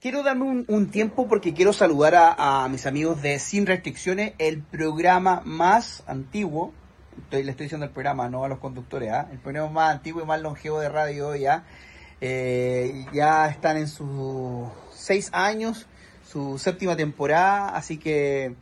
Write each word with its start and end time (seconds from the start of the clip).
Quiero 0.00 0.22
darme 0.22 0.64
un, 0.68 0.90
tiempo 0.92 1.26
porque 1.26 1.54
quiero 1.54 1.72
saludar 1.72 2.14
a, 2.38 2.68
mis 2.68 2.86
amigos 2.86 3.20
de 3.20 3.40
Sin 3.40 3.66
Restricciones, 3.66 4.32
el 4.38 4.62
programa 4.62 5.42
más 5.44 6.04
antiguo, 6.06 6.72
estoy, 7.24 7.42
le 7.42 7.50
estoy 7.50 7.64
diciendo 7.64 7.84
el 7.84 7.90
programa, 7.90 8.28
no 8.28 8.44
a 8.44 8.48
los 8.48 8.60
conductores, 8.60 9.10
¿ah? 9.10 9.28
el 9.32 9.38
programa 9.38 9.70
más 9.70 9.96
antiguo 9.96 10.22
y 10.22 10.24
más 10.24 10.40
longevo 10.40 10.78
de 10.78 10.88
radio 10.88 11.34
ya. 11.34 11.64
Eh, 12.20 13.06
ya 13.12 13.48
están 13.48 13.76
en 13.76 13.88
sus 13.88 14.68
seis 14.92 15.30
años, 15.32 15.88
su 16.24 16.58
séptima 16.58 16.94
temporada, 16.94 17.70
así 17.70 17.98
que 17.98 18.54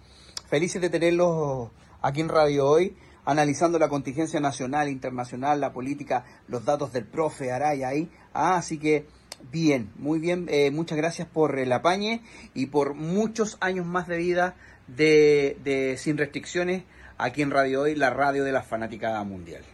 felices 0.49 0.81
de 0.81 0.89
tenerlos 0.89 1.69
aquí 2.01 2.23
en 2.23 2.31
Radio 2.31 2.67
Hoy, 2.67 2.97
analizando 3.27 3.79
la 3.79 3.91
contingencia 3.91 4.41
nacional, 4.41 4.89
internacional, 4.89 5.61
la 5.61 5.75
política, 5.75 6.25
los 6.49 6.65
datos 6.65 6.95
del 6.95 7.05
profe 7.05 7.53
Araya 7.53 7.89
ahí. 7.89 8.11
Ah, 8.33 8.57
así 8.57 8.79
que 8.79 9.07
Bien, 9.43 9.93
muy 9.97 10.19
bien. 10.19 10.47
Eh, 10.51 10.71
muchas 10.71 10.99
gracias 10.99 11.29
por 11.29 11.59
el 11.59 11.73
apañe 11.73 12.23
y 12.55 12.67
por 12.67 12.95
muchos 12.95 13.57
años 13.61 13.87
más 13.87 14.09
de 14.09 14.17
vida 14.17 14.57
de, 14.87 15.97
Sin 15.99 16.19
Restricciones 16.19 16.85
aquí 17.19 17.43
en 17.43 17.51
Radio 17.51 17.83
Hoy, 17.83 17.95
la 17.95 18.11
radio 18.11 18.45
de 18.45 18.53
la 18.53 18.63
fanática 18.63 19.23
mundial. 19.25 19.65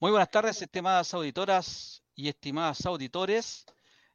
Muy 0.00 0.10
buenas 0.10 0.30
tardes, 0.30 0.60
estimadas 0.60 1.14
auditoras 1.14 2.02
y 2.14 2.28
estimadas 2.28 2.84
auditores. 2.86 3.64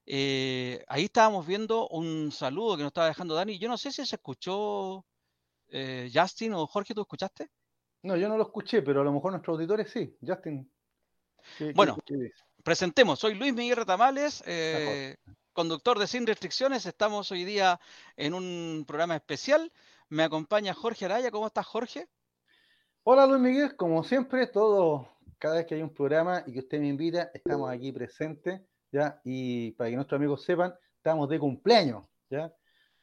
Eh, 0.05 0.83
ahí 0.87 1.05
estábamos 1.05 1.47
viendo 1.47 1.87
un 1.89 2.31
saludo 2.31 2.75
que 2.75 2.83
nos 2.83 2.89
estaba 2.89 3.07
dejando 3.07 3.35
Dani. 3.35 3.57
Yo 3.57 3.69
no 3.69 3.77
sé 3.77 3.91
si 3.91 4.05
se 4.05 4.15
escuchó 4.15 5.05
eh, 5.69 6.09
Justin 6.13 6.53
o 6.53 6.67
Jorge, 6.67 6.93
¿tú 6.93 7.01
escuchaste? 7.01 7.49
No, 8.03 8.15
yo 8.15 8.29
no 8.29 8.37
lo 8.37 8.43
escuché, 8.43 8.81
pero 8.81 9.01
a 9.01 9.03
lo 9.03 9.11
mejor 9.11 9.31
nuestros 9.31 9.55
auditores 9.55 9.89
sí. 9.89 10.17
Justin, 10.25 10.69
bueno, 11.75 11.97
presentemos. 12.63 13.19
Soy 13.19 13.35
Luis 13.35 13.53
Miguel 13.53 13.77
Retamales, 13.77 14.43
eh, 14.45 15.15
conductor 15.53 15.97
de 15.99 16.07
Sin 16.07 16.27
Restricciones. 16.27 16.85
Estamos 16.85 17.31
hoy 17.31 17.45
día 17.45 17.79
en 18.15 18.33
un 18.33 18.85
programa 18.87 19.15
especial. 19.15 19.71
Me 20.09 20.23
acompaña 20.23 20.73
Jorge 20.73 21.05
Araya. 21.05 21.31
¿Cómo 21.31 21.47
estás, 21.47 21.65
Jorge? 21.65 22.07
Hola, 23.03 23.25
Luis 23.25 23.41
Miguel. 23.41 23.75
Como 23.75 24.03
siempre, 24.03 24.47
todo, 24.47 25.07
cada 25.39 25.55
vez 25.55 25.65
que 25.65 25.75
hay 25.75 25.81
un 25.81 25.93
programa 25.93 26.43
y 26.45 26.53
que 26.53 26.59
usted 26.59 26.79
me 26.79 26.87
invita, 26.87 27.31
estamos 27.33 27.71
aquí 27.71 27.91
presentes, 27.91 28.61
¿ya? 28.91 29.19
Y 29.23 29.71
para 29.71 29.89
que 29.89 29.95
nuestros 29.95 30.17
amigos 30.17 30.43
sepan, 30.43 30.73
estamos 30.97 31.29
de 31.29 31.39
cumpleaños, 31.39 32.05
¿ya? 32.29 32.53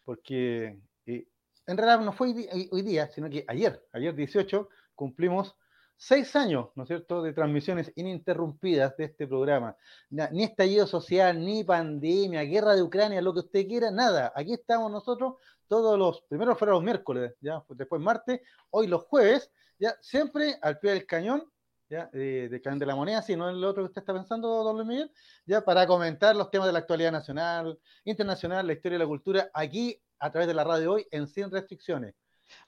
Porque 0.04 0.78
eh, 1.06 1.26
en 1.66 1.76
realidad 1.76 2.00
no 2.04 2.12
fue 2.12 2.34
hoy 2.70 2.82
día, 2.82 3.08
sino 3.08 3.30
que 3.30 3.44
ayer, 3.48 3.82
ayer 3.92 4.14
18, 4.14 4.69
cumplimos 4.94 5.56
seis 5.97 6.34
años, 6.37 6.69
¿no 6.75 6.83
es 6.83 6.89
cierto?, 6.89 7.23
de 7.23 7.33
transmisiones 7.33 7.92
ininterrumpidas 7.97 8.97
de 8.97 9.05
este 9.05 9.27
programa. 9.27 9.77
Ni 10.11 10.45
estallido 10.45 10.87
social, 10.87 11.39
ni 11.45 11.64
pandemia, 11.64 12.42
guerra 12.42 12.75
de 12.75 12.83
Ucrania, 12.83 13.23
lo 13.23 13.33
que 13.33 13.41
usted 13.41 13.67
quiera, 13.67 13.91
nada. 13.91 14.33
Aquí 14.34 14.53
estamos 14.53 14.91
nosotros 14.91 15.34
todos 15.69 15.98
los, 15.98 16.22
primero 16.22 16.55
fueron 16.56 16.75
los 16.75 16.84
miércoles, 16.84 17.34
ya, 17.41 17.62
después 17.70 18.00
martes, 18.00 18.41
hoy 18.70 18.87
los 18.87 19.03
jueves, 19.05 19.50
ya, 19.78 19.97
siempre 20.00 20.56
al 20.61 20.78
pie 20.78 20.92
del 20.92 21.06
cañón, 21.06 21.50
ya, 21.89 22.09
de, 22.12 22.48
de 22.48 22.62
Cañón 22.62 22.78
de 22.78 22.87
la 22.87 22.97
Moneda, 22.97 23.22
si 23.22 23.37
no 23.37 23.48
es 23.48 23.56
lo 23.56 23.70
otro 23.70 23.83
que 23.83 23.89
usted 23.89 24.03
está 24.03 24.15
pensando, 24.15 24.48
don 24.62 24.87
Miguel, 24.87 25.11
ya, 25.47 25.65
para 25.65 25.87
comentar 25.87 26.34
los 26.34 26.50
temas 26.50 26.67
de 26.67 26.72
la 26.72 26.81
actualidad 26.81 27.12
nacional, 27.12 27.78
internacional, 28.05 28.67
la 28.67 28.72
historia 28.72 28.97
y 28.97 28.98
la 28.98 29.06
cultura, 29.06 29.50
aquí 29.53 30.00
a 30.19 30.31
través 30.31 30.48
de 30.48 30.55
la 30.55 30.65
radio 30.65 30.92
hoy 30.92 31.06
en 31.11 31.27
Sin 31.27 31.50
Restricciones. 31.50 32.15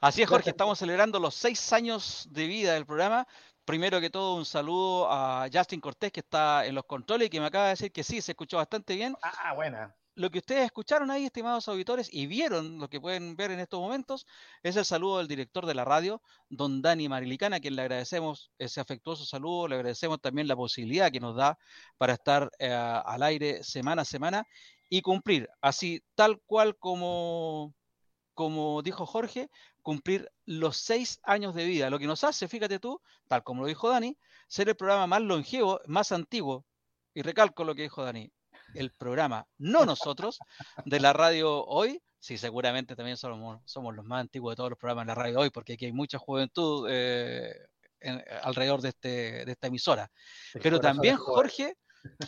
Así 0.01 0.23
es, 0.23 0.29
Jorge, 0.29 0.51
estamos 0.51 0.79
celebrando 0.79 1.19
los 1.19 1.34
seis 1.34 1.73
años 1.73 2.27
de 2.31 2.47
vida 2.47 2.75
del 2.75 2.87
programa. 2.87 3.27
Primero 3.65 4.01
que 4.01 4.11
todo, 4.11 4.37
un 4.37 4.45
saludo 4.45 5.11
a 5.11 5.48
Justin 5.53 5.81
Cortés, 5.81 6.12
que 6.12 6.20
está 6.20 6.65
en 6.67 6.75
los 6.75 6.84
controles 6.84 7.27
y 7.27 7.31
que 7.31 7.41
me 7.41 7.47
acaba 7.47 7.65
de 7.65 7.70
decir 7.70 7.91
que 7.91 8.05
sí, 8.05 8.20
se 8.20 8.33
escuchó 8.33 8.59
bastante 8.59 8.95
bien. 8.95 9.17
Ah, 9.23 9.55
buena. 9.55 9.95
Lo 10.14 10.31
que 10.31 10.39
ustedes 10.39 10.64
escucharon 10.64 11.11
ahí, 11.11 11.27
estimados 11.27 11.69
auditores, 11.69 12.09
y 12.11 12.27
vieron, 12.27 12.79
lo 12.79 12.89
que 12.89 13.01
pueden 13.01 13.37
ver 13.37 13.51
en 13.51 13.61
estos 13.61 13.81
momentos, 13.81 14.27
es 14.62 14.77
el 14.77 14.84
saludo 14.87 15.19
del 15.19 15.29
director 15.29 15.67
de 15.67 15.74
la 15.74 15.85
radio, 15.85 16.23
don 16.48 16.80
Dani 16.80 17.07
Marilicana, 17.08 17.57
a 17.57 17.61
quien 17.61 17.77
le 17.77 17.83
agradecemos 17.83 18.51
ese 18.57 18.80
afectuoso 18.80 19.27
saludo, 19.27 19.68
le 19.68 19.74
agradecemos 19.74 20.20
también 20.20 20.48
la 20.48 20.57
posibilidad 20.57 21.11
que 21.11 21.20
nos 21.20 21.36
da 21.36 21.58
para 21.98 22.14
estar 22.14 22.51
eh, 22.58 22.73
al 22.73 23.23
aire 23.23 23.63
semana 23.63 24.03
a 24.03 24.05
semana 24.07 24.47
y 24.89 25.03
cumplir 25.03 25.51
así, 25.61 26.01
tal 26.14 26.41
cual 26.47 26.79
como 26.79 27.74
como 28.36 28.83
dijo 28.83 29.07
Jorge, 29.07 29.51
cumplir 29.80 30.30
los 30.45 30.77
seis 30.77 31.19
años 31.23 31.55
de 31.55 31.64
vida, 31.64 31.89
lo 31.89 31.98
que 31.98 32.07
nos 32.07 32.23
hace, 32.23 32.48
fíjate 32.48 32.79
tú, 32.79 33.01
tal 33.29 33.42
como 33.42 33.63
lo 33.63 33.67
dijo 33.67 33.89
Dani, 33.89 34.17
ser 34.47 34.69
el 34.69 34.77
programa 34.77 35.07
más 35.07 35.23
longevo, 35.23 35.80
más 35.86 36.13
antiguo, 36.13 36.67
y 37.14 37.23
recalco 37.23 37.64
lo 37.64 37.74
que 37.74 37.83
dijo 37.83 38.05
Dani, 38.05 38.30
el 38.74 38.92
programa, 38.92 39.47
no 39.57 39.86
nosotros, 39.86 40.39
de 40.85 41.01
la 41.01 41.14
radio 41.14 41.64
hoy, 41.64 42.02
sí, 42.20 42.36
seguramente 42.36 42.95
también 42.95 43.17
somos, 43.17 43.63
somos 43.64 43.97
los 43.97 44.05
más 44.05 44.20
antiguos 44.20 44.53
de 44.53 44.57
todos 44.57 44.68
los 44.68 44.79
programas 44.79 45.07
de 45.07 45.11
la 45.13 45.14
radio 45.14 45.41
hoy, 45.41 45.48
porque 45.48 45.73
aquí 45.73 45.86
hay 45.86 45.92
mucha 45.92 46.18
juventud 46.18 46.86
eh, 46.91 47.55
alrededor 48.42 48.83
de, 48.83 48.91
este, 48.91 49.47
de 49.47 49.53
esta 49.53 49.68
emisora. 49.68 50.11
Pero 50.63 50.79
también, 50.79 51.17
Jorge, 51.17 51.79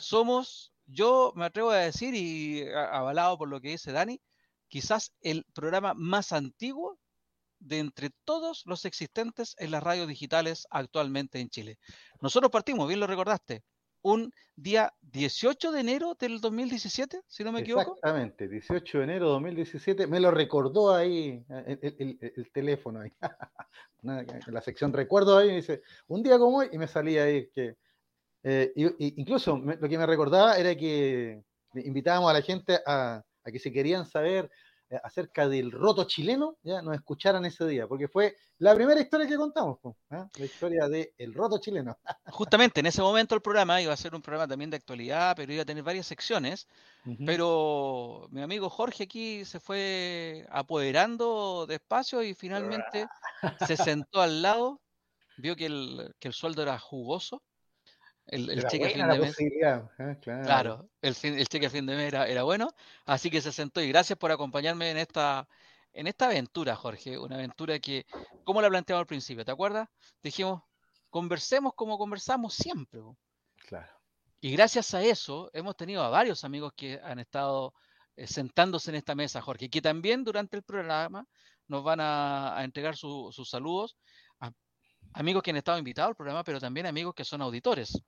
somos, 0.00 0.72
yo 0.86 1.34
me 1.36 1.44
atrevo 1.44 1.70
a 1.70 1.76
decir, 1.76 2.14
y 2.14 2.66
avalado 2.72 3.36
por 3.36 3.50
lo 3.50 3.60
que 3.60 3.68
dice 3.68 3.92
Dani, 3.92 4.18
quizás 4.68 5.12
el 5.20 5.44
programa 5.54 5.94
más 5.94 6.32
antiguo 6.32 6.98
de 7.58 7.78
entre 7.78 8.10
todos 8.24 8.62
los 8.66 8.84
existentes 8.84 9.56
en 9.58 9.70
las 9.70 9.82
radios 9.82 10.08
digitales 10.08 10.66
actualmente 10.70 11.40
en 11.40 11.48
Chile. 11.48 11.78
Nosotros 12.20 12.50
partimos, 12.50 12.86
bien 12.86 13.00
lo 13.00 13.06
recordaste, 13.06 13.64
un 14.02 14.32
día 14.54 14.92
18 15.02 15.72
de 15.72 15.80
enero 15.80 16.16
del 16.18 16.40
2017, 16.40 17.20
si 17.26 17.44
no 17.44 17.52
me 17.52 17.60
equivoco. 17.60 17.94
Exactamente, 17.96 18.48
18 18.48 18.98
de 18.98 19.04
enero 19.04 19.26
de 19.26 19.32
2017, 19.32 20.06
me 20.06 20.20
lo 20.20 20.30
recordó 20.30 20.94
ahí 20.94 21.44
el, 21.48 22.50
teléfono, 22.52 23.00
ahí. 23.00 23.12
en 24.46 24.54
la 24.54 24.60
sección 24.60 24.92
recuerdo 24.92 25.36
ahí, 25.36 25.56
dice, 25.56 25.82
un 26.06 26.22
día 26.22 26.38
como 26.38 26.58
hoy, 26.58 26.68
y 26.72 26.78
me 26.78 26.86
salía 26.86 27.24
ahí 27.24 27.48
que... 27.50 27.76
Eh, 28.44 28.72
incluso 28.98 29.58
lo 29.58 29.88
que 29.88 29.98
me 29.98 30.06
recordaba 30.06 30.56
era 30.56 30.74
que 30.76 31.42
invitábamos 31.74 32.30
a 32.30 32.34
la 32.34 32.40
gente 32.40 32.78
a, 32.86 33.22
a 33.48 33.52
que 33.52 33.58
si 33.58 33.72
querían 33.72 34.06
saber 34.06 34.50
eh, 34.90 34.98
acerca 35.04 35.48
del 35.48 35.70
roto 35.70 36.04
chileno, 36.04 36.56
ya 36.62 36.80
nos 36.80 36.94
escucharan 36.94 37.44
ese 37.44 37.66
día, 37.66 37.86
porque 37.86 38.08
fue 38.08 38.36
la 38.58 38.74
primera 38.74 38.98
historia 38.98 39.26
que 39.26 39.36
contamos, 39.36 39.78
¿eh? 40.10 40.24
la 40.34 40.44
historia 40.44 40.88
del 40.88 41.12
el 41.18 41.34
roto 41.34 41.58
chileno. 41.58 41.98
Justamente 42.26 42.80
en 42.80 42.86
ese 42.86 43.02
momento 43.02 43.34
el 43.34 43.42
programa 43.42 43.82
iba 43.82 43.92
a 43.92 43.96
ser 43.98 44.14
un 44.14 44.22
programa 44.22 44.48
también 44.48 44.70
de 44.70 44.78
actualidad, 44.78 45.36
pero 45.36 45.52
iba 45.52 45.62
a 45.62 45.66
tener 45.66 45.82
varias 45.84 46.06
secciones, 46.06 46.68
pero 47.26 48.28
mi 48.30 48.40
amigo 48.40 48.70
Jorge 48.70 49.04
aquí 49.04 49.44
se 49.44 49.60
fue 49.60 50.46
apoderando 50.50 51.66
de 51.66 51.74
espacio 51.74 52.22
y 52.22 52.32
finalmente 52.34 53.06
se 53.68 53.76
sentó 53.76 54.22
al 54.22 54.40
lado, 54.40 54.80
vio 55.36 55.54
que 55.54 55.66
el, 55.66 56.14
que 56.18 56.28
el 56.28 56.34
sueldo 56.34 56.62
era 56.62 56.78
jugoso 56.78 57.42
el, 58.28 58.66
cheque 58.66 58.86
a 58.86 58.90
fin 58.90 59.08
de 59.08 59.18
mes. 59.18 60.20
claro. 60.20 60.88
el, 61.00 61.14
cheque 61.14 61.66
a 61.66 61.70
fin 61.70 61.86
de 61.86 61.96
mes 61.96 62.12
era, 62.12 62.42
bueno. 62.42 62.68
Así 63.06 63.30
que 63.30 63.40
se 63.40 63.52
sentó 63.52 63.80
y 63.80 63.88
gracias 63.88 64.18
por 64.18 64.30
acompañarme 64.30 64.90
en 64.90 64.98
esta, 64.98 65.48
en 65.92 66.06
esta 66.06 66.26
aventura, 66.26 66.76
Jorge. 66.76 67.18
Una 67.18 67.36
aventura 67.36 67.78
que, 67.78 68.04
como 68.44 68.60
la 68.60 68.68
planteamos 68.68 69.00
al 69.00 69.06
principio, 69.06 69.44
¿te 69.44 69.50
acuerdas? 69.50 69.88
Dijimos, 70.22 70.62
conversemos 71.08 71.72
como 71.74 71.96
conversamos 71.96 72.54
siempre. 72.54 73.00
Claro. 73.66 73.92
Y 74.40 74.52
gracias 74.52 74.92
a 74.94 75.02
eso 75.02 75.50
hemos 75.52 75.76
tenido 75.76 76.02
a 76.02 76.10
varios 76.10 76.44
amigos 76.44 76.72
que 76.76 77.00
han 77.02 77.18
estado 77.18 77.74
eh, 78.14 78.26
sentándose 78.26 78.90
en 78.90 78.96
esta 78.96 79.14
mesa, 79.14 79.40
Jorge, 79.40 79.64
y 79.66 79.68
que 79.68 79.80
también 79.80 80.22
durante 80.22 80.56
el 80.56 80.62
programa 80.62 81.26
nos 81.66 81.82
van 81.82 82.00
a, 82.00 82.58
entregar 82.62 82.96
sus 82.96 83.48
saludos. 83.48 83.96
amigos 85.14 85.42
que 85.42 85.50
han 85.50 85.56
estado 85.56 85.78
invitados 85.78 86.10
al 86.10 86.16
programa, 86.16 86.44
pero 86.44 86.60
también 86.60 86.86
amigos 86.86 87.14
que 87.14 87.24
son 87.24 87.40
auditores 87.40 88.02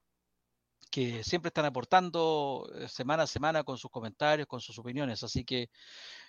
que 0.90 1.22
siempre 1.22 1.48
están 1.48 1.64
aportando 1.64 2.70
eh, 2.74 2.88
semana 2.88 3.24
a 3.24 3.26
semana 3.26 3.62
con 3.64 3.78
sus 3.78 3.90
comentarios, 3.90 4.46
con 4.46 4.60
sus 4.60 4.78
opiniones. 4.78 5.22
Así 5.22 5.44
que, 5.44 5.70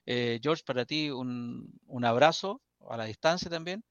eh, 0.06 0.40
George, 0.42 0.64
para 0.66 0.86
ti 0.86 1.10
un, 1.10 1.68
un, 1.88 2.06
abrazo 2.06 2.62
a 2.88 2.98
la 2.98 3.06
distancia 3.06 3.50
también 3.50 3.84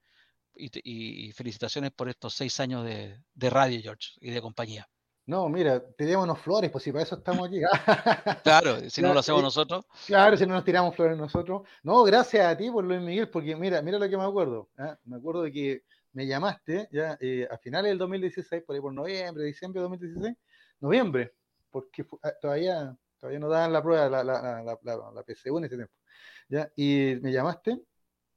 y, 0.55 1.31
felicitaciones 1.33 1.91
por 1.91 2.09
estos 2.09 2.33
seis 2.33 2.59
años 2.59 2.85
de, 2.85 3.49
radio, 3.49 3.79
George, 3.81 4.11
y 4.19 4.31
de 4.31 4.41
compañía. 4.41 4.87
No, 5.25 5.47
mira, 5.47 5.81
unos 6.17 6.39
flores, 6.39 6.71
pues 6.71 6.83
si 6.83 6.91
para 6.91 7.03
eso 7.03 7.15
estamos 7.15 7.47
aquí. 7.47 7.61
claro, 8.43 8.89
si 8.89 9.01
no 9.01 9.13
lo 9.13 9.19
hacemos 9.19 9.41
nosotros. 9.41 9.85
Claro, 10.05 10.35
si 10.35 10.45
no 10.45 10.55
nos 10.55 10.65
tiramos 10.65 10.95
flores 10.95 11.17
nosotros. 11.17 11.61
No, 11.83 12.03
gracias 12.03 12.45
a 12.45 12.57
ti 12.57 12.69
por 12.69 12.83
Luis 12.83 12.99
Miguel, 13.01 13.29
porque 13.29 13.55
mira, 13.55 13.81
mira 13.81 13.99
lo 13.99 14.09
que 14.09 14.17
me 14.17 14.23
acuerdo. 14.23 14.69
¿ah? 14.77 14.97
Me 15.05 15.17
acuerdo 15.17 15.43
de 15.43 15.51
que 15.51 15.83
me 16.13 16.27
llamaste 16.27 16.89
ya 16.91 17.17
eh, 17.21 17.47
a 17.49 17.57
finales 17.57 17.91
del 17.91 17.97
2016, 17.99 18.63
por 18.63 18.75
ahí 18.75 18.81
por 18.81 18.93
noviembre, 18.93 19.45
diciembre 19.45 19.79
de 19.79 19.83
2016, 19.83 20.37
noviembre, 20.81 21.33
porque 21.69 22.05
ah, 22.23 22.33
todavía, 22.41 22.97
todavía 23.17 23.39
no 23.39 23.49
daban 23.49 23.73
la 23.73 23.81
prueba, 23.81 24.09
la, 24.09 24.23
la, 24.23 24.63
la, 24.63 25.11
la 25.13 25.23
PCU 25.23 25.57
en 25.57 25.65
ese 25.65 25.75
tiempo. 25.75 25.93
¿ya? 26.49 26.71
Y 26.75 27.17
me 27.21 27.31
llamaste 27.31 27.81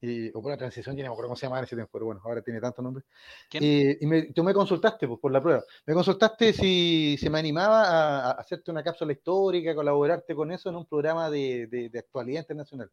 y, 0.01 0.29
o 0.31 0.43
por 0.43 0.51
la 0.51 0.59
transición, 0.59 0.97
ya 0.97 1.03
no 1.03 1.11
me 1.11 1.13
acuerdo 1.15 1.29
cómo 1.29 1.37
se 1.37 1.47
llama 1.47 1.59
en 1.59 1.65
ese 1.65 1.77
tiempo, 1.77 1.91
pero 1.93 2.07
bueno, 2.07 2.21
ahora 2.25 2.43
tiene 2.43 2.61
tantos 2.61 2.83
nombres. 2.83 3.07
¿Quién? 3.49 3.65
Eh, 3.65 3.99
y 4.01 4.07
me, 4.07 4.23
tú 4.33 4.45
me 4.45 4.53
consultaste 4.53 5.09
pues, 5.09 5.19
por 5.19 5.33
la 5.33 5.41
prueba. 5.41 5.65
Me 5.87 5.95
consultaste 5.95 6.53
si, 6.53 7.17
si 7.19 7.31
me 7.31 7.39
animaba 7.39 7.85
a, 7.85 8.29
a 8.29 8.31
hacerte 8.33 8.71
una 8.71 8.85
cápsula 8.85 9.13
histórica, 9.13 9.75
colaborarte 9.75 10.35
con 10.35 10.53
eso 10.53 10.69
en 10.69 10.77
un 10.77 10.87
programa 10.87 11.31
de, 11.31 11.67
de, 11.69 11.89
de 11.89 11.99
actualidad 11.99 12.41
internacional. 12.41 12.91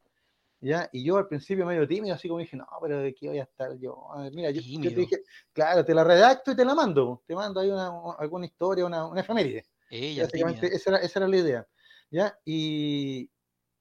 ¿Ya? 0.64 0.88
Y 0.94 1.04
yo 1.04 1.18
al 1.18 1.28
principio 1.28 1.66
medio 1.66 1.88
tímido, 1.88 2.14
así 2.14 2.28
como 2.28 2.40
dije, 2.40 2.56
no, 2.56 2.68
pero 2.82 3.00
¿de 3.00 3.16
qué 3.16 3.30
voy 3.30 3.40
a 3.40 3.44
estar 3.44 3.76
yo? 3.80 4.12
A 4.14 4.22
ver, 4.22 4.34
mira, 4.34 4.52
yo, 4.52 4.62
yo 4.62 4.90
te 4.94 5.00
dije, 5.02 5.24
claro, 5.54 5.84
te 5.84 5.94
la 5.96 6.04
redacto 6.04 6.52
y 6.52 6.56
te 6.56 6.64
la 6.64 6.76
mando. 6.76 7.24
Te 7.26 7.34
mando 7.34 7.60
ahí 7.60 7.70
una, 7.72 7.92
alguna 8.20 8.46
historia, 8.46 8.86
una, 8.86 9.08
una 9.08 9.22
efeméride. 9.22 9.66
Ella, 9.90 10.24
Básicamente, 10.24 10.68
esa 10.68 10.92
era, 10.92 11.00
esa 11.00 11.20
era 11.20 11.28
la 11.28 11.38
idea. 11.38 11.68
¿ya? 12.12 12.38
Y, 12.46 13.28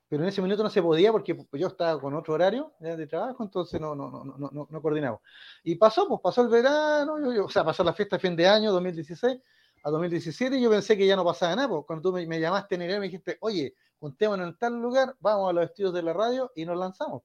pero 0.09 0.23
en 0.23 0.31
ese 0.31 0.41
minuto 0.41 0.63
no 0.63 0.71
se 0.71 0.83
podía 0.83 1.13
porque 1.13 1.37
yo 1.53 1.67
estaba 1.69 2.01
con 2.01 2.15
otro 2.15 2.35
horario 2.35 2.73
¿ya? 2.81 2.97
de 2.97 3.07
trabajo, 3.07 3.43
entonces 3.45 3.79
no, 3.81 3.95
no, 3.95 4.11
no, 4.11 4.25
no, 4.25 4.51
no, 4.51 4.67
no 4.71 4.83
coordinamos. 4.83 5.21
Y 5.63 5.75
pasó, 5.75 6.09
pues 6.09 6.21
pasó 6.23 6.41
el 6.43 6.49
verano, 6.49 7.21
yo, 7.21 7.33
yo- 7.33 7.45
o 7.45 7.51
sea, 7.51 7.63
pasó 7.65 7.85
la 7.85 7.93
fiesta 7.93 8.17
de 8.17 8.21
fin 8.21 8.35
de 8.35 8.49
año 8.49 8.73
2016 8.73 9.39
a 9.83 9.91
2017 9.91 10.57
y 10.57 10.63
yo 10.63 10.71
pensé 10.71 10.97
que 10.97 11.07
ya 11.07 11.15
no 11.17 11.25
pasaba 11.25 11.55
nada, 11.57 11.69
pues 11.69 11.85
cuando 11.87 12.09
tú 12.09 12.15
me, 12.15 12.27
me 12.27 12.41
llamaste 12.41 12.75
en 12.75 12.83
enero 12.83 13.01
me 13.01 13.07
dijiste, 13.07 13.37
oye, 13.41 13.75
juntémonos 14.01 14.49
en 14.49 14.57
tal 14.57 14.81
lugar, 14.81 15.15
vamos 15.21 15.51
a 15.51 15.53
los 15.53 15.65
estudios 15.65 15.93
de 15.93 16.03
la 16.03 16.13
radio 16.13 16.51
y 16.57 16.65
nos 16.65 16.77
lanzamos. 16.77 17.23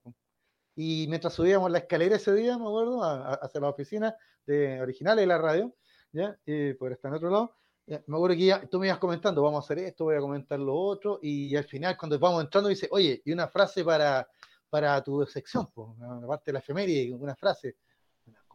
Y 0.76 1.06
mientras 1.08 1.32
subíamos 1.32 1.70
la 1.70 1.78
escalera 1.78 2.16
ese 2.16 2.34
día, 2.34 2.58
me 2.58 2.66
acuerdo, 2.66 3.02
hacia 3.02 3.60
la 3.60 3.70
oficina 3.70 4.14
de, 4.46 4.80
originales 4.82 5.22
de 5.22 5.26
la 5.26 5.38
radio, 5.38 5.74
¿ya? 6.12 6.38
Y 6.44 6.74
por 6.74 6.92
estar 6.92 7.10
en 7.10 7.16
otro 7.16 7.30
lado, 7.30 7.56
me 7.86 8.16
acuerdo 8.16 8.36
que 8.36 8.68
tú 8.68 8.78
me 8.78 8.88
ibas 8.88 8.98
comentando, 8.98 9.42
vamos 9.42 9.64
a 9.64 9.64
hacer 9.64 9.78
esto, 9.84 10.04
voy 10.04 10.16
a 10.16 10.20
comentar 10.20 10.58
lo 10.58 10.74
otro, 10.74 11.18
y, 11.22 11.56
al 11.56 11.64
final 11.64 11.96
cuando 11.96 12.18
vamos 12.18 12.44
entrando 12.44 12.68
dice, 12.68 12.88
oye, 12.90 13.22
y 13.24 13.32
una 13.32 13.48
frase 13.48 13.82
para, 13.82 14.28
para 14.68 15.02
tu 15.02 15.24
sección, 15.24 15.68
pues, 15.72 15.88
una 15.96 16.26
parte 16.26 16.46
de 16.46 16.52
la 16.54 16.58
efeméride, 16.58 17.14
una 17.14 17.34
frase, 17.36 17.76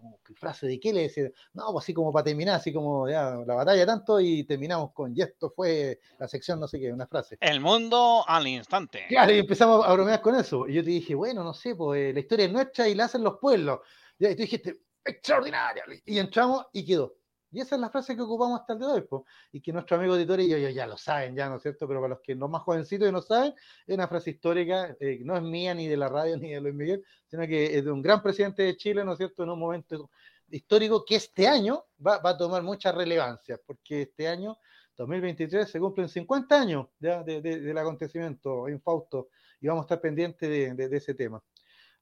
como, 0.01 0.19
¿qué 0.25 0.33
frase 0.33 0.67
de 0.67 0.79
qué 0.79 0.91
le 0.91 1.03
decía? 1.03 1.29
No, 1.53 1.71
pues 1.71 1.83
así 1.83 1.93
como 1.93 2.11
para 2.11 2.25
terminar, 2.25 2.55
así 2.55 2.73
como 2.73 3.07
ya 3.07 3.35
la 3.45 3.55
batalla 3.55 3.85
tanto, 3.85 4.19
y 4.19 4.43
terminamos 4.43 4.91
con, 4.91 5.15
y 5.15 5.21
esto 5.21 5.51
fue 5.55 5.99
la 6.19 6.27
sección, 6.27 6.59
no 6.59 6.67
sé 6.67 6.79
qué, 6.79 6.91
una 6.91 7.07
frase. 7.07 7.37
El 7.39 7.61
mundo 7.61 8.23
al 8.27 8.47
instante. 8.47 9.05
Claro, 9.07 9.31
y 9.31 9.39
empezamos 9.39 9.85
a 9.85 9.93
bromear 9.93 10.21
con 10.21 10.35
eso. 10.35 10.67
Y 10.67 10.73
yo 10.73 10.83
te 10.83 10.89
dije, 10.89 11.15
bueno, 11.15 11.43
no 11.43 11.53
sé, 11.53 11.75
pues 11.75 11.99
eh, 11.99 12.13
la 12.13 12.19
historia 12.19 12.45
es 12.47 12.51
nuestra 12.51 12.89
y 12.89 12.95
la 12.95 13.05
hacen 13.05 13.23
los 13.23 13.37
pueblos. 13.39 13.79
Y 14.19 14.35
tú 14.35 14.41
dijiste, 14.41 14.81
extraordinaria. 15.05 15.83
Y 16.05 16.19
entramos 16.19 16.65
y 16.73 16.85
quedó. 16.85 17.15
Y 17.51 17.59
esa 17.59 17.75
es 17.75 17.81
la 17.81 17.89
frase 17.89 18.15
que 18.15 18.21
ocupamos 18.21 18.61
hasta 18.61 18.73
el 18.73 18.79
día 18.79 18.87
de 18.89 19.07
hoy, 19.09 19.23
y 19.51 19.61
que 19.61 19.73
nuestros 19.73 19.99
amigos 19.99 20.17
editores 20.17 20.45
y 20.47 20.49
yo, 20.49 20.57
ya 20.69 20.87
lo 20.87 20.97
saben, 20.97 21.35
ya, 21.35 21.49
¿no 21.49 21.57
es 21.57 21.61
cierto? 21.61 21.87
Pero 21.87 21.99
para 21.99 22.15
los 22.15 22.21
que 22.21 22.33
no 22.33 22.47
más 22.47 22.61
jovencitos 22.63 23.09
y 23.09 23.11
no 23.11 23.21
saben, 23.21 23.53
es 23.85 23.93
una 23.93 24.07
frase 24.07 24.31
histórica, 24.31 24.95
eh, 24.99 25.19
no 25.23 25.35
es 25.35 25.43
mía 25.43 25.73
ni 25.73 25.87
de 25.87 25.97
la 25.97 26.07
radio 26.07 26.37
ni 26.37 26.51
de 26.51 26.61
Luis 26.61 26.73
Miguel, 26.75 27.03
sino 27.27 27.45
que 27.47 27.77
es 27.77 27.83
de 27.83 27.91
un 27.91 28.01
gran 28.01 28.21
presidente 28.23 28.63
de 28.63 28.77
Chile, 28.77 29.03
¿no 29.03 29.11
es 29.13 29.17
cierto? 29.17 29.43
En 29.43 29.49
un 29.49 29.59
momento 29.59 30.09
histórico 30.49 31.03
que 31.05 31.15
este 31.15 31.47
año 31.47 31.85
va, 32.05 32.21
a 32.23 32.37
tomar 32.37 32.63
mucha 32.63 32.91
relevancia, 32.91 33.59
porque 33.65 34.03
este 34.03 34.27
año, 34.27 34.57
2023, 34.97 35.69
se 35.69 35.79
cumplen 35.79 36.07
50 36.09 36.59
años 36.61 36.87
ya 36.99 37.23
de- 37.23 37.41
de- 37.41 37.59
del 37.61 37.77
acontecimiento 37.77 38.67
infausto 38.69 39.29
y 39.59 39.67
vamos 39.67 39.83
a 39.83 39.85
estar 39.85 40.01
pendientes 40.01 40.49
de 40.77 40.97
ese 40.97 41.13
tema. 41.13 41.41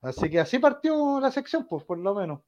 Así 0.01 0.29
que 0.29 0.39
así 0.39 0.59
partió 0.59 1.19
la 1.19 1.31
sección, 1.31 1.65
pues 1.67 1.83
por 1.83 1.97
lo 1.97 2.15
menos. 2.15 2.39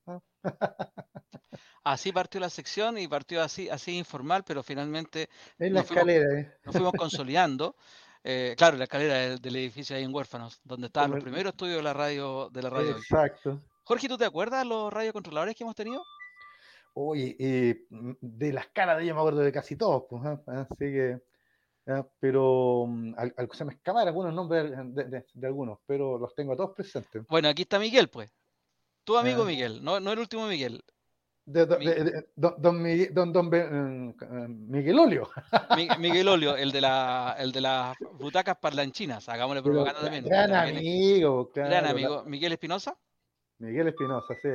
Así 1.84 2.12
partió 2.12 2.40
la 2.40 2.50
sección 2.50 2.98
y 2.98 3.08
partió 3.08 3.42
así, 3.42 3.68
así 3.70 3.98
informal, 3.98 4.44
pero 4.46 4.62
finalmente 4.64 5.30
En 5.58 5.74
la 5.74 5.80
Nos 5.82 5.88
fuimos- 5.90 6.08
escalera, 6.08 6.40
¿eh? 6.40 6.54
nos 6.64 6.76
fuimos 6.76 6.94
consolidando. 6.94 7.76
Eh, 8.24 8.54
claro, 8.56 8.78
la 8.78 8.84
escalera 8.84 9.16
del, 9.16 9.40
del 9.40 9.56
edificio 9.56 9.96
ahí 9.96 10.04
en 10.04 10.14
Huérfanos, 10.14 10.62
donde 10.64 10.88
estaban 10.88 11.10
los 11.10 11.18
el- 11.18 11.24
primeros 11.24 11.52
estudios 11.54 11.78
de 11.78 11.84
la 11.84 11.94
radio 11.94 12.50
de 12.52 12.62
la 12.62 12.70
radio. 12.70 12.92
Exacto. 12.92 13.60
Jorge, 13.84 14.08
¿tú 14.08 14.18
te 14.18 14.26
acuerdas 14.26 14.66
los 14.66 14.94
radiocontroladores 14.94 15.56
que 15.56 15.64
hemos 15.64 15.76
tenido? 15.76 16.04
Oye, 16.94 17.36
eh, 17.40 17.86
de 17.90 18.54
las 18.54 18.68
caras 18.68 18.98
de 18.98 19.04
ellos 19.06 19.16
me 19.16 19.22
acuerdo 19.22 19.40
de 19.42 19.52
casi 19.52 19.76
todos, 19.76 20.04
pues, 20.08 20.24
¿ah? 20.24 20.40
así 20.48 20.76
que, 20.78 21.20
pero 22.20 22.86
mm, 22.88 23.14
al, 23.18 23.34
al- 23.38 23.50
se 23.54 23.66
me 23.66 23.74
escapan 23.74 24.08
algunos 24.08 24.34
nombres 24.34 24.72
de, 24.94 25.04
de- 25.06 25.26
de 25.34 25.48
algunos, 25.48 25.80
pero 25.86 26.18
los 26.18 26.34
tengo 26.36 26.54
a 26.54 26.56
todos 26.56 26.72
presentes. 26.76 27.24
Bueno, 27.28 27.50
aquí 27.50 27.64
está 27.64 27.80
Miguel, 27.80 28.10
pues. 28.10 28.32
Tu 29.04 29.18
amigo. 29.18 29.44
Miguel, 29.46 29.84
no, 29.84 30.00
no 30.00 30.12
el 30.12 30.20
último 30.20 30.48
Miguel. 30.48 30.84
De, 31.44 31.66
don, 31.66 32.56
don, 32.60 32.82
Miguel- 32.82 33.14
don, 33.14 33.34
don 33.34 33.50
Be- 33.50 33.68
mm, 33.68 34.10
eh, 34.10 34.48
Miguel 34.48 35.00
Olio. 35.00 35.28
Mi- 35.76 35.88
Miguel 36.00 36.28
Olio, 36.28 36.56
el 36.56 36.72
de, 36.72 36.82
la, 36.82 37.36
el 37.40 37.52
de 37.52 37.62
las 37.62 37.98
butacas 38.20 38.58
parlanchinas. 38.60 39.28
Hagámosle 39.28 39.64
propaganda 39.64 40.02
también. 40.02 40.24
gran 40.26 40.50
Miguel- 40.52 40.78
amigo, 40.78 41.52
gran 41.54 41.68
claro, 41.70 41.90
amigo. 41.90 42.16
la- 42.18 42.24
Miguel 42.30 42.52
Espinosa. 42.54 42.96
Miguel 43.58 43.88
Espinosa, 43.88 44.36
sí. 44.42 44.50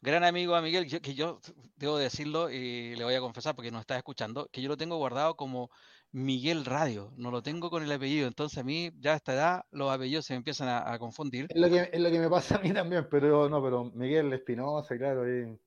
Gran 0.00 0.22
amigo 0.22 0.54
a 0.54 0.60
Miguel, 0.62 0.86
que 1.00 1.14
yo 1.14 1.40
debo 1.76 1.96
decirlo 1.98 2.50
y 2.50 2.94
le 2.94 3.04
voy 3.04 3.14
a 3.14 3.20
confesar 3.20 3.54
porque 3.56 3.70
nos 3.70 3.80
está 3.80 3.96
escuchando, 3.96 4.48
que 4.52 4.60
yo 4.62 4.68
lo 4.68 4.76
tengo 4.76 4.98
guardado 4.98 5.34
como 5.34 5.70
Miguel 6.16 6.64
Radio, 6.64 7.12
no 7.16 7.32
lo 7.32 7.42
tengo 7.42 7.70
con 7.70 7.82
el 7.82 7.90
apellido, 7.90 8.28
entonces 8.28 8.56
a 8.58 8.62
mí 8.62 8.92
ya 9.00 9.14
a 9.14 9.16
esta 9.16 9.34
edad 9.34 9.64
los 9.72 9.92
apellidos 9.92 10.24
se 10.24 10.32
me 10.34 10.36
empiezan 10.36 10.68
a, 10.68 10.92
a 10.92 10.96
confundir. 11.00 11.46
Es 11.48 11.60
lo, 11.60 11.68
que, 11.68 11.90
es 11.92 12.00
lo 12.00 12.08
que 12.08 12.20
me 12.20 12.30
pasa 12.30 12.54
a 12.54 12.58
mí 12.60 12.72
también, 12.72 13.08
pero 13.10 13.48
no, 13.48 13.60
pero 13.60 13.90
Miguel 13.94 14.32
Espinosa, 14.32 14.96
claro. 14.96 15.28
y- 15.28 15.58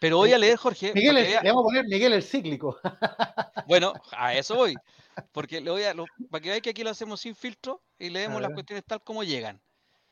Pero 0.00 0.16
voy 0.16 0.32
a 0.32 0.38
leer, 0.38 0.56
Jorge, 0.56 0.92
Miguel, 0.94 1.16
el- 1.18 1.26
vea- 1.28 1.42
le 1.42 1.48
vamos 1.50 1.62
a 1.62 1.66
poner 1.68 1.84
Miguel 1.84 2.12
el 2.12 2.24
cíclico. 2.24 2.76
bueno, 3.68 3.92
a 4.16 4.34
eso 4.34 4.56
voy, 4.56 4.74
porque 5.30 5.60
le 5.60 5.70
voy 5.70 5.84
a, 5.84 5.94
lo- 5.94 6.06
para 6.28 6.42
que 6.42 6.48
veáis 6.48 6.62
que 6.62 6.70
aquí 6.70 6.82
lo 6.82 6.90
hacemos 6.90 7.20
sin 7.20 7.36
filtro 7.36 7.80
y 7.96 8.10
leemos 8.10 8.42
las 8.42 8.50
cuestiones 8.52 8.84
tal 8.84 9.00
como 9.00 9.22
llegan. 9.22 9.60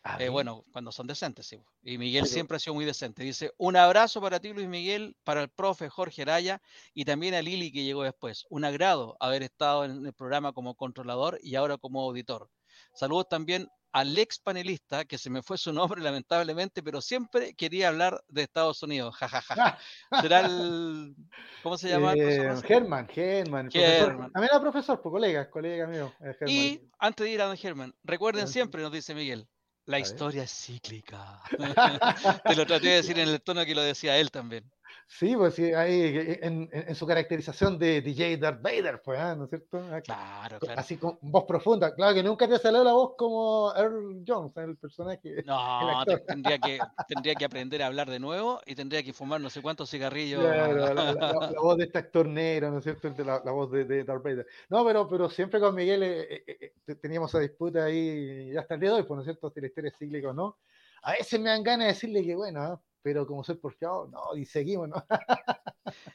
A 0.05 0.21
Eh, 0.23 0.29
bueno, 0.29 0.65
cuando 0.73 0.91
son 0.91 1.07
decentes, 1.07 1.47
sí. 1.47 1.63
Y 1.83 1.97
Miguel 1.97 2.23
Pero- 2.25 2.33
siempre 2.33 2.57
ha 2.57 2.61
sido 2.61 2.75
muy 2.75 2.85
decente. 2.85 3.23
Dice, 3.23 3.53
un 3.57 3.77
abrazo 3.77 4.21
para 4.21 4.41
ti, 4.41 4.53
Luis 4.53 4.67
Miguel, 4.69 5.17
para 5.23 5.43
el 5.43 5.49
profe 5.49 5.89
Jorge 5.89 6.23
Araya 6.23 6.61
y 6.93 7.05
también 7.05 7.35
a 7.35 7.43
Lili 7.43 7.71
que 7.73 7.85
llegó 7.85 8.03
después. 8.03 8.45
Un 8.51 8.65
agrado 8.65 9.17
haber 9.21 9.43
estado 9.45 9.85
en 9.85 10.05
el 10.05 10.13
programa 10.13 10.53
como 10.53 10.75
controlador 10.75 11.39
y 11.43 11.55
ahora 11.55 11.77
como 11.79 12.03
auditor. 12.03 12.51
Saludos 12.95 13.29
también 13.29 13.69
al 13.95 14.17
ex 14.19 14.39
panelista, 14.39 15.05
que 15.05 15.19
se 15.19 15.29
me 15.29 15.43
fue 15.43 15.59
su 15.59 15.71
nombre 15.73 16.01
lamentablemente, 16.03 16.83
pero 16.83 17.01
siempre 17.01 17.55
quería 17.55 17.89
hablar 17.89 18.25
de 18.27 18.43
Estados 18.43 18.83
Unidos. 18.83 19.15
Ja, 19.17 19.29
ja, 19.29 19.41
ja, 19.43 19.55
ja. 19.55 19.79
¿Será 20.23 20.41
el... 20.47 21.15
¿Cómo 21.63 21.77
se 21.79 21.91
llama? 21.91 22.15
Eh? 22.15 22.55
Germán, 22.67 23.07
Germán. 23.09 23.69
También 23.71 24.49
era 24.51 24.61
profesor, 24.61 25.01
pues 25.01 25.13
colega, 25.13 25.49
colega 25.51 25.87
mío. 25.87 26.13
eh. 26.21 26.35
Y 26.49 26.81
antes 26.99 27.25
de 27.25 27.31
ir 27.33 27.41
a 27.43 27.47
Don 27.47 27.57
Germán, 27.57 27.95
recuerden 28.03 28.49
siempre, 28.49 28.83
nos 28.83 28.93
dice 28.93 29.15
Miguel, 29.15 29.47
la 29.87 29.99
historia 29.99 30.45
es 30.45 30.53
cíclica. 30.53 31.43
Te 32.47 32.57
lo 32.57 32.67
traté 32.67 32.89
de 32.89 32.95
decir 32.97 33.19
en 33.19 33.29
el 33.29 33.43
tono 33.43 33.65
que 33.65 33.75
lo 33.75 33.83
decía 33.83 34.19
él 34.19 34.31
también. 34.31 34.71
Sí, 35.09 35.37
pues 35.37 35.55
sí, 35.55 35.73
ahí 35.75 36.01
eh, 36.17 36.39
en, 36.43 36.69
en- 36.73 36.95
su 36.95 37.07
caracterización 37.07 37.79
de 37.79 38.01
DJ 38.01 38.39
Darth 38.39 38.63
Vader, 38.63 39.03
pues, 39.05 39.19
ah, 39.21 39.35
¿no 39.37 39.45
es 39.45 39.51
cierto? 39.51 39.79
Ah, 39.91 40.01
Claro, 40.01 40.59
claro. 40.59 40.81
Así 40.81 40.97
con 40.97 41.19
voz 41.21 41.45
profunda. 41.45 41.95
Claro 41.95 42.15
que 42.15 42.23
nunca 42.23 42.49
te 42.49 42.59
salió 42.59 42.83
la 42.83 42.93
voz 42.93 43.13
como 43.17 43.73
Earl 43.77 44.23
Jones, 44.27 44.53
el 44.57 44.77
personaje. 44.77 45.43
No, 45.45 45.55
actor. 46.01 46.21
tendría 46.27 46.59
que, 46.59 46.79
tendría 47.09 47.35
que 47.35 47.45
aprender 47.45 47.83
a 47.83 47.87
hablar 47.89 48.09
de 48.09 48.19
nuevo 48.19 48.61
y 48.65 48.75
tendría 48.75 49.03
que 49.03 49.13
fumar 49.13 49.41
no 49.41 49.51
sé 49.51 49.61
cuántos 49.61 49.91
cigarrillos. 49.91 50.41
Claro, 50.43 50.75
la, 50.77 50.95
la- 50.95 51.13
la- 51.13 51.51
la 51.53 51.61
voz 51.61 51.77
de 51.77 51.85
este 51.85 51.99
actor 51.99 52.27
negro, 52.27 52.71
¿no 52.71 52.79
es 52.79 52.85
cierto? 52.85 53.09
El 53.09 53.27
La, 53.27 53.39
voz 53.53 53.71
de, 53.71 53.85
de 53.85 54.05
Darth 54.05 54.23
Vader. 54.23 54.47
No, 54.71 54.85
pero, 54.85 55.07
pero 55.09 55.29
siempre 55.29 55.61
con 55.61 55.75
Miguel 55.75 56.03
eh, 56.03 56.23
eh, 56.23 56.45
eh, 56.61 56.75
te- 56.85 56.95
teníamos 56.97 57.31
esa 57.31 57.41
disputa 57.41 57.85
ahí 57.85 58.57
hasta 58.57 58.75
el 58.75 58.81
día 58.81 58.91
de 58.91 58.97
hoy, 58.97 59.03
pues, 59.03 59.17
¿no 59.17 59.21
es 59.23 59.27
cierto? 59.27 59.51
Si 59.51 59.61
la 59.61 59.67
historia 59.67 59.89
es 59.91 59.99
cíclica 59.99 60.31
o 60.31 60.33
no. 60.33 60.59
A 61.03 61.13
veces 61.13 61.39
me 61.41 61.51
dan 61.51 61.63
ganas 61.63 61.87
de 61.89 61.93
decirle 61.93 62.25
que, 62.25 62.35
bueno, 62.35 62.61
ah, 62.63 62.81
pero 63.03 63.27
como 63.27 63.43
soy 63.45 63.57
porfiado, 63.57 64.07
no, 64.09 64.37
y 64.37 64.45
seguimos, 64.47 64.89
¿no? 64.89 65.05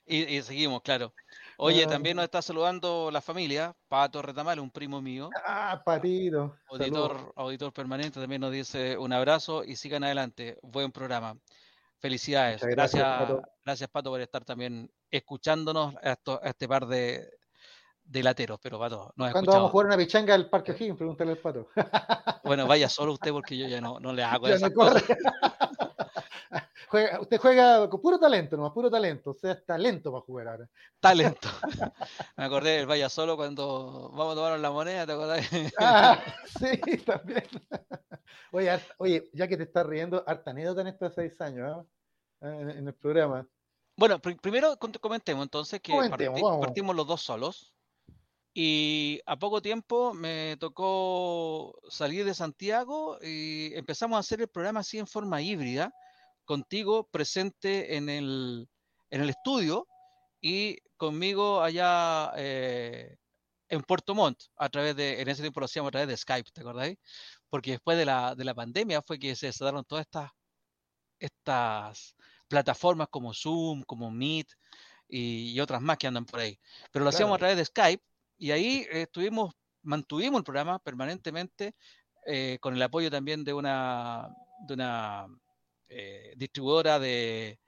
Y, 0.08 0.24
y 0.38 0.42
seguimos, 0.42 0.82
claro. 0.82 1.14
Oye, 1.58 1.84
Ah. 1.84 1.88
también 1.90 2.16
nos 2.16 2.24
está 2.24 2.42
saludando 2.42 3.12
la 3.12 3.22
familia, 3.22 3.76
Pato 3.90 4.22
Retamal, 4.22 4.60
un 4.60 4.72
primo 4.72 5.02
mío, 5.02 5.30
Ah, 5.46 5.82
patito. 5.86 6.56
auditor, 6.70 7.34
auditor 7.36 7.74
permanente, 7.74 8.20
también 8.20 8.42
nos 8.42 8.52
dice 8.52 8.98
un 8.98 9.12
abrazo 9.14 9.64
y 9.66 9.76
sigan 9.76 10.04
adelante. 10.06 10.58
Buen 10.64 10.92
programa. 10.92 11.38
Felicidades. 12.00 12.62
Muchas 12.64 12.76
gracias, 12.76 13.02
Gracias, 13.04 13.28
Pato. 13.28 13.42
gracias, 13.66 13.90
Pato, 13.90 14.10
por 14.12 14.22
estar 14.22 14.46
también 14.46 14.90
escuchándonos 15.12 15.96
a, 16.02 16.12
esto- 16.14 16.40
a 16.42 16.48
este 16.50 16.68
par 16.68 16.88
de, 16.88 17.30
de 18.04 18.24
lateros. 18.24 18.60
Pero, 18.64 18.80
Pato, 18.80 19.12
no 19.18 19.30
¿Cuándo 19.32 19.52
vamos 19.52 19.68
a 19.68 19.72
jugar 19.72 19.88
una 19.88 19.98
pichanga 19.98 20.34
al 20.34 20.50
Parque 20.50 20.72
O'Higgins? 20.72 20.98
Pregúntale 20.98 21.32
al 21.32 21.38
pato. 21.40 21.68
Bueno, 22.46 22.66
vaya 22.68 22.88
solo 22.90 23.14
usted 23.14 23.32
porque 23.32 23.58
yo 23.58 23.68
ya 23.68 23.82
no, 23.82 24.00
no 24.00 24.14
le 24.14 24.24
hago 24.24 24.48
Ya 24.48 24.56
esas 24.56 24.72
no 24.72 24.76
cosas. 24.76 25.04
Juega- 26.90 27.20
usted 27.22 27.38
juega 27.38 27.90
con 27.90 28.02
puro 28.02 28.20
talento, 28.20 28.56
nomás, 28.58 28.72
puro 28.74 28.90
talento. 28.90 29.32
O 29.32 29.34
sea, 29.34 29.52
es 29.54 29.66
talento 29.66 30.12
para 30.12 30.22
jugar 30.24 30.48
ahora. 30.48 30.70
Talento. 31.00 31.48
Me 32.38 32.46
acordé 32.46 32.78
del 32.78 32.86
vaya 32.88 33.10
solo 33.10 33.36
cuando 33.36 34.10
vamos 34.12 34.34
a 34.34 34.36
tomar 34.36 34.60
la 34.60 34.72
moneda, 34.72 35.06
¿te 35.06 35.12
acordás? 35.14 35.46
Ah, 35.80 36.22
sí, 36.60 36.98
también. 37.06 37.44
Oye, 38.52 38.70
harta- 38.70 38.96
oye, 39.00 39.30
ya 39.34 39.48
que 39.48 39.58
te 39.58 39.64
estás 39.64 39.86
riendo, 39.86 40.24
harta 40.28 40.52
anécdota 40.52 40.82
en 40.82 40.88
estos 40.88 41.14
seis 41.14 41.40
años. 41.42 41.86
Ah, 42.42 42.48
en, 42.48 42.70
en 42.70 42.88
el 42.88 42.94
programa. 42.94 43.48
Bueno, 43.98 44.20
pri- 44.20 44.36
primero 44.36 44.78
comentemos 44.78 45.44
entonces 45.44 45.82
que 45.82 45.92
Comentemos, 45.92 46.40
parti- 46.42 46.62
partimos 46.62 46.96
los 46.96 47.08
dos 47.08 47.22
solos 47.22 47.74
Y 48.54 49.20
a 49.26 49.38
poco 49.38 49.62
tiempo 49.62 50.14
me 50.14 50.56
tocó 50.60 51.80
salir 51.90 52.26
de 52.26 52.34
Santiago 52.34 53.18
y 53.22 53.72
empezamos 53.76 54.18
a 54.18 54.20
hacer 54.20 54.42
el 54.42 54.48
programa 54.48 54.80
así 54.82 54.98
en 55.00 55.06
forma 55.08 55.42
híbrida, 55.42 55.94
contigo 56.48 57.08
presente 57.12 57.98
en 57.98 58.10
el, 58.10 58.68
en 59.12 59.22
el 59.22 59.30
estudio 59.30 59.86
y 60.42 60.78
conmigo 60.96 61.62
allá 61.62 62.32
eh, 62.38 63.18
en 63.70 63.84
Puerto 63.84 64.16
Montt, 64.16 64.44
a 64.56 64.70
través 64.70 64.96
de, 64.96 65.22
en 65.22 65.28
ese 65.28 65.42
tiempo 65.44 65.60
lo 65.60 65.66
hacíamos 65.66 65.90
a 65.90 65.92
través 65.92 66.08
de 66.08 66.18
Skype, 66.18 66.50
¿te 66.52 66.62
acordáis? 66.62 66.98
Porque 67.50 67.72
después 67.72 67.98
de 67.98 68.06
la, 68.06 68.34
de 68.34 68.46
la 68.46 68.56
pandemia 68.56 69.02
fue 69.02 69.20
que 69.20 69.36
se 69.36 69.48
desataron 69.48 69.84
todas 69.84 70.06
estas, 70.06 70.32
estas 71.20 72.16
plataformas 72.48 73.10
como 73.10 73.34
Zoom, 73.34 73.84
como 73.84 74.10
Meet 74.10 74.48
y, 75.10 75.60
otras 75.60 75.82
más 75.82 75.98
que 75.98 76.08
andan 76.08 76.26
por 76.26 76.40
ahí. 76.40 76.58
Pero 76.92 77.04
lo 77.04 77.10
hacíamos 77.10 77.36
a 77.36 77.40
través 77.40 77.58
de 77.58 77.66
Skype 77.66 78.04
y 78.38 78.52
ahí 78.52 78.88
estuvimos, 78.90 79.54
mantuvimos 79.84 80.40
el 80.40 80.46
programa 80.46 80.80
permanentemente 80.80 81.76
eh, 82.26 82.58
con 82.62 82.74
el 82.74 82.82
apoyo 82.82 83.12
también 83.12 83.44
de 83.44 83.54
una, 83.54 84.30
de 84.66 84.74
una 84.76 85.28
eh, 85.90 86.34
distribuidora 86.36 87.00
de, 87.00 87.60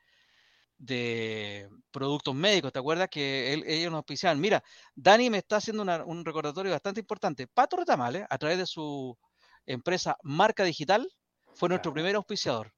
de 0.77 1.69
productos 1.91 2.33
médicos, 2.33 2.71
¿te 2.71 2.79
acuerdas? 2.79 3.09
Que 3.09 3.53
ellos 3.53 3.91
nos 3.91 3.99
auspiciaban. 3.99 4.39
Mira, 4.39 4.63
Dani 4.95 5.29
me 5.29 5.37
está 5.39 5.57
haciendo 5.57 5.83
un 6.05 6.25
recordatorio 6.25 6.71
bastante 6.71 7.01
importante. 7.01 7.47
Pato 7.47 7.77
Retamales, 7.77 8.25
a 8.29 8.37
través 8.37 8.57
de 8.57 8.65
su 8.65 9.17
empresa 9.65 10.17
Marca 10.23 10.63
Digital, 10.63 11.07
fue 11.53 11.69
nuestro 11.69 11.93
primer 11.93 12.15
auspiciador. 12.15 12.71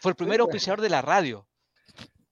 Fue 0.00 0.10
el 0.10 0.16
primer 0.16 0.38
pues. 0.38 0.46
auspiciador 0.46 0.80
de 0.80 0.90
la 0.90 1.02
radio. 1.02 1.48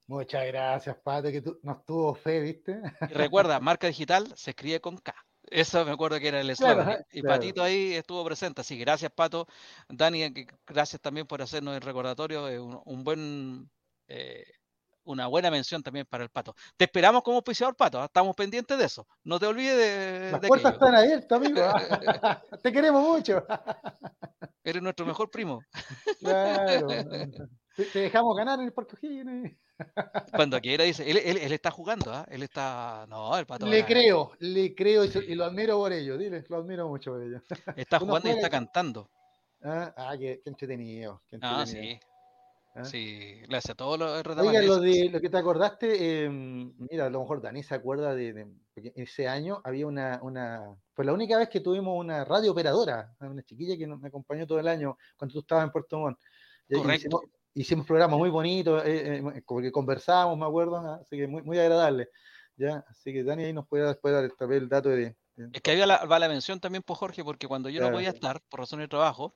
Muchas 0.05 0.45
gracias, 0.47 0.95
Pato, 1.03 1.29
que 1.31 1.41
tú 1.41 1.59
nos 1.63 1.83
tuvo 1.83 2.15
fe, 2.15 2.39
¿viste? 2.39 2.79
Y 3.09 3.13
recuerda, 3.13 3.59
Marca 3.59 3.87
Digital 3.87 4.31
se 4.35 4.51
escribe 4.51 4.79
con 4.79 4.97
K. 4.97 5.13
Eso 5.49 5.85
me 5.85 5.91
acuerdo 5.91 6.19
que 6.19 6.27
era 6.27 6.41
el 6.41 6.49
eslogan. 6.49 7.05
y 7.11 7.21
Patito 7.21 7.63
ahí 7.63 7.93
estuvo 7.93 8.23
presente. 8.25 8.61
Así 8.61 8.77
que 8.77 8.83
gracias, 8.83 9.11
Pato. 9.11 9.47
Dani, 9.89 10.33
gracias 10.65 11.01
también 11.01 11.25
por 11.27 11.41
hacernos 11.41 11.75
el 11.75 11.81
recordatorio. 11.81 12.47
Es 12.47 12.59
un, 12.59 13.03
buen 13.03 13.69
eh, 14.07 14.45
una 15.03 15.27
buena 15.27 15.49
mención 15.49 15.81
también 15.81 16.05
para 16.05 16.23
el 16.23 16.29
Pato. 16.29 16.53
Te 16.75 16.85
esperamos 16.85 17.23
como 17.23 17.37
auspiciador, 17.37 17.75
Pato. 17.75 18.01
¿ah? 18.01 18.05
Estamos 18.05 18.35
pendientes 18.35 18.77
de 18.77 18.85
eso. 18.85 19.07
No 19.23 19.39
te 19.39 19.45
olvides 19.45 19.77
de. 19.77 20.31
Las 20.31 20.41
puertas 20.41 20.73
están 20.73 20.95
abiertas, 20.95 21.37
amigo. 21.37 21.61
te 22.63 22.71
queremos 22.71 23.01
mucho. 23.01 23.45
Eres 24.63 24.81
nuestro 24.81 25.05
mejor 25.05 25.29
primo. 25.31 25.61
claro. 26.19 26.87
Te 27.93 27.99
dejamos 27.99 28.35
ganar 28.35 28.59
en 28.59 28.65
el 28.65 28.73
Parque 28.73 28.97
Cuando 30.35 30.59
quiera, 30.59 30.83
dice. 30.83 31.09
Él, 31.09 31.17
él, 31.17 31.51
está 31.51 31.71
jugando, 31.71 32.11
¿ah? 32.11 32.25
Él 32.29 32.43
está. 32.43 33.05
No, 33.09 33.37
el 33.37 33.45
Pato. 33.45 33.65
Le 33.67 33.85
creo, 33.85 34.31
le 34.39 34.73
creo 34.73 35.05
y, 35.05 35.35
lo 35.35 35.45
admiro 35.45 35.77
por 35.77 35.93
ello. 35.93 36.17
Dile, 36.17 36.43
lo 36.49 36.57
admiro 36.57 36.87
mucho 36.87 37.11
por 37.11 37.21
ello. 37.21 37.41
Está 37.75 37.99
jugando 37.99 38.29
y 38.29 38.31
está 38.31 38.49
cantando. 38.49 39.09
Ah, 39.63 40.15
qué, 40.17 40.41
entretenido. 40.45 41.21
Qué 41.27 41.35
entretenido. 41.35 41.63
Ah, 41.63 41.65
sí. 41.65 41.99
¿Ah? 42.75 42.85
Sí, 42.85 43.41
gracias 43.47 43.71
a 43.71 43.75
todos 43.75 43.97
los 43.97 44.37
Oiga, 44.37 44.61
lo, 44.61 44.79
de, 44.79 45.09
lo 45.09 45.19
que 45.19 45.29
te 45.29 45.37
acordaste, 45.37 46.25
em, 46.25 46.71
mira, 46.77 47.07
a 47.07 47.09
lo 47.09 47.21
mejor 47.21 47.41
Dani 47.41 47.63
se 47.63 47.73
acuerda 47.73 48.13
de, 48.13 48.47
ese 48.93 49.27
año 49.27 49.61
había 49.63 49.87
una, 49.87 50.19
una, 50.21 50.75
fue 50.93 51.03
la 51.03 51.13
única 51.13 51.39
vez 51.39 51.49
que 51.49 51.61
tuvimos 51.61 51.99
una 51.99 52.23
radio 52.23 52.51
operadora, 52.51 53.15
una 53.19 53.41
chiquilla 53.41 53.75
que 53.75 53.87
me 53.87 54.07
acompañó 54.07 54.45
todo 54.45 54.59
el 54.59 54.67
año 54.67 54.95
cuando 55.17 55.33
tú 55.33 55.39
estabas 55.39 55.65
en 55.65 55.71
Puerto 55.71 55.97
Montt. 55.97 56.19
Hicimos, 56.69 57.21
hicimos, 57.59 57.85
programas 57.85 58.17
muy 58.17 58.29
bonitos, 58.29 58.83
eh, 58.85 59.17
eh, 59.17 59.41
como 59.45 59.61
que 59.61 59.71
conversábamos, 59.71 60.37
me 60.37 60.45
acuerdo, 60.45 60.77
¿ah? 60.77 60.99
así 61.01 61.17
que 61.17 61.27
muy, 61.27 61.41
muy 61.41 61.59
agradable. 61.59 62.09
¿ya? 62.55 62.83
Así 62.89 63.13
que 63.13 63.23
Dani 63.23 63.45
ahí 63.45 63.53
nos 63.53 63.67
puede 63.67 63.85
después 63.85 64.13
dar 64.13 64.51
el, 64.51 64.69
dato 64.69 64.89
de... 64.89 65.15
Es 65.53 65.61
que 65.61 65.71
ahí 65.71 65.79
va 65.79 66.19
la, 66.19 66.29
mención 66.29 66.59
también 66.59 66.83
por 66.83 66.97
Jorge, 66.97 67.23
porque 67.23 67.47
cuando 67.47 67.69
yo 67.69 67.81
no 67.81 67.91
podía 67.91 68.09
estar, 68.09 68.41
por 68.49 68.61
razones 68.61 68.85
de 68.85 68.89
trabajo, 68.89 69.35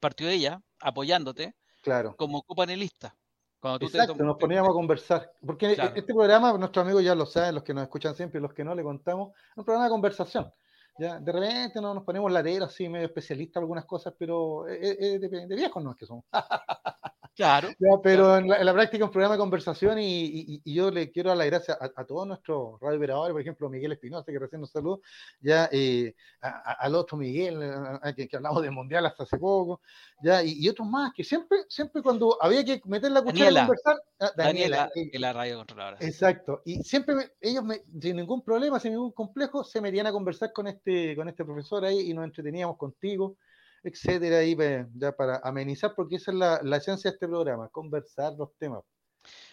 partió 0.00 0.28
ella 0.28 0.62
apoyándote 0.80 1.54
Claro. 1.82 2.16
Como 2.16 2.42
copanelista. 2.42 3.16
Cuando 3.60 3.86
Exacto, 3.86 4.14
nos 4.14 4.36
poníamos 4.36 4.70
a 4.70 4.72
conversar. 4.72 5.32
Porque 5.44 5.72
este 5.72 6.14
programa, 6.14 6.56
nuestros 6.58 6.84
amigos 6.84 7.02
ya 7.02 7.14
lo 7.14 7.26
saben, 7.26 7.54
los 7.54 7.64
que 7.64 7.74
nos 7.74 7.82
escuchan 7.84 8.14
siempre 8.14 8.38
y 8.38 8.42
los 8.42 8.52
que 8.52 8.62
no, 8.62 8.74
le 8.74 8.82
contamos, 8.82 9.32
es 9.50 9.56
un 9.56 9.64
programa 9.64 9.86
de 9.86 9.90
conversación. 9.90 10.52
¿ya? 10.98 11.18
De 11.18 11.32
repente 11.32 11.80
no 11.80 11.94
nos 11.94 12.04
ponemos 12.04 12.30
lateros 12.30 12.68
así, 12.68 12.88
medio 12.88 13.06
especialistas 13.06 13.56
en 13.56 13.62
algunas 13.62 13.84
cosas, 13.84 14.14
pero 14.16 14.68
es, 14.68 15.20
de, 15.20 15.28
de, 15.46 15.56
viejos 15.56 15.82
no 15.82 15.90
es 15.92 15.96
que 15.96 16.06
somos. 16.06 16.24
Claro. 17.38 17.68
pero 18.02 18.36
En, 18.36 18.48
la, 18.48 18.72
práctica 18.72 19.04
un 19.04 19.12
programa 19.12 19.36
de 19.36 19.38
conversación 19.38 19.96
y, 20.00 20.60
yo 20.64 20.90
le 20.90 21.12
quiero 21.12 21.28
dar 21.28 21.38
las 21.38 21.46
gracias 21.46 21.78
a, 21.80 22.04
todos 22.04 22.26
nuestros 22.26 22.80
radioveradores, 22.80 23.32
por 23.32 23.40
ejemplo, 23.40 23.70
Miguel 23.70 23.92
Espinosa, 23.92 24.32
que 24.32 24.40
recién 24.40 24.60
nos 24.60 24.72
saludó, 24.72 25.00
ya 25.40 25.68
eh, 25.70 26.16
al 26.40 26.96
otro 26.96 27.16
Miguel, 27.16 27.60
que, 28.16 28.28
hablamos 28.36 28.60
del 28.60 28.72
Mundial 28.72 29.06
hasta 29.06 29.22
hace 29.22 29.38
poco, 29.38 29.80
ya 30.20 30.42
y, 30.42 30.68
otros 30.68 30.88
más, 30.88 31.12
que 31.14 31.22
siempre, 31.22 31.58
siempre 31.68 32.02
cuando 32.02 32.36
había 32.42 32.64
que 32.64 32.82
meter 32.86 33.12
la 33.12 33.22
cuchara 33.22 33.50
a 33.50 33.66
conversar, 33.66 34.02
ah, 34.18 34.32
Daniela, 34.36 34.90
Daniela 34.92 35.10
eh, 35.12 35.18
la 35.20 35.32
radio 35.32 35.58
controladora. 35.58 35.98
Exacto, 36.00 36.62
y 36.64 36.82
siempre 36.82 37.34
ellos 37.40 37.62
sin 38.00 38.16
ningún 38.16 38.42
problema, 38.42 38.80
sin 38.80 38.94
ningún 38.94 39.12
complejo, 39.12 39.62
se 39.62 39.80
metían 39.80 40.08
a 40.08 40.12
conversar 40.12 40.52
con 40.52 40.66
este, 40.66 41.14
con 41.14 41.28
este 41.28 41.44
profesor 41.44 41.84
ahí 41.84 42.10
y 42.10 42.14
nos 42.14 42.24
entreteníamos 42.24 42.76
contigo 42.76 43.36
etcétera, 43.88 44.38
ahí 44.38 44.56
ya 44.94 45.12
para 45.12 45.40
amenizar, 45.44 45.94
porque 45.94 46.16
esa 46.16 46.30
es 46.30 46.36
la, 46.36 46.76
esencia 46.76 47.10
de 47.10 47.14
este 47.14 47.28
programa, 47.28 47.68
conversar 47.68 48.34
los 48.34 48.56
temas. 48.56 48.82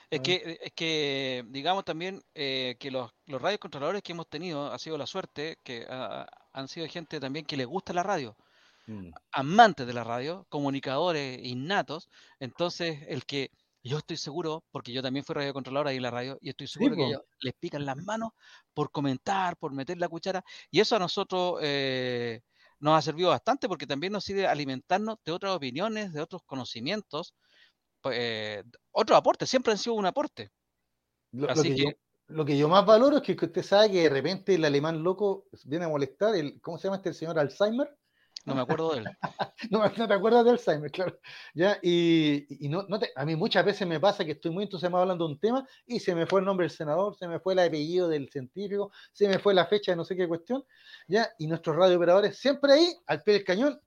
Es 0.10 0.22
que, 0.22 0.60
es 0.62 0.72
que 0.74 1.44
digamos 1.48 1.84
también 1.84 2.22
eh, 2.36 2.76
que 2.80 2.92
los, 2.92 3.12
los 3.26 3.42
radiocontroladores 3.42 4.04
que 4.04 4.12
hemos 4.12 4.30
tenido 4.30 4.72
ha 4.72 4.78
sido 4.78 4.98
la 4.98 5.08
suerte 5.08 5.58
que 5.64 5.86
han 5.90 6.68
sido 6.68 6.88
gente 6.88 7.20
también 7.20 7.46
que 7.46 7.58
les 7.58 7.66
gusta 7.66 7.92
la 7.92 8.04
radio, 8.04 8.38
mm. 8.86 9.10
amantes 9.32 9.88
de 9.88 9.94
la 9.94 10.04
radio, 10.04 10.46
comunicadores 10.50 11.40
innatos. 11.44 12.10
Entonces, 12.40 13.00
el 13.08 13.26
que 13.26 13.50
yo 13.86 14.00
estoy 14.00 14.18
seguro, 14.18 14.64
porque 14.72 14.92
yo 14.92 15.04
también 15.04 15.24
fui 15.24 15.36
radiocontrolador 15.36 15.88
ahí 15.88 15.98
en 15.98 16.04
la 16.04 16.12
radio, 16.12 16.38
y 16.42 16.50
estoy 16.50 16.68
seguro 16.68 16.96
que 16.96 17.06
ellos 17.06 17.22
les 17.42 17.54
pican 17.54 17.86
las 17.86 17.98
manos 17.98 18.32
por 18.74 18.92
comentar, 18.92 19.58
por 19.58 19.74
meter 19.74 20.00
la 20.00 20.10
cuchara, 20.10 20.44
y 20.72 20.80
eso 20.80 20.96
a 20.96 21.00
nosotros 21.00 21.60
eh, 21.62 22.42
nos 22.80 22.98
ha 22.98 23.02
servido 23.02 23.30
bastante 23.30 23.68
porque 23.68 23.88
también 23.88 24.14
nos 24.14 24.24
sirve 24.24 24.48
alimentarnos 24.48 25.18
de 25.24 25.32
otras 25.32 25.56
opiniones, 25.56 26.14
de 26.14 26.22
otros 26.22 26.42
conocimientos, 26.46 27.34
pues, 28.02 28.18
eh, 28.20 28.64
otros 28.92 29.18
aportes, 29.18 29.50
siempre 29.50 29.72
han 29.72 29.78
sido 29.78 29.96
un 29.96 30.06
aporte. 30.06 30.52
Lo, 31.32 31.48
que, 31.48 31.76
yo, 31.76 31.90
lo, 32.28 32.46
que, 32.46 32.58
yo, 32.58 32.70
más 32.70 32.86
valoro 32.86 33.18
es 33.18 33.24
que 33.24 33.46
usted 33.46 33.64
sabe 33.64 33.92
que 33.92 34.04
de 34.04 34.10
repente 34.10 34.56
el 34.56 34.64
alemán 34.64 35.04
loco 35.04 35.48
viene 35.66 35.86
a 35.86 35.90
molestar, 35.90 36.36
el, 36.36 36.62
¿cómo 36.62 36.78
se 36.78 36.88
llama 36.88 36.98
este 36.98 37.14
señor 37.14 37.38
Alzheimer? 37.38 37.94
No 38.46 38.54
me 38.54 38.62
acuerdo 38.62 38.94
de 38.94 39.00
él. 39.00 39.06
no, 39.72 39.92
te 39.92 40.14
acuerdas 40.14 40.46
de 40.46 40.52
Alzheimer, 40.52 40.92
claro. 40.92 41.20
¿Ya? 41.54 41.80
Y, 41.82 42.46
no, 42.70 42.84
no 42.88 43.00
a 43.16 43.26
mí 43.26 43.36
muchas 43.36 43.66
veces 43.66 43.88
me 43.88 44.00
pasa 44.00 44.24
que 44.24 44.34
estoy 44.34 44.52
muy 44.52 44.64
entusiasmado 44.64 45.02
hablando 45.02 45.26
de 45.26 45.34
un 45.34 45.40
tema 45.40 45.68
y 45.88 46.00
se 46.00 46.14
me 46.14 46.28
fue 46.28 46.42
el 46.42 46.46
nombre 46.46 46.66
del 46.66 46.72
senador, 46.72 47.16
se 47.16 47.28
me 47.28 47.40
fue 47.40 47.54
el 47.54 47.60
apellido 47.60 48.08
del 48.08 48.30
científico, 48.30 48.92
se 49.12 49.28
me 49.28 49.40
fue 49.40 49.54
la 49.54 49.66
fecha 49.66 49.92
de 49.92 49.96
no 49.96 50.06
sé 50.06 50.16
qué 50.16 50.28
cuestión. 50.28 50.64
¿ya? 51.08 51.30
Y 51.40 51.48
nuestros 51.48 51.76
radiooperadores 51.76 52.38
siempre 52.38 52.74
ahí, 52.74 52.96
al 53.08 53.24
pie 53.24 53.34
del 53.36 53.44
cañón, 53.44 53.82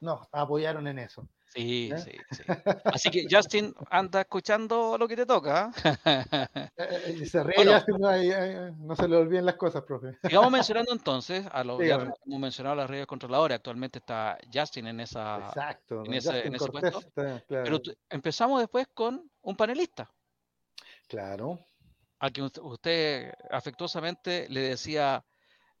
nos 0.00 0.26
apoyaron 0.32 0.86
en 0.88 0.98
eso. 0.98 1.28
Sí, 1.54 1.90
sí, 1.98 2.12
sí. 2.30 2.42
Así 2.84 3.10
que 3.10 3.26
Justin 3.30 3.74
anda 3.90 4.22
escuchando 4.22 4.96
lo 4.96 5.06
que 5.06 5.16
te 5.16 5.26
toca. 5.26 5.70
¿ah? 5.74 5.98
Eh, 6.04 6.68
eh, 7.22 7.26
se 7.26 7.42
ríe 7.42 7.66
Justin, 7.66 7.96
no, 8.86 8.96
se 8.96 9.08
le 9.08 9.16
olviden 9.16 9.44
las 9.44 9.56
cosas, 9.56 9.82
profe. 9.82 10.16
Sigamos 10.22 10.50
mencionando 10.50 10.92
entonces 10.92 11.46
a 11.52 11.62
los 11.62 11.78
ya 11.80 11.96
hemos 11.96 12.40
mencionado 12.40 12.76
las 12.76 12.88
redes 12.88 13.06
controladoras. 13.06 13.56
Actualmente 13.56 13.98
está 13.98 14.38
Justin 14.52 14.86
en 14.86 15.00
esa 15.00 15.48
Exacto, 15.48 16.04
en 16.06 16.14
ese, 16.14 16.46
en 16.46 16.54
ese 16.54 16.70
puesto. 16.70 17.02
Pero 17.14 17.80
empezamos 18.08 18.60
después 18.60 18.86
con 18.94 19.30
un 19.42 19.56
panelista. 19.56 20.10
Claro. 21.06 21.58
Al 22.20 22.32
que 22.32 22.42
usted 22.42 23.34
afectuosamente 23.50 24.46
le 24.48 24.60
decía 24.60 25.22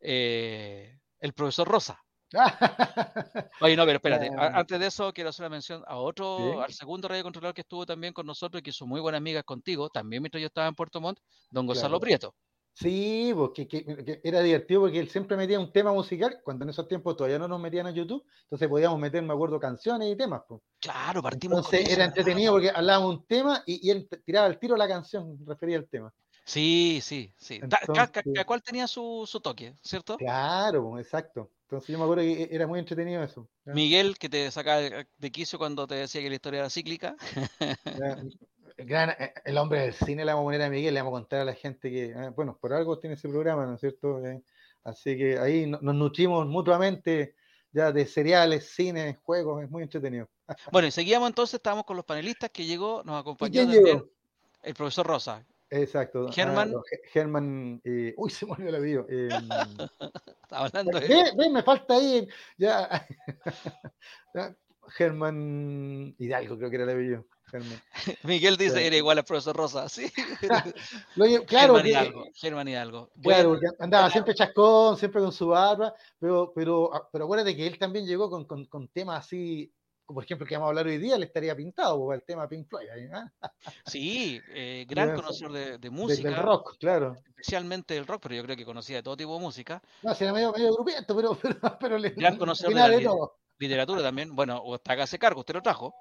eh, 0.00 0.98
el 1.20 1.32
profesor 1.32 1.66
Rosa. 1.66 2.02
Oye, 3.60 3.76
no, 3.76 3.84
pero 3.84 3.96
espérate. 3.96 4.30
Antes 4.36 4.80
de 4.80 4.86
eso, 4.86 5.12
quiero 5.12 5.30
hacer 5.30 5.44
una 5.44 5.50
mención 5.50 5.82
a 5.86 5.96
otro, 5.96 6.62
al 6.62 6.72
segundo 6.72 7.08
radio 7.08 7.22
controlador 7.22 7.54
que 7.54 7.62
estuvo 7.62 7.86
también 7.86 8.12
con 8.12 8.26
nosotros 8.26 8.60
y 8.60 8.62
que 8.62 8.70
hizo 8.70 8.86
muy 8.86 9.00
buenas 9.00 9.18
amigas 9.18 9.44
contigo, 9.44 9.90
también 9.90 10.22
mientras 10.22 10.40
yo 10.40 10.46
estaba 10.46 10.68
en 10.68 10.74
Puerto 10.74 11.00
Montt, 11.00 11.18
don 11.50 11.66
Gonzalo 11.66 12.00
Prieto. 12.00 12.34
Sí, 12.74 13.32
porque 13.34 13.68
que, 13.68 14.20
era 14.24 14.40
divertido 14.40 14.80
porque 14.82 14.98
él 14.98 15.08
siempre 15.10 15.36
metía 15.36 15.60
un 15.60 15.72
tema 15.72 15.92
musical, 15.92 16.40
cuando 16.42 16.64
en 16.64 16.70
esos 16.70 16.88
tiempos 16.88 17.16
todavía 17.16 17.38
no 17.38 17.46
nos 17.46 17.60
metían 17.60 17.86
a 17.86 17.90
YouTube, 17.90 18.24
entonces 18.44 18.66
podíamos 18.68 18.98
meter, 18.98 19.22
me 19.22 19.34
acuerdo, 19.34 19.60
canciones 19.60 20.10
y 20.10 20.16
temas. 20.16 20.42
Pues. 20.48 20.62
Claro, 20.80 21.22
partimos 21.22 21.58
Entonces 21.58 21.92
era 21.92 22.06
entretenido 22.06 22.52
porque 22.52 22.70
hablábamos 22.70 23.16
un 23.16 23.26
tema 23.26 23.62
y, 23.66 23.90
él 23.90 24.08
tiraba 24.24 24.46
el 24.46 24.58
tiro 24.58 24.74
a 24.74 24.78
la 24.78 24.88
canción, 24.88 25.38
refería 25.46 25.76
al 25.76 25.88
tema. 25.88 26.12
Sí, 26.44 27.00
sí, 27.02 27.32
sí. 27.36 27.60
Cada 27.60 28.44
cual 28.44 28.62
tenía 28.62 28.86
su, 28.86 29.24
su 29.26 29.40
toque, 29.40 29.74
¿cierto? 29.82 30.16
Claro, 30.16 30.98
exacto. 30.98 31.50
Entonces 31.62 31.88
yo 31.88 31.98
me 31.98 32.04
acuerdo 32.04 32.22
que 32.22 32.48
era 32.50 32.66
muy 32.66 32.80
entretenido 32.80 33.22
eso. 33.22 33.48
Miguel, 33.64 34.18
que 34.18 34.28
te 34.28 34.50
saca 34.50 34.78
de 34.78 35.32
quicio 35.32 35.58
cuando 35.58 35.86
te 35.86 35.94
decía 35.94 36.20
que 36.20 36.28
la 36.28 36.34
historia 36.34 36.60
era 36.60 36.70
cíclica. 36.70 37.16
Eh, 38.78 39.32
el 39.44 39.58
hombre 39.58 39.80
del 39.80 39.92
cine 39.92 40.24
le 40.24 40.32
vamos 40.32 40.44
a 40.44 40.46
poner 40.46 40.62
a 40.62 40.70
Miguel, 40.70 40.94
le 40.94 41.00
vamos 41.02 41.16
a 41.16 41.20
contar 41.20 41.40
a 41.40 41.44
la 41.44 41.54
gente 41.54 41.90
que, 41.90 42.06
eh, 42.06 42.30
bueno, 42.34 42.58
por 42.60 42.72
algo 42.72 42.98
tiene 42.98 43.14
ese 43.14 43.28
programa, 43.28 43.66
¿no 43.66 43.74
es 43.74 43.80
cierto? 43.80 44.26
Eh, 44.26 44.42
Así 44.84 45.16
que 45.16 45.38
ahí 45.38 45.66
nos 45.66 45.94
nutrimos 45.94 46.46
mutuamente 46.46 47.36
ya 47.70 47.92
de 47.92 48.06
cereales, 48.06 48.70
cine, 48.74 49.18
juegos, 49.22 49.62
es 49.62 49.70
muy 49.70 49.84
entretenido. 49.84 50.28
Bueno, 50.70 50.88
y 50.88 50.90
seguíamos 50.90 51.28
entonces, 51.28 51.54
estábamos 51.54 51.84
con 51.84 51.96
los 51.96 52.04
panelistas 52.04 52.50
que 52.50 52.66
llegó, 52.66 53.02
nos 53.04 53.20
acompañó 53.20 53.62
también 53.62 54.04
el 54.62 54.74
profesor 54.74 55.06
Rosa. 55.06 55.46
Exacto. 55.72 56.30
Germán. 56.30 56.74
Ah, 56.76 56.82
Germán, 57.12 57.80
eh, 57.84 58.14
uy, 58.16 58.30
se 58.30 58.44
me 58.44 58.52
olvidó 58.52 58.76
el 58.76 58.82
video. 58.82 59.06
Eh, 59.08 59.28
hablando 60.50 61.00
de... 61.00 61.08
¿Ve, 61.08 61.24
ve, 61.36 61.50
me 61.50 61.62
falta 61.62 61.94
ahí, 61.94 62.28
ya. 62.58 63.06
Germán 64.88 66.14
Hidalgo, 66.18 66.58
creo 66.58 66.68
que 66.68 66.76
era 66.76 66.84
el 66.84 66.90
apellido. 66.90 67.26
Miguel 68.22 68.56
dice 68.56 68.86
era 68.86 68.96
igual 68.96 69.18
al 69.18 69.24
profesor 69.24 69.54
Rosa, 69.54 69.86
sí. 69.86 70.10
claro, 70.40 71.44
Germán 71.46 71.86
Hidalgo. 71.86 72.24
Germán 72.34 72.68
Hidalgo. 72.68 73.10
Claro, 73.22 73.58
andaba 73.78 74.10
siempre 74.10 74.34
chascón, 74.34 74.96
siempre 74.96 75.20
con 75.20 75.32
su 75.32 75.48
barba, 75.48 75.94
pero, 76.18 76.52
pero, 76.54 76.94
ah, 76.94 77.06
pero 77.12 77.24
acuérdate 77.24 77.54
que 77.54 77.66
él 77.66 77.78
también 77.78 78.06
llegó 78.06 78.30
con, 78.30 78.46
con, 78.46 78.64
con 78.66 78.88
temas 78.88 79.26
así, 79.26 79.70
por 80.12 80.24
ejemplo, 80.24 80.46
que 80.46 80.54
vamos 80.54 80.66
a 80.66 80.70
hablar 80.70 80.86
hoy 80.86 80.98
día, 80.98 81.18
le 81.18 81.26
estaría 81.26 81.54
pintado 81.56 82.12
el 82.12 82.22
tema 82.22 82.48
Pink 82.48 82.68
Floyd. 82.68 82.88
¿eh? 82.94 83.10
Sí, 83.86 84.40
eh, 84.50 84.86
gran 84.88 85.14
conocedor 85.14 85.52
de, 85.52 85.78
de 85.78 85.90
música. 85.90 86.28
Del 86.28 86.38
rock, 86.38 86.76
claro. 86.78 87.16
Especialmente 87.28 87.94
del 87.94 88.06
rock, 88.06 88.22
pero 88.22 88.34
yo 88.36 88.44
creo 88.44 88.56
que 88.56 88.64
conocía 88.64 88.96
de 88.96 89.02
todo 89.02 89.16
tipo 89.16 89.34
de 89.34 89.40
música. 89.40 89.82
No, 90.02 90.14
si 90.14 90.24
era 90.24 90.32
medio, 90.32 90.52
medio 90.52 90.72
grupiento, 90.74 91.16
pero, 91.16 91.34
pero, 91.42 91.78
pero 91.80 91.98
le, 91.98 92.10
gran 92.10 92.36
conocedor 92.36 92.74
de, 92.74 92.98
de 92.98 93.08
literatura 93.58 94.02
también. 94.02 94.34
Bueno, 94.34 94.58
o 94.58 94.74
hasta 94.74 94.92
hace 94.94 95.18
cargo, 95.18 95.40
usted 95.40 95.54
lo 95.54 95.62
trajo. 95.62 95.94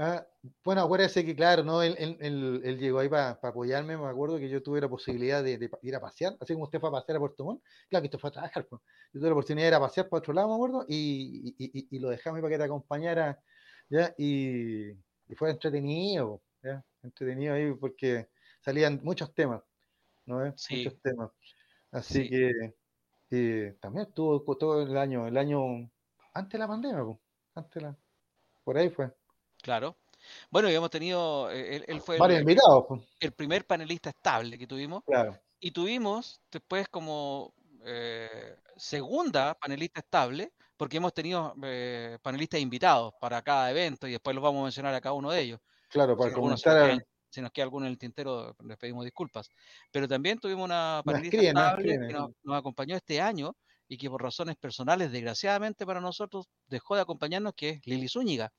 Ah, 0.00 0.24
bueno, 0.64 0.82
acuérdese 0.82 1.24
que, 1.24 1.34
claro, 1.34 1.64
¿no? 1.64 1.82
Él, 1.82 1.96
él, 1.98 2.60
él, 2.64 2.78
llegó 2.78 3.00
ahí 3.00 3.08
para 3.08 3.30
apoyarme. 3.42 3.96
Me 3.96 4.06
acuerdo 4.06 4.38
que 4.38 4.48
yo 4.48 4.62
tuve 4.62 4.80
la 4.80 4.88
posibilidad 4.88 5.42
de, 5.42 5.58
de, 5.58 5.70
ir 5.82 5.96
a 5.96 6.00
pasear, 6.00 6.36
así 6.40 6.52
como 6.52 6.66
usted 6.66 6.78
fue 6.78 6.88
a 6.88 6.92
pasear 6.92 7.16
a 7.16 7.18
Puerto 7.18 7.44
Montt. 7.44 7.62
Claro 7.90 8.02
que 8.02 8.06
usted 8.06 8.18
fue 8.20 8.28
a 8.28 8.32
trabajar. 8.32 8.66
Pues. 8.68 8.80
Yo 9.12 9.20
tuve 9.20 9.28
la 9.28 9.34
oportunidad 9.34 9.64
de 9.64 9.68
ir 9.68 9.74
a 9.74 9.80
pasear 9.80 10.08
para 10.08 10.18
otro 10.20 10.32
lado, 10.32 10.48
me 10.48 10.54
acuerdo, 10.54 10.86
y, 10.88 11.54
y, 11.58 11.88
y 11.90 11.98
lo 11.98 12.10
dejamos 12.10 12.40
para 12.40 12.52
que 12.52 12.58
te 12.58 12.64
acompañara. 12.64 13.42
¿ya? 13.88 14.14
Y, 14.18 14.92
fue 15.36 15.50
entretenido, 15.50 16.42
¿ya? 16.62 16.84
entretenido 17.02 17.54
ahí 17.54 17.72
porque 17.74 18.28
salían 18.60 19.00
muchos 19.02 19.34
temas, 19.34 19.62
¿no? 20.26 20.56
Sí. 20.56 20.84
Muchos 20.84 21.00
temas. 21.02 21.30
Así 21.90 22.22
sí. 22.24 22.30
que 23.28 23.76
también 23.80 24.06
estuvo 24.06 24.40
todo 24.56 24.82
el 24.82 24.96
año, 24.96 25.26
el 25.26 25.36
año 25.36 25.90
antes 26.34 26.52
de 26.52 26.58
la 26.58 26.68
pandemia, 26.68 27.04
pues. 27.04 27.18
antes 27.54 27.82
la, 27.82 27.96
por 28.64 28.78
ahí 28.78 28.90
fue. 28.90 29.12
Claro. 29.62 29.96
Bueno, 30.50 30.70
y 30.70 30.74
hemos 30.74 30.90
tenido, 30.90 31.50
eh, 31.50 31.76
él, 31.76 31.84
él 31.88 32.00
fue 32.00 32.18
Varios 32.18 32.38
el, 32.38 32.42
invitados. 32.42 32.84
Pues. 32.88 33.02
el, 33.20 33.32
primer 33.32 33.66
panelista 33.66 34.10
estable 34.10 34.58
que 34.58 34.66
tuvimos. 34.66 35.04
Claro. 35.04 35.38
Y 35.60 35.70
tuvimos 35.70 36.40
después 36.50 36.88
como 36.88 37.54
eh, 37.84 38.56
segunda 38.76 39.54
panelista 39.54 40.00
estable, 40.00 40.52
porque 40.76 40.98
hemos 40.98 41.12
tenido 41.12 41.54
eh, 41.64 42.18
panelistas 42.22 42.60
invitados 42.60 43.14
para 43.20 43.42
cada 43.42 43.70
evento 43.70 44.06
y 44.06 44.12
después 44.12 44.34
los 44.34 44.42
vamos 44.42 44.60
a 44.60 44.64
mencionar 44.64 44.94
a 44.94 45.00
cada 45.00 45.14
uno 45.14 45.30
de 45.30 45.40
ellos. 45.40 45.60
Claro, 45.88 46.16
para 46.16 46.30
si 46.30 46.36
comentar. 46.36 46.94
Nos 46.94 47.02
si 47.30 47.42
nos 47.42 47.52
queda 47.52 47.64
alguno 47.64 47.84
en 47.84 47.92
el 47.92 47.98
tintero, 47.98 48.56
les 48.64 48.78
pedimos 48.78 49.04
disculpas. 49.04 49.50
Pero 49.90 50.08
también 50.08 50.38
tuvimos 50.38 50.64
una 50.64 51.02
panelista 51.04 51.36
escriben, 51.36 51.58
estable 51.58 52.06
que 52.06 52.14
nos, 52.14 52.30
nos 52.42 52.56
acompañó 52.56 52.96
este 52.96 53.20
año 53.20 53.54
y 53.86 53.98
que 53.98 54.08
por 54.08 54.22
razones 54.22 54.56
personales, 54.56 55.12
desgraciadamente 55.12 55.84
para 55.84 56.00
nosotros, 56.00 56.48
dejó 56.68 56.94
de 56.94 57.02
acompañarnos, 57.02 57.52
que 57.54 57.68
es 57.70 57.86
Lili 57.86 58.08
Zúñiga 58.08 58.50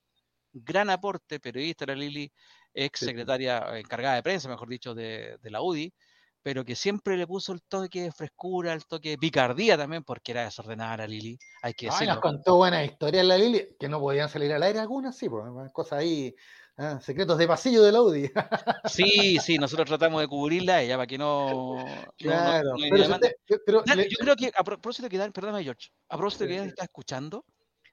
gran 0.51 0.89
aporte, 0.89 1.39
periodista 1.39 1.85
la 1.85 1.95
Lili, 1.95 2.31
ex 2.73 2.99
secretaria 2.99 3.65
sí. 3.71 3.79
encargada 3.79 4.15
de 4.15 4.23
prensa, 4.23 4.49
mejor 4.49 4.69
dicho, 4.69 4.93
de, 4.93 5.37
de, 5.41 5.49
la 5.49 5.61
UDI, 5.61 5.93
pero 6.41 6.63
que 6.63 6.75
siempre 6.75 7.17
le 7.17 7.27
puso 7.27 7.53
el 7.53 7.61
toque 7.63 8.03
de 8.03 8.11
frescura, 8.11 8.73
el 8.73 8.85
toque 8.85 9.11
de 9.11 9.17
picardía 9.17 9.77
también, 9.77 10.03
porque 10.03 10.31
era 10.31 10.45
desordenada 10.45 10.97
la 10.97 11.07
Lili, 11.07 11.37
hay 11.61 11.73
que 11.73 11.87
decirlo. 11.87 12.11
Ay, 12.11 12.15
nos 12.15 12.21
contó 12.21 12.55
buenas 12.55 12.85
historias 12.85 13.25
la 13.25 13.37
Lili, 13.37 13.75
que 13.79 13.89
no 13.89 13.99
podían 13.99 14.29
salir 14.29 14.51
al 14.53 14.63
aire 14.63 14.79
algunas, 14.79 15.17
sí, 15.17 15.29
pues, 15.29 15.43
cosas 15.73 15.99
ahí, 15.99 16.33
ah, 16.77 16.99
secretos 17.01 17.37
de 17.37 17.47
pasillo 17.47 17.83
de 17.83 17.91
la 17.91 18.01
UDI. 18.01 18.31
sí, 18.85 19.37
sí, 19.39 19.57
nosotros 19.57 19.87
tratamos 19.87 20.21
de 20.21 20.27
cubrirla 20.27 20.81
ella 20.81 20.95
para 20.95 21.07
que 21.07 21.17
no... 21.17 21.85
Claro, 22.17 22.69
no, 22.69 22.77
no, 22.77 22.89
pero, 22.89 23.13
usted, 23.13 23.35
pero 23.65 23.83
Dan, 23.85 23.97
le... 23.97 24.09
yo 24.09 24.17
creo 24.19 24.35
que, 24.35 24.51
a 24.55 24.63
propósito 24.63 25.09
que 25.09 25.17
Dan, 25.17 25.31
perdóname 25.31 25.63
George, 25.63 25.89
a 26.07 26.17
propósito 26.17 26.47
que 26.47 26.57
Dan 26.57 26.69
está 26.69 26.83
escuchando, 26.83 27.45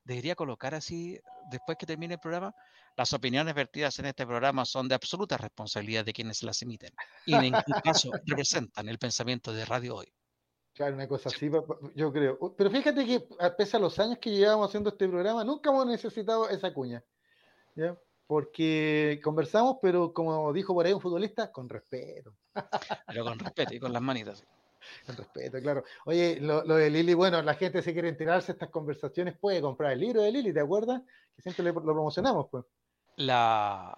debería 0.07 0.35
colocar 0.37 0.75
así, 0.75 1.21
después 1.51 1.77
que 1.77 1.85
termine 1.85 2.15
el 2.15 2.21
programa, 2.21 2.55
las 2.97 3.13
opiniones 3.13 3.55
vertidas 3.55 3.99
en 3.99 4.07
este 4.07 4.25
programa 4.25 4.65
son 4.65 4.89
de 4.89 4.95
absoluta 4.95 5.37
responsabilidad 5.37 6.05
de 6.05 6.13
quienes 6.13 6.43
las 6.43 6.63
emiten 6.63 6.91
y 7.27 7.35
en 7.35 7.43
ningún 7.43 7.63
caso 7.85 8.11
representan 8.25 8.89
el 8.89 8.99
pensamiento 8.99 9.53
de 9.53 9.65
Radio 9.65 9.97
Hoy. 9.97 10.13
Claro, 10.73 10.95
una 10.95 11.09
cosa 11.09 11.31
así, 11.31 11.51
yo 11.95 12.13
creo. 12.13 12.55
Pero 12.57 12.71
fíjate 12.71 13.05
que, 13.05 13.27
pese 13.57 13.79
a 13.79 13.81
los 13.81 13.99
años 13.99 14.19
que 14.21 14.31
llevamos 14.31 14.69
haciendo 14.69 14.91
este 14.91 15.09
programa, 15.09 15.43
nunca 15.43 15.71
hemos 15.71 15.87
necesitado 15.87 16.49
esa 16.51 16.73
cuña. 16.73 17.03
¿ya? 17.75 17.99
Porque 18.27 19.21
conversamos, 19.25 19.79
pero 19.81 20.13
como 20.13 20.53
dijo 20.53 20.75
por 20.75 20.85
ahí 20.85 20.93
un 20.93 21.01
futbolista, 21.01 21.51
con 21.51 21.69
respeto. 21.69 22.37
Pero 23.07 23.25
con 23.25 23.39
respeto 23.39 23.75
y 23.75 23.81
con 23.81 23.93
las 23.93 24.03
manitas. 24.03 24.45
Con 25.07 25.17
respeto, 25.17 25.61
claro. 25.61 25.85
Oye, 26.05 26.39
lo, 26.41 26.65
lo, 26.65 26.77
de 26.77 26.91
Lili, 26.91 27.15
bueno, 27.15 27.43
la 27.43 27.55
gente 27.55 27.83
se 27.83 27.93
quiere 27.93 28.09
enterarse 28.09 28.49
de 28.49 28.53
estas 28.53 28.71
conversaciones, 28.71 29.37
puede 29.39 29.61
comprar 29.61 29.93
el 29.93 30.01
libro 30.01 30.23
de 30.23 30.33
Lili, 30.33 30.53
¿te 30.53 30.61
acuerdas? 30.61 31.03
Que 31.35 31.43
siempre 31.43 31.65
le, 31.65 31.73
lo 31.73 31.83
promocionamos, 31.83 32.47
pues. 32.51 32.65
La, 33.17 33.97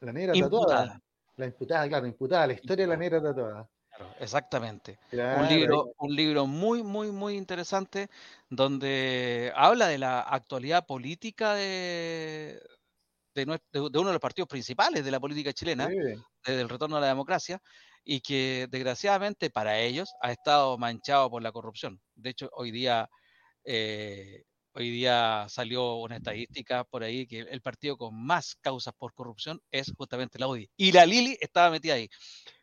la 0.00 0.12
negra 0.12 0.36
imputada. 0.36 0.66
tatuada. 0.66 1.02
La 1.36 1.46
imputada, 1.46 1.88
claro, 1.88 2.06
imputada, 2.06 2.46
la 2.48 2.52
historia 2.54 2.84
de 2.84 2.90
la 2.90 2.96
negra 2.96 3.22
tatuada. 3.22 3.68
Claro, 3.88 4.14
exactamente. 4.18 4.98
Claro. 5.10 5.42
Un, 5.42 5.48
libro, 5.48 5.92
un 5.98 6.14
libro 6.14 6.46
muy, 6.46 6.82
muy, 6.82 7.10
muy 7.12 7.36
interesante 7.36 8.08
donde 8.48 9.52
habla 9.54 9.88
de 9.88 9.98
la 9.98 10.20
actualidad 10.20 10.86
política 10.86 11.54
de, 11.54 12.60
de, 13.34 13.44
de 13.72 13.80
uno 13.80 14.08
de 14.08 14.12
los 14.12 14.20
partidos 14.20 14.48
principales 14.48 15.04
de 15.04 15.10
la 15.10 15.20
política 15.20 15.52
chilena, 15.52 15.88
sí. 15.88 15.96
desde 16.44 16.60
el 16.60 16.68
retorno 16.68 16.96
a 16.96 17.00
la 17.00 17.08
democracia, 17.08 17.60
y 18.10 18.22
que 18.22 18.68
desgraciadamente 18.70 19.50
para 19.50 19.78
ellos 19.78 20.14
ha 20.22 20.32
estado 20.32 20.78
manchado 20.78 21.28
por 21.28 21.42
la 21.42 21.52
corrupción. 21.52 22.00
De 22.14 22.30
hecho, 22.30 22.48
hoy 22.54 22.70
día, 22.70 23.06
eh, 23.64 24.44
hoy 24.72 24.88
día 24.88 25.44
salió 25.50 25.96
una 25.96 26.16
estadística 26.16 26.84
por 26.84 27.02
ahí 27.02 27.26
que 27.26 27.40
el 27.40 27.60
partido 27.60 27.98
con 27.98 28.14
más 28.18 28.56
causas 28.62 28.94
por 28.96 29.12
corrupción 29.12 29.60
es 29.70 29.92
justamente 29.94 30.38
la 30.38 30.48
UDI. 30.48 30.70
Y 30.78 30.90
la 30.90 31.04
Lili 31.04 31.36
estaba 31.38 31.70
metida 31.70 31.94
ahí. 31.94 32.08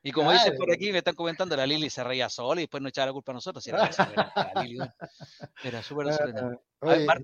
Y 0.02 0.12
como 0.12 0.32
claro. 0.32 0.44
dicen 0.44 0.58
por 0.58 0.74
aquí, 0.74 0.92
me 0.92 0.98
están 0.98 1.14
comentando, 1.14 1.56
la 1.56 1.68
Lili 1.68 1.92
se 1.92 2.04
reía 2.04 2.28
sola 2.28 2.62
y 2.62 2.64
después 2.64 2.82
no 2.82 2.90
echaba 2.90 3.06
la 3.06 3.14
culpa 3.14 3.32
a 3.32 3.36
nosotros. 3.36 3.64
Si 3.64 3.70
era, 3.70 3.88
la 4.56 4.64
Lili, 4.64 4.80
era 5.64 5.84
súper 5.84 6.08
más, 6.08 6.20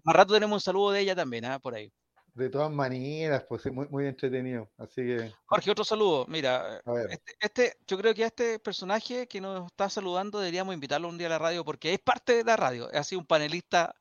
más, 0.04 0.16
rato 0.16 0.36
tenemos 0.36 0.58
un 0.58 0.62
saludo 0.62 0.92
de 0.92 1.00
ella 1.00 1.16
también, 1.16 1.46
¿eh? 1.46 1.60
por 1.60 1.74
ahí. 1.74 1.92
De 2.34 2.50
todas 2.50 2.72
maneras, 2.72 3.46
pues 3.48 3.66
muy, 3.72 3.88
muy 3.90 4.08
entretenido. 4.08 4.70
Así 4.78 5.02
que. 5.02 5.34
Jorge, 5.46 5.72
otro 5.72 5.84
saludo. 5.84 6.26
Mira, 6.28 6.82
este, 7.10 7.34
este, 7.40 7.78
yo 7.86 7.98
creo 7.98 8.14
que 8.14 8.24
a 8.24 8.28
este 8.28 8.58
personaje 8.60 9.28
que 9.28 9.42
nos 9.42 9.68
está 9.68 9.90
saludando 9.90 10.40
deberíamos 10.40 10.74
invitarlo 10.74 11.10
un 11.10 11.18
día 11.18 11.28
a 11.28 11.32
la 11.32 11.40
radio 11.40 11.66
porque 11.66 11.94
es 11.94 12.00
parte 12.00 12.36
de 12.36 12.44
la 12.46 12.56
radio. 12.56 12.88
Ha 12.94 13.04
sido 13.04 13.20
un 13.20 13.28
panelista 13.28 13.94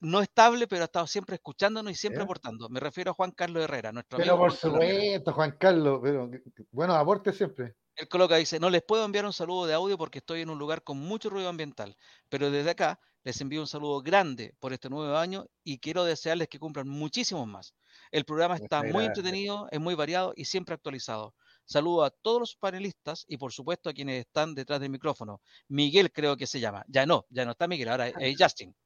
no 0.00 0.22
estable, 0.22 0.66
pero 0.66 0.82
ha 0.82 0.86
estado 0.86 1.06
siempre 1.06 1.36
escuchándonos 1.36 1.92
y 1.92 1.96
siempre 1.96 2.22
¿Eh? 2.22 2.24
aportando. 2.24 2.68
Me 2.70 2.80
refiero 2.80 3.10
a 3.10 3.14
Juan 3.14 3.32
Carlos 3.32 3.64
Herrera, 3.64 3.92
nuestro 3.92 4.18
pero 4.18 4.32
amigo. 4.32 4.46
por 4.46 4.52
supuesto, 4.52 5.32
Juan 5.32 5.56
Carlos, 5.58 6.00
pero 6.02 6.30
bueno, 6.70 6.94
aporte 6.94 7.32
siempre. 7.32 7.74
Él 7.96 8.08
coloca, 8.08 8.36
dice, 8.36 8.60
no 8.60 8.68
les 8.68 8.82
puedo 8.82 9.04
enviar 9.04 9.24
un 9.24 9.32
saludo 9.32 9.66
de 9.66 9.74
audio 9.74 9.96
porque 9.96 10.18
estoy 10.18 10.42
en 10.42 10.50
un 10.50 10.58
lugar 10.58 10.82
con 10.82 10.98
mucho 10.98 11.30
ruido 11.30 11.48
ambiental, 11.48 11.96
pero 12.28 12.50
desde 12.50 12.70
acá 12.70 13.00
les 13.24 13.40
envío 13.40 13.60
un 13.60 13.66
saludo 13.66 14.02
grande 14.02 14.54
por 14.60 14.72
este 14.72 14.90
nuevo 14.90 15.16
año 15.16 15.46
y 15.64 15.78
quiero 15.78 16.04
desearles 16.04 16.48
que 16.48 16.58
cumplan 16.58 16.86
muchísimos 16.86 17.46
más. 17.48 17.74
El 18.12 18.24
programa 18.24 18.56
está 18.56 18.82
muy 18.82 19.06
entretenido, 19.06 19.66
es 19.70 19.80
muy 19.80 19.94
variado 19.94 20.32
y 20.36 20.44
siempre 20.44 20.74
actualizado. 20.74 21.34
Saludo 21.64 22.04
a 22.04 22.10
todos 22.10 22.38
los 22.38 22.56
panelistas 22.56 23.24
y 23.26 23.38
por 23.38 23.52
supuesto 23.52 23.90
a 23.90 23.94
quienes 23.94 24.20
están 24.20 24.54
detrás 24.54 24.78
del 24.78 24.90
micrófono. 24.90 25.40
Miguel 25.68 26.12
creo 26.12 26.36
que 26.36 26.46
se 26.46 26.60
llama. 26.60 26.84
Ya 26.86 27.06
no, 27.06 27.26
ya 27.30 27.44
no 27.44 27.52
está 27.52 27.66
Miguel, 27.66 27.88
ahora 27.88 28.08
es 28.08 28.36
Justin. 28.38 28.76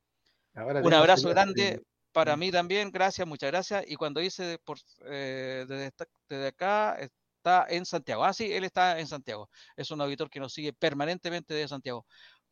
Ahora 0.55 0.81
un 0.81 0.94
abrazo 0.94 1.29
grande 1.29 1.83
para 2.12 2.37
mí 2.37 2.51
también, 2.51 2.90
gracias, 2.90 3.27
muchas 3.27 3.51
gracias. 3.51 3.85
Y 3.87 3.96
cuando 3.96 4.20
dice 4.20 4.59
por, 4.64 4.79
eh, 5.07 5.64
desde, 5.68 5.92
desde, 6.29 6.46
acá, 6.46 6.96
está 7.40 7.66
en 7.68 7.87
Santiago. 7.87 8.24
Ah, 8.24 8.33
sí, 8.33 8.53
él 8.53 8.64
está 8.64 9.00
en 9.00 9.07
Santiago. 9.07 9.48
Es 9.76 9.90
un 9.90 10.00
auditor 10.00 10.31
que 10.31 10.40
nos 10.40 10.53
sigue 10.53 10.72
permanentemente 10.72 11.55
de 11.55 11.66
Santiago. 11.66 12.07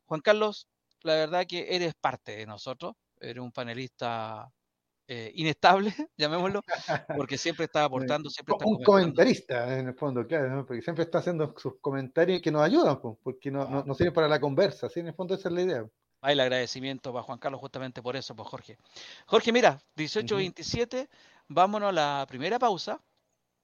Juan 0.05 0.21
Carlos, 0.21 0.67
la 1.03 1.13
verdad 1.15 1.45
que 1.47 1.75
eres 1.75 1.93
parte 1.95 2.35
de 2.35 2.45
nosotros, 2.45 2.95
eres 3.19 3.41
un 3.41 3.51
panelista 3.51 4.49
eh, 5.07 5.31
inestable, 5.35 5.93
llamémoslo, 6.17 6.61
porque 7.15 7.37
siempre 7.37 7.65
está 7.65 7.83
aportando, 7.85 8.29
siempre 8.29 8.55
está 8.55 8.65
Un 8.65 8.83
comentarista, 8.83 9.77
en 9.77 9.87
el 9.89 9.93
fondo, 9.93 10.25
claro, 10.25 10.49
¿no? 10.49 10.65
porque 10.65 10.81
siempre 10.81 11.03
está 11.03 11.19
haciendo 11.19 11.53
sus 11.57 11.79
comentarios 11.79 12.41
que 12.41 12.51
nos 12.51 12.63
ayudan, 12.63 12.99
porque 12.99 13.51
no, 13.51 13.69
no, 13.69 13.83
no, 13.83 13.93
sirven 13.93 14.13
para 14.13 14.27
la 14.27 14.39
conversa, 14.39 14.89
¿sí? 14.89 14.99
en 14.99 15.07
el 15.07 15.13
fondo 15.13 15.35
esa 15.35 15.49
es 15.49 15.55
la 15.55 15.61
idea. 15.61 15.85
Hay 16.21 16.33
el 16.33 16.39
agradecimiento 16.41 17.13
para 17.13 17.23
Juan 17.23 17.39
Carlos 17.39 17.61
justamente 17.61 18.01
por 18.01 18.15
eso, 18.17 18.35
pues 18.35 18.49
Jorge. 18.49 18.77
Jorge, 19.25 19.53
mira, 19.53 19.79
18.27, 19.95 20.95
uh 20.95 20.97
-huh. 20.99 21.07
vámonos 21.47 21.89
a 21.89 21.93
la 21.93 22.25
primera 22.27 22.59
pausa, 22.59 22.99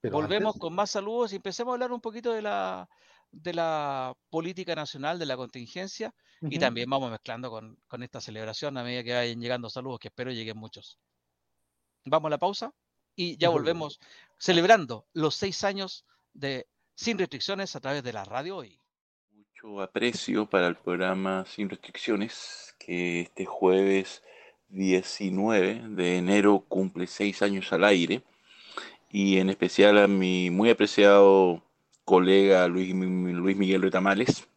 Pero 0.10 0.22
volvemos 0.22 0.56
antes... 0.56 0.62
con 0.62 0.74
más 0.74 0.92
saludos 0.92 1.34
y 1.34 1.38
empecemos 1.38 1.72
a 1.72 1.76
hablar 1.76 1.92
un 1.92 2.02
poquito 2.02 2.34
de 2.34 2.42
la 2.42 2.88
de 3.32 3.54
la 3.54 4.16
política 4.30 4.76
nacional, 4.76 5.20
de 5.20 5.26
la 5.26 5.36
contingencia, 5.36 6.14
y 6.42 6.58
también 6.58 6.90
vamos 6.90 7.12
mezclando 7.12 7.50
con, 7.50 7.78
con, 7.88 8.02
esta 8.02 8.22
celebración 8.22 8.78
a 8.78 8.84
medida 8.84 9.04
que 9.04 9.14
vayan 9.14 9.42
llegando 9.42 9.70
saludos, 9.70 10.00
que 10.00 10.08
espero 10.08 10.32
lleguen 10.32 10.58
muchos. 10.58 10.98
Vamos 12.06 12.30
a 12.30 12.32
la 12.32 12.38
pausa 12.38 12.72
y 13.16 13.38
ya 13.38 13.50
volvemos 13.50 14.00
celebrando 14.38 15.08
los 15.12 15.36
seis 15.36 15.64
años 15.64 16.06
de 16.34 16.68
Sin 16.94 17.18
Restricciones 17.18 17.76
a 17.76 17.82
través 17.82 18.04
de 18.04 18.14
la 18.14 18.24
radio 18.24 18.58
hoy. 18.58 18.80
Mucho 19.32 19.82
aprecio 19.82 20.50
para 20.50 20.68
el 20.68 20.76
programa 20.76 21.46
Sin 21.46 21.70
Restricciones, 21.70 22.76
que 22.80 23.22
este 23.22 23.46
jueves 23.46 24.24
19 24.70 25.90
de 25.90 26.18
enero 26.18 26.64
cumple 26.68 27.08
seis 27.08 27.42
años 27.42 27.72
al 27.74 27.84
aire, 27.84 28.24
y 29.12 29.38
en 29.38 29.50
especial 29.50 29.98
a 29.98 30.08
mi 30.08 30.50
muy 30.50 30.70
apreciado 30.70 31.62
colega 32.04 32.68
Luis, 32.68 32.94
Luis 32.94 33.58
Miguel 33.58 33.82
Retamales, 33.82 34.48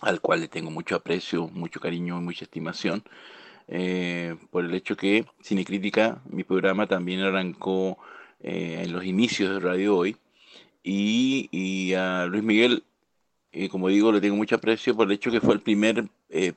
al 0.00 0.20
cual 0.20 0.40
le 0.40 0.48
tengo 0.48 0.70
mucho 0.70 0.96
aprecio, 0.96 1.48
mucho 1.48 1.80
cariño 1.80 2.18
y 2.18 2.22
mucha 2.22 2.44
estimación, 2.44 3.04
eh, 3.68 4.36
por 4.50 4.64
el 4.64 4.74
hecho 4.74 4.96
que 4.96 5.26
Cinecrítica, 5.42 6.22
mi 6.30 6.44
programa, 6.44 6.86
también 6.86 7.20
arrancó 7.20 7.98
eh, 8.40 8.82
en 8.84 8.92
los 8.92 9.04
inicios 9.04 9.50
de 9.50 9.60
Radio 9.60 9.96
Hoy, 9.96 10.16
y, 10.82 11.48
y 11.50 11.94
a 11.94 12.26
Luis 12.26 12.44
Miguel, 12.44 12.84
eh, 13.52 13.68
como 13.68 13.88
digo, 13.88 14.12
le 14.12 14.20
tengo 14.20 14.36
mucho 14.36 14.56
aprecio 14.56 14.94
por 14.94 15.06
el 15.06 15.12
hecho 15.12 15.30
que 15.30 15.40
fue 15.40 15.54
el 15.54 15.60
primer 15.60 16.08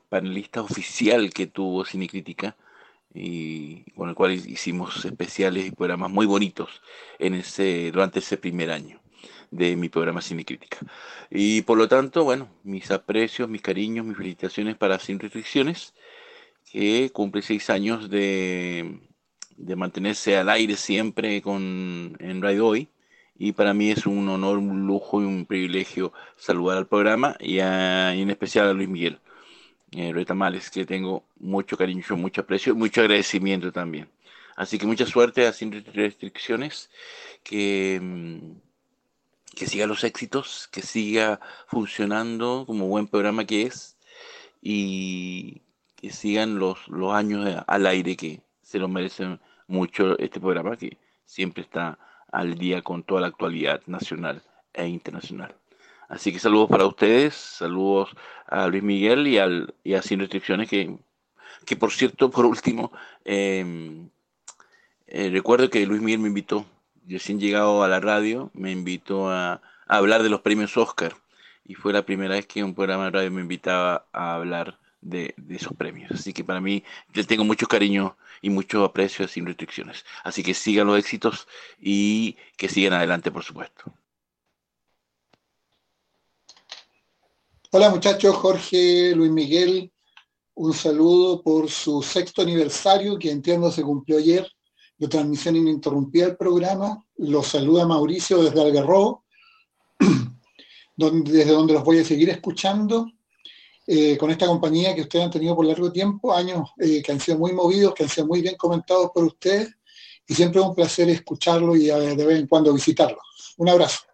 panelista 0.10 0.62
oficial 0.62 1.32
que 1.32 1.48
tuvo 1.48 1.86
Cinecrítica, 1.86 2.56
y 3.14 3.84
con 3.92 4.10
el 4.10 4.16
cual 4.16 4.34
hicimos 4.34 5.04
especiales 5.06 5.68
y 5.68 5.72
programas 5.72 6.12
muy 6.12 6.26
bonitos 6.26 6.82
en 7.18 7.34
ese, 7.34 7.92
durante 7.92 8.20
ese 8.20 8.38
primer 8.38 8.72
año 8.72 9.02
de 9.52 9.76
mi 9.76 9.90
programa 9.90 10.22
Cine 10.22 10.46
Crítica. 10.46 10.78
Y 11.30 11.64
por 11.64 11.78
lo 11.78 11.88
tanto, 11.88 12.24
bueno, 12.24 12.50
mis 12.64 12.92
aprecios, 12.92 13.50
mis 13.50 13.62
cariños, 13.62 14.06
mis 14.06 14.18
felicitaciones 14.18 14.76
para 14.78 15.00
Sin 15.00 15.20
Restricciones, 15.20 15.96
que 16.72 17.10
cumple 17.12 17.42
seis 17.42 17.70
años 17.70 18.10
de, 18.10 19.00
de 19.58 19.76
mantenerse 19.76 20.38
al 20.38 20.50
aire 20.50 20.76
siempre 20.76 21.42
con, 21.42 22.16
en 22.20 22.42
Radio 22.42 22.68
Hoy. 22.68 22.90
Y 23.42 23.54
para 23.54 23.74
mí 23.74 23.90
es 23.90 24.06
un 24.06 24.28
honor, 24.28 24.58
un 24.58 24.86
lujo 24.86 25.22
y 25.22 25.26
un 25.26 25.46
privilegio 25.46 26.12
saludar 26.36 26.78
al 26.78 26.88
programa 26.88 27.38
y, 27.40 27.56
y 27.56 27.62
en 27.62 28.30
especial 28.30 28.68
a 28.68 28.74
Luis 28.74 28.90
Miguel 28.90 29.20
eh, 29.92 30.12
Retamales, 30.14 30.70
que 30.70 30.86
tengo 30.86 31.24
mucho 31.40 31.78
cariño, 31.78 32.04
mucho 32.18 32.42
aprecio, 32.42 32.76
mucho 32.76 33.02
agradecimiento 33.02 33.72
también. 33.72 34.10
Así 34.56 34.78
que 34.78 34.86
mucha 34.86 35.06
suerte 35.06 35.48
a 35.48 35.54
Sin 35.54 35.72
Restricciones, 35.72 36.90
que, 37.44 38.00
mm, 38.02 38.60
que 39.56 39.68
siga 39.68 39.88
los 39.88 40.04
éxitos, 40.04 40.68
que 40.72 40.82
siga 40.82 41.40
funcionando 41.68 42.66
como 42.68 42.88
buen 42.88 43.08
programa 43.08 43.46
que 43.46 43.64
es 43.64 43.98
y 44.62 45.62
que 45.96 46.12
sigan 46.12 46.60
los, 46.60 46.88
los 46.88 47.14
años 47.14 47.64
al 47.68 47.86
aire 47.88 48.16
que 48.16 48.42
se 48.62 48.80
lo 48.80 48.88
merecen 48.88 49.40
mucho 49.68 50.18
este 50.20 50.40
programa 50.40 50.78
que 50.78 50.98
siempre 51.26 51.64
está 51.64 51.98
al 52.32 52.56
día 52.56 52.82
con 52.82 53.04
toda 53.04 53.22
la 53.22 53.28
actualidad 53.28 53.82
nacional 53.88 54.42
e 54.74 54.88
internacional. 54.88 55.56
Así 56.10 56.34
que 56.34 56.40
saludos 56.40 56.70
para 56.70 56.88
ustedes, 56.88 57.36
saludos 57.36 58.10
a 58.48 58.68
Luis 58.68 58.82
Miguel 58.82 59.28
y, 59.28 59.38
al, 59.38 59.76
y 59.84 59.94
a 59.94 60.02
Sin 60.02 60.20
Restricciones, 60.20 60.68
que, 60.68 60.98
que 61.66 61.76
por 61.76 61.92
cierto, 61.92 62.32
por 62.32 62.48
último, 62.48 62.92
em, 63.26 64.10
eh, 65.08 65.30
recuerdo 65.32 65.70
que 65.70 65.86
Luis 65.86 66.02
Miguel 66.02 66.20
me 66.20 66.30
invitó, 66.30 66.66
recién 67.08 67.40
llegado 67.40 67.84
a 67.84 67.88
la 67.88 68.00
radio, 68.00 68.50
me 68.56 68.72
invitó 68.72 69.30
a, 69.30 69.62
hablar 69.88 70.24
de 70.24 70.30
los 70.30 70.42
premios 70.42 70.76
Oscar, 70.78 71.16
y 71.64 71.76
fue 71.76 71.94
la 71.94 72.06
primera 72.06 72.36
vez 72.36 72.48
que 72.48 72.64
un 72.64 72.74
programa 72.74 73.06
de 73.06 73.12
radio 73.12 73.32
me 73.32 73.42
invitaba 73.42 74.08
a 74.12 74.34
hablar 74.34 74.80
de, 75.02 75.36
esos 75.50 75.74
premios. 75.74 76.12
Así 76.12 76.34
que 76.34 76.44
para 76.44 76.60
mí, 76.60 76.84
yo 77.14 77.26
tengo 77.26 77.44
mucho 77.46 77.68
cariño 77.68 78.18
y 78.42 78.50
mucho 78.50 78.84
aprecio 78.84 79.28
Sin 79.28 79.46
Restricciones. 79.46 80.06
Así 80.24 80.42
que 80.42 80.56
sigan 80.56 80.88
los 80.88 80.98
éxitos 80.98 81.48
y 81.80 82.38
que 82.58 82.68
sigan 82.68 82.94
adelante, 82.94 83.32
por 83.32 83.44
supuesto. 83.44 83.94
Hola 87.72 87.92
muchachos, 87.92 88.36
Jorge, 88.36 89.14
Luis 89.16 89.30
Miguel, 89.30 89.92
un 90.56 90.74
saludo 90.74 91.44
por 91.44 91.70
su 91.70 92.02
sexto 92.02 92.42
aniversario, 92.42 93.20
que 93.20 93.30
entiendo 93.30 93.72
se 93.72 93.84
cumplió 93.84 94.18
ayer, 94.18 94.52
de 94.98 95.08
transmisión 95.08 95.56
ininterrumpida 95.56 96.26
del 96.26 96.36
programa. 96.36 97.06
Los 97.18 97.50
saluda 97.50 97.86
Mauricio 97.86 98.42
desde 98.42 98.60
Algarrobo, 98.60 99.24
desde 100.98 101.52
donde 101.52 101.74
los 101.74 101.84
voy 101.84 102.00
a 102.00 102.04
seguir 102.04 102.32
escuchando, 102.32 103.06
eh, 103.86 104.18
con 104.18 104.32
esta 104.32 104.48
compañía 104.48 104.96
que 104.96 105.02
ustedes 105.02 105.26
han 105.26 105.32
tenido 105.32 105.56
por 105.56 105.68
largo 105.68 105.92
tiempo, 105.92 106.34
años 106.34 106.72
eh, 106.80 107.04
que 107.04 107.12
han 107.12 107.20
sido 107.20 107.38
muy 107.38 107.54
movidos, 107.54 107.94
que 107.94 108.02
han 108.02 108.10
sido 108.10 108.26
muy 108.26 108.42
bien 108.42 108.56
comentados 108.56 109.12
por 109.14 109.26
ustedes, 109.26 109.70
y 110.28 110.34
siempre 110.34 110.60
es 110.60 110.66
un 110.66 110.74
placer 110.74 111.08
escucharlo 111.10 111.76
y 111.76 111.86
de 111.86 112.26
vez 112.26 112.40
en 112.40 112.48
cuando 112.48 112.74
visitarlo. 112.74 113.20
Un 113.58 113.70
abrazo. 113.70 114.09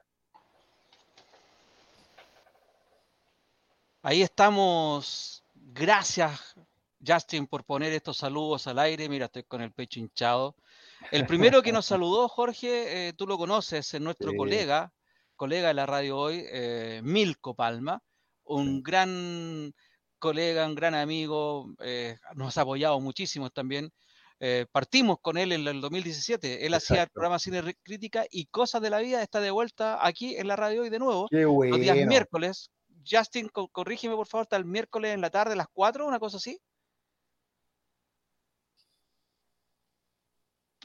Ahí 4.07 4.21
estamos. 4.21 5.43
Gracias, 5.55 6.53
Justin, 7.03 7.47
por 7.47 7.63
poner 7.63 7.91
estos 7.91 8.17
saludos 8.17 8.67
al 8.67 8.77
aire. 8.77 9.09
Mira, 9.09 9.25
estoy 9.25 9.41
con 9.45 9.63
el 9.63 9.71
pecho 9.71 9.99
hinchado. 9.99 10.55
El 11.09 11.25
primero 11.25 11.63
que 11.63 11.71
nos 11.71 11.87
saludó, 11.87 12.27
Jorge, 12.27 13.07
eh, 13.07 13.13
tú 13.13 13.25
lo 13.25 13.39
conoces, 13.39 13.91
es 13.91 13.99
nuestro 13.99 14.29
sí. 14.29 14.37
colega, 14.37 14.93
colega 15.35 15.69
de 15.69 15.73
la 15.73 15.87
radio 15.87 16.19
hoy, 16.19 16.45
eh, 16.51 17.01
Milko 17.03 17.55
Palma, 17.55 18.03
un 18.43 18.83
gran 18.83 19.73
colega, 20.19 20.67
un 20.67 20.75
gran 20.75 20.93
amigo, 20.93 21.73
eh, 21.79 22.19
nos 22.35 22.59
ha 22.59 22.61
apoyado 22.61 22.99
muchísimo 22.99 23.49
también. 23.49 23.91
Eh, 24.39 24.67
partimos 24.71 25.17
con 25.19 25.39
él 25.39 25.51
en 25.51 25.67
el 25.67 25.81
2017. 25.81 26.67
Él 26.67 26.75
Exacto. 26.75 26.93
hacía 26.93 27.03
el 27.05 27.09
programa 27.09 27.39
Cine 27.39 27.75
Crítica 27.81 28.27
y 28.29 28.45
Cosas 28.45 28.83
de 28.83 28.91
la 28.91 28.99
Vida 28.99 29.23
está 29.23 29.41
de 29.41 29.49
vuelta 29.49 30.05
aquí 30.05 30.35
en 30.35 30.47
la 30.47 30.55
radio 30.55 30.83
hoy 30.83 30.91
de 30.91 30.99
nuevo. 30.99 31.27
Qué 31.31 31.45
bueno. 31.45 31.77
Los 31.77 31.81
días 31.81 32.05
miércoles, 32.05 32.69
Justin, 33.09 33.49
corrígeme 33.49 34.15
por 34.15 34.27
favor, 34.27 34.43
está 34.43 34.57
el 34.57 34.65
miércoles 34.65 35.13
en 35.13 35.21
la 35.21 35.29
tarde 35.29 35.53
a 35.53 35.57
las 35.57 35.67
4, 35.71 36.05
una 36.05 36.19
cosa 36.19 36.37
así. 36.37 36.59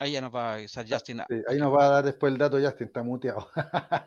Ahí 0.00 0.12
ya 0.12 0.22
nos 0.22 0.34
va 0.34 0.52
a 0.52 0.54
avisar 0.54 0.86
Justin. 0.88 1.22
Sí, 1.28 1.42
ahí 1.46 1.58
nos 1.58 1.76
va 1.76 1.84
a 1.84 1.90
dar 1.90 2.04
después 2.06 2.32
el 2.32 2.38
dato 2.38 2.58
Justin, 2.58 2.86
está 2.86 3.02
muteado. 3.02 3.46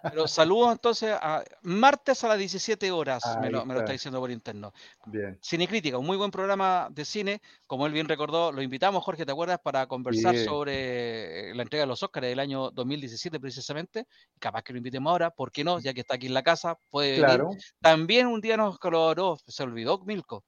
Pero 0.10 0.27
saludos 0.27 0.71
entonces 0.71 1.15
a 1.21 1.43
martes 1.62 2.23
a 2.23 2.29
las 2.29 2.39
17 2.39 2.89
horas, 2.91 3.21
me 3.39 3.51
lo, 3.51 3.63
me 3.63 3.75
lo, 3.75 3.82
está 3.82 3.91
diciendo 3.91 4.19
por 4.19 4.32
interno. 4.32 4.73
Bien. 5.06 5.38
Cine 5.39 5.67
Crítica, 5.67 5.99
un 5.99 6.08
muy 6.08 6.17
buen 6.17 6.32
programa 6.32 6.88
de 6.89 7.06
cine. 7.06 7.43
Como 7.67 7.86
él 7.86 7.93
bien 7.93 8.08
recordó, 8.08 8.51
lo 8.51 8.63
invitamos, 8.63 9.03
Jorge, 9.03 9.23
¿te 9.23 9.34
acuerdas? 9.34 9.60
Para 9.60 9.86
conversar 9.86 10.34
bien. 10.34 10.45
sobre 10.45 11.53
la 11.53 11.62
entrega 11.62 11.84
de 11.84 11.88
los 11.88 12.01
Oscars 12.01 12.25
del 12.25 12.39
año 12.39 12.71
2017 12.71 13.39
precisamente. 13.39 14.08
Capaz 14.39 14.63
que 14.63 14.73
lo 14.73 14.77
invitemos 14.77 15.12
ahora, 15.12 15.29
¿por 15.29 15.51
qué 15.51 15.63
no? 15.63 15.79
Ya 15.79 15.93
que 15.93 16.01
está 16.01 16.15
aquí 16.15 16.25
en 16.25 16.34
la 16.34 16.41
casa, 16.41 16.75
puede 16.89 17.17
claro. 17.17 17.49
venir. 17.49 17.63
También 17.82 18.25
un 18.25 18.41
día 18.41 18.58
nos 18.58 18.79
colaboró, 18.79 19.38
se 19.45 19.62
olvidó 19.62 19.99
Milko, 19.99 20.43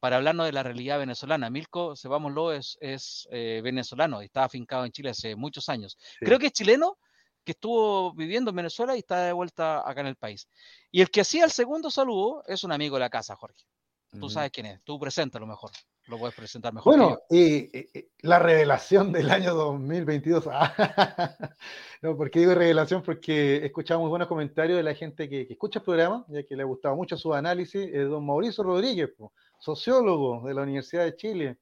para 0.00 0.16
hablarnos 0.16 0.46
de 0.46 0.52
la 0.52 0.62
realidad 0.62 0.98
venezolana. 0.98 1.50
Milko, 1.50 1.96
sepámoslo, 1.96 2.52
es, 2.52 2.78
es 2.80 3.28
eh, 3.30 3.60
venezolano 3.62 4.22
y 4.22 4.26
está 4.26 4.44
afincado 4.44 4.84
en 4.84 4.92
Chile 4.92 5.10
hace 5.10 5.36
muchos 5.36 5.68
años. 5.68 5.96
Sí. 5.98 6.24
Creo 6.24 6.38
que 6.38 6.46
es 6.46 6.52
chileno 6.52 6.98
que 7.44 7.52
estuvo 7.52 8.12
viviendo 8.12 8.50
en 8.50 8.56
Venezuela 8.56 8.94
y 8.94 8.98
está 8.98 9.22
de 9.24 9.32
vuelta 9.32 9.88
acá 9.88 10.02
en 10.02 10.08
el 10.08 10.16
país. 10.16 10.48
Y 10.90 11.00
el 11.00 11.10
que 11.10 11.22
hacía 11.22 11.44
el 11.44 11.50
segundo 11.50 11.90
saludo 11.90 12.42
es 12.46 12.62
un 12.62 12.72
amigo 12.72 12.96
de 12.96 13.00
la 13.00 13.10
casa, 13.10 13.36
Jorge. 13.36 13.64
Tú 14.10 14.18
uh 14.18 14.20
-huh. 14.22 14.30
sabes 14.30 14.50
quién 14.50 14.66
es, 14.66 14.82
tú 14.84 14.98
presenta 14.98 15.38
lo 15.38 15.46
mejor, 15.46 15.70
lo 16.06 16.18
puedes 16.18 16.34
presentar 16.34 16.72
mejor. 16.72 16.96
Bueno, 16.96 17.18
y, 17.28 17.78
y, 17.78 18.10
la 18.20 18.38
revelación 18.38 19.12
del 19.12 19.30
año 19.30 19.54
2022. 19.54 20.46
no, 22.02 22.16
¿por 22.16 22.30
qué 22.30 22.40
digo 22.40 22.54
revelación? 22.54 23.02
Porque 23.02 23.56
he 23.56 23.66
escuchado 23.66 24.00
muy 24.00 24.08
buenos 24.08 24.28
comentarios 24.28 24.76
de 24.76 24.82
la 24.82 24.94
gente 24.94 25.28
que, 25.28 25.46
que 25.46 25.52
escucha 25.52 25.80
el 25.80 25.84
programa, 25.84 26.24
ya 26.28 26.42
que 26.42 26.56
le 26.56 26.62
ha 26.62 26.66
gustado 26.66 26.96
mucho 26.96 27.16
su 27.16 27.34
análisis, 27.34 27.88
es 27.92 28.08
don 28.08 28.24
Mauricio 28.24 28.64
Rodríguez. 28.64 29.10
Sociólogo 29.58 30.46
de 30.46 30.54
la 30.54 30.62
Universidad 30.62 31.04
de 31.04 31.16
Chile, 31.16 31.58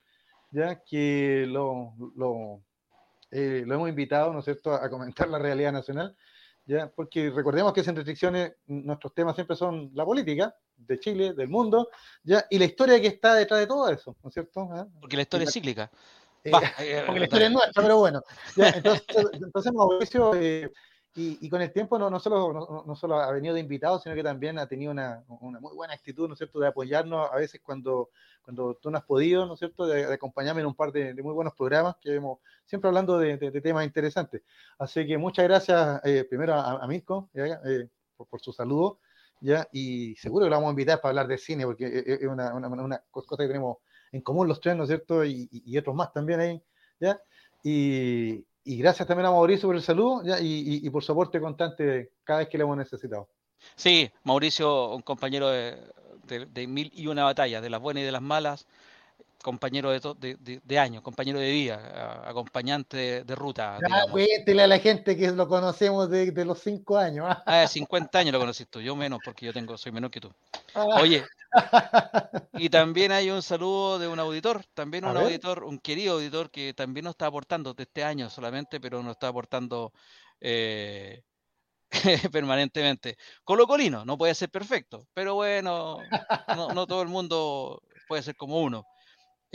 ya 0.51 0.83
que 0.83 1.45
lo, 1.49 1.95
lo, 2.17 2.63
eh, 3.31 3.65
lo 3.67 3.75
hemos 3.75 3.89
invitado, 3.89 4.33
¿no 4.33 4.41
es 4.41 4.45
cierto?, 4.45 4.73
a 4.73 4.89
comentar 4.89 5.29
la 5.29 5.39
realidad 5.39 5.73
nacional, 5.73 6.17
ya, 6.67 6.91
porque 6.91 7.31
recordemos 7.31 7.73
que 7.73 7.85
sin 7.85 7.95
restricciones 7.95 8.55
nuestros 8.67 9.15
temas 9.15 9.37
siempre 9.37 9.57
son 9.57 9.91
la 9.95 10.05
política 10.05 10.55
de 10.77 10.99
Chile, 10.99 11.33
del 11.33 11.49
mundo, 11.49 11.89
ya, 12.25 12.45
y 12.51 12.59
la 12.59 12.65
historia 12.65 13.01
que 13.01 13.07
está 13.07 13.35
detrás 13.35 13.61
de 13.61 13.67
todo 13.67 13.89
eso, 13.89 14.17
¿no 14.23 14.29
es 14.29 14.35
cierto? 14.35 14.69
¿Eh? 14.75 14.85
Porque 15.01 15.17
la 15.17 15.23
historia 15.23 15.45
es 15.45 15.53
cíclica. 15.53 15.91
Eh, 16.43 16.53
porque 17.07 17.21
la 17.21 17.27
historia 17.27 17.47
es 17.47 17.53
nuestra, 17.53 17.83
pero 17.83 17.99
bueno. 17.99 18.23
Ya, 18.57 18.71
entonces, 18.71 19.05
entonces, 19.33 19.73
Mauricio 19.73 20.35
eh, 20.35 20.73
y, 21.17 21.39
y, 21.41 21.49
con 21.49 21.63
el 21.63 21.73
tiempo 21.73 21.99
no, 21.99 22.11
no, 22.11 22.21
solo, 22.21 22.53
no, 22.53 22.85
no, 22.87 22.95
solo 22.95 23.17
ha 23.17 23.33
venido 23.33 23.55
de 23.55 23.61
invitado, 23.61 23.99
sino 23.99 24.15
que 24.15 24.23
también 24.23 24.59
ha 24.59 24.67
tenido 24.67 24.93
una, 24.93 25.25
una, 25.41 25.59
muy 25.59 25.75
buena 25.75 25.95
actitud, 25.95 26.29
¿no 26.29 26.35
es 26.35 26.39
cierto?, 26.39 26.61
de 26.61 26.69
apoyarnos 26.69 27.31
a 27.33 27.37
veces 27.37 27.61
cuando, 27.65 28.11
cuando 28.43 28.75
tú 28.75 28.91
no 28.91 28.99
has 28.99 29.05
podido, 29.05 29.47
¿no 29.47 29.55
es 29.55 29.59
cierto?, 29.59 29.87
de, 29.87 30.07
de 30.07 30.15
acompañarme 30.15 30.61
en 30.61 30.67
un 30.67 30.75
par 30.75 30.93
de, 30.93 31.15
de, 31.15 31.23
muy 31.23 31.33
buenos 31.33 31.55
programas 31.55 31.97
que 31.97 32.15
hemos, 32.15 32.39
siempre 32.67 32.89
hablando 32.89 33.19
de, 33.19 33.39
de 33.39 33.61
temas 33.61 33.87
interesantes. 33.87 34.43
Así 34.79 35.07
que 35.07 35.17
muchas 35.17 35.47
gracias 35.47 36.01
eh, 36.05 36.25
primero 36.29 36.55
a, 36.55 36.83
a 36.83 36.87
Mirko 36.87 37.31
eh, 37.35 37.89
por, 38.17 38.27
por, 38.27 38.41
su 38.41 38.53
saludo 38.53 38.99
¿ya? 39.41 39.67
Y 39.73 40.15
seguro 40.17 40.45
que 40.45 40.51
lo 40.51 40.57
vamos 40.57 40.69
a 40.69 40.71
invitar 40.71 41.01
para 41.01 41.11
hablar 41.11 41.29
de 41.29 41.39
cine, 41.39 41.65
porque 41.65 42.05
es 42.07 42.23
una, 42.27 42.55
una, 42.55 42.69
una 42.69 43.05
cosa 43.11 43.37
que 43.39 43.47
tenemos 43.47 43.79
en 44.13 44.21
común 44.21 44.49
los 44.49 44.61
tres, 44.61 44.77
¿no 44.77 44.85
es 44.85 44.89
cierto? 44.89 45.25
Y, 45.25 45.49
y, 45.51 45.79
otros 45.79 45.95
más 45.95 46.13
también 46.13 46.41
ahí, 46.41 46.63
¿ya? 47.01 47.21
Y, 47.63 48.45
y, 48.67 48.79
gracias 48.79 49.07
también 49.07 49.27
a 49.27 49.31
Mauricio 49.31 49.69
por 49.69 49.77
el 49.77 49.83
saludo, 49.83 50.23
¿ya? 50.25 50.39
Y, 50.41 50.89
por 50.91 51.03
su 51.03 51.13
aporte 51.13 51.41
constante 51.41 52.11
cada 52.25 52.41
vez 52.41 52.49
que 52.49 52.59
le 52.59 52.65
hemos 52.65 52.77
necesitado. 52.77 53.29
Sí, 53.75 54.11
Mauricio, 54.25 54.95
un 54.95 55.03
compañero 55.03 55.49
de, 55.49 55.77
de, 56.25 56.47
de 56.47 56.67
mil 56.67 56.91
y 56.95 57.07
una 57.07 57.25
batallas, 57.25 57.63
de 57.63 57.71
las 57.71 57.81
buenas 57.81 58.03
y 58.03 58.07
de 58.07 58.13
las 58.13 58.23
malas, 58.23 58.67
compañero 59.47 59.93
de, 59.93 60.37
de, 60.41 61.01
compañero 61.03 61.39
de 61.39 61.47
día, 61.47 62.21
acompañante 62.29 63.23
de, 63.23 63.35
ruta. 63.37 63.79
Ah, 63.89 64.03
cuéntele 64.11 64.65
a 64.65 64.67
la 64.67 64.81
gente 64.81 65.17
que 65.17 65.31
lo 65.31 65.47
conocemos 65.47 66.11
de, 66.11 66.45
los 66.45 66.59
cinco 66.59 66.99
años. 66.99 67.29
Ah, 67.47 67.65
50 67.69 68.19
años 68.19 68.33
lo 68.33 68.41
conociste 68.41 68.73
tú, 68.73 68.81
yo 68.81 68.97
menos, 68.97 69.21
porque 69.25 69.47
yo 69.47 69.53
tengo, 69.53 69.79
soy 69.79 69.93
menor 69.93 70.11
que 70.11 70.21
tú. 70.21 70.33
Ah. 70.75 70.99
Oye, 71.01 71.25
y 72.55 72.69
también 72.71 73.13
hay 73.13 73.31
un 73.31 73.41
saludo 73.41 74.01
de 74.01 74.09
un 74.09 74.19
auditor, 74.19 74.65
también 74.75 75.05
un 75.05 75.17
auditor, 75.17 75.63
un 75.63 75.79
querido 75.79 76.15
auditor 76.15 76.51
que 76.51 76.75
también 76.75 77.05
nos 77.05 77.13
está 77.13 77.27
aportando 77.27 77.73
de 77.73 77.85
este 77.85 78.03
año 78.03 78.29
solamente, 78.29 78.81
pero 78.81 79.01
nos 79.01 79.13
está 79.13 79.29
aportando 79.29 79.93
eh, 80.41 81.23
permanentemente. 82.33 83.17
Colo 83.45 83.69
Colino, 83.69 84.05
no 84.05 84.19
puede 84.19 84.35
ser 84.35 84.51
perfecto, 84.51 85.07
pero 85.15 85.37
bueno, 85.37 85.99
no, 86.49 86.71
no 86.71 86.85
todo 86.89 87.03
el 87.03 87.09
mundo 87.09 87.81
puede 88.09 88.25
ser 88.25 88.35
como 88.35 88.61
uno. 88.61 88.85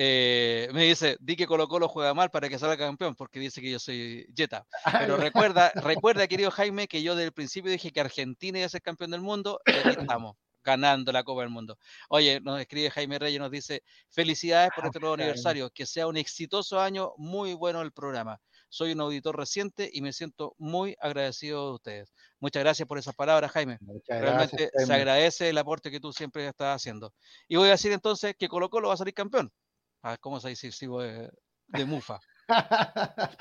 Eh, 0.04 0.68
me 0.74 0.86
dice, 0.86 1.16
di 1.20 1.36
que 1.36 1.46
Colo 1.46 1.68
Colo 1.68 1.88
juega 1.88 2.16
mal 2.16 2.32
para 2.32 2.50
que 2.50 2.58
salga 2.58 2.76
campeón, 2.76 3.14
porque 3.14 3.40
dice 3.40 3.62
que 3.62 3.70
yo 3.70 3.78
soy 3.78 4.26
Jetta. 4.36 4.66
Pero 5.14 5.16
recuerda, 5.16 5.72
recuerda, 5.76 6.28
querido 6.28 6.50
Jaime, 6.50 6.88
que 6.88 7.04
yo 7.04 7.14
desde 7.14 7.28
el 7.28 7.34
principio 7.34 7.70
dije 7.70 7.92
que 7.92 8.02
Argentina 8.02 8.58
iba 8.58 8.66
a 8.66 8.70
ser 8.70 8.82
campeón 8.82 9.12
del 9.12 9.22
mundo, 9.22 9.60
y 9.64 9.74
aquí 9.74 10.02
estamos, 10.02 10.38
ganando 10.64 11.12
la 11.12 11.24
Copa 11.24 11.42
del 11.42 11.52
Mundo. 11.52 11.78
Oye, 12.10 12.40
nos 12.42 12.60
escribe 12.60 12.90
Jaime 12.90 13.20
Reyes, 13.20 13.40
nos 13.40 13.52
dice, 13.52 13.84
felicidades 14.10 14.72
por 14.76 14.86
ah, 14.86 14.88
este 14.88 15.00
nuevo 15.00 15.14
aniversario, 15.14 15.70
que 15.70 15.86
sea 15.86 16.08
un 16.08 16.18
exitoso 16.18 16.80
año, 16.82 17.14
muy 17.18 17.54
bueno 17.54 17.84
el 17.84 17.92
programa. 17.92 18.42
Soy 18.70 18.94
un 18.94 19.02
auditor 19.02 19.38
reciente 19.38 19.88
y 19.94 20.02
me 20.02 20.14
siento 20.14 20.56
muy 20.58 20.96
agradecido 21.00 21.68
de 21.68 21.74
ustedes. 21.76 22.14
Muchas 22.40 22.64
gracias 22.64 22.88
por 22.88 22.98
esas 22.98 23.14
palabras, 23.14 23.52
Jaime. 23.52 23.78
Realmente 24.08 24.72
se 24.74 24.94
agradece 24.94 25.50
el 25.50 25.60
aporte 25.60 25.92
que 25.92 26.00
tú 26.00 26.12
siempre 26.12 26.48
estás 26.48 26.78
haciendo. 26.78 27.14
Y 27.48 27.58
voy 27.58 27.68
a 27.68 27.72
decir 27.74 27.92
entonces 27.92 28.34
que 28.36 28.48
Colo 28.48 28.68
Colo 28.72 28.88
va 28.88 28.96
a 28.96 28.98
salir 28.98 29.14
campeón. 29.14 29.52
A 30.04 30.18
¿cómo 30.18 30.40
se 30.40 30.50
dice? 30.50 30.72
Sigo 30.72 31.02
de, 31.02 31.30
de 31.68 31.86
mufa. 31.86 32.20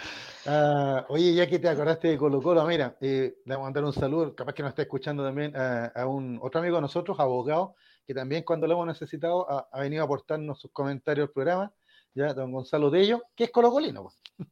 Ah, 0.46 1.04
oye, 1.10 1.34
ya 1.34 1.46
que 1.46 1.58
te 1.58 1.68
acordaste 1.68 2.08
de 2.08 2.16
Colo 2.16 2.40
Colo, 2.40 2.64
mira, 2.64 2.96
eh, 3.00 3.34
le 3.44 3.54
vamos 3.54 3.64
a 3.64 3.66
mandar 3.66 3.84
un 3.84 3.92
saludo, 3.92 4.34
capaz 4.34 4.54
que 4.54 4.62
nos 4.62 4.70
está 4.70 4.82
escuchando 4.82 5.22
también 5.22 5.52
a, 5.54 6.06
un 6.06 6.38
otro 6.40 6.60
amigo 6.60 6.76
de 6.76 6.82
nosotros, 6.82 7.20
abogado, 7.20 7.74
que 8.06 8.14
también 8.14 8.42
cuando 8.42 8.66
lo 8.66 8.72
hemos 8.72 8.86
necesitado 8.86 9.46
ha, 9.50 9.80
venido 9.80 10.02
a 10.02 10.06
aportarnos 10.06 10.58
sus 10.58 10.70
comentarios 10.72 11.28
al 11.28 11.32
programa, 11.32 11.72
ya, 12.14 12.32
don 12.32 12.52
Gonzalo 12.52 12.88
Dello, 12.90 13.22
que 13.36 13.44
es 13.44 13.50
Colo 13.50 13.70
Colino. 13.70 14.04
Pues. 14.04 14.48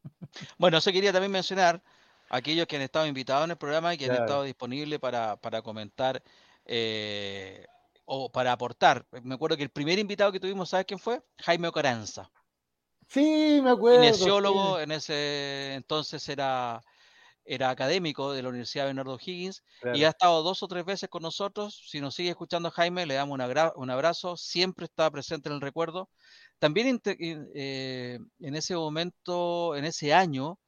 Bueno, 0.59 0.77
eso 0.77 0.93
quería 0.93 1.13
también 1.13 1.33
mencionar 1.33 1.83
aquellos 2.29 2.67
que 2.67 2.77
han 2.77 2.83
estado 2.83 3.07
invitados 3.07 3.45
en 3.45 3.53
el 3.53 3.57
programa 3.57 3.95
y 3.95 3.99
que 3.99 4.05
han 4.05 4.13
estado 4.13 4.43
disponibles 4.43 4.99
para, 4.99 5.37
para 5.37 5.63
comentar 5.63 6.23
eh, 6.67 7.65
o 8.11 8.33
para 8.33 8.53
aportar. 8.53 9.07
Me 9.23 9.35
acuerdo 9.35 9.57
que 9.57 9.63
el 9.63 9.71
primer 9.71 9.99
invitado 9.99 10.33
que 10.33 10.41
tuvimos, 10.41 10.71
¿sabes 10.71 10.87
quién 10.87 10.99
fue? 10.99 11.23
Jaime 11.41 11.69
Ocaranza. 11.69 12.31
Sí, 13.07 13.61
me 13.63 13.71
acuerdo. 13.71 14.01
Kinesiólogo, 14.01 14.81
en 14.81 14.93
ese 14.93 15.75
entonces 15.75 16.27
era, 16.29 16.81
era 17.45 17.69
académico 17.69 18.33
de 18.33 18.43
la 18.43 18.49
Universidad 18.49 18.85
de 18.85 18.89
Bernardo 18.89 19.19
Higgins 19.23 19.63
y 19.95 20.05
ha 20.05 20.09
estado 20.09 20.43
dos 20.43 20.63
o 20.63 20.69
tres 20.69 20.87
veces 20.87 21.11
con 21.11 21.23
nosotros. 21.23 21.87
Si 21.87 22.01
nos 22.01 22.15
sigue 22.15 22.31
escuchando 22.31 22.71
Jaime, 22.71 23.05
le 23.05 23.15
damos 23.15 23.39
un 23.77 23.91
abrazo. 23.91 24.37
Siempre 24.39 24.87
está 24.87 25.11
presente 25.11 25.51
en 25.51 25.57
el 25.57 25.61
recuerdo. 25.61 26.09
También 26.59 27.01
eh, 27.05 28.19
en 28.41 28.57
ese 28.57 28.75
momento, 28.75 29.77
en 29.77 29.85
ese 29.85 30.15
año, 30.15 30.59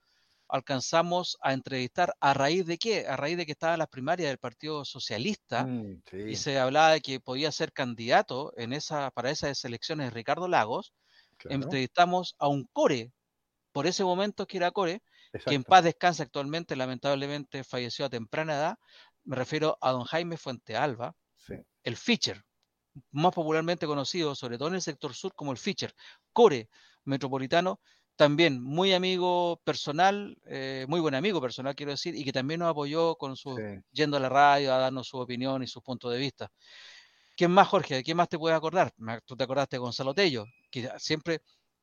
alcanzamos 0.51 1.39
a 1.41 1.53
entrevistar 1.53 2.15
a 2.21 2.35
raíz 2.35 2.67
de 2.67 2.79
qué? 2.79 3.07
A 3.07 3.17
raíz 3.17 3.37
de 3.37 3.47
que 3.47 3.53
estaba 3.53 3.75
en 3.75 3.79
las 3.79 3.89
primarias 3.89 4.29
del 4.29 4.39
Partido 4.39 4.85
Socialista 4.85 5.65
mm, 5.65 6.03
y 6.29 6.37
se 6.37 6.59
hablaba 6.59 6.93
de 6.93 7.01
que 7.01 7.21
podía 7.21 7.53
ser 7.53 7.73
candidato 7.73 8.53
en 8.57 8.73
esa, 8.73 9.11
para 9.11 9.31
esas 9.31 9.65
elecciones 9.65 10.13
Ricardo 10.13 10.49
Lagos. 10.49 10.93
Entrevistamos 11.45 12.35
a 12.39 12.49
un 12.49 12.69
core, 12.73 13.13
por 13.73 13.87
ese 13.87 14.05
momento 14.05 14.47
que 14.47 14.59
era 14.59 14.71
core, 14.71 15.03
que 15.47 15.55
en 15.55 15.65
paz 15.65 15.85
descansa 15.85 16.25
actualmente, 16.25 16.77
lamentablemente 16.77 17.65
falleció 17.65 18.05
a 18.05 18.11
temprana 18.11 18.55
edad. 18.55 18.79
Me 19.25 19.37
refiero 19.37 19.79
a 19.81 19.93
don 19.93 20.05
Jaime 20.05 20.37
Fuente 20.37 20.77
Alba, 20.77 21.15
el 21.83 21.97
Fischer, 21.97 22.43
más 23.11 23.33
popularmente 23.33 23.87
conocido, 23.87 24.35
sobre 24.35 24.59
todo 24.59 24.69
en 24.69 24.75
el 24.75 24.83
sector 24.83 25.15
sur, 25.15 25.35
como 25.35 25.53
el 25.53 25.59
Fischer, 25.59 25.95
core 26.33 26.69
metropolitano, 27.05 27.81
también 28.21 28.63
muy 28.63 28.93
amigo 28.93 29.63
personal, 29.65 30.37
eh, 30.45 30.85
muy 30.91 31.01
buen 31.01 31.15
amigo 31.15 31.41
personal, 31.41 31.75
quiero 31.75 31.93
decir, 31.93 32.15
y 32.15 32.23
que 32.23 32.35
también 32.35 32.61
nos 32.61 32.69
apoyó 32.69 33.17
con 33.17 33.35
su, 33.35 33.57
yendo 33.93 34.19
a 34.19 34.21
la 34.21 34.29
radio 34.29 34.75
a 34.75 34.77
darnos 34.77 35.09
su 35.09 35.17
opinión 35.17 35.63
y 35.63 35.67
su 35.67 35.81
punto 35.81 36.11
de 36.11 36.19
vista. 36.19 36.53
¿Quién 37.35 37.51
más, 37.51 37.67
Jorge? 37.69 37.95
¿De 37.95 38.03
quién 38.03 38.19
más 38.19 38.29
te 38.29 38.39
puedes 38.39 38.55
acordar? 38.55 38.93
Tú 39.25 39.39
te 39.39 39.45
acordaste 39.45 39.77
de 39.77 39.79
Gonzalo 39.79 40.13
Tello, 40.13 40.45
que 40.71 40.87
siempre, 40.99 41.41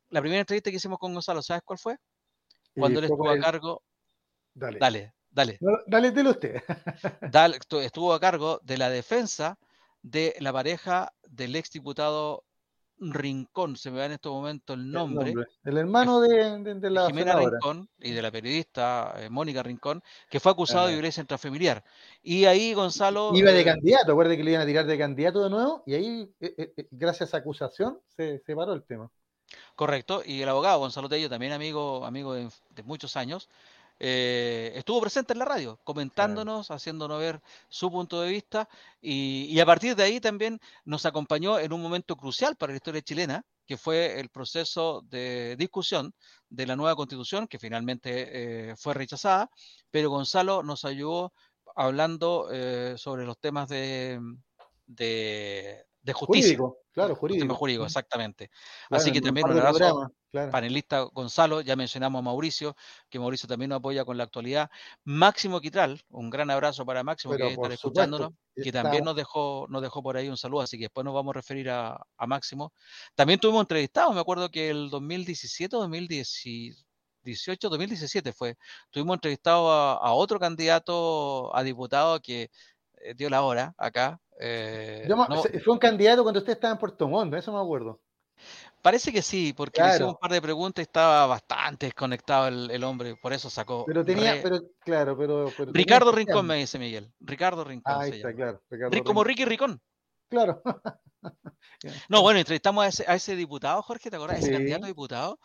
la 0.09 0.21
primera 0.21 0.39
entrevista 0.39 0.69
que 0.69 0.75
hicimos 0.75 0.99
con 0.99 1.11
Gonzalo, 1.11 1.41
¿sabes 1.41 1.63
cuál 1.65 1.79
fue? 1.79 1.97
Cuando 2.75 2.99
él 2.99 3.05
estuvo 3.05 3.31
a 3.31 3.39
cargo... 3.39 3.81
Dale. 4.53 4.77
Dale, 4.77 5.13
dale. 5.31 5.57
dale, 5.87 6.11
dile 6.11 6.29
usted. 6.29 6.61
dale, 7.31 7.57
estuvo 7.81 8.13
a 8.13 8.19
cargo 8.19 8.59
de 8.61 8.77
la 8.77 8.91
defensa 8.91 9.57
de 10.03 10.35
la 10.39 10.53
pareja 10.53 11.11
del 11.23 11.55
exdiputado 11.55 12.43
Rincón, 12.99 13.75
se 13.75 13.91
me 13.91 13.99
va 13.99 14.05
en 14.05 14.13
este 14.13 14.29
momento 14.29 14.73
el 14.73 14.91
nombre. 14.91 15.33
El, 15.63 15.77
hermano 15.77 16.19
de, 16.19 16.89
la 16.89 17.07
Jimena 17.07 17.35
Rincón 17.35 17.89
y 17.99 18.11
de 18.11 18.21
la 18.21 18.31
periodista 18.31 19.13
eh, 19.17 19.29
Mónica 19.29 19.63
Rincón, 19.63 20.01
que 20.29 20.39
fue 20.39 20.51
acusado 20.51 20.87
de 20.87 20.93
violencia 20.93 21.21
intrafamiliar. 21.21 21.83
Y 22.23 22.45
ahí 22.45 22.73
Gonzalo. 22.73 23.31
Iba 23.35 23.51
de 23.51 23.61
eh, 23.61 23.65
candidato, 23.65 24.11
acuérdate 24.11 24.37
que 24.37 24.43
le 24.43 24.51
iban 24.51 24.63
a 24.63 24.65
tirar 24.65 24.85
de 24.85 24.97
candidato 24.97 25.43
de 25.43 25.49
nuevo, 25.49 25.83
y 25.85 25.93
ahí, 25.93 26.31
eh, 26.39 26.73
gracias 26.91 27.33
a 27.33 27.37
acusación, 27.37 27.99
se, 28.07 28.39
se, 28.39 28.55
paró 28.55 28.73
el 28.73 28.83
tema. 28.83 29.09
Correcto, 29.75 30.23
y 30.25 30.41
el 30.41 30.49
abogado 30.49 30.79
Gonzalo 30.79 31.07
Tello, 31.07 31.29
también 31.29 31.53
amigo, 31.53 32.05
amigo 32.05 32.33
de 32.33 32.83
muchos 32.83 33.15
años, 33.15 33.47
eh, 33.99 34.73
estuvo 34.75 35.01
presente 35.01 35.33
en 35.33 35.39
la 35.39 35.45
radio, 35.45 35.79
comentándonos, 35.83 36.69
haciéndonos 36.69 37.19
ver 37.19 37.41
su 37.67 37.91
punto 37.91 38.21
de 38.21 38.29
vista 38.29 38.69
y, 39.01 39.59
a 39.59 39.65
partir 39.65 39.95
de 39.95 40.03
ahí 40.03 40.19
también 40.19 40.59
nos 40.85 41.05
acompañó 41.05 41.57
en 41.59 41.73
un 41.73 41.81
momento 41.81 42.15
crucial 42.15 42.55
para 42.55 42.73
la 42.73 42.77
historia 42.77 43.01
chilena, 43.01 43.43
que 43.65 43.77
fue 43.77 44.19
el 44.19 44.29
proceso 44.29 45.01
de 45.09 45.55
discusión 45.57 46.13
de 46.49 46.67
la 46.67 46.75
nueva 46.75 46.95
constitución, 46.95 47.47
que 47.47 47.59
finalmente 47.59 48.69
eh, 48.71 48.75
fue 48.77 48.93
rechazada, 48.93 49.49
pero 49.89 50.09
Gonzalo 50.09 50.63
nos 50.63 50.85
ayudó 50.85 51.33
hablando 51.75 52.49
eh, 52.51 52.95
sobre 52.97 53.25
los 53.25 53.37
temas 53.39 53.67
de, 53.67 54.19
de, 54.85 55.86
de 56.07 56.13
justicia. 56.13 56.57
Jurídico, 56.57 56.77
claro, 56.93 57.15
jurídico. 57.15 57.53
jurídico, 57.53 57.85
exactamente. 57.85 58.49
Así 58.89 59.11
que 59.11 59.19
también 59.19 59.45
un 59.45 59.59
abrazo 59.59 60.09
panelista 60.31 61.01
Gonzalo, 61.01 61.59
ya 61.59 61.75
mencionamos 61.75 62.19
a 62.19 62.21
Mauricio, 62.21 62.75
que 63.09 63.19
Mauricio 63.19 63.47
también 63.47 63.69
nos 63.69 63.79
apoya 63.79 64.05
con 64.05 64.17
la 64.17 64.23
actualidad. 64.23 64.69
Máximo 65.03 65.59
Quitral, 65.59 66.01
un 66.09 66.29
gran 66.29 66.49
abrazo 66.49 66.85
para 66.85 67.03
Máximo 67.03 67.35
que 67.35 67.45
está 67.45 67.73
escuchándonos, 67.73 68.31
que 68.55 68.71
también 68.71 69.03
nos 69.03 69.17
dejó, 69.17 69.67
nos 69.69 69.81
dejó 69.81 70.01
por 70.01 70.15
ahí 70.15 70.29
un 70.29 70.37
saludo, 70.37 70.61
así 70.61 70.77
que 70.77 70.85
después 70.85 71.03
nos 71.03 71.13
vamos 71.13 71.35
a 71.35 71.39
referir 71.39 71.69
a, 71.69 71.99
Máximo. 72.25 72.71
También 73.13 73.39
tuvimos 73.39 73.61
entrevistados, 73.61 74.15
me 74.15 74.21
acuerdo 74.21 74.49
que 74.49 74.69
el 74.69 74.89
2017 74.89 75.75
o 75.75 75.79
2018, 75.79 77.69
2017 77.69 78.31
fue, 78.31 78.55
tuvimos 78.91 79.15
entrevistado 79.15 79.69
a, 79.69 80.13
otro 80.13 80.39
candidato 80.39 81.53
a 81.53 81.63
diputado 81.63 82.21
que 82.21 82.49
eh, 83.01 83.13
dio 83.13 83.29
la 83.29 83.41
hora 83.41 83.73
acá, 83.77 84.21
eh, 84.39 85.07
fue 85.63 85.73
un 85.73 85.79
candidato 85.79 86.23
cuando 86.23 86.39
usted 86.39 86.53
estaba 86.53 86.73
en 86.73 86.79
Puerto 86.79 87.07
Montt, 87.07 87.33
eso 87.35 87.51
me 87.51 87.59
acuerdo. 87.59 88.01
Parece 88.81 89.11
que 89.11 89.21
sí, 89.21 89.53
porque 89.53 89.81
le 89.81 89.89
hicimos 89.89 90.13
un 90.13 90.19
par 90.19 90.31
de 90.31 90.41
preguntas 90.41 90.81
y 90.81 90.83
estaba 90.83 91.25
bastante 91.25 91.87
desconectado 91.87 92.47
el, 92.47 92.83
hombre, 92.83 93.15
por 93.21 93.33
eso 93.33 93.49
sacó. 93.49 93.83
Pero 93.85 94.05
tenía, 94.05 94.39
pero 94.41 94.61
claro, 94.79 95.17
pero. 95.17 95.51
Ricardo 95.73 96.11
Rincón 96.11 96.45
me 96.45 96.55
dice 96.55 96.77
Miguel. 96.77 97.11
Ricardo 97.19 97.63
Rincón. 97.63 97.93
Ah, 97.93 98.01
ahí 98.01 98.11
está, 98.11 98.33
claro. 98.33 98.61
como 99.03 99.23
Ricky 99.23 99.45
Ricón. 99.45 99.81
Claro. 100.29 100.61
no, 102.09 102.21
bueno, 102.21 102.39
entrevistamos 102.39 102.85
a 102.85 102.87
ese, 102.87 103.05
a 103.07 103.15
ese 103.15 103.35
diputado, 103.35 103.81
Jorge, 103.81 104.09
¿te 104.09 104.15
acuerdas? 104.15 104.39
Ese 104.39 104.51
candidato 104.51 104.85
a 104.85 104.87
diputado 104.87 105.39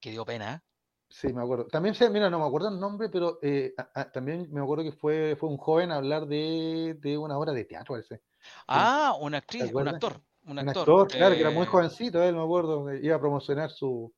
que 0.00 0.10
dio 0.10 0.24
pena. 0.24 0.62
Sí, 1.08 1.32
me 1.32 1.42
acuerdo. 1.42 1.66
También, 1.66 1.94
mira, 2.12 2.28
no 2.28 2.38
me 2.38 2.46
acuerdo 2.46 2.68
el 2.68 2.78
nombre, 2.78 3.08
pero 3.08 3.38
eh, 3.42 3.74
también 4.12 4.48
me 4.52 4.60
acuerdo 4.60 4.84
que 4.84 4.92
fue, 4.92 5.36
fue 5.38 5.48
un 5.48 5.56
joven 5.56 5.90
a 5.90 5.96
hablar 5.96 6.26
de, 6.26 6.96
de 7.00 7.16
una 7.16 7.38
obra 7.38 7.52
de 7.52 7.64
teatro, 7.64 7.96
ese. 7.96 8.22
Ah, 8.66 9.16
una 9.20 9.38
actriz, 9.38 9.72
un 9.72 9.88
actor. 9.88 10.20
Un 10.44 10.58
actor, 10.58 11.08
claro, 11.08 11.34
que 11.34 11.40
era 11.42 11.50
muy 11.50 11.64
eh, 11.64 11.66
jovencito, 11.66 12.22
él 12.22 12.34
me 12.34 12.42
acuerdo, 12.42 12.94
iba 12.94 13.14
a 13.14 13.20
promocionar 13.20 13.70
su 13.70 14.10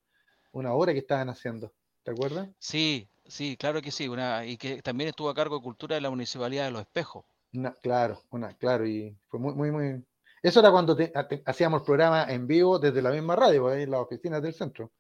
una 0.52 0.72
obra 0.72 0.92
que 0.92 1.00
estaban 1.00 1.28
haciendo. 1.28 1.72
¿Te 2.04 2.12
acuerdas? 2.12 2.48
Sí, 2.58 3.08
sí, 3.26 3.56
claro 3.56 3.82
que 3.82 3.90
sí, 3.90 4.08
una, 4.08 4.46
y 4.46 4.56
que 4.56 4.80
también 4.80 5.08
estuvo 5.08 5.28
a 5.28 5.34
cargo 5.34 5.56
de 5.56 5.62
cultura 5.62 5.96
de 5.96 6.00
la 6.00 6.10
Municipalidad 6.10 6.66
de 6.66 6.70
Los 6.70 6.82
Espejos. 6.82 7.24
claro, 7.82 8.22
una, 8.30 8.54
claro, 8.54 8.86
y 8.86 9.16
fue 9.28 9.40
muy, 9.40 9.54
muy, 9.54 9.70
muy. 9.70 10.04
Eso 10.42 10.60
era 10.60 10.70
cuando 10.70 10.96
hacíamos 11.44 11.80
el 11.80 11.84
programa 11.84 12.24
en 12.28 12.46
vivo 12.46 12.78
desde 12.78 13.02
la 13.02 13.10
misma 13.10 13.36
radio, 13.36 13.68
ahí 13.68 13.82
en 13.82 13.90
las 13.90 14.00
oficinas 14.00 14.40
del 14.40 14.54
centro. 14.54 14.92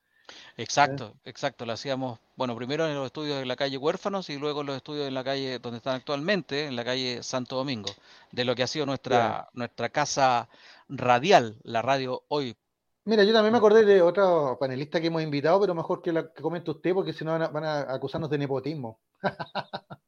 Exacto, 0.56 1.14
exacto. 1.24 1.64
Lo 1.66 1.72
hacíamos, 1.72 2.18
bueno, 2.36 2.54
primero 2.56 2.86
en 2.86 2.94
los 2.94 3.06
estudios 3.06 3.38
de 3.38 3.46
la 3.46 3.56
calle 3.56 3.76
Huérfanos 3.78 4.28
y 4.30 4.38
luego 4.38 4.60
en 4.60 4.68
los 4.68 4.76
estudios 4.76 5.08
en 5.08 5.14
la 5.14 5.24
calle 5.24 5.58
donde 5.58 5.78
están 5.78 5.96
actualmente, 5.96 6.66
en 6.66 6.76
la 6.76 6.84
calle 6.84 7.22
Santo 7.22 7.56
Domingo, 7.56 7.90
de 8.32 8.44
lo 8.44 8.54
que 8.54 8.62
ha 8.62 8.66
sido 8.66 8.86
nuestra, 8.86 9.48
nuestra 9.52 9.88
casa 9.88 10.48
radial, 10.88 11.56
la 11.62 11.82
radio 11.82 12.24
hoy. 12.28 12.56
Mira, 13.04 13.24
yo 13.24 13.32
también 13.32 13.52
me 13.52 13.58
acordé 13.58 13.84
de 13.84 14.02
otro 14.02 14.56
panelista 14.60 15.00
que 15.00 15.06
hemos 15.06 15.22
invitado, 15.22 15.60
pero 15.60 15.74
mejor 15.74 16.02
que, 16.02 16.12
la, 16.12 16.32
que 16.32 16.42
comente 16.42 16.70
usted, 16.70 16.92
porque 16.92 17.12
si 17.12 17.24
no 17.24 17.38
van 17.38 17.64
a, 17.64 17.80
acusarnos 17.92 18.28
de 18.30 18.38
nepotismo. 18.38 19.00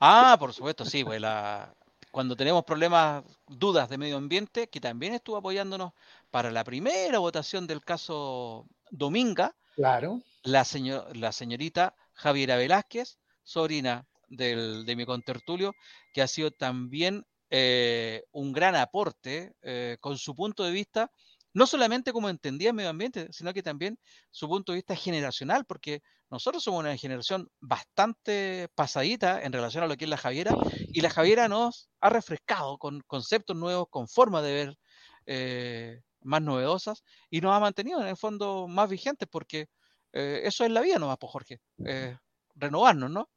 ah, 0.00 0.36
por 0.38 0.52
supuesto, 0.52 0.84
sí, 0.84 1.04
pues 1.04 1.20
la, 1.20 1.74
cuando 2.10 2.36
tenemos 2.36 2.64
problemas, 2.64 3.24
dudas 3.46 3.88
de 3.88 3.98
medio 3.98 4.16
ambiente, 4.16 4.68
que 4.68 4.80
también 4.80 5.14
estuvo 5.14 5.36
apoyándonos 5.36 5.92
para 6.30 6.50
la 6.50 6.64
primera 6.64 7.18
votación 7.18 7.66
del 7.66 7.84
caso 7.84 8.66
Dominga, 8.90 9.54
claro. 9.74 10.22
la, 10.42 10.64
señor, 10.64 11.16
la 11.16 11.32
señorita 11.32 11.94
Javiera 12.14 12.56
Velázquez, 12.56 13.18
sobrina 13.42 14.06
del, 14.28 14.84
de 14.84 14.96
mi 14.96 15.06
contertulio, 15.06 15.74
que 16.12 16.22
ha 16.22 16.28
sido 16.28 16.50
también 16.50 17.24
eh, 17.50 18.24
un 18.32 18.52
gran 18.52 18.76
aporte 18.76 19.52
eh, 19.62 19.96
con 20.00 20.18
su 20.18 20.34
punto 20.34 20.64
de 20.64 20.72
vista, 20.72 21.10
no 21.54 21.66
solamente 21.66 22.12
como 22.12 22.28
entendía 22.28 22.68
el 22.68 22.74
medio 22.74 22.90
ambiente, 22.90 23.28
sino 23.32 23.54
que 23.54 23.62
también 23.62 23.98
su 24.30 24.48
punto 24.48 24.72
de 24.72 24.76
vista 24.76 24.94
generacional, 24.94 25.64
porque 25.64 26.02
nosotros 26.30 26.62
somos 26.62 26.80
una 26.80 26.96
generación 26.96 27.48
bastante 27.58 28.68
pasadita 28.74 29.42
en 29.42 29.52
relación 29.52 29.82
a 29.82 29.86
lo 29.86 29.96
que 29.96 30.04
es 30.04 30.10
la 30.10 30.18
Javiera, 30.18 30.54
y 30.92 31.00
la 31.00 31.08
Javiera 31.08 31.48
nos 31.48 31.88
ha 32.00 32.10
refrescado 32.10 32.76
con 32.76 33.00
conceptos 33.06 33.56
nuevos, 33.56 33.86
con 33.88 34.08
formas 34.08 34.42
de 34.42 34.52
ver 34.52 34.78
eh, 35.24 36.00
más 36.22 36.42
novedosas 36.42 37.04
y 37.30 37.40
nos 37.40 37.54
ha 37.54 37.60
mantenido 37.60 38.00
en 38.00 38.08
el 38.08 38.16
fondo 38.16 38.68
más 38.68 38.88
vigentes 38.88 39.28
porque 39.30 39.68
eh, 40.12 40.42
eso 40.44 40.64
es 40.64 40.70
la 40.70 40.80
vida 40.80 40.98
nomás, 40.98 41.18
pues 41.18 41.32
Jorge, 41.32 41.60
eh, 41.84 42.16
renovarnos, 42.54 43.10
¿no? 43.10 43.28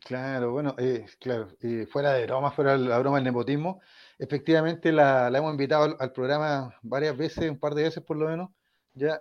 Claro, 0.00 0.52
bueno, 0.52 0.76
eh, 0.78 1.06
claro, 1.18 1.48
fuera 1.90 2.12
de 2.12 2.26
broma, 2.26 2.52
fuera 2.52 2.76
la 2.76 2.98
broma 3.00 3.16
del 3.16 3.24
nepotismo, 3.24 3.80
efectivamente 4.16 4.92
la, 4.92 5.28
hemos 5.28 5.50
invitado 5.50 5.96
al, 5.98 6.12
programa 6.12 6.72
varias 6.82 7.16
veces, 7.16 7.50
un 7.50 7.58
par 7.58 7.74
de 7.74 7.82
veces 7.82 8.04
por 8.04 8.16
lo 8.16 8.28
menos, 8.28 8.50
ya 8.94 9.20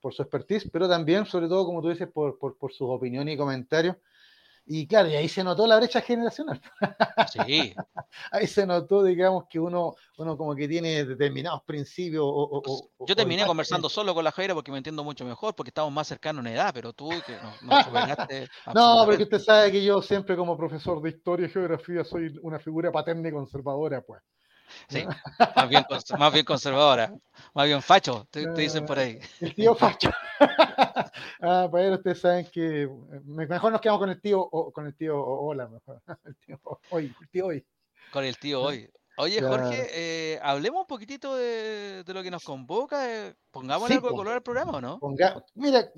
por 0.00 0.14
su 0.14 0.22
expertise, 0.22 0.70
pero 0.70 0.88
también, 0.88 1.26
sobre 1.26 1.48
todo, 1.48 1.64
como 1.66 1.82
tú 1.82 1.88
dices, 1.88 2.08
por, 2.08 2.38
por, 2.38 2.56
por 2.56 2.72
sus 2.72 2.88
opiniones 2.88 3.34
y 3.34 3.36
comentarios 3.36 3.96
y 4.66 4.86
claro, 4.86 5.08
y 5.08 5.14
ahí 5.14 5.28
se 5.28 5.44
notó 5.44 5.66
la 5.66 5.76
brecha 5.76 6.00
generacional. 6.00 6.60
Sí. 7.32 7.72
ahí 8.32 8.46
se 8.48 8.66
notó, 8.66 9.04
digamos, 9.04 9.44
que 9.48 9.60
uno, 9.60 9.94
uno 10.18 10.36
como 10.36 10.56
que 10.56 10.66
tiene 10.66 11.04
determinados 11.04 11.62
principios. 11.62 12.24
O, 12.26 12.90
Yo 13.06 13.14
terminé 13.14 13.46
conversando 13.46 13.88
solo 13.88 14.12
con 14.12 14.24
la 14.24 14.32
Jaira 14.32 14.54
porque 14.54 14.72
me 14.72 14.78
entiendo 14.78 15.04
mucho 15.04 15.24
mejor, 15.24 15.54
porque 15.54 15.70
estamos 15.70 15.92
más 15.92 16.08
cercanos 16.08 16.44
en 16.44 16.52
edad, 16.52 16.72
pero 16.74 16.92
tú 16.92 17.10
que 17.24 17.36
no, 17.36 17.52
no 17.62 17.82
superaste. 17.84 18.48
no, 18.74 19.04
porque 19.06 19.22
usted 19.22 19.38
sabe 19.38 19.70
que 19.70 19.84
yo 19.84 20.02
siempre 20.02 20.36
como 20.36 20.56
profesor 20.56 21.00
de 21.00 21.10
historia 21.10 21.46
y 21.46 21.50
geografía 21.50 22.02
soy 22.04 22.36
una 22.42 22.58
figura 22.58 22.90
paterna 22.90 23.28
y 23.28 23.32
conservadora, 23.32 24.02
pues. 24.02 24.20
Sí, 24.88 25.04
más 25.56 25.68
bien, 25.68 25.84
más 26.18 26.32
bien 26.32 26.44
conservadora, 26.44 27.12
más 27.54 27.66
bien 27.66 27.82
facho, 27.82 28.26
te, 28.30 28.50
dicen 28.52 28.86
por 28.86 28.98
ahí. 28.98 29.18
El 29.40 29.54
tío 29.54 29.74
facho. 29.74 30.10
ah, 31.40 31.68
pues 31.70 31.92
ustedes 31.92 32.20
saben 32.20 32.46
que 32.52 32.88
mejor 33.24 33.72
nos 33.72 33.80
quedamos 33.80 34.00
con 34.00 34.10
el 34.10 34.20
tío, 34.20 34.40
o, 34.40 34.72
con 34.72 34.86
el 34.86 34.94
tío 34.96 35.22
hola, 35.22 35.68
mejor. 35.68 36.02
El 36.24 36.36
tío 36.36 36.58
hoy, 36.90 37.14
el 37.20 37.28
tío 37.30 37.46
hoy. 37.46 37.66
Con 38.12 38.24
el 38.24 38.38
tío 38.38 38.62
hoy. 38.62 38.90
Oye, 39.18 39.40
Jorge, 39.40 39.88
eh, 39.92 40.38
hablemos 40.42 40.82
un 40.82 40.86
poquitito 40.86 41.36
de, 41.36 42.04
de, 42.04 42.14
lo 42.14 42.22
que 42.22 42.30
nos 42.30 42.44
convoca. 42.44 43.10
Eh, 43.10 43.34
pongamos 43.50 43.90
algo 43.90 44.10
de 44.10 44.14
color 44.14 44.34
al 44.34 44.42
programa, 44.42 44.72
¿o 44.72 44.80
no? 44.80 44.98
Ponga, 44.98 45.42
mira, 45.54 45.90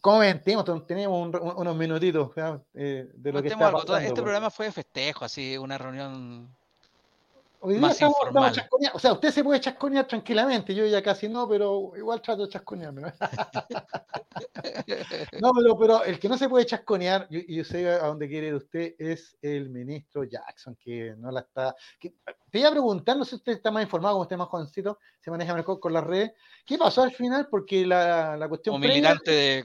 comentemos, 0.00 0.86
tenemos 0.86 1.34
unos 1.56 1.76
minutitos 1.76 2.30
eh, 2.74 3.08
de 3.14 3.32
lo 3.32 3.42
que 3.42 3.48
está 3.48 3.72
pasando. 3.72 3.96
Este 3.96 4.22
programa 4.22 4.50
fue 4.50 4.66
de 4.66 4.72
festejo, 4.72 5.24
así, 5.24 5.56
una 5.56 5.78
reunión 5.78 6.54
Hoy 7.60 7.76
día 7.76 7.88
estamos, 7.88 8.16
O 8.94 8.98
sea, 8.98 9.12
usted 9.12 9.30
se 9.30 9.42
puede 9.42 9.60
chasconear 9.60 10.06
tranquilamente, 10.06 10.74
yo 10.74 10.86
ya 10.86 11.02
casi 11.02 11.28
no, 11.28 11.48
pero 11.48 11.92
igual 11.96 12.22
trato 12.22 12.42
de 12.42 12.48
chasconearme. 12.48 13.02
no, 15.40 15.52
pero, 15.78 16.04
el 16.04 16.20
que 16.20 16.28
no 16.28 16.38
se 16.38 16.48
puede 16.48 16.66
chasconear, 16.66 17.26
y 17.30 17.56
yo, 17.56 17.64
sé 17.64 17.88
a 17.88 18.06
dónde 18.06 18.28
quiere 18.28 18.48
ir 18.48 18.54
usted, 18.54 18.94
es 18.98 19.36
el 19.42 19.70
ministro 19.70 20.24
Jackson, 20.24 20.76
que 20.76 21.14
no 21.18 21.32
la 21.32 21.40
está. 21.40 21.74
te 22.50 22.58
iba 22.58 22.68
a 22.68 22.72
preguntar, 22.72 23.16
no 23.16 23.24
sé 23.24 23.30
si 23.30 23.36
usted 23.36 23.52
está 23.52 23.70
más 23.70 23.82
informado, 23.82 24.14
como 24.14 24.22
usted 24.22 24.36
más 24.36 24.48
jovencito, 24.48 24.98
se 25.20 25.30
maneja 25.30 25.54
mejor 25.54 25.80
con 25.80 25.92
las 25.92 26.04
redes. 26.04 26.32
¿Qué 26.64 26.78
pasó 26.78 27.02
al 27.02 27.12
final? 27.12 27.48
Porque 27.50 27.84
la, 27.84 28.36
la 28.36 28.48
cuestión. 28.48 28.74
Como 28.74 28.86
militante 28.86 29.30
de 29.30 29.62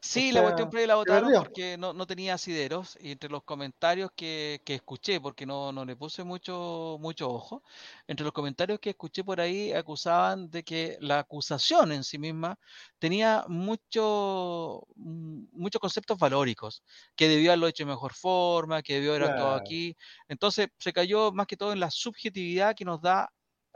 Sí, 0.00 0.30
la 0.30 0.42
cuestión 0.42 0.70
previa 0.70 0.88
la 0.88 0.94
votaron 0.94 1.32
porque 1.34 1.76
no, 1.76 1.92
no, 1.92 2.06
tenía 2.06 2.34
asideros 2.34 2.96
y 3.00 3.10
entre 3.10 3.28
los 3.28 3.42
comentarios 3.42 4.10
que, 4.14 4.62
que 4.64 4.74
escuché, 4.74 5.20
porque 5.20 5.46
no, 5.46 5.72
no, 5.72 5.84
le 5.84 5.96
puse 5.96 6.22
mucho, 6.22 6.96
mucho 7.00 7.28
ojo, 7.30 7.62
entre 8.06 8.24
los 8.24 8.32
comentarios 8.32 8.78
que 8.78 8.90
escuché 8.90 9.24
por 9.24 9.40
ahí 9.40 9.72
acusaban 9.72 10.48
de 10.50 10.62
que 10.62 10.96
la 11.00 11.18
acusación 11.18 11.90
en 11.90 12.04
sí 12.04 12.18
misma 12.18 12.56
tenía 12.98 13.44
mucho, 13.48 14.86
mm, 14.94 15.46
muchos 15.52 15.80
conceptos 15.80 16.18
valóricos, 16.18 16.84
que 17.16 17.28
debió 17.28 17.50
haberlo 17.50 17.66
hecho 17.66 17.84
de 17.84 17.90
mejor 17.90 18.14
forma, 18.14 18.82
que 18.82 18.94
debió 18.94 19.10
haber 19.10 19.24
actuado 19.24 19.54
aquí. 19.54 19.96
Entonces 20.28 20.68
se 20.78 20.92
cayó 20.92 21.32
más 21.32 21.46
que 21.48 21.56
todo 21.56 21.72
en 21.72 21.80
la 21.80 21.90
subjetividad 21.90 22.76
que 22.76 22.84
nos 22.84 23.00
da 23.00 23.32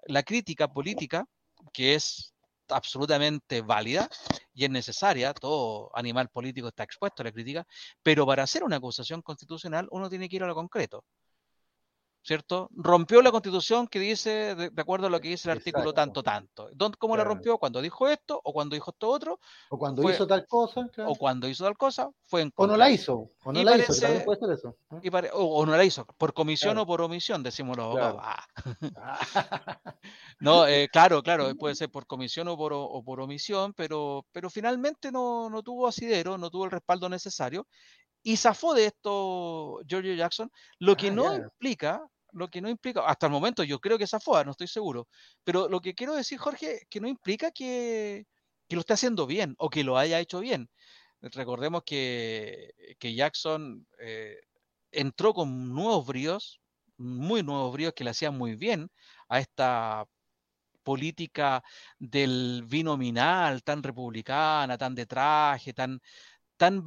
la 0.07 0.23
crítica 0.23 0.69
política, 0.69 1.27
que 1.73 1.95
es 1.95 2.35
absolutamente 2.71 3.63
válida 3.63 4.09
y 4.55 4.65
es 4.65 4.71
necesaria, 4.71 5.33
todo 5.35 5.91
animal 5.95 6.29
político 6.29 6.69
está 6.69 6.85
expuesto 6.85 7.23
a 7.23 7.25
la 7.25 7.33
crítica, 7.33 7.67
pero 8.03 8.27
para 8.27 8.43
hacer 8.43 8.65
una 8.65 8.77
acusación 8.77 9.23
constitucional 9.23 9.89
uno 9.91 10.09
tiene 10.09 10.29
que 10.29 10.37
ir 10.37 10.43
a 10.43 10.47
lo 10.47 10.55
concreto. 10.55 11.05
¿Cierto? 12.29 12.69
Rompió 12.77 13.23
la 13.23 13.31
constitución 13.31 13.89
que 13.89 13.99
dice, 13.99 14.55
de, 14.55 14.71
acuerdo 14.77 15.07
a 15.07 15.11
lo 15.11 15.19
que 15.19 15.29
dice 15.29 15.51
el 15.51 15.57
artículo 15.57 15.95
tanto, 15.95 16.23
tanto. 16.23 16.69
¿Cómo 16.99 17.17
la 17.17 17.25
rompió? 17.25 17.57
Cuando 17.57 17.81
dijo 17.81 18.07
esto, 18.07 18.39
o 18.45 18.53
cuando 18.53 18.75
dijo 18.75 18.91
esto 18.91 19.09
otro. 19.09 19.41
O 19.71 19.79
cuando 19.79 20.09
hizo 20.11 20.27
tal 20.27 20.47
cosa. 20.47 20.91
O 21.07 21.15
cuando 21.15 21.49
hizo 21.49 21.65
tal 21.65 21.79
cosa, 21.79 22.11
fue 22.27 22.43
en 22.43 22.53
O 22.55 22.67
no 22.67 22.77
la 22.77 22.91
hizo. 22.91 23.31
O 23.45 23.51
no 23.51 23.63
la 23.63 23.79
hizo, 23.79 23.95
puede 24.27 24.41
ser 24.41 24.51
eso. 24.51 24.77
o, 25.33 25.65
no 25.65 25.75
la 25.75 25.85
hizo, 25.85 26.05
por 26.19 26.35
comisión 26.35 26.77
o 26.77 26.87
por 26.87 27.01
omisión, 27.01 27.43
decimos 27.43 27.79
los 27.79 27.87
abogados. 27.87 28.21
Ah. 28.23 28.47
no, 30.41 30.67
eh, 30.67 30.89
claro, 30.93 31.23
claro, 31.23 31.55
puede 31.57 31.77
ser 31.77 31.91
por 31.91 32.07
comisión 32.07 32.47
o 32.49 32.59
por, 32.59 32.75
o 32.75 33.03
por 33.03 33.23
omisión, 33.23 33.73
pero, 33.73 34.27
pero 34.33 34.51
finalmente 34.51 35.11
no, 35.11 35.49
no 35.49 35.63
tuvo 35.63 35.87
asidero, 35.87 36.37
no 36.37 36.51
tuvo 36.51 36.67
el 36.67 36.73
respaldo 36.73 37.09
necesario 37.09 37.67
y 38.23 38.37
zafó 38.37 38.75
de 38.75 38.87
esto 38.87 39.81
Giorgio 39.87 40.15
Jackson, 40.15 40.51
lo 40.79 40.97
que 40.97 41.09
ah, 41.09 41.13
no 41.13 41.35
implica 41.35 42.07
lo 42.33 42.49
que 42.49 42.61
no 42.61 42.69
implica, 42.69 43.07
hasta 43.07 43.27
el 43.27 43.33
momento 43.33 43.65
yo 43.65 43.81
creo 43.81 43.99
que 43.99 44.05
esa 44.05 44.21
fue, 44.21 44.45
no 44.45 44.53
estoy 44.53 44.69
seguro, 44.69 45.09
pero 45.45 45.69
lo 45.69 45.81
que 45.81 45.95
quiero 45.95 46.15
decir, 46.15 46.39
Jorge, 46.39 46.87
que 46.91 47.01
no 47.01 47.09
implica 47.09 47.51
que, 47.51 48.27
lo 48.71 48.81
esté 48.81 48.95
haciendo 48.95 49.27
bien 49.27 49.55
o 49.59 49.71
que 49.71 49.85
lo 49.85 49.97
haya 49.97 50.21
hecho 50.21 50.41
bien. 50.41 50.69
Recordemos 51.21 51.83
que, 51.85 52.75
Jackson 53.01 53.87
eh, 54.01 54.39
entró 54.93 55.35
con 55.35 55.75
nuevos 55.75 56.07
bríos, 56.07 56.61
muy 56.99 57.43
nuevos 57.43 57.73
bríos 57.73 57.95
que 57.95 58.05
le 58.05 58.11
hacían 58.11 58.37
muy 58.37 58.57
bien 58.57 58.91
a 59.29 59.41
esta 59.41 60.07
política 60.83 61.63
del 61.99 62.65
binominal 62.67 63.63
tan 63.63 63.83
republicana, 63.83 64.79
tan 64.79 64.95
de 64.95 65.07
traje, 65.07 65.73
tan, 65.75 66.01
tan 66.57 66.85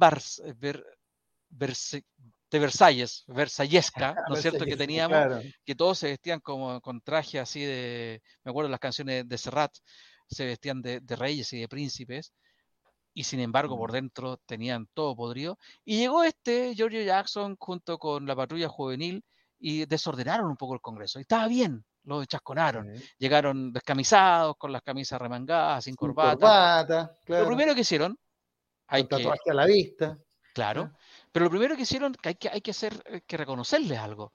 de 2.52 2.58
Versalles, 2.58 3.24
versallesca, 3.26 4.14
¿no 4.28 4.34
es 4.34 4.42
cierto? 4.42 4.64
Que 4.64 4.76
teníamos, 4.76 5.42
que 5.64 5.74
todos 5.74 5.98
se 5.98 6.08
vestían 6.08 6.38
como 6.40 6.80
con 6.82 7.00
traje 7.00 7.40
así 7.40 7.64
de, 7.64 8.22
me 8.44 8.50
acuerdo 8.50 8.70
las 8.70 8.78
canciones 8.78 9.26
de 9.26 9.38
Serrat, 9.38 9.72
se 10.28 10.44
vestían 10.44 10.82
de, 10.82 11.00
reyes 11.16 11.52
y 11.54 11.60
de 11.60 11.68
príncipes, 11.68 12.32
y 13.14 13.24
sin 13.24 13.40
embargo 13.40 13.76
por 13.76 13.90
mm. 13.90 13.94
dentro 13.94 14.36
tenían 14.46 14.86
todo 14.92 15.16
podrido. 15.16 15.58
Y 15.84 15.98
llegó 15.98 16.24
este 16.24 16.74
Giorgio 16.74 17.02
Jackson 17.02 17.56
junto 17.58 17.98
con 17.98 18.26
la 18.26 18.36
patrulla 18.36 18.68
juvenil 18.68 19.24
y 19.58 19.86
desordenaron 19.86 20.46
un 20.46 20.56
poco 20.56 20.74
el 20.74 20.80
Congreso. 20.80 21.18
Y 21.18 21.22
estaba 21.22 21.48
bien, 21.48 21.82
lo 22.04 22.22
chasconaron. 22.26 22.92
Llegaron 23.16 23.72
descamisados, 23.72 24.56
con 24.58 24.72
las 24.72 24.82
camisas 24.82 25.20
remangadas, 25.20 25.84
sin, 25.84 25.94
corbata. 25.94 27.16
Lo 27.26 27.46
primero 27.46 27.74
que 27.74 27.80
hicieron... 27.80 28.18
Hay 28.88 29.04
que, 29.04 29.26
a 29.26 29.54
la 29.54 29.64
vista. 29.64 30.18
Claro. 30.52 30.92
Pero 31.32 31.44
lo 31.46 31.50
primero 31.50 31.76
que 31.76 31.82
hicieron, 31.82 32.14
que 32.14 32.28
hay 32.28 32.34
que, 32.34 32.48
hay 32.50 32.60
que, 32.60 32.70
hacer, 32.70 33.02
eh, 33.06 33.22
que 33.26 33.36
reconocerles 33.36 33.98
algo, 33.98 34.32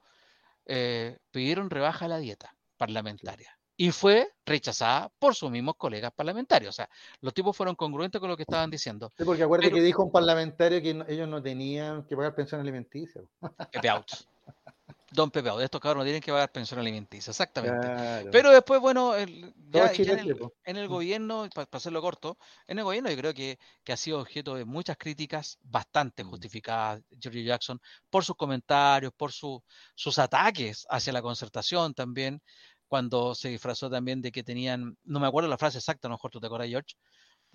eh, 0.66 1.18
pidieron 1.30 1.70
rebaja 1.70 2.04
a 2.04 2.08
la 2.08 2.18
dieta 2.18 2.54
parlamentaria. 2.76 3.54
y 3.80 3.92
fue 3.92 4.32
rechazada 4.44 5.08
por 5.20 5.36
sus 5.36 5.52
mismos 5.52 5.76
colegas 5.76 6.10
parlamentarios. 6.12 6.70
O 6.70 6.76
sea, 6.76 6.88
los 7.20 7.32
tipos 7.32 7.56
fueron 7.56 7.76
congruentes 7.76 8.20
con 8.20 8.28
lo 8.28 8.36
que 8.36 8.42
estaban 8.42 8.70
diciendo. 8.70 9.08
Sí, 9.16 9.24
porque 9.24 9.44
acuérdate 9.44 9.72
que 9.72 9.80
dijo 9.80 10.02
un 10.02 10.10
parlamentario 10.10 10.82
que 10.82 11.04
ellos 11.08 11.28
no 11.28 11.40
tenían 11.40 12.04
que 12.04 12.16
pagar 12.16 12.34
pensión 12.34 12.60
alimenticia. 12.60 13.22
Pepe 13.70 13.88
Out. 13.88 14.08
Don 15.10 15.30
Pepe 15.30 15.48
Out. 15.48 15.62
Estos 15.62 15.80
cabros 15.80 16.00
no 16.00 16.04
tienen 16.04 16.20
que 16.20 16.32
pagar 16.32 16.52
pensión 16.52 16.80
alimenticia, 16.80 17.30
exactamente. 17.30 18.28
Pero 18.30 18.50
después, 18.50 18.80
bueno, 18.80 19.16
ya, 19.16 19.92
en, 19.92 20.76
el, 20.76 20.88
gobierno, 20.88 21.48
para 21.54 21.68
hacerlo 21.72 22.02
corto, 22.02 22.38
en 22.66 22.78
el 22.78 22.84
gobierno 22.84 23.10
yo 23.10 23.16
creo 23.16 23.34
que, 23.34 23.58
que 23.84 23.92
ha 23.92 23.96
sido 23.96 24.20
objeto 24.20 24.54
de 24.54 24.64
muchas 24.64 24.96
críticas 24.96 25.58
bastante 25.62 26.22
justificadas, 26.24 27.02
George 27.18 27.42
Jackson, 27.42 27.80
por 28.10 28.24
sus 28.24 28.36
comentarios, 28.36 29.12
por 29.16 29.32
su, 29.32 29.62
sus 29.94 30.18
ataques 30.18 30.86
hacia 30.90 31.12
la 31.12 31.22
concertación 31.22 31.94
también 31.94 32.42
cuando 32.86 33.34
se 33.34 33.50
disfrazó 33.50 33.90
también 33.90 34.22
de 34.22 34.32
que 34.32 34.42
tenían, 34.42 34.96
no 35.04 35.20
me 35.20 35.26
acuerdo 35.26 35.48
la 35.48 35.58
frase 35.58 35.78
exacta, 35.78 36.08
a 36.08 36.10
lo 36.10 36.16
mejor 36.16 36.30
tú 36.30 36.40
te 36.40 36.46
acuerdas, 36.46 36.70
George, 36.70 36.96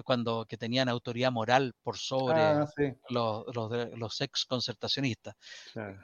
cuando 0.03 0.45
que 0.45 0.57
tenían 0.57 0.89
autoridad 0.89 1.31
moral 1.31 1.73
por 1.83 1.97
sobre 1.97 2.41
ah, 2.41 2.65
los, 3.09 3.45
los, 3.53 3.97
los, 3.97 4.21
ex 4.21 4.45
concertacionistas. 4.45 5.35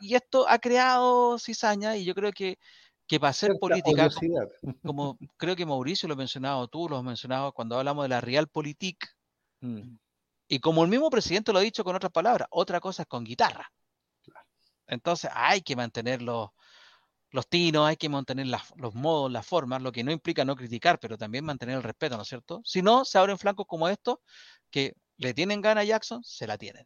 Y 0.02 0.16
esto 0.16 0.48
ha 0.48 0.60
creado 0.60 1.40
cizaña 1.40 1.98
y 1.98 2.06
yo 2.06 2.14
creo 2.14 2.32
que, 2.32 2.60
que 3.08 3.20
para 3.20 3.32
hacer 3.32 3.54
política, 3.60 4.10
como, 4.84 5.18
creo 5.38 5.56
que 5.56 5.66
Mauricio 5.66 6.08
lo 6.08 6.14
ha 6.14 6.18
mencionado, 6.18 6.68
tú 6.68 6.88
lo 6.88 6.98
has 6.98 7.04
mencionado 7.04 7.52
cuando 7.52 7.78
hablamos 7.78 8.06
de 8.06 8.10
la 8.10 8.22
realpolitik, 8.22 9.08
mm. 9.62 9.96
y 10.48 10.60
como 10.60 10.84
el 10.84 10.90
mismo 10.90 11.10
presidente 11.10 11.52
lo 11.52 11.60
ha 11.60 11.64
dicho 11.64 11.84
con 11.84 11.96
otras 11.96 12.12
palabras, 12.12 12.48
otra 12.52 12.80
cosa 12.80 13.04
es 13.04 13.08
con 13.08 13.24
guitarra. 13.24 13.72
Entonces 14.86 15.30
hay 15.34 15.62
que 15.62 15.76
mantenerlo 15.76 16.24
los 16.24 16.50
tinos, 17.48 17.88
hay 17.88 17.96
que 17.96 18.10
mantener 18.10 18.48
los 18.48 18.96
modos, 18.96 19.32
las 19.32 19.46
formas, 19.46 19.82
lo 19.82 19.92
que 19.92 20.04
no 20.04 20.12
implica 20.12 20.46
no 20.46 20.56
criticar, 20.56 21.00
pero 21.00 21.18
también 21.18 21.46
mantener 21.46 21.76
el 21.76 21.84
respeto, 21.84 22.16
¿no 22.16 22.24
es 22.24 22.28
cierto? 22.28 22.62
Si 22.64 22.82
no, 22.82 23.06
se 23.06 23.18
abren 23.18 23.38
flancos 23.38 23.68
como 23.68 23.88
estos, 23.88 24.18
que 24.72 24.96
le 25.18 25.34
tienen 25.34 25.62
gana 25.62 25.82
a 25.82 25.84
Jackson, 25.84 26.24
se 26.24 26.48
la 26.48 26.58
tienen. 26.58 26.86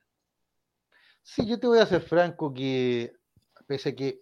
Sí, 1.22 1.46
yo 1.46 1.60
te 1.60 1.68
voy 1.68 1.80
a 1.80 1.86
ser 1.86 2.02
franco 2.02 2.54
que, 2.54 3.14
pese 3.68 3.90
a 3.90 3.96
que 3.96 4.20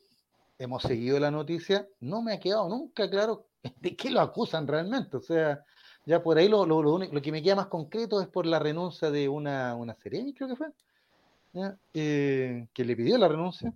hemos 0.59 0.83
seguido 0.83 1.19
la 1.19 1.31
noticia, 1.31 1.87
no 1.99 2.21
me 2.21 2.33
ha 2.33 2.39
quedado 2.39 2.69
nunca 2.69 3.09
claro 3.09 3.47
de 3.81 3.95
qué 3.95 4.11
lo 4.11 4.21
acusan 4.21 4.67
realmente. 4.67 5.17
O 5.17 5.21
sea, 5.21 5.63
ya 6.05 6.21
por 6.21 6.37
ahí 6.37 6.47
lo, 6.47 6.65
lo, 6.65 7.21
que 7.21 7.31
me 7.31 7.41
queda 7.41 7.55
más 7.55 7.67
concreto 7.67 8.21
es 8.21 8.27
por 8.27 8.45
la 8.45 8.59
renuncia 8.59 9.09
de 9.09 9.27
una, 9.27 9.75
una 9.75 9.95
creo 9.95 10.33
que 10.35 10.55
fue, 10.55 10.67
eh, 11.93 12.67
que 12.73 12.85
le 12.85 12.95
pidió 12.95 13.17
la 13.17 13.27
renuncia 13.27 13.73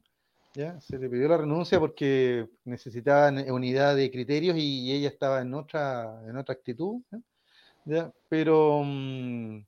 ¿ya? 0.55 0.79
Se 0.81 0.97
le 0.97 1.09
pidió 1.09 1.27
la 1.27 1.37
renuncia 1.37 1.79
porque 1.79 2.47
necesitaban 2.63 3.49
unidad 3.51 3.95
de 3.95 4.09
criterios 4.09 4.57
y 4.57 4.91
ella 4.91 5.09
estaba 5.09 5.41
en 5.41 5.53
otra, 5.53 6.21
en 6.27 6.37
otra 6.37 6.53
actitud, 6.53 7.01
¿ya? 7.85 8.11
Pero, 8.29 8.81
mm, 8.83 9.65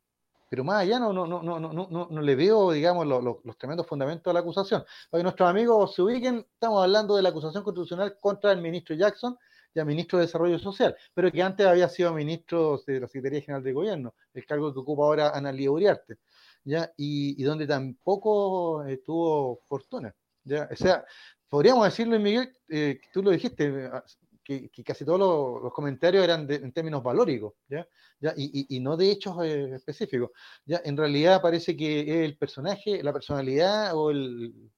pero 0.50 0.64
más 0.64 0.82
allá 0.84 1.00
no, 1.00 1.14
no, 1.14 1.28
no, 1.28 1.44
no, 1.44 1.60
no, 1.60 2.08
no 2.10 2.22
le 2.22 2.36
veo, 2.36 2.72
digamos, 2.72 3.06
los 3.06 3.58
tremendos 3.58 3.86
fundamentos 3.86 4.32
de 4.32 4.34
la 4.34 4.40
acusación. 4.40 4.84
Para 5.10 5.20
que 5.20 5.24
nuestros 5.24 5.50
amigos 5.50 5.94
se 5.94 6.02
ubiquen, 6.02 6.46
estamos 6.54 6.84
hablando 6.84 7.16
de 7.16 7.22
la 7.22 7.30
acusación 7.30 7.64
constitucional 7.64 8.18
contra 8.20 8.52
el 8.52 8.62
ministro 8.62 8.96
Jackson 8.96 9.38
ya 9.76 9.86
ministro 9.86 10.18
de 10.18 10.26
Desarrollo 10.26 10.58
Social, 10.58 10.96
pero 11.14 11.32
que 11.32 11.44
antes 11.44 11.68
había 11.68 11.88
sido 11.90 12.12
ministro 12.14 12.82
de 12.88 13.02
la 13.02 13.08
Secretaría 13.08 13.42
General 13.42 13.64
de 13.64 13.74
Gobierno, 13.74 14.16
el 14.34 14.46
cargo 14.46 14.74
que 14.74 14.80
ocupa 14.80 15.04
ahora 15.04 15.30
Ana 15.30 15.52
Uriarte, 15.52 16.18
¿ya? 16.64 16.92
Y, 16.98 17.40
y 17.40 17.44
donde 17.44 17.68
tampoco 17.68 18.84
tuvo 19.06 19.62
fortuna. 19.68 20.16
¿Ya? 20.48 20.68
O 20.72 20.76
sea, 20.76 21.06
podríamos 21.50 21.86
decirlo, 21.86 22.20
Miguel, 22.20 22.52
eh, 22.70 23.00
tú 23.14 23.22
lo 23.22 23.32
dijiste, 23.32 23.90
ah, 23.92 24.04
que, 24.44 24.70
casi 24.86 25.04
todos 25.04 25.20
los, 25.62 25.74
comentarios 25.74 26.24
eran 26.24 26.50
en 26.50 26.72
términos 26.72 27.04
valóricos, 27.04 27.54
¿ya? 27.68 27.88
¿Ya? 28.20 28.34
Y, 28.38 28.76
y, 28.76 28.80
no 28.80 28.96
de 28.96 29.12
hechos 29.12 29.38
eh, 29.44 29.76
específicos. 29.76 30.32
¿ya? 30.66 30.82
En 30.86 30.96
realidad 30.96 31.42
parece 31.42 31.76
que 31.76 32.24
el 32.24 32.38
personaje, 32.38 33.04
la 33.04 33.14
personalidad 33.14 33.96
o 33.96 34.10
el, 34.10 34.72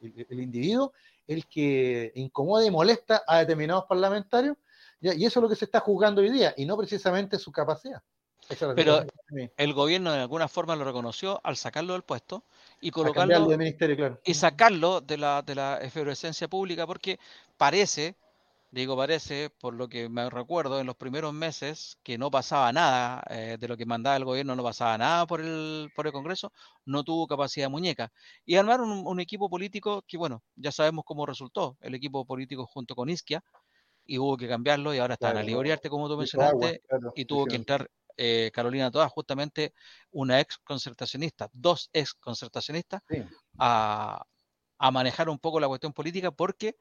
el, 0.00 0.40
individuo 0.40 0.92
el 1.26 1.46
que 1.46 2.12
incomoda 2.14 2.64
y 2.64 2.70
molesta 2.70 3.24
a 3.26 3.40
determinados 3.40 3.86
parlamentarios, 3.86 4.56
¿ya? 5.00 5.14
y 5.14 5.24
eso 5.24 5.40
es 5.40 5.42
lo 5.42 5.48
que 5.48 5.56
se 5.56 5.64
está 5.64 5.80
juzgando 5.80 6.20
hoy 6.20 6.30
día, 6.30 6.54
y 6.56 6.66
no 6.66 6.76
precisamente 6.76 7.38
su 7.38 7.50
capacidad. 7.50 8.02
Pero 8.76 9.04
el 9.56 9.72
gobierno 9.72 10.12
de 10.12 10.20
alguna 10.20 10.46
forma 10.46 10.76
lo 10.76 10.84
reconoció 10.84 11.40
al 11.42 11.56
sacarlo 11.56 11.94
del 11.94 12.02
puesto 12.02 12.44
y 12.80 12.90
colocarlo 12.90 13.46
de 13.46 13.58
ministerio, 13.58 13.96
claro. 13.96 14.20
y 14.24 14.34
sacarlo 14.34 15.00
de 15.00 15.16
la, 15.16 15.42
de 15.42 15.54
la 15.54 15.78
efervescencia 15.78 16.48
pública 16.48 16.86
porque 16.86 17.18
parece, 17.56 18.16
digo 18.70 18.96
parece, 18.96 19.50
por 19.50 19.74
lo 19.74 19.88
que 19.88 20.08
me 20.08 20.28
recuerdo 20.28 20.80
en 20.80 20.86
los 20.86 20.96
primeros 20.96 21.32
meses 21.32 21.98
que 22.02 22.18
no 22.18 22.30
pasaba 22.30 22.72
nada 22.72 23.22
eh, 23.30 23.56
de 23.58 23.68
lo 23.68 23.76
que 23.76 23.86
mandaba 23.86 24.16
el 24.16 24.24
gobierno, 24.24 24.54
no 24.54 24.62
pasaba 24.62 24.98
nada 24.98 25.26
por 25.26 25.40
el, 25.40 25.90
por 25.96 26.06
el 26.06 26.12
Congreso, 26.12 26.52
no 26.84 27.02
tuvo 27.02 27.26
capacidad 27.26 27.70
muñeca. 27.70 28.12
Y 28.44 28.56
armaron 28.56 28.90
un, 28.90 29.20
equipo 29.20 29.48
político 29.48 30.02
que, 30.06 30.18
bueno, 30.18 30.42
ya 30.54 30.70
sabemos 30.70 31.04
cómo 31.06 31.24
resultó, 31.24 31.76
el 31.80 31.94
equipo 31.94 32.24
político 32.24 32.66
junto 32.66 32.94
con 32.94 33.08
Isquia, 33.08 33.42
y 34.08 34.18
hubo 34.18 34.36
que 34.36 34.46
cambiarlo 34.46 34.94
y 34.94 34.98
ahora 34.98 35.14
está 35.14 35.32
en 35.32 35.72
a 35.72 35.76
como 35.88 36.08
tú 36.08 36.16
mencionaste, 36.16 36.82
y 37.16 37.24
tuvo 37.24 37.46
que 37.46 37.56
entrar 37.56 37.90
eh, 38.16 38.50
Carolina 38.52 38.90
Toda, 38.90 39.08
justamente 39.08 39.74
una 40.10 40.40
ex 40.40 40.58
concertacionista, 40.58 41.48
dos 41.52 41.90
ex 41.92 42.14
concertacionistas, 42.14 43.02
a, 43.58 44.24
manejar 44.92 45.28
un 45.28 45.38
poco 45.38 45.58
la 45.60 45.68
cuestión 45.68 45.92
política 45.92 46.30
porque, 46.30 46.76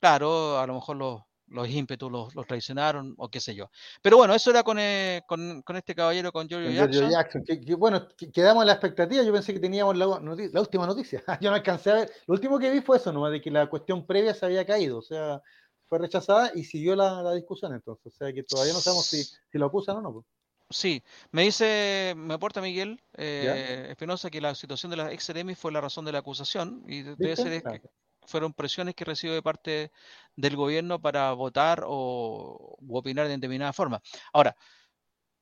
claro, 0.00 0.58
a 0.58 0.66
lo 0.66 0.74
mejor 0.74 0.96
los, 0.96 1.22
los 1.50 1.68
ímpetus 1.68 2.10
los, 2.10 2.46
traicionaron 2.46 3.14
o 3.18 3.28
qué 3.28 3.40
sé 3.40 3.54
yo. 3.54 3.70
Pero 4.02 4.16
bueno, 4.16 4.34
eso 4.34 4.50
era 4.50 4.62
con, 4.62 4.78
eh, 4.78 5.22
con, 5.26 5.62
este 5.74 5.94
caballero, 5.94 6.32
con 6.32 6.48
Giorgio 6.48 6.70
Jackson. 6.70 7.44
bueno, 7.76 8.08
quedamos 8.32 8.62
en 8.62 8.66
la 8.68 8.72
expectativa, 8.72 9.22
yo 9.22 9.32
pensé 9.32 9.52
que 9.52 9.60
teníamos 9.60 9.96
la, 9.96 10.06
última 10.06 10.86
noticia, 10.86 11.22
yo 11.40 11.50
no 11.50 11.56
alcancé 11.56 11.90
a 11.90 11.94
ver, 11.94 12.10
lo 12.26 12.34
último 12.34 12.58
que 12.58 12.70
vi 12.70 12.80
fue 12.80 12.96
eso, 12.96 13.12
nomás 13.12 13.32
de 13.32 13.40
que 13.40 13.50
la 13.50 13.68
cuestión 13.68 14.06
previa 14.06 14.34
se 14.34 14.46
había 14.46 14.64
caído, 14.64 14.98
o 14.98 15.02
sea, 15.02 15.42
fue 15.86 15.98
rechazada 15.98 16.52
y 16.54 16.64
siguió 16.64 16.94
la, 16.94 17.32
discusión 17.34 17.74
entonces, 17.74 18.14
o 18.14 18.16
sea 18.16 18.32
que 18.32 18.44
todavía 18.44 18.72
no 18.72 18.80
sabemos 18.80 19.06
si, 19.06 19.24
si 19.24 19.58
lo 19.58 19.66
acusan 19.66 19.96
o 19.96 20.00
no. 20.00 20.24
Sí, 20.72 21.02
me 21.32 21.42
dice, 21.42 22.14
me 22.16 22.34
aporta 22.34 22.60
Miguel 22.60 23.02
eh, 23.16 23.88
Espinosa 23.90 24.30
que 24.30 24.40
la 24.40 24.54
situación 24.54 24.90
de 24.90 24.96
la 24.96 25.12
ex 25.12 25.32
fue 25.56 25.72
la 25.72 25.80
razón 25.80 26.04
de 26.04 26.12
la 26.12 26.20
acusación 26.20 26.84
y 26.86 27.02
debe 27.02 27.34
ser 27.34 27.60
que 27.60 27.82
fueron 28.24 28.52
presiones 28.52 28.94
que 28.94 29.04
recibió 29.04 29.34
de 29.34 29.42
parte 29.42 29.90
del 30.36 30.54
gobierno 30.54 31.00
para 31.00 31.32
votar 31.32 31.82
o 31.84 32.76
opinar 32.88 33.26
de 33.26 33.32
determinada 33.32 33.72
forma. 33.72 34.00
Ahora, 34.32 34.56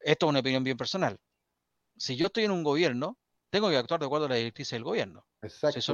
esto 0.01 0.27
es 0.27 0.31
una 0.31 0.41
opinión 0.41 0.65
bien 0.65 0.79
personal. 0.79 1.19
Si 1.95 2.17
yo 2.17 2.29
estoy 2.29 2.45
en 2.45 2.51
un 2.51 2.65
gobierno, 2.65 3.19
tengo 3.51 3.69
que 3.69 3.77
actuar 3.77 4.01
de 4.01 4.07
acuerdo 4.07 4.27
a 4.27 4.29
la 4.31 4.37
directriz 4.37 4.71
del 4.71 4.85
gobierno. 4.85 5.27
Exacto. 5.43 5.79
Es 5.79 5.89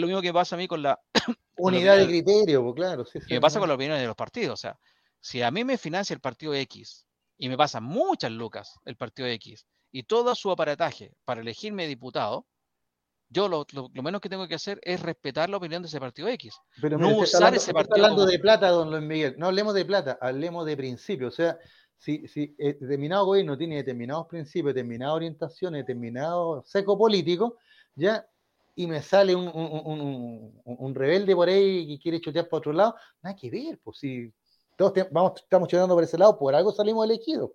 lo 0.00 0.06
mismo 0.06 0.22
que 0.22 0.32
pasa 0.32 0.56
a 0.56 0.58
mí 0.58 0.66
con 0.66 0.82
la 0.82 0.98
unidad 1.58 1.98
de 1.98 2.06
criterio, 2.06 2.62
pues, 2.62 2.74
claro. 2.74 3.04
Sí, 3.04 3.18
me 3.28 3.40
pasa 3.40 3.58
con 3.58 3.68
las 3.68 3.74
opiniones 3.74 4.00
de 4.00 4.06
los 4.06 4.16
partidos. 4.16 4.54
O 4.54 4.56
sea, 4.56 4.78
si 5.20 5.42
a 5.42 5.50
mí 5.50 5.62
me 5.62 5.76
financia 5.76 6.14
el 6.14 6.20
partido 6.20 6.54
X 6.54 7.05
y 7.38 7.48
me 7.48 7.56
pasa 7.56 7.80
muchas 7.80 8.32
lucas 8.32 8.80
el 8.84 8.96
partido 8.96 9.28
X 9.28 9.66
y 9.92 10.04
todo 10.04 10.34
su 10.34 10.50
aparataje 10.50 11.12
para 11.24 11.40
elegirme 11.40 11.86
diputado, 11.86 12.46
yo 13.28 13.48
lo, 13.48 13.66
menos 14.02 14.20
que 14.20 14.28
tengo 14.28 14.46
que 14.46 14.54
hacer 14.54 14.78
es 14.82 15.00
respetar 15.00 15.50
la 15.50 15.56
opinión 15.56 15.82
de 15.82 15.88
ese 15.88 15.98
partido 15.98 16.28
X. 16.28 16.54
Pero 16.80 16.98
no 16.98 17.16
usar 17.16 17.54
ese 17.54 17.72
partido. 17.72 17.96
hablando 17.96 18.24
de 18.24 18.38
plata, 18.38 18.68
don 18.68 18.90
Luis 18.90 19.02
Miguel. 19.02 19.34
No 19.36 19.46
hablemos 19.46 19.74
de 19.74 19.84
plata, 19.84 20.18
hablemos 20.20 20.64
de 20.66 20.76
principios. 20.76 21.34
O 21.34 21.36
sea, 21.36 21.58
si, 21.98 22.28
si 22.28 22.54
eh, 22.58 22.76
determinado 22.80 23.26
gobierno 23.26 23.58
tiene 23.58 23.76
determinados 23.76 24.26
principios, 24.26 24.74
determinadas 24.74 25.16
orientaciones, 25.16 25.80
determinado 25.80 26.62
seco 26.64 26.96
político, 26.96 27.56
ya, 27.94 28.24
y 28.76 28.86
me 28.86 29.02
sale 29.02 29.34
un, 29.34 29.48
un, 29.48 30.60
un, 30.64 30.94
rebelde 30.94 31.34
por 31.34 31.48
ahí 31.48 31.88
que 31.88 31.98
quiere 31.98 32.20
chutear 32.20 32.48
para 32.48 32.58
otro 32.58 32.72
lado, 32.74 32.94
nada 33.22 33.34
que 33.34 33.50
ver, 33.50 33.80
pues 33.82 33.98
si 33.98 34.32
todos 34.76 34.92
vamos, 35.10 35.40
estamos 35.42 35.68
chutando 35.68 35.94
por 35.94 36.04
ese 36.04 36.18
lado, 36.18 36.38
por 36.38 36.54
algo 36.54 36.72
salimos 36.72 37.04
elegidos. 37.04 37.50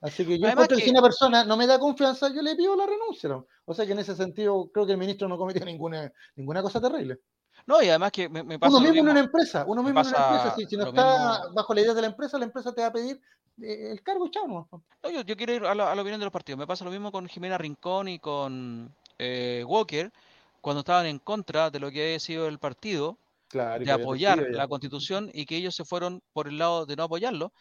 Así 0.00 0.26
que 0.26 0.38
yo 0.38 0.46
encuentro 0.46 0.76
que 0.76 0.82
si 0.82 0.90
una 0.90 1.00
persona 1.00 1.44
no 1.44 1.56
me 1.56 1.66
da 1.66 1.78
confianza, 1.78 2.28
yo 2.28 2.42
le 2.42 2.54
pido 2.56 2.76
la 2.76 2.84
renuncia. 2.84 3.42
O 3.64 3.72
sea 3.72 3.86
que 3.86 3.92
en 3.92 4.00
ese 4.00 4.14
sentido 4.14 4.70
creo 4.70 4.84
que 4.84 4.92
el 4.92 4.98
ministro 4.98 5.28
no 5.28 5.38
cometió 5.38 5.64
ninguna, 5.64 6.12
ninguna 6.36 6.60
cosa 6.60 6.78
terrible. 6.78 7.20
No, 7.66 7.82
y 7.82 7.88
además 7.88 8.12
que 8.12 8.28
me, 8.28 8.58
pasa. 8.58 8.76
Uno 8.76 8.80
mismo, 8.80 9.00
en 9.00 9.08
una 9.08 9.20
empresa, 9.20 9.64
uno 9.66 9.82
mismo 9.82 10.00
en 10.00 10.06
una 10.08 10.36
empresa, 10.36 10.56
si, 10.68 10.76
no 10.76 10.88
está 10.88 11.48
bajo 11.54 11.72
la 11.72 11.80
idea 11.80 11.94
de 11.94 12.02
la 12.02 12.08
empresa, 12.08 12.36
la 12.36 12.44
empresa 12.44 12.74
te 12.74 12.82
va 12.82 12.88
a 12.88 12.92
pedir 12.92 13.18
eh, 13.62 13.92
el 13.92 14.02
cargo, 14.02 14.28
chao. 14.28 14.46
No, 14.46 15.10
yo, 15.10 15.22
yo, 15.22 15.36
quiero 15.36 15.54
ir 15.54 15.64
a 15.64 15.74
la, 15.74 15.92
opinión 15.92 16.20
de 16.20 16.26
los 16.26 16.32
partidos. 16.32 16.58
Me 16.58 16.66
pasa 16.66 16.84
lo 16.84 16.90
mismo 16.90 17.10
con 17.10 17.26
Jimena 17.26 17.56
Rincón 17.56 18.08
y 18.08 18.18
con 18.18 18.94
eh, 19.18 19.64
Walker, 19.66 20.12
cuando 20.60 20.80
estaban 20.80 21.06
en 21.06 21.18
contra 21.18 21.70
de 21.70 21.80
lo 21.80 21.90
que 21.90 22.02
había 22.02 22.20
sido 22.20 22.46
el 22.46 22.58
partido, 22.58 23.16
de 23.52 23.90
apoyar 23.90 24.38
la 24.50 24.68
constitución 24.68 25.30
y 25.32 25.46
que 25.46 25.56
ellos 25.56 25.74
se 25.74 25.84
fueron 25.84 26.22
por 26.32 26.48
el 26.48 26.58
lado 26.58 26.86
de 26.86 26.96
no 26.96 27.04
apoyarlo. 27.04 27.52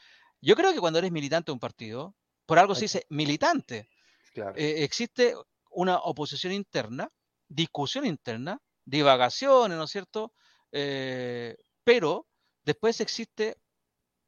Yo 0.42 0.56
creo 0.56 0.74
que 0.74 0.80
cuando 0.80 1.00
eres 1.00 1.12
militante 1.12 1.48
de 1.48 1.54
un 1.54 1.60
partido, 1.60 2.16
por 2.46 2.60
algo 2.60 2.76
se 2.76 2.86
dice 2.86 3.06
militante, 3.10 3.90
eh, 4.36 4.84
existe 4.84 5.36
una 5.70 5.98
oposición 5.98 6.54
interna, 6.54 7.10
discusión 7.48 8.06
interna, 8.06 8.60
divagaciones, 8.86 9.78
¿no 9.78 9.86
es 9.86 9.92
cierto? 9.92 10.34
Eh, 10.72 11.56
pero 11.84 12.28
después 12.64 13.00
existe 13.02 13.58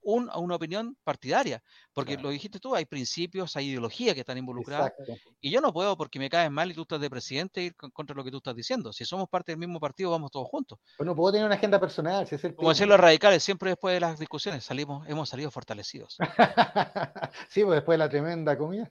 un, 0.06 0.30
una 0.36 0.56
opinión 0.56 0.95
partidaria, 1.03 1.62
porque 1.93 2.18
lo 2.18 2.30
dijiste 2.30 2.60
tú, 2.60 2.76
hay 2.76 2.86
principios, 2.86 3.56
hay 3.56 3.70
ideología 3.70 4.14
que 4.14 4.22
están 4.22 4.38
involucradas, 4.38 4.93
y 5.41 5.49
yo 5.49 5.62
no 5.62 5.74
puedo 5.74 5.97
porque 5.97 6.20
me 6.20 6.30
caes 6.30 6.51
mal 6.51 6.72
y 6.72 6.74
tú 6.74 6.84
estás 6.84 7.01
de 7.01 7.10
presidente 7.10 7.64
ir 7.64 7.76
contra 7.76 8.16
lo 8.16 8.24
que 8.24 8.32
tú 8.32 8.38
estás 8.38 8.56
diciendo. 8.56 8.93
Si 8.93 9.03
somos 9.03 9.28
parte 9.28 9.51
del 9.51 9.60
mismo 9.60 9.80
partido, 9.80 10.12
vamos 10.12 10.32
todos 10.32 10.47
juntos. 10.47 10.80
No 10.99 11.16
puedo 11.16 11.34
tener 11.34 11.45
una 11.45 11.56
agenda 11.56 11.80
personal. 11.80 12.28
Si 12.28 12.36
es 12.36 12.41
Como 12.56 12.70
decir 12.70 12.88
los 12.88 12.99
radicales, 12.99 13.43
siempre 13.43 13.72
después 13.72 13.93
de 13.95 13.99
las 13.99 14.20
discusiones 14.20 14.64
salimos, 14.64 15.08
hemos 15.10 15.28
salido 15.28 15.49
fortalecidos. 15.49 16.18
sí, 17.49 17.64
pues 17.64 17.78
después 17.78 17.95
de 17.95 17.97
la 17.97 18.10
tremenda 18.10 18.58
comida. 18.58 18.89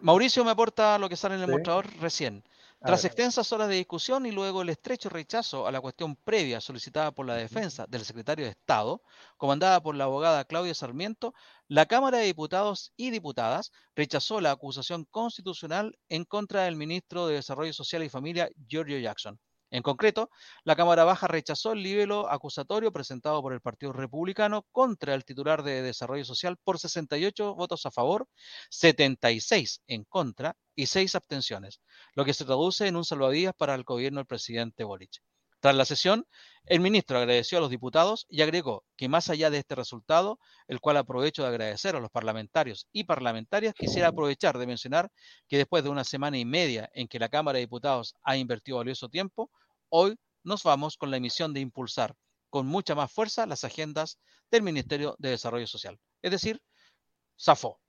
Mauricio 0.00 0.44
me 0.44 0.52
aporta 0.52 0.96
lo 0.98 1.08
que 1.08 1.16
sale 1.16 1.34
en 1.34 1.42
el 1.42 1.48
mostrador 1.48 1.86
recién. 2.00 2.44
Tras 2.80 3.04
extensas 3.04 3.52
horas 3.52 3.68
de 3.68 3.74
discusión 3.74 4.24
y 4.24 4.30
luego 4.30 4.62
el 4.62 4.68
estrecho 4.68 5.08
rechazo 5.08 5.66
a 5.66 5.72
la 5.72 5.80
cuestión 5.80 6.14
previa 6.14 6.60
solicitada 6.60 7.10
por 7.10 7.26
la 7.26 7.34
defensa 7.34 7.86
del 7.88 8.04
secretario 8.04 8.44
de 8.44 8.52
Estado, 8.52 9.02
comandada 9.36 9.82
por 9.82 9.96
la 9.96 10.04
abogada 10.04 10.44
Claudia 10.44 10.74
Sarmiento, 10.74 11.34
la 11.66 11.86
Cámara 11.86 12.18
de 12.18 12.26
Diputados 12.26 12.92
y 12.96 13.10
Diputadas 13.10 13.72
rechazó 13.96 14.40
la 14.40 14.52
acusación 14.52 15.04
constitucional 15.10 15.98
en 16.08 16.24
contra 16.24 16.62
del 16.62 16.76
ministro 16.76 17.26
de 17.26 17.34
Desarrollo 17.34 17.72
Social 17.72 18.04
y 18.04 18.08
Familia, 18.08 18.48
Giorgio 18.68 18.98
Jackson. 19.00 19.40
En 19.70 19.82
concreto, 19.82 20.30
la 20.64 20.76
Cámara 20.76 21.04
Baja 21.04 21.26
rechazó 21.26 21.72
el 21.72 21.82
libelo 21.82 22.30
acusatorio 22.30 22.90
presentado 22.92 23.42
por 23.42 23.52
el 23.52 23.60
Partido 23.60 23.92
Republicano 23.92 24.66
contra 24.72 25.14
el 25.14 25.24
titular 25.24 25.62
de 25.62 25.82
Desarrollo 25.82 26.24
Social 26.24 26.56
por 26.64 26.78
68 26.78 27.54
votos 27.54 27.84
a 27.84 27.90
favor, 27.90 28.26
76 28.70 29.82
en 29.86 30.04
contra 30.04 30.56
y 30.74 30.86
6 30.86 31.14
abstenciones, 31.14 31.80
lo 32.14 32.24
que 32.24 32.34
se 32.34 32.46
traduce 32.46 32.86
en 32.86 32.96
un 32.96 33.04
salvavidas 33.04 33.54
para 33.54 33.74
el 33.74 33.84
gobierno 33.84 34.20
del 34.20 34.26
presidente 34.26 34.84
Boric. 34.84 35.20
Tras 35.60 35.74
la 35.74 35.84
sesión, 35.84 36.26
el 36.66 36.80
ministro 36.80 37.18
agradeció 37.18 37.58
a 37.58 37.60
los 37.60 37.70
diputados 37.70 38.26
y 38.28 38.42
agregó 38.42 38.84
que 38.96 39.08
más 39.08 39.28
allá 39.30 39.50
de 39.50 39.58
este 39.58 39.74
resultado, 39.74 40.38
el 40.68 40.80
cual 40.80 40.98
aprovecho 40.98 41.42
de 41.42 41.48
agradecer 41.48 41.96
a 41.96 42.00
los 42.00 42.10
parlamentarios 42.10 42.86
y 42.92 43.04
parlamentarias, 43.04 43.74
quisiera 43.74 44.08
aprovechar 44.08 44.58
de 44.58 44.66
mencionar 44.66 45.10
que 45.48 45.56
después 45.56 45.82
de 45.82 45.90
una 45.90 46.04
semana 46.04 46.38
y 46.38 46.44
media 46.44 46.88
en 46.92 47.08
que 47.08 47.18
la 47.18 47.28
Cámara 47.28 47.56
de 47.56 47.64
Diputados 47.64 48.14
ha 48.22 48.36
invertido 48.36 48.78
valioso 48.78 49.08
tiempo, 49.08 49.50
hoy 49.88 50.16
nos 50.44 50.62
vamos 50.62 50.96
con 50.96 51.10
la 51.10 51.16
emisión 51.16 51.52
de 51.52 51.60
impulsar 51.60 52.14
con 52.50 52.66
mucha 52.66 52.94
más 52.94 53.12
fuerza 53.12 53.46
las 53.46 53.64
agendas 53.64 54.18
del 54.50 54.62
Ministerio 54.62 55.16
de 55.18 55.30
Desarrollo 55.30 55.66
Social. 55.66 55.98
Es 56.22 56.30
decir, 56.30 56.62
zafó. 57.38 57.80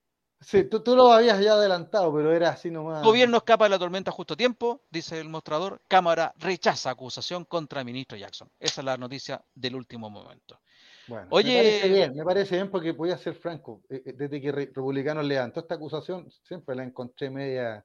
Sí, 0.41 0.63
tú, 0.63 0.79
tú, 0.79 0.95
lo 0.95 1.11
habías 1.11 1.39
ya 1.41 1.53
adelantado, 1.53 2.13
pero 2.13 2.31
era 2.31 2.49
así 2.49 2.71
nomás. 2.71 3.03
Gobierno 3.03 3.37
escapa 3.37 3.65
de 3.65 3.71
la 3.71 3.79
tormenta 3.79 4.09
justo 4.11 4.35
a 4.35 4.37
tiempo, 4.37 4.81
dice 4.89 5.19
el 5.19 5.27
mostrador. 5.27 5.81
Cámara 5.87 6.33
rechaza 6.37 6.91
acusación 6.91 7.43
contra 7.43 7.81
el 7.81 7.85
ministro 7.85 8.17
Jackson. 8.17 8.49
Esa 8.57 8.81
es 8.81 8.85
la 8.85 8.95
noticia 8.95 9.43
del 9.53 9.75
último 9.75 10.09
momento. 10.09 10.59
Bueno, 11.07 11.27
Oye, 11.31 11.49
me 11.49 11.63
parece 11.63 11.89
bien, 11.89 12.15
me 12.15 12.23
parece 12.23 12.55
bien 12.55 12.71
porque 12.71 12.91
voy 12.91 13.11
a 13.11 13.17
ser 13.17 13.33
franco. 13.35 13.81
Eh, 13.89 14.01
eh, 14.05 14.13
desde 14.13 14.39
que 14.39 14.51
Republicanos 14.51 15.25
levantó 15.25 15.59
esta 15.59 15.75
acusación, 15.75 16.31
siempre 16.43 16.75
la 16.75 16.83
encontré 16.83 17.29
media 17.29 17.83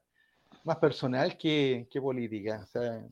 más 0.63 0.77
personal 0.77 1.37
que, 1.37 1.87
que 1.91 1.99
política. 1.99 2.61
O 2.63 2.67
sea, 2.67 3.03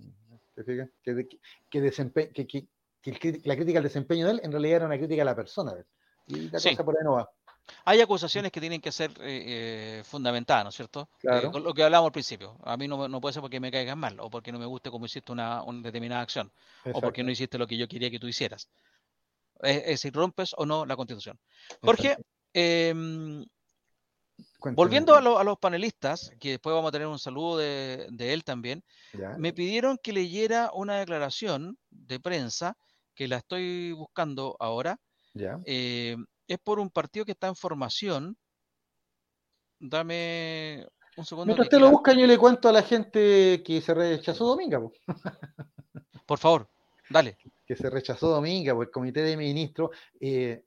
que, 0.55 0.87
que, 1.03 2.67
que, 3.01 3.41
la 3.43 3.55
crítica 3.55 3.79
al 3.79 3.83
desempeño 3.83 4.25
de 4.27 4.33
él 4.33 4.41
en 4.43 4.51
realidad 4.51 4.77
era 4.77 4.85
una 4.85 4.97
crítica 4.97 5.23
a 5.23 5.25
la 5.25 5.35
persona. 5.35 5.73
Y 6.27 6.49
la 6.49 6.59
cosa 6.59 6.85
por 6.85 6.95
ahí 6.95 7.03
no 7.03 7.13
va. 7.13 7.29
Hay 7.85 8.01
acusaciones 8.01 8.51
que 8.51 8.59
tienen 8.59 8.81
que 8.81 8.91
ser 8.91 9.11
eh, 9.21 9.99
eh, 9.99 10.03
fundamentadas, 10.03 10.63
¿no 10.63 10.69
es 10.69 10.75
cierto? 10.75 11.09
Claro. 11.19 11.51
Eh, 11.55 11.59
lo 11.59 11.73
que 11.73 11.83
hablamos 11.83 12.07
al 12.07 12.11
principio. 12.11 12.57
A 12.63 12.77
mí 12.77 12.87
no, 12.87 13.07
no, 13.07 13.21
puede 13.21 13.33
ser 13.33 13.41
porque 13.41 13.59
me 13.59 13.71
caigas 13.71 13.97
mal, 13.97 14.19
o 14.19 14.29
porque 14.29 14.51
no 14.51 14.59
me 14.59 14.65
guste 14.65 14.89
cómo 14.89 15.05
hiciste 15.05 15.31
una, 15.31 15.63
determinada 15.81 16.21
acción, 16.21 16.51
o 16.93 17.01
porque 17.01 17.23
no 17.23 17.31
hiciste 17.31 17.57
lo 17.57 17.67
que 17.67 17.77
yo 17.77 17.87
quería 17.87 18.09
que 18.09 18.19
tú 18.19 18.27
hicieras. 18.27 18.69
Es, 19.61 20.01
si 20.01 20.09
rompes 20.09 20.53
o 20.57 20.65
no 20.65 20.85
la 20.85 20.95
constitución. 20.95 21.39
Jorge, 21.81 22.17
em, 22.51 23.45
volviendo 24.59 25.15
a, 25.15 25.43
los 25.43 25.57
panelistas, 25.57 26.33
que 26.39 26.51
después 26.51 26.73
vamos 26.73 26.89
a 26.89 26.91
tener 26.91 27.07
un 27.07 27.19
saludo 27.19 27.57
de, 27.57 28.07
él 28.17 28.43
también, 28.43 28.83
me 29.37 29.53
pidieron 29.53 29.97
que 29.97 30.11
leyera 30.11 30.71
una 30.73 30.97
declaración 30.97 31.77
de 31.89 32.19
prensa, 32.19 32.77
que 33.15 33.27
la 33.27 33.37
estoy 33.37 33.93
buscando 33.93 34.57
ahora. 34.59 34.99
Ya 35.35 35.59
es 36.47 36.59
por 36.59 36.79
un 36.79 36.89
partido 36.89 37.25
que 37.25 37.31
está 37.31 37.47
en 37.47 37.55
formación. 37.55 38.37
Dame 39.79 40.87
un 41.17 41.25
segundo. 41.25 41.45
Mientras 41.47 41.69
te 41.69 41.79
lo 41.79 41.89
buscan, 41.89 42.17
yo 42.17 42.27
le 42.27 42.37
cuento 42.37 42.69
a 42.69 42.71
la 42.71 42.83
gente 42.83 43.61
que 43.63 43.81
se 43.81 43.93
rechazó 43.93 44.45
Dominga. 44.45 44.81
Por 46.25 46.39
favor, 46.39 46.69
dale. 47.09 47.37
Que 47.65 47.75
se 47.75 47.89
rechazó 47.89 48.29
Dominga 48.29 48.73
por 48.73 48.85
el 48.85 48.91
comité 48.91 49.21
de 49.21 49.37
ministros. 49.37 49.91
Eh, 50.19 50.63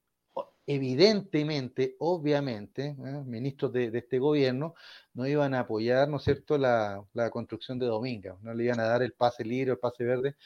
evidentemente, 0.67 1.95
obviamente, 2.01 2.89
¿eh? 2.89 3.23
ministros 3.25 3.73
de, 3.73 3.91
este 3.95 4.19
gobierno 4.19 4.75
no 5.15 5.27
iban 5.27 5.55
a 5.55 5.61
apoyar, 5.61 6.09
¿no 6.09 6.17
es 6.17 6.25
cierto?, 6.25 6.59
la, 6.59 7.05
construcción 7.31 7.79
de 7.79 7.87
Dominga, 7.87 8.37
no 8.43 8.53
le 8.53 8.65
iban 8.65 8.81
a 8.81 8.85
dar 8.85 9.03
el 9.03 9.13
pase 9.13 9.45
libre, 9.45 9.73
el 9.73 9.79
pase 9.79 10.05
verde 10.05 10.37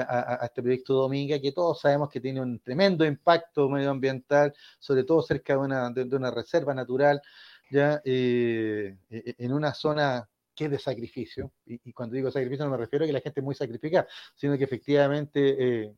a, 0.00 0.40
este 0.44 0.62
proyecto 0.62 0.94
Dominga, 0.94 1.40
que 1.40 1.52
todos 1.52 1.80
sabemos 1.80 2.08
que 2.10 2.20
tiene 2.20 2.40
un 2.40 2.58
tremendo 2.60 3.04
impacto 3.04 3.68
medioambiental, 3.68 4.52
sobre 4.80 5.04
todo 5.04 5.22
cerca 5.22 5.54
de 5.54 5.60
una, 5.60 6.30
reserva 6.30 6.74
natural, 6.74 7.22
ya 7.70 8.02
eh, 8.04 8.96
e, 9.10 9.34
en 9.38 9.52
una 9.52 9.74
zona 9.74 10.28
que 10.54 10.64
es 10.64 10.70
de 10.72 10.78
sacrificio, 10.80 11.52
y, 11.66 11.92
cuando 11.92 12.16
digo 12.16 12.32
sacrificio 12.32 12.64
no 12.64 12.72
me 12.72 12.78
refiero 12.78 13.04
a 13.04 13.06
que 13.06 13.12
la 13.12 13.20
gente 13.20 13.40
es 13.40 13.44
muy 13.44 13.54
sacrificada, 13.54 14.08
sino 14.34 14.58
que 14.58 14.64
efectivamente... 14.64 15.84
Eh, 15.84 15.94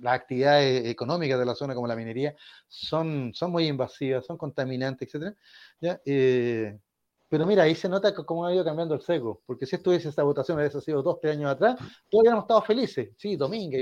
las 0.00 0.14
actividades 0.14 0.86
económicas 0.86 1.38
de 1.38 1.44
la 1.44 1.54
zona, 1.54 1.74
como 1.74 1.86
la 1.86 1.96
minería, 1.96 2.34
son, 2.68 3.32
son 3.34 3.50
muy 3.50 3.66
invasivas, 3.66 4.26
son 4.26 4.36
contaminantes, 4.36 5.14
etc. 5.14 5.36
Eh, 6.04 6.78
pero 7.28 7.46
mira, 7.46 7.64
ahí 7.64 7.74
se 7.74 7.88
nota 7.88 8.14
cómo 8.14 8.46
ha 8.46 8.54
ido 8.54 8.64
cambiando 8.64 8.94
el 8.94 9.00
seco, 9.00 9.42
porque 9.46 9.66
si 9.66 9.76
estuviese 9.76 10.08
esta 10.08 10.22
votación 10.22 10.58
hubiese 10.58 10.80
sido 10.80 11.02
dos, 11.02 11.18
tres 11.20 11.36
años 11.36 11.50
atrás, 11.50 11.76
todavía 12.08 12.32
hemos 12.32 12.44
estado 12.44 12.62
felices, 12.62 13.10
sí, 13.16 13.36
Domingo, 13.36 13.76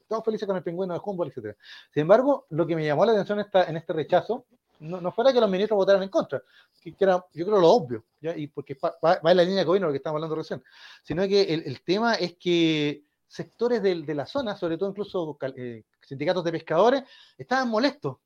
estamos 0.00 0.24
felices 0.24 0.46
con 0.46 0.56
el 0.56 0.62
pingüino 0.62 0.94
de 0.94 1.00
Humboldt, 1.04 1.36
etc. 1.36 1.56
Sin 1.92 2.02
embargo, 2.02 2.46
lo 2.50 2.66
que 2.66 2.74
me 2.74 2.86
llamó 2.86 3.04
la 3.04 3.12
atención 3.12 3.40
esta, 3.40 3.64
en 3.64 3.76
este 3.76 3.92
rechazo, 3.92 4.46
no, 4.78 5.00
no, 5.00 5.10
fuera 5.10 5.32
que 5.32 5.40
los 5.40 5.50
ministros 5.50 5.76
votaran 5.76 6.02
en 6.02 6.08
contra, 6.08 6.42
que, 6.82 6.94
era, 6.98 7.24
yo 7.32 7.46
creo, 7.46 7.60
lo 7.60 7.70
obvio, 7.70 8.04
¿ya? 8.20 8.36
y 8.36 8.46
porque 8.46 8.76
va, 8.82 8.96
va, 9.02 9.30
en 9.30 9.36
la 9.36 9.42
línea 9.42 9.58
de 9.58 9.64
gobierno, 9.64 9.88
lo 9.88 9.92
que 9.92 9.98
estamos 9.98 10.16
hablando 10.16 10.36
recién, 10.36 10.62
sino 11.02 11.26
que 11.26 11.42
el, 11.42 11.62
el 11.64 11.82
tema 11.82 12.14
es 12.14 12.36
que 12.36 13.04
sectores 13.26 13.82
de, 13.82 14.02
de, 14.02 14.14
la 14.14 14.26
zona, 14.26 14.56
sobre 14.56 14.78
todo 14.78 14.90
incluso 14.90 15.36
eh, 15.56 15.84
sindicatos 16.00 16.44
de 16.44 16.52
pescadores, 16.52 17.02
estaban 17.36 17.68
molestos, 17.68 18.18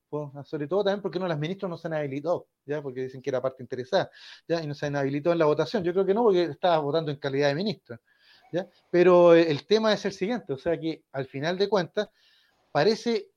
sobre 0.44 0.66
todo 0.66 0.84
también 0.84 1.02
porque 1.02 1.18
no 1.18 1.26
las 1.26 1.38
ministros 1.38 1.70
no 1.70 1.78
se 1.78 1.88
han 1.88 1.94
habilitado, 1.94 2.48
¿ya? 2.66 2.82
porque 2.82 3.02
dicen 3.02 3.22
que 3.22 3.30
era 3.30 3.40
parte 3.40 3.62
interesada, 3.62 4.10
¿ya? 4.46 4.62
y 4.62 4.66
no 4.66 4.74
se 4.74 4.86
han 4.86 4.96
habilitado 4.96 5.32
en 5.32 5.38
la 5.38 5.46
votación. 5.46 5.82
Yo 5.82 5.92
creo 5.92 6.04
que 6.04 6.14
no, 6.14 6.22
porque 6.24 6.44
estaba 6.44 6.78
votando 6.78 7.10
en 7.10 7.18
calidad 7.18 7.48
de 7.48 7.54
ministro. 7.54 7.98
¿ya? 8.52 8.68
Pero 8.90 9.34
el 9.34 9.66
tema 9.66 9.92
es 9.92 10.04
el 10.04 10.12
siguiente, 10.12 10.52
o 10.52 10.58
sea 10.58 10.78
que 10.78 11.04
al 11.12 11.26
final 11.26 11.56
de 11.56 11.68
cuentas 11.68 12.08
parece 12.72 13.29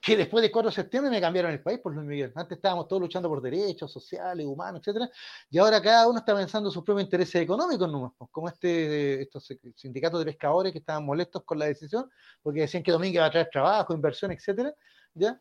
que 0.00 0.16
después 0.16 0.40
de 0.42 0.50
4 0.50 0.70
de 0.70 0.74
septiembre 0.74 1.10
me 1.10 1.20
cambiaron 1.20 1.52
el 1.52 1.62
país 1.62 1.78
por 1.78 1.94
Luis 1.94 2.06
Miguel. 2.06 2.32
Antes 2.34 2.56
estábamos 2.56 2.88
todos 2.88 3.02
luchando 3.02 3.28
por 3.28 3.42
derechos 3.42 3.92
sociales, 3.92 4.46
humanos, 4.46 4.80
etcétera, 4.80 5.10
y 5.50 5.58
ahora 5.58 5.82
cada 5.82 6.08
uno 6.08 6.18
está 6.20 6.34
pensando 6.34 6.70
sus 6.70 6.82
propios 6.82 7.04
intereses 7.04 7.42
económicos 7.42 7.90
nomás, 7.90 8.12
pues, 8.16 8.30
como 8.30 8.48
este, 8.48 9.22
estos 9.22 9.46
sindicatos 9.76 10.20
de 10.20 10.24
pescadores 10.24 10.72
que 10.72 10.78
estaban 10.78 11.04
molestos 11.04 11.44
con 11.44 11.58
la 11.58 11.66
decisión, 11.66 12.10
porque 12.42 12.60
decían 12.60 12.82
que 12.82 12.92
Domingo 12.92 13.16
iba 13.16 13.26
a 13.26 13.30
traer 13.30 13.50
trabajo, 13.50 13.92
inversión, 13.92 14.32
etcétera. 14.32 14.74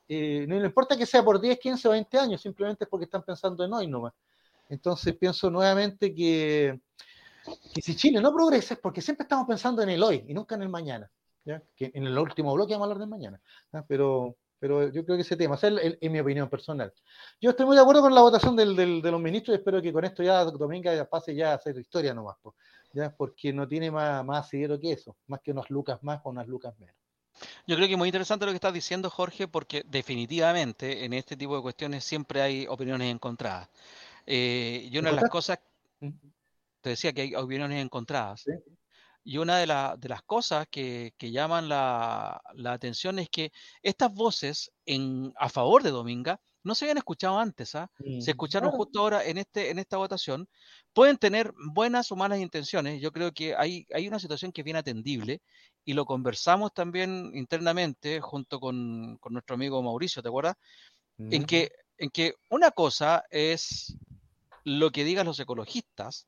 Eh, 0.07 0.45
no 0.47 0.65
importa 0.65 0.97
que 0.97 1.05
sea 1.05 1.23
por 1.23 1.39
10, 1.39 1.57
15 1.59 1.87
o 1.87 1.91
20 1.91 2.17
años, 2.17 2.41
simplemente 2.41 2.83
es 2.83 2.89
porque 2.89 3.05
están 3.05 3.23
pensando 3.23 3.63
en 3.63 3.73
hoy 3.73 3.87
nomás. 3.87 4.13
Entonces 4.67 5.15
pienso 5.15 5.49
nuevamente 5.49 6.13
que, 6.13 6.81
si 7.81 7.95
Chile 7.95 8.21
no 8.21 8.33
progresa 8.33 8.73
es 8.73 8.79
porque 8.79 9.01
siempre 9.01 9.23
estamos 9.23 9.47
pensando 9.47 9.81
en 9.81 9.89
el 9.89 10.03
hoy 10.03 10.25
y 10.27 10.33
nunca 10.33 10.55
en 10.55 10.63
el 10.63 10.69
mañana. 10.69 11.09
¿ya? 11.45 11.63
Que 11.75 11.91
en 11.93 12.05
el 12.05 12.17
último 12.17 12.53
bloque 12.53 12.73
vamos 12.73 12.83
a 12.83 12.91
hablar 12.91 12.99
del 12.99 13.09
mañana. 13.09 13.41
Pero 13.87 14.35
pero 14.59 14.91
yo 14.91 15.05
creo 15.05 15.17
que 15.17 15.21
ese 15.21 15.37
tema, 15.37 15.55
esa 15.55 15.69
es, 15.69 16.11
mi 16.11 16.19
opinión 16.19 16.49
personal. 16.49 16.93
Yo 17.39 17.51
estoy 17.51 17.65
muy 17.65 17.75
de 17.75 17.81
acuerdo 17.81 18.01
con 18.01 18.13
la 18.13 18.21
votación 18.21 18.55
del, 18.55 18.75
de 18.75 19.11
los 19.11 19.21
ministros 19.21 19.55
y 19.55 19.59
espero 19.59 19.81
que 19.81 19.93
con 19.93 20.03
esto 20.03 20.21
ya 20.21 20.43
Dominga 20.43 21.05
pase 21.05 21.33
ya 21.33 21.51
a 21.51 21.55
hacer 21.55 21.77
historia 21.77 22.13
nomás, 22.13 22.37
¿ya? 22.93 23.15
porque 23.15 23.53
no 23.53 23.67
tiene 23.67 23.89
más, 23.89 24.23
más 24.25 24.49
que 24.49 24.91
eso, 24.91 25.15
más 25.27 25.39
que 25.41 25.51
unas 25.51 25.69
lucas 25.69 25.99
más 26.03 26.19
o 26.23 26.29
unas 26.29 26.47
lucas 26.47 26.77
menos. 26.77 26.95
Yo 27.65 27.75
creo 27.75 27.87
que 27.87 27.93
es 27.93 27.97
muy 27.97 28.09
interesante 28.09 28.45
lo 28.45 28.51
que 28.51 28.57
estás 28.57 28.73
diciendo, 28.73 29.09
Jorge, 29.09 29.47
porque 29.47 29.83
definitivamente 29.87 31.05
en 31.05 31.13
este 31.13 31.37
tipo 31.37 31.55
de 31.55 31.61
cuestiones 31.61 32.03
siempre 32.03 32.41
hay 32.41 32.67
opiniones 32.67 33.13
encontradas. 33.13 33.69
Eh, 34.25 34.89
y 34.91 34.97
una 34.97 35.11
de 35.11 35.15
las 35.15 35.29
cosas, 35.29 35.59
mm. 36.01 36.09
te 36.81 36.89
decía 36.89 37.13
que 37.13 37.21
hay 37.21 37.35
opiniones 37.35 37.81
encontradas. 37.81 38.41
¿Sí? 38.41 38.51
Y 39.23 39.37
una 39.37 39.57
de, 39.57 39.65
de 39.99 40.09
las 40.09 40.23
cosas 40.23 40.67
que, 40.69 41.13
llaman 41.19 41.69
la, 41.69 42.41
atención 42.65 43.19
es 43.19 43.29
que 43.29 43.51
estas 43.81 44.13
voces 44.13 44.71
en, 44.85 45.33
a 45.37 45.49
favor 45.49 45.83
de 45.83 45.91
Dominga 45.91 46.39
no 46.63 46.75
se 46.75 46.85
habían 46.85 46.97
escuchado 46.97 47.39
antes, 47.39 47.75
¿ah? 47.75 47.89
se 48.19 48.31
escucharon 48.31 48.71
justo 48.71 48.99
ahora 48.99 49.23
en, 49.25 49.37
este, 49.37 49.69
en 49.69 49.79
esta 49.79 49.97
votación. 49.97 50.47
Pueden 50.93 51.17
tener 51.17 51.53
buenas 51.73 52.11
o 52.11 52.15
malas 52.15 52.39
intenciones, 52.39 53.01
yo 53.01 53.11
creo 53.11 53.31
que 53.31 53.55
hay, 53.55 53.85
hay 53.93 54.07
una 54.07 54.19
situación 54.19 54.51
que 54.51 54.61
es 54.61 54.65
bien 54.65 54.77
atendible 54.77 55.41
y 55.85 55.93
lo 55.93 56.05
conversamos 56.05 56.73
también 56.73 57.31
internamente 57.33 58.19
junto 58.21 58.59
con, 58.59 59.17
con 59.17 59.33
nuestro 59.33 59.55
amigo 59.55 59.81
Mauricio, 59.81 60.21
¿te 60.21 60.29
acuerdas? 60.29 60.55
En, 61.17 61.45
que, 61.45 61.71
en 61.97 62.09
que 62.09 62.35
una 62.49 62.71
cosa 62.71 63.25
es 63.29 63.97
lo 64.63 64.91
que 64.91 65.03
digan 65.03 65.25
los 65.25 65.39
ecologistas, 65.39 66.27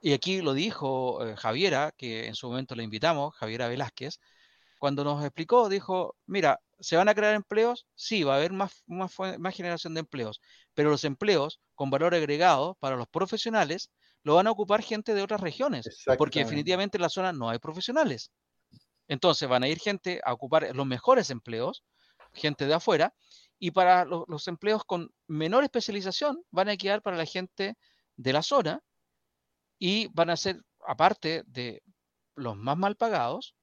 y 0.00 0.12
aquí 0.12 0.40
lo 0.40 0.54
dijo 0.54 1.24
eh, 1.26 1.36
Javiera, 1.36 1.92
que 1.96 2.26
en 2.26 2.34
su 2.34 2.48
momento 2.48 2.74
le 2.74 2.84
invitamos, 2.84 3.34
Javiera 3.36 3.68
Velázquez, 3.68 4.18
cuando 4.78 5.04
nos 5.04 5.24
explicó, 5.24 5.68
dijo, 5.68 6.16
mira, 6.26 6.60
¿se 6.80 6.96
van 6.96 7.08
a 7.08 7.14
crear 7.14 7.34
empleos? 7.34 7.86
Sí, 7.94 8.22
va 8.22 8.34
a 8.34 8.36
haber 8.36 8.52
más, 8.52 8.82
más, 8.86 9.14
más 9.38 9.54
generación 9.54 9.94
de 9.94 10.00
empleos, 10.00 10.40
pero 10.74 10.90
los 10.90 11.04
empleos 11.04 11.60
con 11.74 11.90
valor 11.90 12.14
agregado 12.14 12.76
para 12.80 12.96
los 12.96 13.08
profesionales 13.08 13.90
lo 14.22 14.34
van 14.34 14.46
a 14.48 14.50
ocupar 14.50 14.82
gente 14.82 15.14
de 15.14 15.22
otras 15.22 15.40
regiones, 15.40 16.04
porque 16.18 16.40
definitivamente 16.40 16.98
en 16.98 17.02
la 17.02 17.08
zona 17.08 17.32
no 17.32 17.48
hay 17.48 17.60
profesionales. 17.60 18.32
Entonces 19.08 19.48
van 19.48 19.62
a 19.62 19.68
ir 19.68 19.78
gente 19.78 20.20
a 20.24 20.32
ocupar 20.32 20.74
los 20.74 20.86
mejores 20.86 21.30
empleos, 21.30 21.84
gente 22.32 22.66
de 22.66 22.74
afuera, 22.74 23.14
y 23.58 23.70
para 23.70 24.04
los, 24.04 24.48
empleos 24.48 24.84
con 24.84 25.10
menor 25.28 25.64
especialización 25.64 26.42
van 26.50 26.68
a 26.68 26.76
quedar 26.76 27.02
para 27.02 27.16
la 27.16 27.24
gente 27.24 27.76
de 28.16 28.32
la 28.32 28.42
zona 28.42 28.82
y 29.78 30.08
van 30.08 30.30
a 30.30 30.36
ser, 30.36 30.62
aparte 30.86 31.42
de 31.46 31.82
los 32.34 32.56
más 32.56 32.76
mal 32.76 32.96
pagados, 32.96 33.54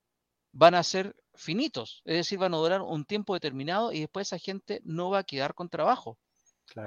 van 0.51 0.75
a 0.75 0.83
ser 0.83 1.15
finitos, 1.35 2.01
es 2.05 2.15
decir, 2.17 2.37
van 2.37 2.53
a 2.53 2.57
durar 2.57 2.81
un 2.81 3.05
tiempo 3.05 3.33
determinado 3.33 3.91
y 3.91 4.01
después 4.01 4.27
esa 4.27 4.37
gente 4.37 4.81
no 4.83 5.09
va 5.09 5.19
a 5.19 5.23
quedar 5.23 5.53
con 5.53 5.69
trabajo. 5.69 6.17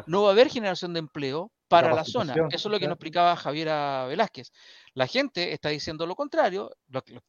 No 0.06 0.22
va 0.22 0.30
a 0.30 0.32
haber 0.32 0.50
generación 0.50 0.92
de 0.94 1.00
empleo 1.00 1.52
para 1.68 1.94
la 1.94 2.04
zona. 2.04 2.34
Eso 2.50 2.68
es 2.68 2.72
lo 2.72 2.78
que 2.78 2.86
nos 2.86 2.94
explicaba 2.94 3.36
Javiera 3.36 4.06
Velázquez. 4.06 4.52
La 4.94 5.06
gente 5.06 5.52
está 5.52 5.68
diciendo 5.68 6.06
lo 6.06 6.14
contrario, 6.14 6.70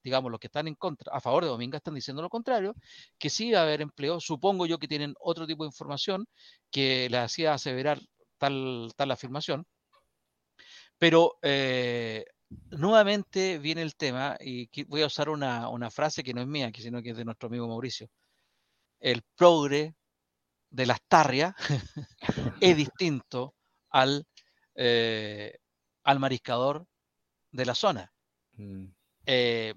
digamos, 0.03 0.31
los 0.31 0.39
que 0.39 0.47
están 0.47 0.67
en 0.67 0.75
contra, 0.75 1.11
a 1.13 1.19
favor 1.19 1.43
de 1.43 1.49
Dominga 1.49 1.77
están 1.77 1.95
diciendo 1.95 2.21
lo 2.21 2.29
contrario, 2.29 2.75
que 3.17 3.29
sí 3.29 3.51
va 3.51 3.59
a 3.59 3.63
haber 3.63 3.81
empleo. 3.81 4.19
Supongo 4.19 4.65
yo 4.65 4.77
que 4.79 4.87
tienen 4.87 5.13
otro 5.19 5.45
tipo 5.45 5.63
de 5.63 5.69
información 5.69 6.25
que 6.71 7.09
le 7.09 7.17
hacía 7.17 7.53
aseverar 7.53 7.99
tal, 8.37 8.91
tal 8.95 9.11
afirmación. 9.11 9.65
Pero 10.97 11.37
eh, 11.41 12.25
nuevamente 12.71 13.59
viene 13.59 13.81
el 13.81 13.95
tema, 13.95 14.37
y 14.39 14.69
voy 14.85 15.01
a 15.01 15.07
usar 15.07 15.29
una, 15.29 15.69
una 15.69 15.91
frase 15.91 16.23
que 16.23 16.33
no 16.33 16.41
es 16.41 16.47
mía, 16.47 16.71
sino 16.75 17.01
que 17.01 17.11
es 17.11 17.17
de 17.17 17.25
nuestro 17.25 17.47
amigo 17.47 17.67
Mauricio. 17.67 18.09
El 18.99 19.21
progre 19.35 19.95
de 20.69 20.85
las 20.85 20.99
tarrias 21.07 21.53
es 22.61 22.77
distinto 22.77 23.55
al, 23.89 24.25
eh, 24.75 25.57
al 26.03 26.19
mariscador 26.19 26.85
de 27.51 27.65
la 27.65 27.75
zona. 27.75 28.11
Mm. 28.53 28.85
Eh, 29.25 29.73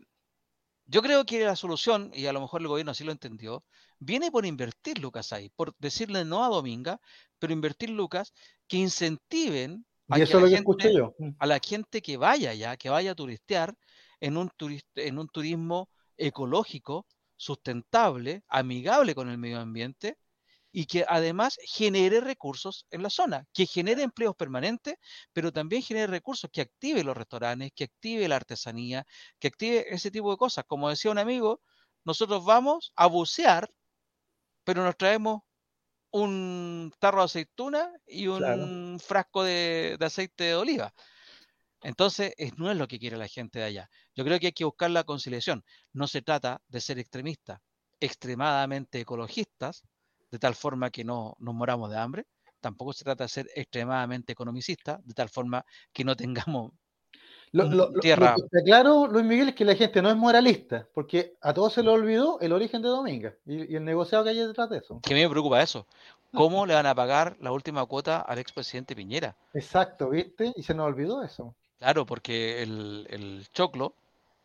yo 0.86 1.02
creo 1.02 1.24
que 1.24 1.44
la 1.44 1.54
solución, 1.54 2.10
y 2.14 2.26
a 2.26 2.32
lo 2.32 2.40
mejor 2.40 2.60
el 2.60 2.68
gobierno 2.68 2.92
así 2.92 3.04
lo 3.04 3.12
entendió, 3.12 3.64
viene 3.98 4.30
por 4.30 4.44
invertir 4.44 4.98
Lucas 4.98 5.32
ahí, 5.32 5.50
por 5.50 5.74
decirle 5.78 6.24
no 6.24 6.44
a 6.44 6.48
Dominga, 6.48 7.00
pero 7.38 7.52
invertir 7.52 7.90
Lucas, 7.90 8.32
que 8.66 8.78
incentiven 8.78 9.86
a, 10.10 10.18
eso 10.18 10.40
la 10.40 10.48
gente, 10.48 10.94
yo. 10.94 11.14
A 11.38 11.46
la 11.46 11.58
gente 11.58 12.02
que 12.02 12.16
vaya 12.16 12.50
allá, 12.50 12.76
que 12.76 12.90
vaya 12.90 13.12
a 13.12 13.14
turistear 13.14 13.74
en 14.20 14.36
un, 14.36 14.50
en 14.96 15.18
un 15.18 15.28
turismo 15.28 15.88
ecológico, 16.16 17.06
sustentable, 17.36 18.42
amigable 18.48 19.14
con 19.14 19.30
el 19.30 19.38
medio 19.38 19.60
ambiente, 19.60 20.18
y 20.72 20.86
que 20.86 21.04
además 21.08 21.58
genere 21.64 22.20
recursos 22.20 22.86
en 22.90 23.02
la 23.02 23.10
zona, 23.10 23.46
que 23.52 23.66
genere 23.66 24.02
empleos 24.02 24.36
permanentes, 24.36 24.96
pero 25.32 25.52
también 25.52 25.82
genere 25.82 26.06
recursos 26.06 26.50
que 26.52 26.60
active 26.60 27.02
los 27.02 27.16
restaurantes, 27.16 27.72
que 27.74 27.84
active 27.84 28.28
la 28.28 28.36
artesanía, 28.36 29.06
que 29.38 29.48
active 29.48 29.92
ese 29.92 30.10
tipo 30.10 30.30
de 30.30 30.36
cosas. 30.36 30.64
Como 30.66 30.88
decía 30.88 31.10
un 31.10 31.18
amigo, 31.18 31.60
nosotros 32.04 32.44
vamos 32.44 32.92
a 32.94 33.06
bucear, 33.06 33.70
pero 34.64 34.84
nos 34.84 34.96
traemos 34.96 35.42
un 36.12 36.92
tarro 36.98 37.20
de 37.20 37.24
aceituna 37.24 37.92
y 38.06 38.26
un 38.26 38.98
frasco 39.00 39.42
de, 39.44 39.96
aceite 40.00 40.44
de 40.44 40.54
oliva. 40.54 40.92
Entonces, 41.82 42.34
no 42.56 42.70
es 42.70 42.76
lo 42.76 42.86
que 42.88 42.98
quiere 42.98 43.16
la 43.16 43.28
gente 43.28 43.58
de 43.58 43.64
allá. 43.66 43.90
Yo 44.14 44.24
creo 44.24 44.38
que 44.38 44.46
hay 44.46 44.52
que 44.52 44.64
buscar 44.64 44.90
la 44.90 45.04
conciliación. 45.04 45.64
No 45.92 46.06
se 46.06 46.22
trata 46.22 46.60
de 46.68 46.80
ser 46.80 46.98
extremistas, 46.98 47.60
extremadamente 48.00 49.00
ecologistas, 49.00 49.82
de 50.30 50.38
tal 50.38 50.54
forma 50.54 50.90
que 50.90 51.04
no 51.04 51.36
nos 51.38 51.54
moramos 51.54 51.90
de 51.90 51.98
hambre. 51.98 52.26
Tampoco 52.60 52.92
se 52.92 53.04
trata 53.04 53.24
de 53.24 53.28
ser 53.28 53.48
extremadamente 53.54 54.32
economicista, 54.32 55.00
de 55.04 55.14
tal 55.14 55.30
forma 55.30 55.64
que 55.92 56.04
no 56.04 56.16
tengamos 56.16 56.72
lo, 57.52 57.92
tierra. 57.94 58.34
que 58.36 58.42
está 58.42 58.62
claro, 58.64 59.06
Luis 59.06 59.24
Miguel, 59.24 59.48
es 59.48 59.54
que 59.54 59.64
la 59.64 59.74
gente 59.74 60.00
no 60.02 60.10
es 60.10 60.16
moralista, 60.16 60.86
porque 60.94 61.34
a 61.40 61.52
todos 61.52 61.72
se 61.72 61.82
le 61.82 61.90
olvidó 61.90 62.38
el 62.40 62.52
origen 62.52 62.82
de 62.82 62.88
Dominga 62.88 63.34
y, 63.44 63.74
el 63.74 63.84
negociado 63.84 64.24
que 64.24 64.30
hay 64.30 64.36
detrás 64.36 64.70
de 64.70 64.78
eso. 64.78 65.00
Que 65.02 65.14
a 65.14 65.16
mí 65.16 65.22
me 65.22 65.30
preocupa 65.30 65.62
eso. 65.62 65.86
¿Cómo 66.32 66.64
le 66.64 66.74
van 66.74 66.86
a 66.86 66.94
pagar 66.94 67.36
la 67.40 67.50
última 67.50 67.84
cuota 67.86 68.20
al 68.20 68.38
expresidente 68.38 68.94
Piñera? 68.94 69.36
Exacto, 69.52 70.10
¿viste? 70.10 70.52
Y 70.54 70.62
se 70.62 70.74
nos 70.74 70.86
olvidó 70.86 71.22
eso. 71.22 71.56
Claro, 71.78 72.06
porque 72.06 72.62
el, 72.62 73.06
el 73.10 73.48
choclo, 73.52 73.94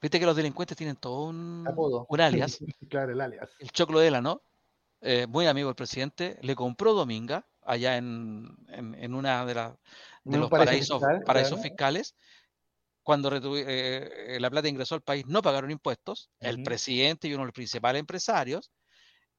viste 0.02 0.20
que 0.20 0.26
los 0.26 0.36
delincuentes 0.36 0.76
tienen 0.76 0.96
todo 0.96 1.26
un, 1.26 1.68
un 2.08 2.22
alias. 2.22 2.60
claro, 2.90 3.12
el 3.12 3.22
alias. 3.22 3.50
El 3.60 3.70
choclo 3.70 4.00
de 4.00 4.10
la, 4.10 4.22
¿no? 4.22 4.42
Eh, 5.02 5.28
muy 5.28 5.46
amigo 5.46 5.68
del 5.68 5.76
presidente, 5.76 6.40
le 6.42 6.56
compró 6.56 6.94
Dominga 6.94 7.46
allá 7.64 7.98
en, 7.98 8.56
en, 8.70 9.14
una 9.14 9.46
de, 9.46 9.54
de 10.24 10.38
los 10.38 10.50
paraísos, 10.50 11.02
paraísos 11.26 11.62
fiscales. 11.62 12.16
Cuando 13.06 13.30
eh, 13.32 14.38
la 14.40 14.50
plata 14.50 14.68
ingresó 14.68 14.96
al 14.96 15.04
país, 15.04 15.28
no 15.28 15.44
pagaron 15.44 15.70
impuestos. 15.70 16.32
El 16.40 16.64
presidente 16.64 17.28
y 17.28 17.34
uno 17.34 17.44
de 17.44 17.48
los 17.50 17.54
principales 17.54 18.00
empresarios. 18.00 18.72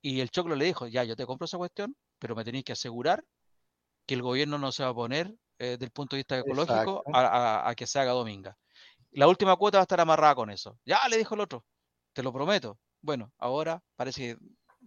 Y 0.00 0.20
el 0.20 0.30
Choclo 0.30 0.54
le 0.54 0.66
dijo: 0.66 0.86
Ya, 0.86 1.02
yo 1.02 1.16
te 1.16 1.26
compro 1.26 1.46
esa 1.46 1.58
cuestión, 1.58 1.96
pero 2.20 2.36
me 2.36 2.44
tenéis 2.44 2.62
que 2.62 2.74
asegurar 2.74 3.24
que 4.06 4.14
el 4.14 4.22
gobierno 4.22 4.56
no 4.56 4.70
se 4.70 4.84
va 4.84 4.90
a 4.90 4.94
poner 4.94 5.34
desde 5.58 5.74
eh, 5.74 5.78
el 5.80 5.90
punto 5.90 6.14
de 6.14 6.20
vista 6.20 6.38
ecológico 6.38 7.02
a, 7.12 7.68
a, 7.68 7.74
que 7.74 7.88
se 7.88 7.98
haga 7.98 8.12
Dominga. 8.12 8.56
La 9.10 9.26
última 9.26 9.56
cuota 9.56 9.78
va 9.78 9.82
a 9.82 9.88
estar 9.88 10.00
amarrada 10.00 10.36
con 10.36 10.48
eso. 10.50 10.78
Ya, 10.84 11.00
le 11.10 11.16
dijo 11.16 11.34
el 11.34 11.40
otro, 11.40 11.64
te 12.12 12.22
lo 12.22 12.32
prometo. 12.32 12.78
Bueno, 13.00 13.32
ahora 13.36 13.82
parece 13.96 14.20
que 14.20 14.38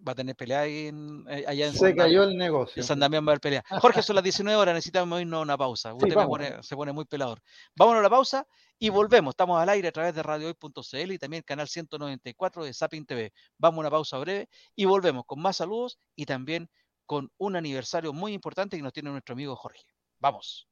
va 0.07 0.13
a 0.13 0.15
tener 0.15 0.35
pelea 0.35 0.61
ahí 0.61 0.87
en, 0.87 1.25
eh, 1.29 1.43
allá 1.47 1.67
en 1.67 1.73
Se 1.73 1.95
cayó 1.95 2.23
el 2.23 2.37
negocio. 2.37 2.81
En 2.81 2.87
San 2.87 2.99
Damián 2.99 3.25
va 3.25 3.29
a 3.29 3.31
haber 3.33 3.41
pelea. 3.41 3.63
Jorge, 3.81 4.01
son 4.01 4.15
las 4.15 4.23
19 4.23 4.59
horas, 4.59 4.73
necesitamos 4.73 5.21
irnos 5.21 5.39
a 5.39 5.41
una 5.43 5.57
pausa. 5.57 5.93
Usted 5.93 6.15
se 6.61 6.75
pone 6.75 6.91
muy 6.91 7.05
pelador. 7.05 7.41
Vámonos 7.75 7.99
a 7.99 8.03
la 8.03 8.09
pausa 8.09 8.47
y 8.77 8.89
volvemos. 8.89 9.33
Estamos 9.33 9.61
al 9.61 9.69
aire 9.69 9.89
a 9.89 9.91
través 9.91 10.15
de 10.15 10.23
radiohoy.cl 10.23 11.11
y 11.11 11.17
también 11.17 11.43
canal 11.43 11.67
194 11.67 12.63
de 12.63 12.73
Sapin 12.73 13.05
TV. 13.05 13.33
Vamos 13.57 13.77
a 13.77 13.81
una 13.81 13.91
pausa 13.91 14.17
breve 14.17 14.47
y 14.75 14.85
volvemos 14.85 15.25
con 15.25 15.41
más 15.41 15.57
saludos 15.57 15.99
y 16.15 16.25
también 16.25 16.69
con 17.05 17.31
un 17.37 17.55
aniversario 17.55 18.13
muy 18.13 18.33
importante 18.33 18.77
que 18.77 18.83
nos 18.83 18.93
tiene 18.93 19.09
nuestro 19.09 19.33
amigo 19.33 19.55
Jorge. 19.55 19.83
Vamos. 20.19 20.67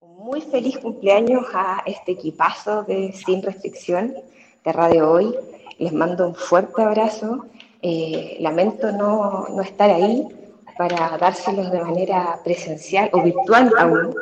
Muy 0.00 0.40
feliz 0.40 0.78
cumpleaños 0.78 1.44
a 1.54 1.82
este 1.86 2.12
equipazo 2.12 2.84
de 2.84 3.12
Sin 3.12 3.42
Restricción 3.42 4.14
de 4.64 4.72
Radio 4.72 5.10
Hoy. 5.10 5.34
Les 5.78 5.92
mando 5.92 6.28
un 6.28 6.34
fuerte 6.34 6.82
abrazo 6.82 7.46
eh, 7.82 8.36
lamento 8.40 8.90
no, 8.92 9.46
no, 9.48 9.62
estar 9.62 9.90
ahí 9.90 10.26
para 10.76 11.16
dárselos 11.18 11.70
de 11.70 11.80
manera 11.80 12.40
presencial 12.44 13.10
o 13.12 13.22
virtual 13.22 13.72
aún, 13.78 14.14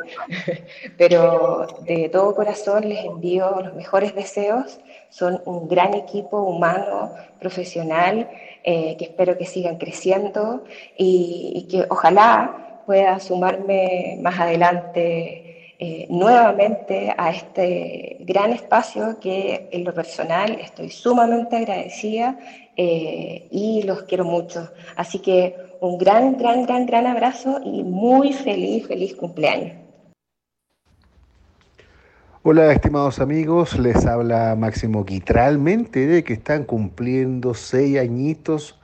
pero 0.97 1.67
de 1.81 2.09
todo 2.09 2.35
corazón 2.35 2.89
les 2.89 3.05
envío 3.05 3.61
los 3.61 3.73
mejores 3.75 4.15
deseos. 4.15 4.79
Son 5.09 5.41
un 5.45 5.67
gran 5.67 5.93
equipo 5.93 6.41
humano, 6.41 7.11
profesional, 7.39 8.29
eh, 8.63 8.95
que 8.97 9.05
espero 9.05 9.37
que 9.37 9.45
sigan 9.45 9.77
creciendo 9.77 10.63
y, 10.97 11.53
y 11.55 11.67
que 11.67 11.85
ojalá 11.89 12.81
pueda 12.85 13.19
sumarme 13.19 14.17
más 14.21 14.39
adelante 14.39 15.46
eh, 15.79 16.07
nuevamente 16.09 17.13
a 17.15 17.29
este 17.29 18.17
gran 18.21 18.51
espacio 18.51 19.19
que 19.19 19.69
en 19.71 19.83
lo 19.83 19.93
personal 19.93 20.57
estoy 20.59 20.89
sumamente 20.89 21.55
agradecida 21.55 22.39
eh, 22.75 23.47
y 23.51 23.83
los 23.83 24.01
quiero 24.03 24.25
mucho. 24.25 24.71
Así 24.95 25.19
que 25.19 25.55
un 25.79 25.99
gran, 25.99 26.35
gran, 26.37 26.65
gran, 26.65 26.87
gran 26.87 27.05
abrazo 27.05 27.59
y 27.63 27.83
muy 27.83 28.33
feliz, 28.33 28.87
feliz 28.87 29.15
cumpleaños. 29.15 29.73
Hola 32.41 32.71
estimados 32.71 33.19
amigos, 33.19 33.77
les 33.77 34.03
habla 34.07 34.55
Máximo 34.55 35.05
Quitralmente 35.05 36.07
de 36.07 36.23
que 36.23 36.33
están 36.33 36.63
cumpliendo 36.63 37.53
seis 37.53 37.99
añitos 37.99 38.79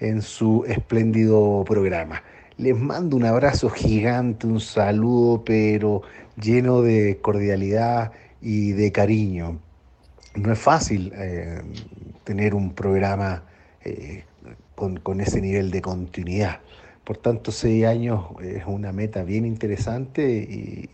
en 0.00 0.22
su 0.22 0.64
espléndido 0.66 1.62
programa. 1.64 2.22
Les 2.58 2.76
mando 2.76 3.16
un 3.16 3.24
abrazo 3.24 3.70
gigante, 3.70 4.46
un 4.46 4.60
saludo, 4.60 5.42
pero 5.44 6.02
lleno 6.40 6.82
de 6.82 7.18
cordialidad 7.20 8.12
y 8.42 8.72
de 8.72 8.92
cariño. 8.92 9.58
No 10.34 10.52
es 10.52 10.58
fácil 10.58 11.12
eh, 11.14 11.62
tener 12.24 12.54
un 12.54 12.74
programa 12.74 13.44
eh, 13.84 14.24
con, 14.74 15.20
ese 15.20 15.40
nivel 15.40 15.70
de 15.70 15.80
continuidad. 15.80 16.60
Por 17.04 17.16
tanto, 17.16 17.52
seis 17.52 17.84
años 17.84 18.26
es 18.42 18.64
una 18.66 18.92
meta 18.92 19.22
bien 19.24 19.44
interesante 19.46 20.22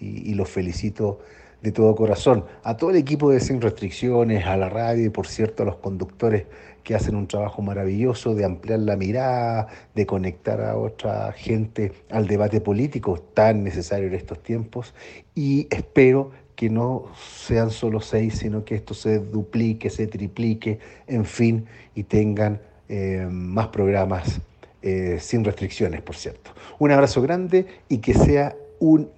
y, 0.00 0.34
los 0.34 0.48
felicito 0.48 1.20
de 1.62 1.72
todo 1.72 1.94
corazón. 1.96 2.44
A 2.62 2.76
todo 2.76 2.90
el 2.90 2.96
equipo 2.96 3.30
de 3.30 3.40
Sin 3.40 3.60
Restricciones, 3.60 4.46
a 4.46 4.56
la 4.56 4.68
radio 4.68 5.06
y 5.06 5.10
por 5.10 5.26
cierto 5.26 5.64
a 5.64 5.66
los 5.66 5.76
conductores 5.76 6.46
que 6.88 6.94
hacen 6.94 7.16
un 7.16 7.26
trabajo 7.26 7.60
maravilloso 7.60 8.34
de 8.34 8.46
ampliar 8.46 8.78
la 8.78 8.96
mirada, 8.96 9.66
de 9.94 10.06
conectar 10.06 10.62
a 10.62 10.78
otra 10.78 11.32
gente 11.32 11.92
al 12.08 12.26
debate 12.26 12.62
político 12.62 13.18
tan 13.34 13.62
necesario 13.62 14.06
en 14.06 14.14
estos 14.14 14.42
tiempos 14.42 14.94
y 15.34 15.66
espero 15.68 16.30
que 16.56 16.70
no 16.70 17.04
sean 17.44 17.70
solo 17.70 18.00
seis, 18.00 18.38
sino 18.38 18.64
que 18.64 18.74
esto 18.74 18.94
se 18.94 19.18
duplique, 19.18 19.90
se 19.90 20.06
triplique, 20.06 20.78
en 21.06 21.26
fin, 21.26 21.66
y 21.94 22.04
tengan 22.04 22.58
eh, 22.88 23.28
más 23.30 23.66
programas 23.66 24.40
eh, 24.80 25.18
sin 25.20 25.44
restricciones, 25.44 26.00
por 26.00 26.16
cierto. 26.16 26.52
Un 26.78 26.90
abrazo 26.90 27.20
grande 27.20 27.66
y 27.90 27.98
que 27.98 28.14
sea 28.14 28.56
un 28.78 29.10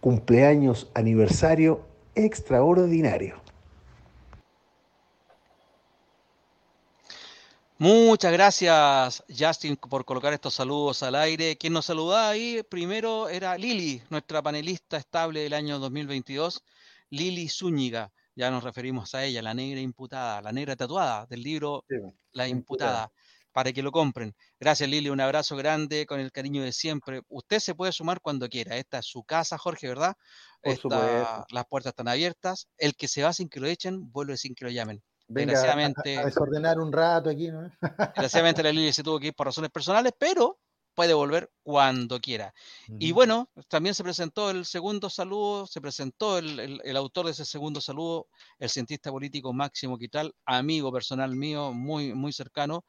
cumpleaños 0.00 0.88
aniversario 0.94 1.80
extraordinario. 2.14 3.49
Muchas 7.82 8.30
gracias, 8.30 9.24
Justin, 9.34 9.74
por 9.74 10.04
colocar 10.04 10.34
estos 10.34 10.52
saludos 10.52 11.02
al 11.02 11.14
aire. 11.14 11.56
Quien 11.56 11.72
nos 11.72 11.86
saludaba 11.86 12.28
ahí 12.28 12.62
primero 12.62 13.30
era 13.30 13.56
Lili, 13.56 14.02
nuestra 14.10 14.42
panelista 14.42 14.98
estable 14.98 15.40
del 15.40 15.54
año 15.54 15.78
2022, 15.78 16.62
Lili 17.08 17.48
Zúñiga. 17.48 18.12
Ya 18.36 18.50
nos 18.50 18.64
referimos 18.64 19.14
a 19.14 19.24
ella, 19.24 19.40
la 19.40 19.54
negra 19.54 19.80
imputada, 19.80 20.42
la 20.42 20.52
negra 20.52 20.76
tatuada 20.76 21.24
del 21.24 21.42
libro 21.42 21.86
La 22.32 22.46
imputada, 22.46 23.10
para 23.50 23.72
que 23.72 23.82
lo 23.82 23.92
compren. 23.92 24.36
Gracias, 24.58 24.86
Lili. 24.86 25.08
Un 25.08 25.22
abrazo 25.22 25.56
grande 25.56 26.04
con 26.04 26.20
el 26.20 26.32
cariño 26.32 26.62
de 26.62 26.72
siempre. 26.72 27.22
Usted 27.30 27.60
se 27.60 27.74
puede 27.74 27.92
sumar 27.92 28.20
cuando 28.20 28.46
quiera. 28.50 28.76
Esta 28.76 28.98
es 28.98 29.06
su 29.06 29.24
casa, 29.24 29.56
Jorge, 29.56 29.88
¿verdad? 29.88 30.14
las 30.62 31.64
puertas 31.66 31.92
están 31.92 32.08
abiertas. 32.08 32.68
El 32.76 32.94
que 32.94 33.08
se 33.08 33.22
va 33.22 33.32
sin 33.32 33.48
que 33.48 33.58
lo 33.58 33.68
echen, 33.68 34.12
vuelve 34.12 34.36
sin 34.36 34.54
que 34.54 34.66
lo 34.66 34.70
llamen. 34.70 35.02
Desgraciadamente, 35.30 36.18
a, 36.18 36.24
desordenar 36.24 36.78
un 36.78 36.92
rato 36.92 37.30
aquí, 37.30 37.50
¿no? 37.50 37.70
desgraciadamente 38.14 38.62
la 38.62 38.72
Lili 38.72 38.92
se 38.92 39.02
tuvo 39.02 39.18
que 39.20 39.28
ir 39.28 39.34
por 39.34 39.46
razones 39.46 39.70
personales, 39.70 40.12
pero 40.18 40.58
puede 40.94 41.14
volver 41.14 41.50
cuando 41.62 42.20
quiera. 42.20 42.52
Y 42.98 43.12
bueno, 43.12 43.48
también 43.68 43.94
se 43.94 44.02
presentó 44.02 44.50
el 44.50 44.66
segundo 44.66 45.08
saludo, 45.08 45.66
se 45.66 45.80
presentó 45.80 46.38
el, 46.38 46.96
autor 46.96 47.26
de 47.26 47.32
ese 47.32 47.44
segundo 47.44 47.80
saludo, 47.80 48.28
el 48.58 48.68
cientista 48.68 49.10
político 49.10 49.52
Máximo 49.52 49.96
Quital, 49.98 50.34
amigo 50.44 50.92
personal 50.92 51.34
mío, 51.34 51.72
muy, 51.72 52.12
muy 52.12 52.32
cercano. 52.32 52.84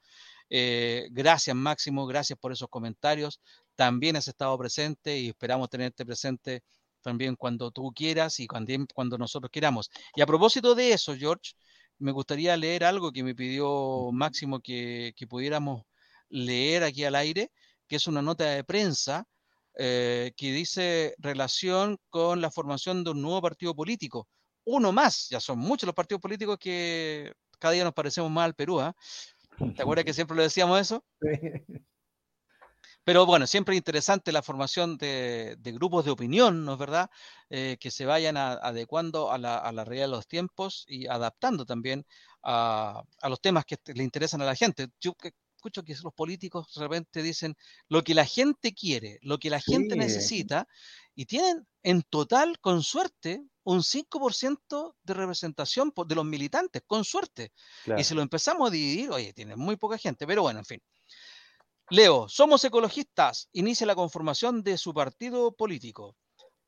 Eh, 0.50 1.08
gracias 1.10 1.56
Máximo, 1.56 2.06
gracias 2.06 2.38
por 2.38 2.52
esos 2.52 2.68
comentarios. 2.68 3.40
También 3.76 4.16
has 4.16 4.28
estado 4.28 4.58
presente 4.58 5.18
y 5.18 5.28
esperamos 5.28 5.70
tenerte 5.70 6.04
presente 6.04 6.62
también 7.02 7.36
cuando 7.36 7.70
tú 7.70 7.92
quieras 7.94 8.40
y 8.40 8.46
cuando, 8.46 8.72
cuando 8.94 9.16
nosotros 9.16 9.50
queramos. 9.50 9.90
Y 10.14 10.20
a 10.20 10.26
propósito 10.26 10.74
de 10.74 10.92
eso, 10.92 11.14
George, 11.16 11.52
me 12.02 12.12
gustaría 12.12 12.56
leer 12.56 12.84
algo 12.84 13.12
que 13.12 13.22
me 13.22 13.34
pidió 13.34 14.10
Máximo 14.12 14.60
que, 14.60 15.14
pudiéramos 15.28 15.82
leer 16.28 16.84
aquí 16.84 17.04
al 17.04 17.14
aire, 17.14 17.50
que 17.86 17.96
es 17.96 18.06
una 18.06 18.22
nota 18.22 18.44
de 18.44 18.64
prensa 18.64 19.24
eh, 19.78 20.32
que 20.36 20.52
dice 20.52 21.14
relación 21.18 21.98
con 22.10 22.40
la 22.40 22.50
formación 22.50 23.04
de 23.04 23.10
un 23.10 23.22
nuevo 23.22 23.40
partido 23.40 23.74
político. 23.74 24.28
Uno 24.64 24.92
más, 24.92 25.28
ya 25.28 25.40
son 25.40 25.58
muchos 25.58 25.86
los 25.86 25.94
partidos 25.94 26.20
políticos 26.20 26.58
que 26.58 27.32
cada 27.58 27.74
día 27.74 27.84
nos 27.84 27.94
parecemos 27.94 28.30
más 28.30 28.46
al 28.46 28.54
Perú. 28.54 28.80
¿ah? 28.80 28.94
¿Te 29.76 29.82
acuerdas 29.82 30.04
que 30.04 30.12
siempre 30.14 30.36
lo 30.36 30.42
decíamos 30.42 30.80
eso? 30.80 31.04
Pero 33.04 33.26
bueno, 33.26 33.46
siempre 33.46 33.74
interesante 33.74 34.30
la 34.30 34.42
formación 34.42 34.96
de, 34.96 35.56
grupos 35.60 36.04
de 36.04 36.12
opinión, 36.12 36.64
¿no 36.64 36.74
es 36.74 36.78
verdad? 36.78 37.10
Eh, 37.50 37.76
que 37.80 37.90
se 37.90 38.06
vayan 38.06 38.36
adecuando 38.36 39.32
a 39.32 39.38
la, 39.38 39.58
a 39.58 39.72
la, 39.72 39.84
realidad 39.84 40.06
de 40.06 40.12
los 40.12 40.28
tiempos 40.28 40.84
y 40.88 41.08
adaptando 41.08 41.66
también 41.66 42.06
a, 42.42 43.02
los 43.28 43.40
temas 43.40 43.64
que 43.64 43.76
le 43.92 44.04
interesan 44.04 44.40
a 44.42 44.46
la 44.46 44.54
gente. 44.54 44.88
Yo 45.00 45.14
escucho 45.56 45.84
que 45.84 45.94
los 46.02 46.14
políticos 46.14 46.72
de 46.74 46.80
repente 46.80 47.22
dicen 47.22 47.56
lo 47.88 48.02
que 48.02 48.14
la 48.14 48.24
gente 48.24 48.74
quiere, 48.74 49.18
lo 49.22 49.38
que 49.38 49.50
la 49.50 49.60
gente 49.60 49.96
necesita, 49.96 50.68
y 51.14 51.26
tienen 51.26 51.66
en 51.82 52.02
total, 52.02 52.58
con 52.60 52.82
suerte, 52.82 53.44
un 53.64 53.82
5% 53.82 54.96
de 55.02 55.14
representación 55.14 55.92
de 56.06 56.14
los 56.14 56.24
militantes, 56.24 56.82
con 56.86 57.04
suerte. 57.04 57.52
Y 57.96 58.02
si 58.04 58.14
lo 58.14 58.22
empezamos 58.22 58.68
a 58.68 58.72
dividir, 58.72 59.10
oye, 59.10 59.32
tiene 59.32 59.56
muy 59.56 59.76
poca 59.76 59.98
gente, 59.98 60.26
pero 60.26 60.42
bueno, 60.42 60.60
en 60.60 60.64
fin. 60.64 60.82
Leo, 61.92 62.26
somos 62.26 62.64
ecologistas. 62.64 63.50
Inicia 63.52 63.86
la 63.86 63.94
conformación 63.94 64.62
de 64.62 64.78
su 64.78 64.94
partido 64.94 65.54
político. 65.54 66.16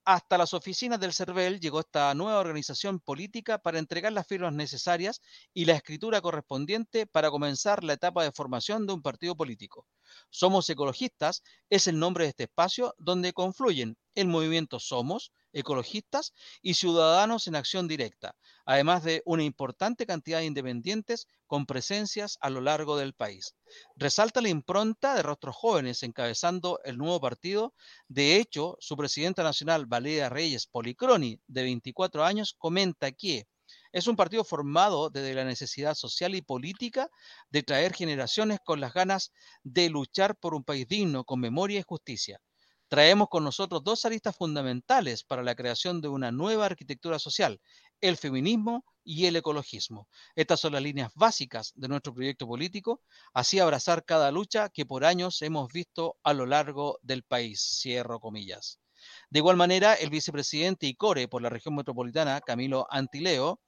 Hasta 0.04 0.36
las 0.36 0.52
oficinas 0.52 1.00
del 1.00 1.14
CERVEL 1.14 1.60
llegó 1.60 1.80
esta 1.80 2.12
nueva 2.12 2.40
organización 2.40 3.00
política 3.00 3.56
para 3.56 3.78
entregar 3.78 4.12
las 4.12 4.26
firmas 4.26 4.52
necesarias 4.52 5.22
y 5.54 5.64
la 5.64 5.72
escritura 5.72 6.20
correspondiente 6.20 7.06
para 7.06 7.30
comenzar 7.30 7.84
la 7.84 7.94
etapa 7.94 8.22
de 8.22 8.32
formación 8.32 8.86
de 8.86 8.92
un 8.92 9.00
partido 9.00 9.34
político. 9.34 9.86
Somos 10.30 10.68
Ecologistas 10.70 11.42
es 11.70 11.86
el 11.86 11.98
nombre 11.98 12.24
de 12.24 12.30
este 12.30 12.44
espacio 12.44 12.94
donde 12.98 13.32
confluyen 13.32 13.96
el 14.14 14.28
movimiento 14.28 14.78
Somos, 14.78 15.32
ecologistas 15.52 16.34
y 16.62 16.74
ciudadanos 16.74 17.46
en 17.46 17.56
acción 17.56 17.88
directa, 17.88 18.36
además 18.64 19.04
de 19.04 19.22
una 19.24 19.44
importante 19.44 20.06
cantidad 20.06 20.38
de 20.38 20.46
independientes 20.46 21.28
con 21.46 21.66
presencias 21.66 22.38
a 22.40 22.50
lo 22.50 22.60
largo 22.60 22.96
del 22.96 23.14
país. 23.14 23.54
Resalta 23.96 24.40
la 24.40 24.48
impronta 24.48 25.14
de 25.14 25.22
rostros 25.22 25.56
jóvenes 25.56 26.02
encabezando 26.02 26.80
el 26.84 26.98
nuevo 26.98 27.20
partido. 27.20 27.74
De 28.08 28.36
hecho, 28.36 28.76
su 28.80 28.96
presidenta 28.96 29.42
nacional, 29.42 29.86
Valeria 29.86 30.28
Reyes 30.28 30.66
Policroni, 30.66 31.40
de 31.46 31.62
24 31.62 32.24
años, 32.24 32.54
comenta 32.58 33.12
que 33.12 33.46
es 33.94 34.08
un 34.08 34.16
partido 34.16 34.42
formado 34.42 35.08
desde 35.08 35.34
la 35.34 35.44
necesidad 35.44 35.94
social 35.94 36.34
y 36.34 36.42
política 36.42 37.08
de 37.48 37.62
traer 37.62 37.94
generaciones 37.94 38.58
con 38.64 38.80
las 38.80 38.92
ganas 38.92 39.30
de 39.62 39.88
luchar 39.88 40.36
por 40.36 40.52
un 40.56 40.64
país 40.64 40.88
digno, 40.88 41.22
con 41.22 41.38
memoria 41.38 41.78
y 41.78 41.84
justicia. 41.86 42.40
Traemos 42.88 43.28
con 43.28 43.44
nosotros 43.44 43.84
dos 43.84 44.04
aristas 44.04 44.36
fundamentales 44.36 45.22
para 45.22 45.44
la 45.44 45.54
creación 45.54 46.00
de 46.00 46.08
una 46.08 46.32
nueva 46.32 46.66
arquitectura 46.66 47.20
social, 47.20 47.60
el 48.00 48.16
feminismo 48.16 48.84
y 49.04 49.26
el 49.26 49.36
ecologismo. 49.36 50.08
Estas 50.34 50.58
son 50.58 50.72
las 50.72 50.82
líneas 50.82 51.12
básicas 51.14 51.70
de 51.76 51.86
nuestro 51.86 52.12
proyecto 52.12 52.48
político, 52.48 53.00
así 53.32 53.60
abrazar 53.60 54.04
cada 54.04 54.32
lucha 54.32 54.70
que 54.70 54.84
por 54.84 55.04
años 55.04 55.40
hemos 55.40 55.72
visto 55.72 56.16
a 56.24 56.32
lo 56.32 56.46
largo 56.46 56.98
del 57.02 57.22
país. 57.22 57.78
Cierro 57.80 58.18
comillas. 58.18 58.80
De 59.30 59.38
igual 59.38 59.56
manera, 59.56 59.94
el 59.94 60.10
vicepresidente 60.10 60.88
y 60.88 60.96
core 60.96 61.28
por 61.28 61.42
la 61.42 61.48
región 61.48 61.76
metropolitana, 61.76 62.40
Camilo 62.40 62.88
Antileo, 62.90 63.60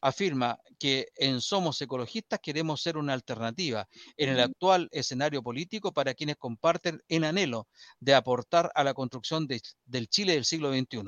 afirma 0.00 0.58
que 0.78 1.08
en 1.16 1.40
Somos 1.40 1.80
Ecologistas 1.80 2.40
queremos 2.42 2.82
ser 2.82 2.96
una 2.96 3.12
alternativa 3.12 3.88
en 4.16 4.30
el 4.30 4.40
actual 4.40 4.88
escenario 4.92 5.42
político 5.42 5.92
para 5.92 6.14
quienes 6.14 6.36
comparten 6.36 7.00
el 7.08 7.24
anhelo 7.24 7.68
de 8.00 8.14
aportar 8.14 8.70
a 8.74 8.84
la 8.84 8.94
construcción 8.94 9.46
del 9.46 10.08
Chile 10.08 10.34
del 10.34 10.44
siglo 10.44 10.72
XXI. 10.72 11.02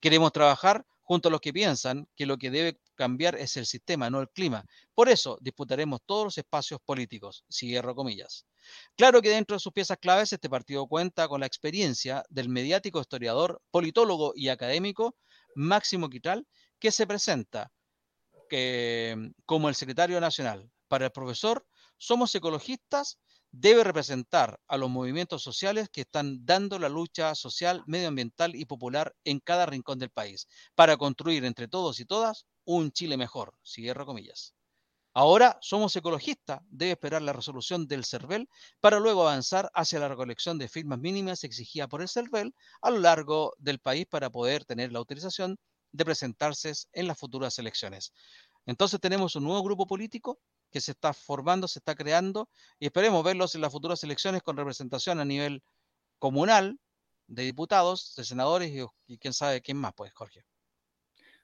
Queremos 0.00 0.32
trabajar 0.32 0.84
junto 1.08 1.28
a 1.28 1.32
los 1.32 1.40
que 1.40 1.54
piensan 1.54 2.06
que 2.14 2.26
lo 2.26 2.36
que 2.36 2.50
debe 2.50 2.78
cambiar 2.94 3.34
es 3.36 3.56
el 3.56 3.64
sistema, 3.64 4.10
no 4.10 4.20
el 4.20 4.28
clima. 4.28 4.62
Por 4.94 5.08
eso 5.08 5.38
disputaremos 5.40 6.00
todos 6.04 6.24
los 6.24 6.38
espacios 6.38 6.80
políticos, 6.84 7.44
cierro 7.50 7.94
comillas. 7.94 8.44
Claro 8.94 9.22
que 9.22 9.30
dentro 9.30 9.56
de 9.56 9.60
sus 9.60 9.72
piezas 9.72 9.96
claves 9.96 10.34
este 10.34 10.50
partido 10.50 10.86
cuenta 10.86 11.26
con 11.26 11.40
la 11.40 11.46
experiencia 11.46 12.22
del 12.28 12.50
mediático 12.50 13.00
historiador, 13.00 13.62
politólogo 13.70 14.32
y 14.34 14.50
académico 14.50 15.16
Máximo 15.54 16.10
Quitral, 16.10 16.46
que 16.78 16.92
se 16.92 17.06
presenta 17.06 17.72
que, 18.48 19.32
como 19.46 19.68
el 19.68 19.74
secretario 19.74 20.20
nacional. 20.20 20.70
Para 20.88 21.06
el 21.06 21.12
profesor, 21.12 21.66
somos 21.98 22.34
ecologistas, 22.34 23.18
debe 23.50 23.84
representar 23.84 24.60
a 24.66 24.76
los 24.76 24.90
movimientos 24.90 25.42
sociales 25.42 25.88
que 25.90 26.02
están 26.02 26.44
dando 26.44 26.78
la 26.78 26.88
lucha 26.88 27.34
social, 27.34 27.82
medioambiental 27.86 28.54
y 28.54 28.64
popular 28.64 29.14
en 29.24 29.40
cada 29.40 29.66
rincón 29.66 29.98
del 29.98 30.10
país, 30.10 30.48
para 30.74 30.96
construir 30.96 31.44
entre 31.44 31.68
todos 31.68 32.00
y 32.00 32.04
todas 32.04 32.46
un 32.64 32.92
Chile 32.92 33.16
mejor. 33.16 33.54
Ahora 35.14 35.58
somos 35.60 35.96
ecologistas, 35.96 36.60
debe 36.68 36.92
esperar 36.92 37.22
la 37.22 37.32
resolución 37.32 37.88
del 37.88 38.04
CERVEL 38.04 38.48
para 38.80 39.00
luego 39.00 39.22
avanzar 39.22 39.70
hacia 39.74 39.98
la 39.98 40.08
recolección 40.08 40.58
de 40.58 40.68
firmas 40.68 40.98
mínimas 40.98 41.42
exigida 41.44 41.88
por 41.88 42.02
el 42.02 42.08
CERVEL 42.08 42.54
a 42.82 42.90
lo 42.90 42.98
largo 42.98 43.54
del 43.58 43.80
país 43.80 44.06
para 44.06 44.30
poder 44.30 44.64
tener 44.64 44.92
la 44.92 45.00
autorización 45.00 45.58
de 45.98 46.04
presentarse 46.04 46.72
en 46.92 47.08
las 47.08 47.18
futuras 47.18 47.58
elecciones. 47.58 48.12
Entonces 48.64 49.00
tenemos 49.00 49.34
un 49.34 49.44
nuevo 49.44 49.62
grupo 49.62 49.86
político 49.86 50.38
que 50.70 50.80
se 50.80 50.92
está 50.92 51.12
formando, 51.12 51.66
se 51.66 51.80
está 51.80 51.94
creando 51.94 52.48
y 52.78 52.86
esperemos 52.86 53.24
verlos 53.24 53.54
en 53.54 53.62
las 53.62 53.72
futuras 53.72 54.02
elecciones 54.04 54.42
con 54.42 54.56
representación 54.56 55.18
a 55.18 55.24
nivel 55.24 55.62
comunal 56.18 56.78
de 57.26 57.42
diputados, 57.42 58.14
de 58.16 58.24
senadores 58.24 58.70
y, 59.06 59.18
quién 59.18 59.34
sabe 59.34 59.60
quién 59.60 59.76
más, 59.76 59.92
pues, 59.94 60.12
Jorge. 60.14 60.44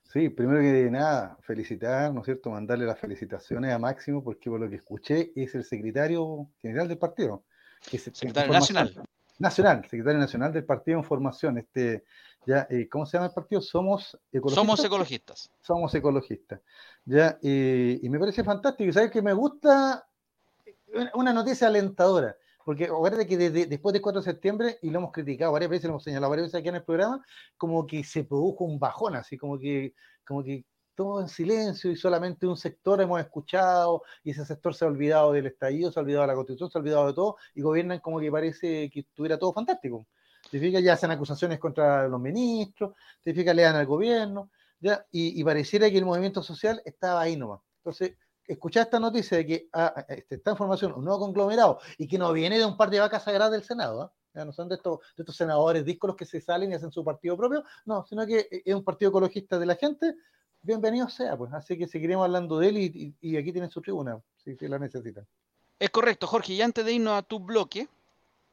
Sí, 0.04 0.28
primero 0.28 0.60
que 0.60 0.88
nada, 0.90 1.36
felicitar, 1.42 2.12
¿no 2.12 2.20
es 2.20 2.26
cierto? 2.26 2.50
Mandarle 2.50 2.86
las 2.86 3.00
felicitaciones 3.00 3.72
a 3.72 3.78
Máximo, 3.78 4.22
porque 4.22 4.50
por 4.50 4.60
lo 4.60 4.70
que 4.70 4.76
escuché 4.76 5.32
es 5.34 5.54
el 5.56 5.64
secretario 5.64 6.48
general 6.62 6.86
del 6.86 6.98
partido. 6.98 7.44
secretario 7.80 8.52
nacional. 8.52 9.04
Nacional, 9.38 9.82
secretario 9.82 10.18
nacional 10.18 10.52
del 10.52 10.64
partido 10.64 10.98
en 10.98 11.04
formación. 11.04 11.58
Este, 11.58 12.04
ya, 12.46 12.66
eh, 12.70 12.88
¿Cómo 12.88 13.06
se 13.06 13.16
llama 13.16 13.26
el 13.26 13.34
partido? 13.34 13.60
Somos 13.60 14.18
ecologistas. 14.32 14.64
Somos 14.64 14.84
ecologistas. 14.84 15.50
Somos 15.60 15.94
ecologistas. 15.94 16.60
Ya, 17.04 17.38
y 17.42 18.08
me 18.08 18.18
parece 18.18 18.44
fantástico. 18.44 18.92
¿Sabes 18.92 19.10
que 19.10 19.22
me 19.22 19.32
gusta? 19.32 20.06
Una 21.14 21.32
noticia 21.32 21.66
alentadora. 21.66 22.36
Porque 22.64 22.84
acuérdate 22.84 23.26
que 23.26 23.36
desde, 23.36 23.66
después 23.66 23.92
del 23.92 24.00
4 24.00 24.22
de 24.22 24.24
septiembre, 24.24 24.78
y 24.80 24.90
lo 24.90 24.98
hemos 24.98 25.12
criticado 25.12 25.52
varias 25.52 25.70
veces, 25.70 25.84
lo 25.84 25.90
hemos 25.90 26.04
señalado 26.04 26.30
varias 26.30 26.46
veces 26.46 26.60
aquí 26.60 26.68
en 26.70 26.76
el 26.76 26.84
programa, 26.84 27.22
como 27.58 27.86
que 27.86 28.02
se 28.02 28.24
produjo 28.24 28.64
un 28.64 28.78
bajón, 28.78 29.16
así 29.16 29.36
como 29.36 29.58
que, 29.58 29.94
como 30.26 30.42
que 30.42 30.64
todo 30.94 31.20
en 31.20 31.28
silencio 31.28 31.90
y 31.90 31.96
solamente 31.96 32.46
un 32.46 32.56
sector 32.56 33.00
hemos 33.00 33.20
escuchado 33.20 34.02
y 34.22 34.30
ese 34.30 34.44
sector 34.44 34.74
se 34.74 34.84
ha 34.84 34.88
olvidado 34.88 35.32
del 35.32 35.46
estallido, 35.46 35.90
se 35.92 35.98
ha 35.98 36.02
olvidado 36.02 36.22
de 36.22 36.28
la 36.28 36.34
constitución, 36.34 36.70
se 36.70 36.78
ha 36.78 36.80
olvidado 36.80 37.06
de 37.06 37.14
todo 37.14 37.36
y 37.54 37.62
gobiernan 37.62 38.00
como 38.00 38.20
que 38.20 38.30
parece 38.30 38.90
que 38.90 39.00
estuviera 39.00 39.38
todo 39.38 39.52
fantástico. 39.52 40.06
Significa 40.50 40.80
ya 40.80 40.92
hacen 40.92 41.10
acusaciones 41.10 41.58
contra 41.58 42.06
los 42.08 42.20
ministros, 42.20 42.94
significa 43.22 43.54
le 43.54 43.62
dan 43.62 43.76
al 43.76 43.86
gobierno, 43.86 44.50
ya, 44.80 45.06
y, 45.10 45.42
pareciera 45.42 45.90
que 45.90 45.98
el 45.98 46.04
movimiento 46.04 46.42
social 46.42 46.82
estaba 46.84 47.22
ahí 47.22 47.36
nomás. 47.36 47.60
Entonces, 47.78 48.16
escuchar 48.46 48.84
esta 48.84 49.00
noticia 49.00 49.38
de 49.38 49.46
que 49.46 49.68
ah, 49.72 49.94
ah 49.96 50.04
este, 50.08 50.34
esta 50.36 50.50
información, 50.50 50.92
un 50.92 51.04
nuevo 51.04 51.20
conglomerado, 51.20 51.80
y 51.96 52.06
que 52.06 52.18
no 52.18 52.32
viene 52.32 52.58
de 52.58 52.66
un 52.66 52.76
par 52.76 52.90
de 52.90 53.00
vacas 53.00 53.24
sagradas 53.24 53.52
del 53.52 53.62
Senado, 53.62 54.02
¿ah? 54.34 54.44
no 54.44 54.52
son 54.52 54.68
de 54.68 54.74
estos, 54.74 54.98
de 55.16 55.22
estos 55.22 55.36
senadores 55.36 55.84
díscolos 55.84 56.16
que 56.16 56.26
se 56.26 56.40
salen 56.40 56.72
y 56.72 56.74
hacen 56.74 56.92
su 56.92 57.04
partido 57.04 57.36
propio, 57.36 57.64
no, 57.86 58.04
sino 58.06 58.26
que 58.26 58.46
es 58.64 58.74
un 58.74 58.84
partido 58.84 59.10
ecologista 59.10 59.58
de 59.58 59.66
la 59.66 59.76
gente, 59.76 60.14
bienvenido 60.64 61.08
sea, 61.08 61.36
pues. 61.36 61.52
Así 61.52 61.78
que 61.78 61.86
seguiremos 61.86 62.24
hablando 62.24 62.58
de 62.58 62.68
él 62.68 63.16
y, 63.20 63.36
aquí 63.36 63.52
tienen 63.52 63.70
su 63.70 63.80
tribuna, 63.80 64.18
si, 64.36 64.56
la 64.66 64.78
necesitan. 64.78 65.26
Es 65.78 65.90
correcto, 65.90 66.26
Jorge. 66.26 66.54
Y 66.54 66.62
antes 66.62 66.84
de 66.84 66.92
irnos 66.92 67.14
a 67.14 67.22
tu 67.22 67.38
bloque, 67.38 67.88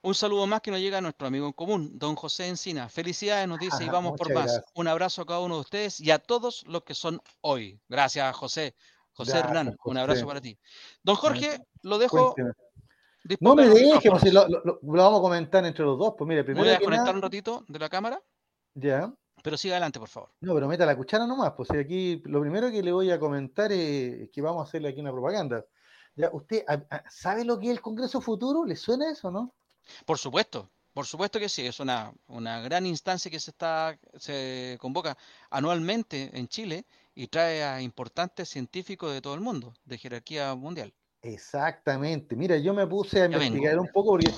un 0.01 0.13
saludo 0.13 0.45
más 0.47 0.61
que 0.61 0.71
nos 0.71 0.79
llega 0.79 0.97
a 0.97 1.01
nuestro 1.01 1.27
amigo 1.27 1.47
en 1.47 1.53
común, 1.53 1.97
don 1.97 2.15
José 2.15 2.47
Encina. 2.47 2.89
Felicidades, 2.89 3.47
nos 3.47 3.59
dice, 3.59 3.83
y 3.83 3.89
vamos 3.89 4.13
por 4.17 4.33
más. 4.33 4.61
Un 4.75 4.87
abrazo 4.87 5.21
a 5.21 5.25
cada 5.25 5.39
uno 5.39 5.55
de 5.55 5.61
ustedes 5.61 5.99
y 5.99 6.11
a 6.11 6.19
todos 6.19 6.63
los 6.67 6.83
que 6.83 6.93
son 6.93 7.21
hoy. 7.41 7.79
Gracias, 7.87 8.35
José. 8.35 8.75
José 9.13 9.37
Hernán, 9.37 9.75
un 9.83 9.97
abrazo 9.97 10.25
para 10.25 10.41
ti. 10.41 10.57
Don 11.03 11.15
Jorge, 11.15 11.59
lo 11.83 11.97
dejo. 11.97 12.35
No 13.39 13.55
me 13.55 13.69
dejes, 13.69 14.09
pues, 14.09 14.33
lo, 14.33 14.47
lo, 14.47 14.79
vamos 14.81 15.19
a 15.19 15.21
comentar 15.21 15.63
entre 15.65 15.85
los 15.85 15.99
dos. 15.99 16.15
Pues 16.17 16.27
mire, 16.27 16.43
primero. 16.43 16.63
Voy 16.63 16.73
a 16.73 16.79
desconectar 16.79 17.15
un 17.15 17.21
ratito 17.21 17.63
de 17.67 17.77
la 17.77 17.87
cámara. 17.87 18.19
Ya. 18.73 19.13
Pero 19.43 19.57
siga 19.57 19.75
adelante, 19.75 19.99
por 19.99 20.09
favor. 20.09 20.29
No, 20.41 20.53
pero 20.53 20.67
meta 20.67 20.85
la 20.85 20.95
cuchara 20.95 21.25
nomás. 21.25 21.53
Pues 21.53 21.71
aquí 21.71 22.21
lo 22.25 22.41
primero 22.41 22.71
que 22.71 22.83
le 22.83 22.91
voy 22.91 23.11
a 23.11 23.19
comentar 23.19 23.71
es 23.71 24.29
que 24.29 24.41
vamos 24.41 24.61
a 24.61 24.67
hacerle 24.67 24.89
aquí 24.89 24.99
una 24.99 25.11
propaganda. 25.11 25.65
¿Ya? 26.15 26.29
¿Usted 26.31 26.65
sabe 27.09 27.45
lo 27.45 27.59
que 27.59 27.67
es 27.67 27.71
el 27.71 27.81
Congreso 27.81 28.21
Futuro? 28.21 28.65
¿Le 28.65 28.75
suena 28.75 29.09
eso, 29.09 29.31
no? 29.31 29.53
Por 30.05 30.17
supuesto, 30.17 30.69
por 30.93 31.05
supuesto 31.05 31.39
que 31.39 31.49
sí. 31.49 31.65
Es 31.65 31.79
una, 31.79 32.13
una 32.27 32.61
gran 32.61 32.85
instancia 32.85 33.31
que 33.31 33.39
se, 33.39 33.51
está, 33.51 33.97
se 34.17 34.77
convoca 34.79 35.17
anualmente 35.49 36.29
en 36.33 36.47
Chile 36.47 36.85
y 37.15 37.27
trae 37.27 37.63
a 37.63 37.81
importantes 37.81 38.49
científicos 38.49 39.13
de 39.13 39.21
todo 39.21 39.33
el 39.35 39.41
mundo, 39.41 39.73
de 39.85 39.97
jerarquía 39.97 40.53
mundial. 40.55 40.93
Exactamente. 41.21 42.35
Mira, 42.35 42.57
yo 42.57 42.73
me 42.73 42.87
puse 42.87 43.21
a 43.21 43.25
investigar 43.25 43.79
un 43.79 43.87
poco 43.87 44.11
porque 44.11 44.31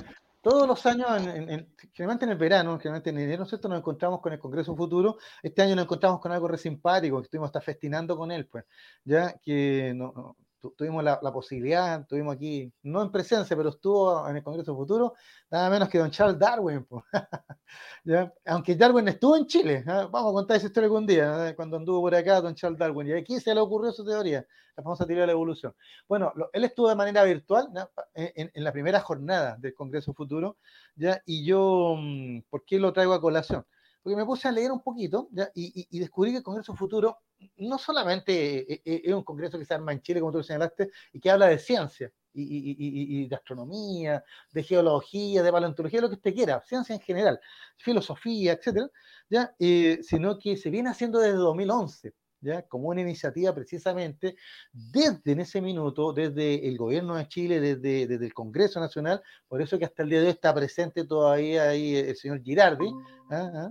todos 0.44 0.68
los 0.68 0.84
años, 0.84 1.08
en, 1.26 1.74
generalmente 1.94 2.26
en 2.26 2.30
el 2.32 2.36
verano, 2.36 2.78
generalmente 2.78 3.08
en 3.10 3.18
enero, 3.18 3.46
¿cierto? 3.46 3.66
Nos 3.66 3.78
encontramos 3.78 4.20
con 4.20 4.34
el 4.34 4.38
Congreso 4.38 4.76
Futuro. 4.76 5.16
Este 5.42 5.62
año 5.62 5.74
nos 5.74 5.84
encontramos 5.84 6.20
con 6.20 6.32
algo 6.32 6.46
re 6.46 6.58
simpático, 6.58 7.16
que 7.18 7.24
estuvimos 7.24 7.48
hasta 7.48 7.62
festinando 7.62 8.14
con 8.14 8.30
él, 8.30 8.46
pues, 8.46 8.66
ya 9.04 9.34
que 9.42 9.94
no, 9.96 10.36
tuvimos 10.72 11.04
la, 11.04 11.20
posibilidad, 11.32 12.06
tuvimos 12.06 12.34
aquí, 12.34 12.72
no 12.82 13.02
en 13.02 13.10
presencia, 13.10 13.56
pero 13.56 13.70
estuvo 13.70 14.28
en 14.28 14.36
el 14.36 14.42
Congreso 14.42 14.74
Futuro, 14.74 15.14
nada 15.50 15.68
menos 15.70 15.88
que 15.88 15.98
don 15.98 16.10
Charles 16.10 16.38
Darwin. 16.38 16.86
Aunque 18.46 18.76
Darwin 18.76 19.08
estuvo 19.08 19.36
en 19.36 19.46
Chile, 19.46 19.84
¿ah? 19.86 20.08
vamos 20.10 20.30
a 20.30 20.34
contar 20.34 20.56
esa 20.56 20.66
historia 20.66 20.86
algún 20.86 21.06
día, 21.06 21.48
¿eh? 21.48 21.54
cuando 21.54 21.76
anduvo 21.76 22.02
por 22.02 22.14
acá 22.14 22.40
don 22.40 22.54
Charles 22.54 22.78
Darwin, 22.78 23.08
y 23.08 23.12
aquí 23.12 23.40
se 23.40 23.54
le 23.54 23.60
ocurrió 23.60 23.92
su 23.92 24.04
teoría, 24.04 24.46
la 24.76 24.82
famosa 24.82 25.06
teoría 25.06 25.22
de 25.22 25.26
la 25.28 25.32
evolución. 25.32 25.74
Bueno, 26.08 26.32
él 26.52 26.64
estuvo 26.64 26.88
de 26.88 26.96
manera 26.96 27.22
virtual 27.24 27.68
en, 28.14 28.64
la 28.64 28.72
primera 28.72 29.00
jornada 29.00 29.56
del 29.58 29.74
Congreso 29.74 30.12
Futuro, 30.14 30.56
¿ya? 30.96 31.22
y 31.26 31.44
yo, 31.44 31.96
mm, 31.98 32.40
¿por 32.50 32.64
qué 32.64 32.78
lo 32.78 32.92
traigo 32.92 33.14
a 33.14 33.20
colación? 33.20 33.64
Porque 34.04 34.16
me 34.16 34.26
puse 34.26 34.46
a 34.46 34.52
leer 34.52 34.70
un 34.70 34.82
poquito 34.82 35.30
Y, 35.54 35.98
descubrí 35.98 36.30
que 36.30 36.36
el 36.38 36.42
Congreso 36.42 36.74
Futuro 36.74 37.22
no 37.56 37.78
solamente 37.78 38.72
eh, 38.72 38.82
eh, 38.84 39.02
es 39.04 39.14
un 39.14 39.24
congreso 39.24 39.58
que 39.58 39.64
se 39.64 39.74
arma 39.74 39.92
en 39.92 40.02
Chile, 40.02 40.20
como 40.20 40.32
tú 40.32 40.42
señalaste, 40.42 40.90
y 41.12 41.20
que 41.20 41.30
habla 41.30 41.46
de 41.46 41.58
ciencia 41.58 42.12
y, 42.34 43.26
de 43.28 43.34
astronomía, 43.36 44.22
de 44.50 44.62
geología, 44.62 45.42
de 45.42 45.52
paleontología, 45.52 46.00
lo 46.00 46.08
que 46.08 46.16
usted 46.16 46.34
quiera, 46.34 46.62
ciencia 46.62 46.94
en 46.94 47.00
general, 47.00 47.40
filosofía, 47.76 48.52
etcétera, 48.52 48.88
¿ya? 49.30 49.54
Eh, 49.58 50.00
sino 50.02 50.38
que 50.38 50.56
se 50.56 50.70
viene 50.70 50.90
haciendo 50.90 51.18
desde 51.18 51.36
2011. 51.36 52.14
¿Ya? 52.44 52.60
como 52.62 52.90
una 52.90 53.00
iniciativa 53.00 53.54
precisamente 53.54 54.36
desde 54.70 55.32
en 55.32 55.40
ese 55.40 55.62
minuto, 55.62 56.12
desde 56.12 56.68
el 56.68 56.76
gobierno 56.76 57.16
de 57.16 57.26
Chile, 57.26 57.58
desde, 57.58 58.02
el 58.02 58.34
Congreso 58.34 58.80
Nacional, 58.80 59.22
por 59.48 59.62
eso 59.62 59.78
que 59.78 59.86
hasta 59.86 60.02
el 60.02 60.10
día 60.10 60.20
de 60.20 60.26
hoy 60.26 60.32
está 60.32 60.54
presente 60.54 61.06
todavía 61.06 61.70
ahí 61.70 61.96
el 61.96 62.16
señor 62.16 62.42
Girardi, 62.42 62.88
¿ah? 63.30 63.50
¿Ah? 63.54 63.70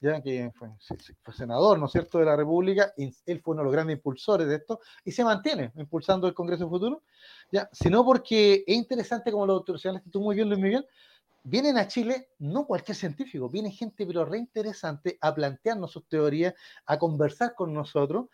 ya 0.00 0.20
que 0.22 0.50
fue, 0.54 0.68
senador, 1.34 1.78
¿no 1.78 1.86
es 1.86 1.92
cierto?, 1.92 2.18
de 2.18 2.24
la 2.24 2.36
República, 2.36 2.92
él 2.96 3.40
fue 3.42 3.52
uno 3.52 3.62
de 3.62 3.64
los 3.64 3.72
grandes 3.72 3.96
impulsores 3.96 4.46
de 4.46 4.56
esto, 4.56 4.80
y 5.04 5.12
se 5.12 5.24
mantiene 5.24 5.72
impulsando 5.76 6.26
el 6.26 6.34
Congreso 6.34 6.68
Futuro, 6.68 7.02
ya, 7.50 7.68
sino 7.72 8.04
porque 8.04 8.64
es 8.66 8.76
interesante, 8.76 9.32
como 9.32 9.46
lo 9.46 9.64
señalaste 9.78 10.10
tú 10.10 10.20
muy 10.20 10.36
bien, 10.36 10.48
Luis 10.48 10.60
Miguel, 10.60 10.86
vienen 11.48 11.78
a 11.78 11.86
Chile 11.86 12.30
no 12.40 12.66
cualquier 12.66 12.96
científico, 12.96 13.48
viene 13.48 13.70
gente 13.70 14.04
pero 14.04 14.24
re 14.24 14.38
interesante 14.38 15.16
a 15.20 15.32
plantearnos 15.32 15.92
sus 15.92 16.08
teorías, 16.08 16.54
a 16.86 16.98
conversar 16.98 17.54
con 17.54 17.72
nosotros, 17.72 18.26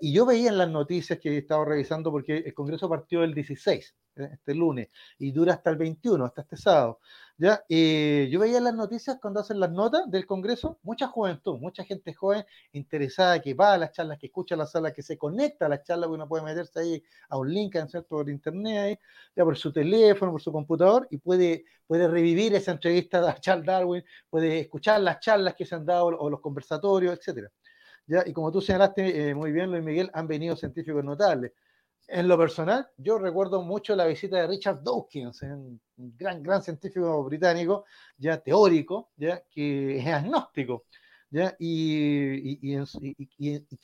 y 0.00 0.12
yo 0.12 0.26
veía 0.26 0.48
en 0.48 0.58
las 0.58 0.68
noticias 0.68 1.18
que 1.20 1.30
he 1.30 1.38
estado 1.38 1.64
revisando, 1.64 2.10
porque 2.10 2.38
el 2.38 2.54
Congreso 2.54 2.88
partió 2.88 3.22
el 3.22 3.32
16, 3.32 3.94
¿eh? 4.16 4.28
este 4.32 4.54
lunes, 4.54 4.88
y 5.18 5.30
dura 5.30 5.54
hasta 5.54 5.70
el 5.70 5.76
21, 5.76 6.24
hasta 6.24 6.42
este 6.42 6.56
sábado, 6.56 6.98
¿ya? 7.36 7.62
Eh, 7.68 8.28
yo 8.30 8.40
veía 8.40 8.58
en 8.58 8.64
las 8.64 8.74
noticias 8.74 9.18
cuando 9.22 9.38
hacen 9.38 9.60
las 9.60 9.70
notas 9.70 10.10
del 10.10 10.26
Congreso, 10.26 10.80
mucha 10.82 11.06
juventud, 11.06 11.58
mucha 11.58 11.84
gente 11.84 12.12
joven 12.12 12.44
interesada 12.72 13.40
que 13.40 13.54
va 13.54 13.74
a 13.74 13.78
las 13.78 13.92
charlas, 13.92 14.18
que 14.18 14.26
escucha 14.26 14.56
las 14.56 14.72
salas, 14.72 14.92
que 14.92 15.02
se 15.02 15.16
conecta 15.16 15.66
a 15.66 15.68
las 15.68 15.84
charlas, 15.84 16.10
uno 16.10 16.26
puede 16.26 16.42
meterse 16.42 16.80
ahí 16.80 17.04
a 17.28 17.38
un 17.38 17.52
link, 17.52 17.76
¿cierto? 17.88 18.08
Por 18.08 18.28
internet, 18.28 19.00
ya 19.36 19.44
por 19.44 19.56
su 19.56 19.72
teléfono, 19.72 20.32
por 20.32 20.42
su 20.42 20.50
computador, 20.50 21.06
y 21.10 21.18
puede, 21.18 21.64
puede 21.86 22.08
revivir 22.08 22.52
esa 22.54 22.72
entrevista 22.72 23.20
de 23.20 23.40
Charles 23.40 23.66
Darwin, 23.66 24.04
puede 24.28 24.58
escuchar 24.60 25.00
las 25.02 25.20
charlas 25.20 25.54
que 25.54 25.64
se 25.64 25.76
han 25.76 25.86
dado 25.86 26.06
o 26.06 26.28
los 26.30 26.40
conversatorios, 26.40 27.16
etcétera. 27.16 27.48
¿Ya? 28.08 28.24
Y 28.26 28.32
como 28.32 28.50
tú 28.50 28.60
señalaste 28.60 29.30
eh, 29.30 29.34
muy 29.34 29.52
bien, 29.52 29.70
Luis 29.70 29.84
Miguel, 29.84 30.10
han 30.14 30.26
venido 30.26 30.56
científicos 30.56 31.04
notables. 31.04 31.52
En 32.08 32.26
lo 32.26 32.38
personal, 32.38 32.88
yo 32.96 33.18
recuerdo 33.18 33.62
mucho 33.62 33.94
la 33.94 34.06
visita 34.06 34.38
de 34.38 34.46
Richard 34.46 34.82
Dawkins, 34.82 35.42
un 35.42 35.80
gran, 36.16 36.42
gran 36.42 36.62
científico 36.62 37.22
británico, 37.24 37.84
ya 38.16 38.38
teórico, 38.38 39.10
ya 39.16 39.42
que 39.50 39.98
es 39.98 40.06
agnóstico, 40.06 40.86
¿ya? 41.30 41.54
Y, 41.58 42.58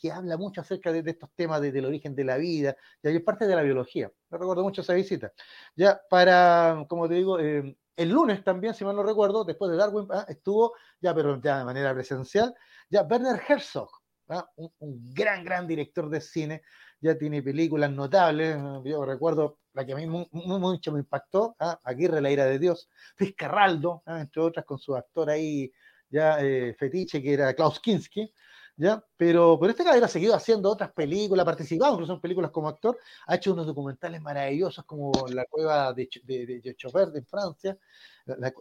que 0.00 0.10
habla 0.10 0.38
mucho 0.38 0.62
acerca 0.62 0.90
de, 0.90 1.10
estos 1.10 1.30
temas 1.36 1.60
del 1.60 1.84
origen 1.84 2.14
de 2.14 2.24
la 2.24 2.38
vida, 2.38 2.76
ya 3.02 3.10
y 3.10 3.16
es 3.16 3.22
parte 3.22 3.46
de 3.46 3.56
la 3.56 3.62
biología. 3.62 4.10
No 4.30 4.38
recuerdo 4.38 4.62
mucho 4.62 4.80
esa 4.80 4.94
visita. 4.94 5.32
Ya 5.76 6.00
para, 6.08 6.86
como 6.88 7.08
te 7.08 7.14
digo, 7.14 7.38
eh, 7.38 7.76
el 7.96 8.08
lunes 8.08 8.42
también, 8.42 8.74
si 8.74 8.84
mal 8.84 8.96
no 8.96 9.02
recuerdo, 9.02 9.44
después 9.44 9.70
de 9.70 9.76
Darwin, 9.76 10.08
ah, 10.10 10.24
estuvo 10.28 10.74
ya, 11.00 11.14
pero 11.14 11.40
ya 11.40 11.58
de 11.58 11.64
manera 11.64 11.94
presencial, 11.94 12.54
ya 12.88 13.02
Werner 13.02 13.40
Herzog, 13.46 13.90
¿ah? 14.28 14.48
un, 14.56 15.14
gran, 15.14 15.44
gran 15.44 15.66
director 15.66 16.08
de 16.08 16.20
cine, 16.20 16.62
ya 17.00 17.16
tiene 17.16 17.42
películas 17.42 17.90
notables. 17.90 18.56
Yo 18.84 19.04
recuerdo 19.04 19.58
la 19.72 19.84
que 19.84 19.92
a 19.92 19.96
mí 19.96 20.06
mucho 20.06 20.92
me 20.92 21.00
impactó, 21.00 21.56
¿ah? 21.58 21.78
Aguirre, 21.84 22.20
la 22.20 22.30
ira 22.30 22.44
de 22.46 22.58
Dios, 22.58 22.88
Fiscarraldo, 23.16 24.02
¿ah? 24.06 24.20
entre 24.20 24.42
otras, 24.42 24.64
con 24.64 24.78
su 24.78 24.94
actor 24.94 25.30
ahí 25.30 25.70
ya 26.08 26.38
eh, 26.40 26.74
fetiche, 26.78 27.22
que 27.22 27.32
era 27.34 27.54
Klaus 27.54 27.80
Kinski. 27.80 28.32
¿Ya? 28.76 29.04
Pero, 29.16 29.56
pero 29.60 29.70
este 29.70 29.84
caballero 29.84 30.06
ha 30.06 30.08
seguido 30.08 30.34
haciendo 30.34 30.68
otras 30.70 30.92
películas, 30.92 31.42
ha 31.42 31.46
participado 31.46 31.92
incluso 31.92 32.14
en 32.14 32.20
películas 32.20 32.50
como 32.50 32.68
actor, 32.68 32.98
ha 33.26 33.36
hecho 33.36 33.52
unos 33.52 33.66
documentales 33.66 34.20
maravillosos 34.20 34.84
como 34.84 35.12
La 35.32 35.44
cueva 35.44 35.92
de, 35.92 36.08
de, 36.24 36.46
de, 36.46 36.60
de 36.60 36.76
en 37.18 37.26
Francia, 37.26 37.78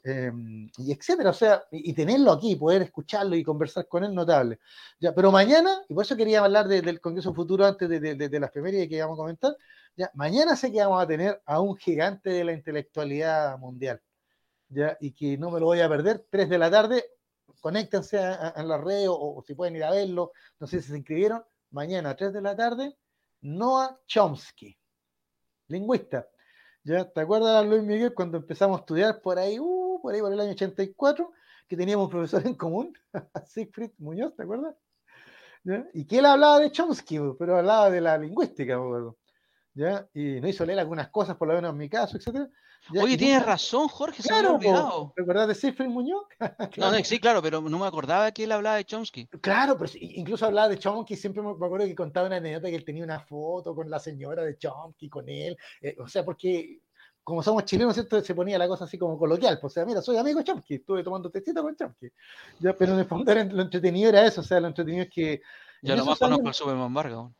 Em, 0.03 0.69
y 0.77 0.91
etcétera, 0.91 1.29
o 1.29 1.33
sea, 1.33 1.63
y, 1.71 1.93
tenerlo 1.93 2.31
aquí, 2.33 2.55
poder 2.57 2.81
escucharlo 2.81 3.35
y 3.35 3.43
conversar 3.43 3.87
con 3.87 4.03
él, 4.03 4.13
notable. 4.13 4.59
Ya, 4.99 5.15
pero 5.15 5.31
mañana, 5.31 5.81
y 5.87 5.93
por 5.93 6.03
eso 6.03 6.17
quería 6.17 6.43
hablar 6.43 6.67
del 6.67 6.99
Congreso 6.99 7.33
Futuro 7.33 7.65
antes 7.65 7.87
de, 7.89 8.39
las 8.39 8.51
primeras 8.51 8.87
que 8.87 8.95
íbamos 8.95 9.15
a 9.15 9.21
comentar, 9.21 9.55
ya, 9.95 10.11
mañana 10.15 10.55
sé 10.57 10.71
que 10.71 10.79
vamos 10.79 11.01
a 11.01 11.07
tener 11.07 11.41
a 11.45 11.61
un 11.61 11.77
gigante 11.77 12.29
de 12.31 12.43
la 12.43 12.51
intelectualidad 12.51 13.57
mundial, 13.57 14.01
ya, 14.69 14.97
y 14.99 15.11
que 15.13 15.37
no 15.37 15.49
me 15.51 15.59
lo 15.61 15.67
voy 15.67 15.79
a 15.79 15.89
perder, 15.89 16.25
3 16.29 16.49
de 16.49 16.57
la 16.57 16.69
tarde, 16.69 17.05
conéctense 17.63 18.19
en 18.19 18.67
la 18.67 18.77
red 18.77 19.05
o, 19.07 19.41
si 19.47 19.55
pueden 19.55 19.77
ir 19.77 19.85
a 19.85 19.91
verlo, 19.91 20.33
no 20.59 20.67
sé 20.67 20.81
si 20.81 20.89
se 20.89 20.97
inscribieron, 20.97 21.41
mañana 21.71 22.09
a 22.09 22.15
3 22.15 22.33
de 22.33 22.41
la 22.41 22.57
tarde, 22.57 22.97
Noah 23.39 23.97
Chomsky, 24.05 24.77
lingüista, 25.69 26.27
¿Ya? 26.83 27.09
¿Te 27.09 27.21
acuerdas, 27.21 27.65
Luis 27.65 27.81
Miguel, 27.81 28.13
cuando 28.13 28.35
empezamos 28.35 28.77
a 28.77 28.81
estudiar 28.81 29.21
por 29.21 29.39
ahí, 29.39 29.57
uh, 29.57 29.97
por 30.01 30.13
ahí 30.13 30.19
por 30.19 30.33
el 30.33 30.41
año 30.41 30.51
84, 30.51 31.31
que 31.65 31.77
teníamos 31.77 32.07
un 32.07 32.11
profesor 32.11 32.45
en 32.45 32.55
común, 32.55 32.93
Siegfried 33.47 33.91
Muñoz, 33.99 34.35
¿te 34.35 34.43
acuerdas? 34.43 34.75
Y 35.93 36.05
que 36.05 36.19
él 36.19 36.25
hablaba 36.25 36.59
de 36.59 36.69
Chomsky, 36.69 37.17
pero 37.39 37.59
hablaba 37.59 37.89
de 37.89 38.01
la 38.01 38.17
lingüística, 38.17 38.77
me 38.77 38.83
acuerdo. 38.83 39.17
¿Ya? 39.73 40.05
Y 40.13 40.41
nos 40.41 40.49
hizo 40.49 40.65
leer 40.65 40.79
algunas 40.79 41.07
cosas, 41.07 41.37
por 41.37 41.47
lo 41.47 41.53
menos 41.53 41.71
en 41.71 41.77
mi 41.77 41.89
caso, 41.89 42.17
Oye, 42.91 43.17
tienes 43.17 43.45
razón, 43.45 43.87
Jorge, 43.87 44.21
se 44.21 44.27
claro, 44.27 44.51
me 44.51 44.55
había 44.55 44.69
olvidado. 44.71 45.13
¿Te 45.15 45.47
de 45.47 45.55
Siegfried 45.55 45.87
Muñoz? 45.87 46.25
claro. 46.71 46.97
no, 46.97 47.03
sí, 47.03 47.19
claro, 47.19 47.41
pero 47.41 47.61
no 47.61 47.79
me 47.79 47.87
acordaba 47.87 48.31
que 48.31 48.43
él 48.43 48.51
hablaba 48.51 48.75
de 48.75 48.85
Chomsky. 48.85 49.27
Claro, 49.41 49.77
pero 49.77 49.91
incluso 49.99 50.45
hablaba 50.45 50.67
de 50.67 50.77
Chomsky, 50.77 51.15
siempre 51.15 51.41
me 51.41 51.51
acuerdo 51.51 51.85
que 51.85 51.95
contaba 51.95 52.27
una 52.27 52.37
anécdota 52.37 52.69
que 52.69 52.75
él 52.75 52.85
tenía 52.85 53.03
una 53.03 53.19
foto 53.19 53.73
con 53.73 53.89
la 53.89 53.99
señora 53.99 54.43
de 54.43 54.57
Chomsky, 54.57 55.09
con 55.09 55.29
él, 55.29 55.57
eh, 55.81 55.95
o 55.99 56.07
sea, 56.07 56.25
porque 56.25 56.81
como 57.23 57.41
somos 57.41 57.63
chilenos, 57.63 57.93
¿cierto? 57.93 58.19
se 58.21 58.35
ponía 58.35 58.57
la 58.57 58.67
cosa 58.67 58.83
así 58.83 58.97
como 58.97 59.17
coloquial. 59.17 59.59
Pues, 59.59 59.71
o 59.71 59.75
sea, 59.75 59.85
mira, 59.85 60.01
soy 60.01 60.17
amigo 60.17 60.39
de 60.39 60.45
Chomsky, 60.45 60.75
estuve 60.75 61.03
tomando 61.03 61.29
tecito 61.29 61.63
con 61.63 61.75
Chomsky. 61.75 62.09
Ya, 62.59 62.75
pero 62.75 62.93
en 62.93 62.99
el 62.99 63.05
fondo 63.05 63.33
lo 63.33 63.61
entretenido 63.61 64.09
era 64.09 64.25
eso, 64.25 64.41
o 64.41 64.43
sea, 64.43 64.59
lo 64.59 64.67
entretenido 64.67 65.03
es 65.03 65.09
que. 65.09 65.41
Ya 65.81 65.95
nomás 65.95 66.19
conozco 66.19 66.47
al 66.47 66.53
Superman 66.53 66.93
Vargas. 66.93 67.31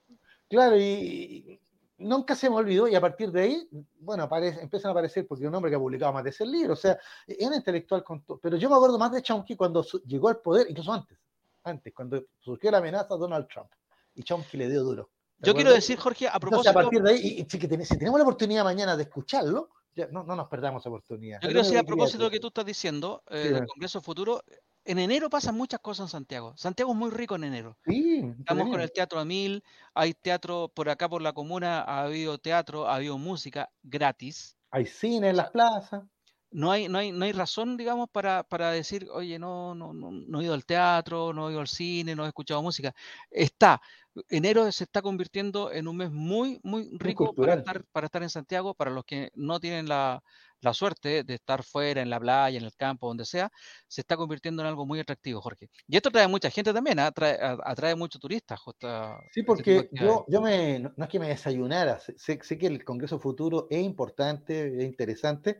Claro, 0.50 0.78
y, 0.78 1.60
nunca 2.04 2.36
se 2.36 2.50
me 2.50 2.56
olvidó, 2.56 2.88
y 2.88 2.96
a 2.96 3.02
partir 3.02 3.32
de 3.32 3.42
ahí, 3.42 3.70
bueno, 4.00 4.24
aparece, 4.24 4.62
empiezan 4.62 4.90
a 4.90 4.92
aparecer, 4.92 5.26
porque 5.28 5.44
es 5.44 5.50
un 5.50 5.56
hombre 5.56 5.72
que 5.72 5.76
ha 5.76 5.80
publicado 5.80 6.14
más 6.14 6.24
de 6.24 6.30
ese 6.30 6.46
libro, 6.46 6.74
o 6.74 6.76
sea, 6.76 6.98
es 7.26 7.48
un 7.48 7.54
intelectual 7.54 8.04
con 8.04 8.24
todo. 8.24 8.38
Pero 8.40 8.58
yo 8.58 8.70
me 8.70 8.76
acuerdo 8.76 8.98
más 8.98 9.12
de 9.12 9.22
Chomsky 9.22 9.56
cuando 9.56 9.84
llegó 10.06 10.30
al 10.30 10.38
poder, 10.38 10.68
incluso 10.70 10.94
antes, 10.94 11.18
antes, 11.64 11.94
cuando 11.94 12.24
surgió 12.40 12.72
la 12.72 12.78
amenaza 12.80 13.14
a 13.14 13.18
Donald 13.18 13.48
Trump, 13.48 13.70
y 14.16 14.24
Chomsky 14.24 14.58
le 14.58 14.70
dio 14.70 14.84
duro. 14.84 15.10
Yo 15.40 15.54
quiero 15.54 15.74
decir, 15.74 15.98
Jorge, 15.98 16.28
a 16.28 16.40
propósito. 16.40 16.70
a 16.70 16.74
partir 16.74 17.02
de 17.02 17.12
ahí, 17.12 17.46
y, 17.48 17.50
si 17.50 17.98
tenemos 17.98 18.18
la 18.18 18.24
oportunidad 18.24 18.64
mañana 18.64 18.96
de 18.96 19.04
escucharlo, 19.04 19.70
no, 20.12 20.24
no, 20.24 20.36
nos 20.36 20.48
perdamos 20.48 20.86
oportunidad. 20.86 21.40
Yo 21.42 21.50
quiero 21.50 21.64
decir, 21.64 21.78
a 21.78 21.84
propósito 21.84 22.20
de 22.20 22.24
lo 22.26 22.32
que 22.32 22.40
tú 22.40 22.48
estás 22.48 22.66
diciendo, 22.66 23.24
eh, 23.30 23.52
del 23.52 23.68
Congreso 23.68 24.02
Futuro, 24.02 24.44
en 24.86 25.00
enero 25.00 25.30
pasan 25.30 25.56
muchas 25.56 25.80
cosas 25.80 26.06
en 26.06 26.10
Santiago. 26.10 26.54
Santiago 26.58 26.92
es 26.92 26.98
muy 26.98 27.12
rico 27.12 27.36
en 27.36 27.46
enero. 27.46 27.78
Estamos 27.86 28.70
con 28.70 28.82
el 28.82 28.92
Teatro 28.92 29.20
Amil, 29.20 29.64
hay 29.94 30.14
teatro 30.14 30.72
por 30.74 30.90
acá 30.90 31.10
por 31.10 31.22
la 31.22 31.34
comuna, 31.34 31.82
ha 31.82 32.04
habido 32.04 32.38
teatro, 32.38 32.88
ha 32.88 32.96
habido 32.96 33.18
música 33.18 33.70
gratis. 33.82 34.58
Hay 34.72 34.86
cine 34.86 35.30
en 35.30 35.38
las 35.38 35.52
plazas. 35.52 36.04
No 36.52 36.72
hay, 36.72 36.88
no 36.88 37.00
hay, 37.00 37.12
no 37.12 37.26
hay 37.26 37.32
razón, 37.32 37.78
digamos, 37.78 38.10
para, 38.12 38.44
para 38.44 38.70
decir, 38.70 39.08
oye, 39.12 39.40
no, 39.40 39.74
no, 39.74 39.92
no, 39.92 40.12
no 40.12 40.40
he 40.40 40.44
ido 40.44 40.54
al 40.54 40.66
teatro, 40.66 41.34
no 41.34 41.50
he 41.50 41.52
ido 41.52 41.62
al 41.62 41.68
cine, 41.68 42.16
no 42.16 42.26
he 42.26 42.28
escuchado 42.28 42.62
música. 42.62 42.94
Está 43.32 43.82
enero 44.30 44.72
se 44.72 44.84
está 44.84 45.02
convirtiendo 45.02 45.72
en 45.72 45.88
un 45.88 45.98
mes 45.98 46.12
muy, 46.12 46.60
muy 46.64 46.90
rico 46.98 47.34
para 47.34 47.56
estar, 47.56 47.84
para 47.92 48.06
estar 48.06 48.24
en 48.24 48.30
Santiago, 48.30 48.74
para 48.74 48.92
los 48.92 49.06
que 49.06 49.32
no 49.36 49.60
tienen 49.60 49.88
la, 49.88 50.24
suerte 50.72 51.24
de 51.24 51.34
estar 51.34 51.64
fuera, 51.64 52.02
en 52.02 52.12
la 52.12 52.20
playa, 52.20 52.60
en 52.60 52.64
el 52.64 52.76
campo, 52.76 53.08
donde 53.08 53.26
sea, 53.26 53.50
se 53.88 54.02
está 54.02 54.16
convirtiendo 54.16 54.62
en 54.62 54.68
algo 54.68 54.86
muy 54.86 55.00
atractivo, 55.00 55.42
Jorge. 55.42 55.70
Y 55.88 55.96
esto 55.98 56.12
trae 56.12 56.28
mucha 56.28 56.52
gente 56.52 56.72
también, 56.72 57.00
¿ah? 57.00 57.08
atrae, 57.08 57.38
atrae 57.64 57.96
muchos 57.96 58.22
turistas. 58.22 58.60
sí, 58.64 59.40
este 59.40 59.44
porque 59.44 59.90
yo, 59.92 60.26
yo 60.28 60.42
me, 60.42 60.80
no, 60.80 60.94
es 60.96 61.10
que 61.10 61.20
me 61.20 61.30
desayunara, 61.30 62.00
sé, 62.00 62.38
que 62.38 62.68
el 62.68 62.84
Congreso 62.86 63.20
Futuro 63.20 63.68
es 63.70 63.84
importante, 63.84 64.78
es 64.78 64.84
interesante, 64.84 65.60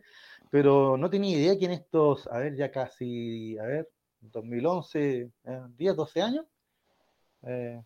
pero 0.50 0.96
no 0.96 1.10
tenía 1.10 1.36
idea 1.36 1.58
que 1.58 1.64
en 1.64 1.72
estos, 1.72 2.28
a 2.28 2.38
ver, 2.38 2.54
ya 2.56 2.70
casi, 2.70 3.58
a 3.58 3.64
ver, 3.64 3.90
2011, 4.20 5.30
10, 5.76 5.96
12 5.96 6.22
años, 6.22 6.46
eh, 7.42 7.82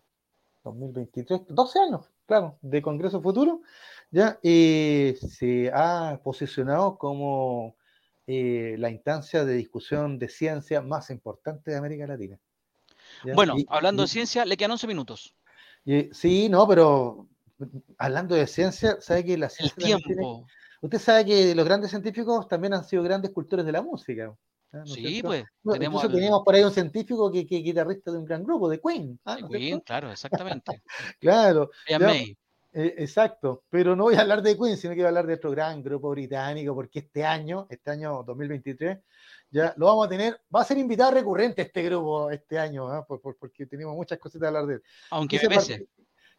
2023, 0.63 1.41
12 1.49 1.79
años, 1.79 2.09
claro, 2.29 2.59
de 2.61 2.79
Congreso 2.83 3.21
Futuro, 3.23 3.63
ya 4.11 4.39
eh, 4.43 5.17
se 5.19 5.71
ha 5.73 6.21
posicionado 6.23 6.95
como 6.95 7.75
eh, 8.27 8.75
la 8.77 8.91
instancia 8.91 9.43
de 9.45 9.55
discusión 9.55 10.19
de 10.19 10.29
ciencia 10.29 10.79
más 10.81 11.09
importante 11.09 11.71
de 11.71 11.77
América 11.77 12.05
Latina. 12.05 12.39
Bueno, 13.33 13.55
hablando 13.67 14.03
de 14.03 14.09
ciencia, 14.09 14.45
le 14.45 14.57
quedan 14.57 14.73
11 14.73 14.85
minutos. 14.85 15.35
sí, 16.11 16.49
no, 16.49 16.67
pero 16.67 17.27
hablando 17.97 18.35
de 18.35 18.45
ciencia, 18.45 19.01
sabe 19.01 19.25
que 19.25 19.35
la 19.35 19.49
ciencia... 19.49 19.95
El 19.95 20.03
tiempo. 20.03 20.45
usted 20.81 20.99
sabe 20.99 21.25
que 21.25 21.55
los 21.55 21.65
grandes 21.65 21.89
científicos 21.89 22.47
también 22.47 22.75
han 22.75 22.83
sido 22.83 23.01
grandes 23.01 23.31
cultores 23.31 23.65
de 23.65 23.71
la 23.71 23.81
música. 23.81 24.31
¿Ah, 24.71 24.83
sí, 24.85 25.21
pues. 25.23 25.43
tenemos 25.71 26.11
teníamos 26.11 26.43
por 26.43 26.53
ahí 26.53 26.63
un 26.63 26.71
científico 26.71 27.31
que, 27.31 27.39
es 27.39 27.47
guitarrista 27.47 28.11
de 28.11 28.19
un 28.19 28.25
gran 28.25 28.43
grupo, 28.43 28.69
de 28.69 28.79
Queen. 28.79 29.19
¿ah? 29.25 29.37
Queen, 29.49 29.79
claro, 29.79 30.11
exactamente. 30.11 30.83
claro. 31.19 31.71
Eh, 32.71 32.93
exacto, 32.99 33.63
pero 33.67 33.95
no 33.95 34.03
voy 34.03 34.15
a 34.15 34.21
hablar 34.21 34.43
de 34.43 34.55
Queen, 34.55 34.77
sino 34.77 34.93
que 34.93 34.99
voy 34.99 35.05
a 35.05 35.07
hablar 35.07 35.25
de 35.25 35.33
otro 35.33 35.49
gran 35.49 35.81
grupo 35.81 36.11
británico, 36.11 36.75
porque 36.75 36.99
este 36.99 37.25
año, 37.25 37.65
este 37.67 37.89
año 37.89 38.23
2023, 38.23 38.99
ya 39.49 39.73
lo 39.77 39.87
vamos 39.87 40.05
a 40.05 40.09
tener, 40.09 40.39
va 40.55 40.61
a 40.61 40.65
ser 40.65 40.77
invitado 40.77 41.09
recurrente 41.11 41.63
este 41.63 41.81
grupo 41.81 42.29
este 42.29 42.59
año, 42.59 42.87
¿ah? 42.87 43.03
porque 43.07 43.65
tenemos 43.65 43.95
muchas 43.95 44.19
cositas 44.19 44.45
a 44.45 44.47
hablar 44.49 44.67
de 44.67 44.75
él. 44.75 44.83
Aunque 45.09 45.39
te 45.39 45.49
pese. 45.49 45.87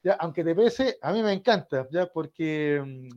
Ya, 0.04 0.12
aunque 0.14 0.44
te 0.44 0.54
pese, 0.54 0.98
a 1.02 1.12
mí 1.12 1.20
me 1.20 1.32
encanta, 1.32 1.88
ya 1.90 2.06
porque 2.06 2.80
mm, 2.80 3.08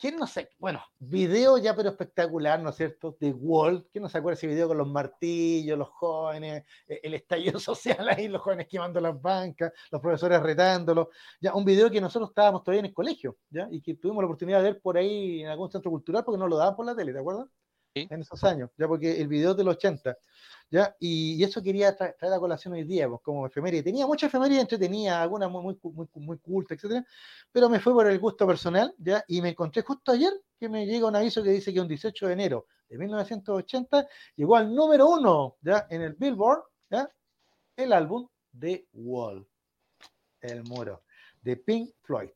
¿Quién 0.00 0.16
no 0.16 0.26
sé? 0.26 0.48
Bueno, 0.58 0.82
video 0.98 1.58
ya 1.58 1.76
pero 1.76 1.90
espectacular, 1.90 2.58
¿no 2.58 2.70
es 2.70 2.76
cierto? 2.76 3.18
De 3.20 3.32
Wall, 3.32 3.86
¿quién 3.92 4.00
no 4.00 4.08
se 4.08 4.16
acuerda 4.16 4.38
ese 4.38 4.46
video 4.46 4.66
con 4.66 4.78
los 4.78 4.88
martillos, 4.88 5.76
los 5.76 5.90
jóvenes, 5.90 6.64
e, 6.88 7.00
el 7.02 7.12
estallido 7.12 7.60
social 7.60 8.08
ahí, 8.08 8.26
los 8.26 8.40
jóvenes 8.40 8.66
quemando 8.66 8.98
las 8.98 9.20
bancas, 9.20 9.74
los 9.90 10.00
profesores 10.00 10.40
retándolos? 10.42 11.08
Ya, 11.38 11.52
un 11.52 11.66
video 11.66 11.90
que 11.90 12.00
nosotros 12.00 12.30
estábamos 12.30 12.64
todavía 12.64 12.80
en 12.80 12.86
el 12.86 12.94
colegio, 12.94 13.36
¿ya? 13.50 13.68
Y 13.70 13.82
que 13.82 13.94
tuvimos 13.94 14.22
la 14.22 14.26
oportunidad 14.26 14.62
de 14.62 14.72
ver 14.72 14.80
por 14.80 14.96
ahí 14.96 15.42
en 15.42 15.48
algún 15.48 15.70
centro 15.70 15.90
cultural 15.90 16.24
porque 16.24 16.38
no 16.38 16.48
lo 16.48 16.56
daban 16.56 16.76
por 16.76 16.86
la 16.86 16.96
tele, 16.96 17.12
¿te 17.12 17.18
acuerdas? 17.18 17.48
Sí. 17.94 18.08
En 18.08 18.22
esos 18.22 18.42
años, 18.44 18.70
ya 18.78 18.88
porque 18.88 19.20
el 19.20 19.28
video 19.28 19.52
de 19.52 19.64
los 19.64 19.76
80. 19.76 20.16
¿Ya? 20.70 20.96
Y, 21.00 21.42
eso 21.42 21.62
quería 21.62 21.96
traer 21.96 22.32
a 22.32 22.38
colación 22.38 22.74
hoy 22.74 22.84
día, 22.84 23.08
pues, 23.08 23.20
como 23.22 23.46
efeméride. 23.46 23.82
Tenía 23.82 24.06
muchas 24.06 24.28
efemérides 24.28 24.62
entretenidas, 24.62 25.16
algunas 25.16 25.50
muy, 25.50 25.62
muy, 25.62 25.78
muy, 25.82 26.08
muy 26.14 26.38
cultas, 26.38 26.76
etcétera, 26.76 27.04
pero 27.52 27.68
me 27.68 27.80
fue 27.80 27.92
por 27.92 28.06
el 28.06 28.18
gusto 28.18 28.46
personal, 28.46 28.94
¿ya? 28.98 29.24
Y 29.28 29.42
me 29.42 29.50
encontré 29.50 29.82
justo 29.82 30.12
ayer 30.12 30.32
que 30.58 30.68
me 30.68 30.86
llega 30.86 31.08
un 31.08 31.16
aviso 31.16 31.42
que 31.42 31.50
dice 31.50 31.72
que 31.72 31.80
un 31.80 31.88
18 31.88 32.26
de 32.28 32.32
enero 32.32 32.66
de 32.88 32.98
1980 32.98 34.06
llegó 34.36 34.56
al 34.56 34.74
número 34.74 35.08
uno, 35.08 35.56
¿ya? 35.60 35.86
En 35.90 36.02
el 36.02 36.14
Billboard, 36.14 36.62
¿ya? 36.90 37.10
El 37.76 37.92
álbum 37.92 38.28
de 38.52 38.86
Wall, 38.92 39.46
El 40.40 40.64
Muro, 40.64 41.02
de 41.42 41.56
Pink 41.56 41.94
Floyd. 42.02 42.30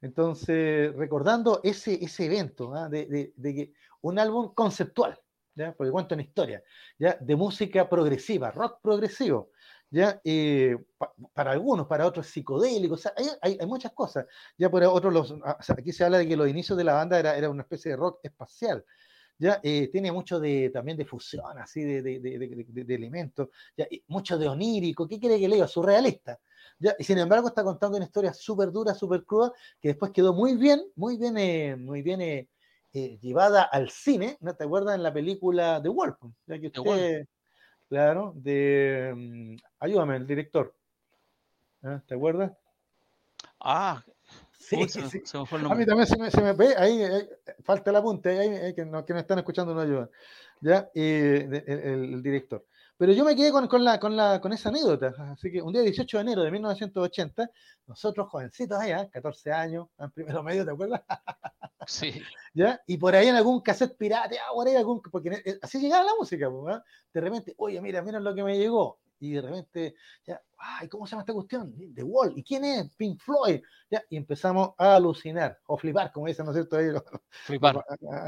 Entonces, 0.00 0.94
recordando 0.94 1.60
ese, 1.64 1.94
ese 2.04 2.26
evento, 2.26 2.72
de, 2.88 3.06
de, 3.06 3.32
de 3.34 3.54
que 3.54 3.72
un 4.02 4.18
álbum 4.18 4.52
conceptual, 4.54 5.18
porque 5.76 5.90
cuento 5.90 6.14
una 6.14 6.22
historia, 6.22 6.62
¿ya? 6.98 7.16
de 7.20 7.36
música 7.36 7.88
progresiva, 7.88 8.50
rock 8.50 8.80
progresivo, 8.82 9.50
¿ya? 9.90 10.20
Eh, 10.24 10.76
para 11.32 11.52
algunos, 11.52 11.86
para 11.86 12.06
otros 12.06 12.26
psicodélicos, 12.26 13.06
hay, 13.40 13.56
hay, 13.60 13.66
muchas 13.66 13.92
cosas. 13.92 14.26
Ya 14.58 14.70
por 14.70 14.82
otros, 14.84 15.34
ah, 15.44 15.58
aquí 15.76 15.92
se 15.92 16.04
habla 16.04 16.18
de 16.18 16.28
que 16.28 16.36
los 16.36 16.48
inicios 16.48 16.76
de 16.76 16.84
la 16.84 16.94
banda 16.94 17.18
era, 17.18 17.36
era 17.36 17.50
una 17.50 17.62
especie 17.62 17.92
de 17.92 17.96
rock 17.96 18.20
espacial. 18.22 18.84
¿ya? 19.38 19.60
Eh, 19.62 19.88
tiene 19.92 20.10
mucho 20.12 20.40
de, 20.40 20.70
también 20.70 20.96
de 20.96 21.04
fusión, 21.04 21.58
así, 21.58 21.82
de, 21.82 22.02
de, 22.02 22.18
de 22.18 22.94
elementos, 22.94 23.48
¿ya? 23.76 23.86
mucho 24.08 24.38
de 24.38 24.48
onírico, 24.48 25.06
¿qué 25.06 25.18
quiere 25.18 25.38
que 25.38 25.48
lea? 25.48 25.66
Surrealista. 25.68 26.38
¿ya? 26.78 26.94
Y 26.98 27.04
sin 27.04 27.18
embargo 27.18 27.48
está 27.48 27.62
contando 27.62 27.96
una 27.96 28.06
historia 28.06 28.32
súper 28.32 28.70
dura, 28.72 28.94
súper 28.94 29.24
cruda, 29.24 29.52
que 29.80 29.88
después 29.88 30.12
quedó 30.12 30.34
muy 30.34 30.56
bien, 30.56 30.82
muy 30.96 31.16
bien, 31.16 31.36
eh, 31.38 31.76
muy 31.76 32.02
bien 32.02 32.48
eh, 32.96 33.18
llevada 33.20 33.64
al 33.64 33.90
cine, 33.90 34.38
¿no 34.40 34.54
te 34.54 34.62
acuerdas 34.62 34.94
en 34.94 35.02
la 35.02 35.12
película 35.12 35.80
The 35.82 35.88
Wolf? 35.88 36.16
Ya 36.46 36.60
que 36.60 36.68
usted, 36.68 37.26
claro, 37.88 38.32
de 38.36 39.12
mm, 39.16 39.56
ayúdame, 39.80 40.16
el 40.16 40.26
director. 40.28 40.72
¿Ah? 41.82 42.00
¿Te 42.06 42.14
acuerdas? 42.14 42.52
Ah, 43.58 44.04
sí, 44.52 44.88
sí. 44.88 45.22
A 45.34 45.74
mí 45.74 45.84
también 45.84 46.06
se 46.06 46.16
me, 46.16 46.30
se 46.30 46.40
me 46.40 46.52
ve, 46.52 46.76
ahí, 46.76 47.02
falta 47.64 47.90
el 47.90 47.96
apunte, 47.96 48.38
ahí, 48.38 48.74
que, 48.74 48.84
no, 48.84 49.04
que 49.04 49.12
me 49.12 49.20
están 49.20 49.38
escuchando 49.38 49.74
no 49.74 49.80
ayudan. 49.80 50.08
¿Ya? 50.60 50.88
el, 50.94 51.64
el, 51.66 52.22
director. 52.22 52.64
Pero 52.96 53.12
yo 53.12 53.24
me 53.24 53.34
quedé 53.34 53.50
con, 53.50 53.66
con, 53.66 53.84
la, 53.84 53.98
con, 53.98 54.16
la, 54.16 54.40
con 54.40 54.52
esa 54.52 54.68
anécdota. 54.68 55.14
Así 55.32 55.50
que 55.50 55.60
un 55.60 55.72
día 55.72 55.82
18 55.82 56.16
de 56.16 56.22
enero 56.22 56.42
de 56.42 56.50
1980, 56.52 57.50
nosotros 57.86 58.28
jovencitos 58.28 58.78
allá, 58.78 59.08
14 59.10 59.52
años, 59.52 59.88
en 59.98 60.10
primero 60.12 60.42
medio, 60.42 60.64
¿te 60.64 60.70
acuerdas? 60.70 61.02
Sí. 61.86 62.12
¿Ya? 62.54 62.80
Y 62.86 62.96
por 62.96 63.14
ahí 63.16 63.26
en 63.26 63.34
algún 63.34 63.60
cassette 63.60 63.96
pirata, 63.96 64.36
por 64.52 64.68
ahí 64.68 64.76
algún, 64.76 65.02
porque 65.02 65.42
eh, 65.44 65.58
así 65.60 65.80
llegaba 65.80 66.04
la 66.04 66.12
música, 66.18 66.48
de 67.12 67.20
repente, 67.20 67.54
oye, 67.58 67.80
mira, 67.80 68.00
mira 68.00 68.20
lo 68.20 68.34
que 68.34 68.44
me 68.44 68.56
llegó. 68.56 69.00
Y 69.18 69.32
de 69.32 69.42
repente, 69.42 69.94
ya, 70.26 70.40
ay, 70.58 70.88
¿cómo 70.88 71.06
se 71.06 71.12
llama 71.12 71.22
esta 71.22 71.32
cuestión? 71.32 71.74
The 71.94 72.02
Wall. 72.02 72.34
¿Y 72.36 72.42
quién 72.42 72.64
es? 72.64 72.94
Pink 72.94 73.20
Floyd. 73.20 73.62
¿Ya? 73.90 74.02
Y 74.10 74.16
empezamos 74.16 74.70
a 74.76 74.96
alucinar, 74.96 75.58
o 75.66 75.78
flipar, 75.78 76.12
como 76.12 76.26
dicen, 76.26 76.44
¿no 76.44 76.52
es 76.52 76.56
cierto? 76.56 76.76
Ahí 76.76 76.90
los, 76.90 77.02
flipar. 77.30 77.82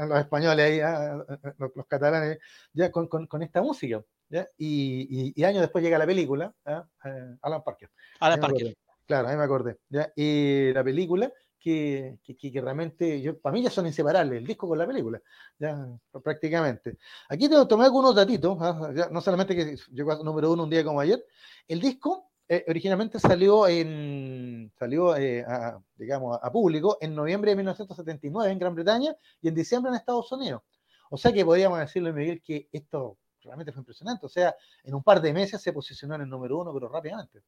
Los, 0.07 0.19
españoles, 0.19 0.65
ahí, 0.65 1.23
los, 1.57 1.71
los, 1.75 1.85
catalanes, 1.87 2.39
ya 2.73 2.91
con, 2.91 3.07
con, 3.07 3.27
con 3.27 3.43
esta 3.43 3.61
música. 3.61 4.03
¿Ya? 4.29 4.47
Y, 4.57 5.33
y, 5.35 5.43
años 5.43 5.61
después 5.61 5.83
llega 5.83 5.97
la 5.97 6.05
película, 6.05 6.53
¿ya? 6.65 6.87
Eh, 7.05 7.37
Alan 7.41 7.63
Parker. 7.63 7.89
Alan 8.19 8.39
Parker. 8.39 8.75
Claro, 9.05 9.27
ahí 9.29 9.37
me 9.37 9.43
acordé. 9.43 9.77
¿ya? 9.89 10.11
Y 10.15 10.73
la 10.73 10.83
película 10.83 11.31
que, 11.59 12.19
que, 12.23 12.35
que 12.35 12.61
realmente, 12.61 13.21
yo, 13.21 13.39
para 13.39 13.53
mí 13.53 13.63
ya 13.63 13.69
son 13.69 13.87
inseparables, 13.87 14.39
el 14.39 14.47
disco 14.47 14.67
con 14.67 14.77
la 14.77 14.85
película, 14.85 15.21
ya 15.57 15.87
prácticamente. 16.23 16.97
Aquí 17.29 17.49
te 17.49 17.65
tomé 17.65 17.85
algunos 17.85 18.15
datitos, 18.15 18.57
¿ah? 18.61 18.91
Ya, 18.93 19.09
no 19.09 19.21
solamente 19.21 19.55
que 19.55 19.77
llegó 19.91 20.11
a 20.11 20.23
número 20.23 20.51
uno 20.51 20.63
un 20.63 20.69
día 20.69 20.83
como 20.83 20.99
ayer, 20.99 21.23
el 21.67 21.79
disco 21.79 22.31
eh, 22.49 22.63
originalmente 22.67 23.19
salió 23.19 23.67
en 23.67 24.71
salió 24.79 25.17
eh, 25.17 25.43
a, 25.45 25.79
digamos 25.97 26.39
a 26.41 26.49
público 26.49 26.97
en 27.01 27.13
noviembre 27.13 27.51
de 27.51 27.57
1979 27.57 28.51
en 28.51 28.59
Gran 28.59 28.73
Bretaña 28.73 29.15
y 29.41 29.49
en 29.49 29.55
diciembre 29.55 29.89
en 29.89 29.97
Estados 29.97 30.31
Unidos. 30.31 30.61
O 31.09 31.17
sea 31.17 31.33
que 31.33 31.43
podríamos 31.43 31.79
decirle, 31.79 32.13
Miguel, 32.13 32.41
que 32.41 32.69
esto 32.71 33.17
realmente 33.47 33.71
fue 33.71 33.81
impresionante. 33.81 34.25
O 34.25 34.29
sea, 34.29 34.55
en 34.83 34.93
un 34.93 35.03
par 35.03 35.21
de 35.21 35.33
meses 35.33 35.61
se 35.61 35.73
posicionó 35.73 36.15
en 36.15 36.21
el 36.21 36.29
número 36.29 36.59
uno, 36.59 36.73
pero 36.73 36.89
rápidamente. 36.89 37.41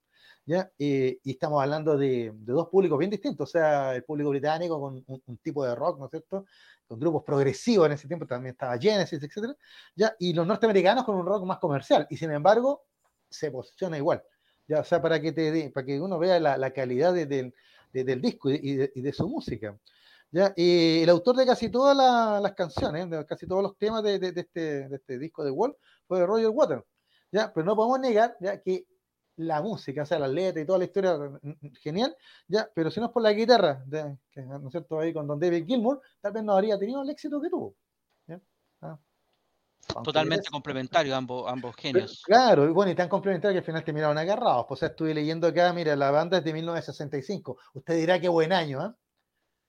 ¿ya? 0.46 0.72
Eh, 0.80 1.20
y 1.24 1.32
estamos 1.32 1.62
hablando 1.62 1.98
de, 1.98 2.32
de, 2.34 2.54
dos 2.54 2.68
públicos 2.70 2.98
bien 2.98 3.12
distintos. 3.12 3.50
O 3.50 3.52
sea, 3.52 3.96
el 3.96 4.04
público 4.04 4.30
británico 4.30 4.80
con 4.80 5.04
un, 5.06 5.24
un, 5.26 5.38
tipo 5.38 5.64
de 5.66 5.76
rock, 5.76 6.00
¿no 6.00 6.06
es 6.06 6.12
cierto? 6.12 6.46
Con 6.88 7.00
grupos 7.00 7.24
progresivos 7.24 7.86
en 7.86 7.94
ese 7.94 8.08
tiempo, 8.08 8.26
también 8.26 8.54
estaba 8.54 8.78
Genesis, 8.78 9.22
etcétera. 9.22 9.56
¿ya? 9.96 10.16
Y 10.20 10.34
los 10.34 10.48
norteamericanos 10.48 11.04
con 11.04 11.16
un 11.16 11.26
rock 11.26 11.46
más 11.46 11.60
comercial. 11.60 12.08
Y 12.10 12.18
sin 12.18 12.32
embargo, 12.32 12.86
se 13.30 13.52
posiciona 13.52 13.98
igual. 13.98 14.24
Ya, 14.68 14.80
o 14.80 14.84
sea, 14.84 15.02
para 15.02 15.20
que, 15.20 15.32
te, 15.32 15.70
para 15.72 15.86
que 15.86 16.00
uno 16.00 16.20
vea 16.20 16.40
la, 16.40 16.58
la 16.58 16.72
calidad 16.72 17.14
de, 17.14 17.26
de, 17.26 17.54
del 17.92 18.22
disco 18.22 18.50
y 18.50 18.76
de, 18.76 18.92
y 18.94 19.02
de 19.02 19.14
su 19.14 19.28
música. 19.28 19.78
¿Ya? 20.32 20.54
Y 20.56 21.02
el 21.04 21.10
autor 21.10 21.36
de 21.36 21.46
casi 21.46 21.70
todas 21.70 21.96
la, 21.96 22.40
las 22.42 22.54
canciones, 22.54 23.10
de 23.10 23.26
casi 23.26 23.48
todos 23.48 23.64
los 23.64 23.78
temas 23.78 24.04
de, 24.04 24.20
de, 24.20 24.32
de, 24.32 24.42
este, 24.42 24.90
de 24.90 24.96
este 24.96 25.20
disco 25.20 25.44
de 25.44 25.52
Wall, 25.52 25.76
fue 26.08 26.26
Roger 26.26 26.50
Waters. 26.50 26.84
¿ya? 27.32 27.52
Pero 27.54 27.66
no 27.66 27.76
podemos 27.76 28.00
negar 28.00 28.36
¿ya? 28.40 28.62
que 28.62 28.86
la 29.38 29.62
música, 29.62 30.04
o 30.04 30.06
sea, 30.06 30.20
las 30.20 30.32
letras 30.32 30.64
y 30.64 30.68
toda 30.68 30.80
la 30.80 30.86
historia, 30.86 31.18
genial, 31.82 32.16
¿ya? 32.48 32.70
pero 32.74 32.92
si 32.92 33.00
no 33.00 33.08
es 33.08 33.12
por 33.12 33.24
la 33.24 33.32
guitarra, 33.32 33.82
de, 33.86 34.18
que, 34.32 34.42
¿no 34.42 34.68
es 34.68 34.72
cierto? 34.72 35.00
Ahí 35.00 35.14
con 35.14 35.28
Don 35.28 35.40
David 35.40 35.66
Gilmour, 35.66 36.02
tal 36.20 36.34
vez 36.34 36.44
no 36.44 36.54
habría 36.54 36.78
tenido 36.78 37.02
el 37.02 37.10
éxito 37.10 37.42
que 37.42 37.50
tuvo. 37.50 37.76
¿ya? 38.28 38.40
Ah. 38.82 39.00
Totalmente 40.04 40.46
es, 40.46 40.50
complementario 40.50 41.16
ambos, 41.16 41.50
ambos 41.50 41.76
genios. 41.76 42.22
Pero, 42.28 42.38
claro, 42.38 42.66
y 42.66 42.72
bueno, 42.72 42.92
y 42.92 42.96
tan 42.96 43.10
complementario 43.10 43.54
que 43.56 43.60
al 43.60 43.66
final 43.66 43.84
terminaron 43.84 44.18
agarrados. 44.18 44.66
Pues 44.68 44.78
o 44.78 44.82
sea, 44.82 44.90
estuve 44.90 45.14
leyendo 45.14 45.48
acá, 45.48 45.74
mira, 45.74 45.96
la 45.96 46.12
banda 46.12 46.38
es 46.38 46.44
de 46.44 46.54
1965. 46.54 47.58
Usted 47.74 47.96
dirá 47.96 48.20
qué 48.20 48.30
buen 48.30 48.54
año, 48.54 48.86
¿eh? 48.86 48.94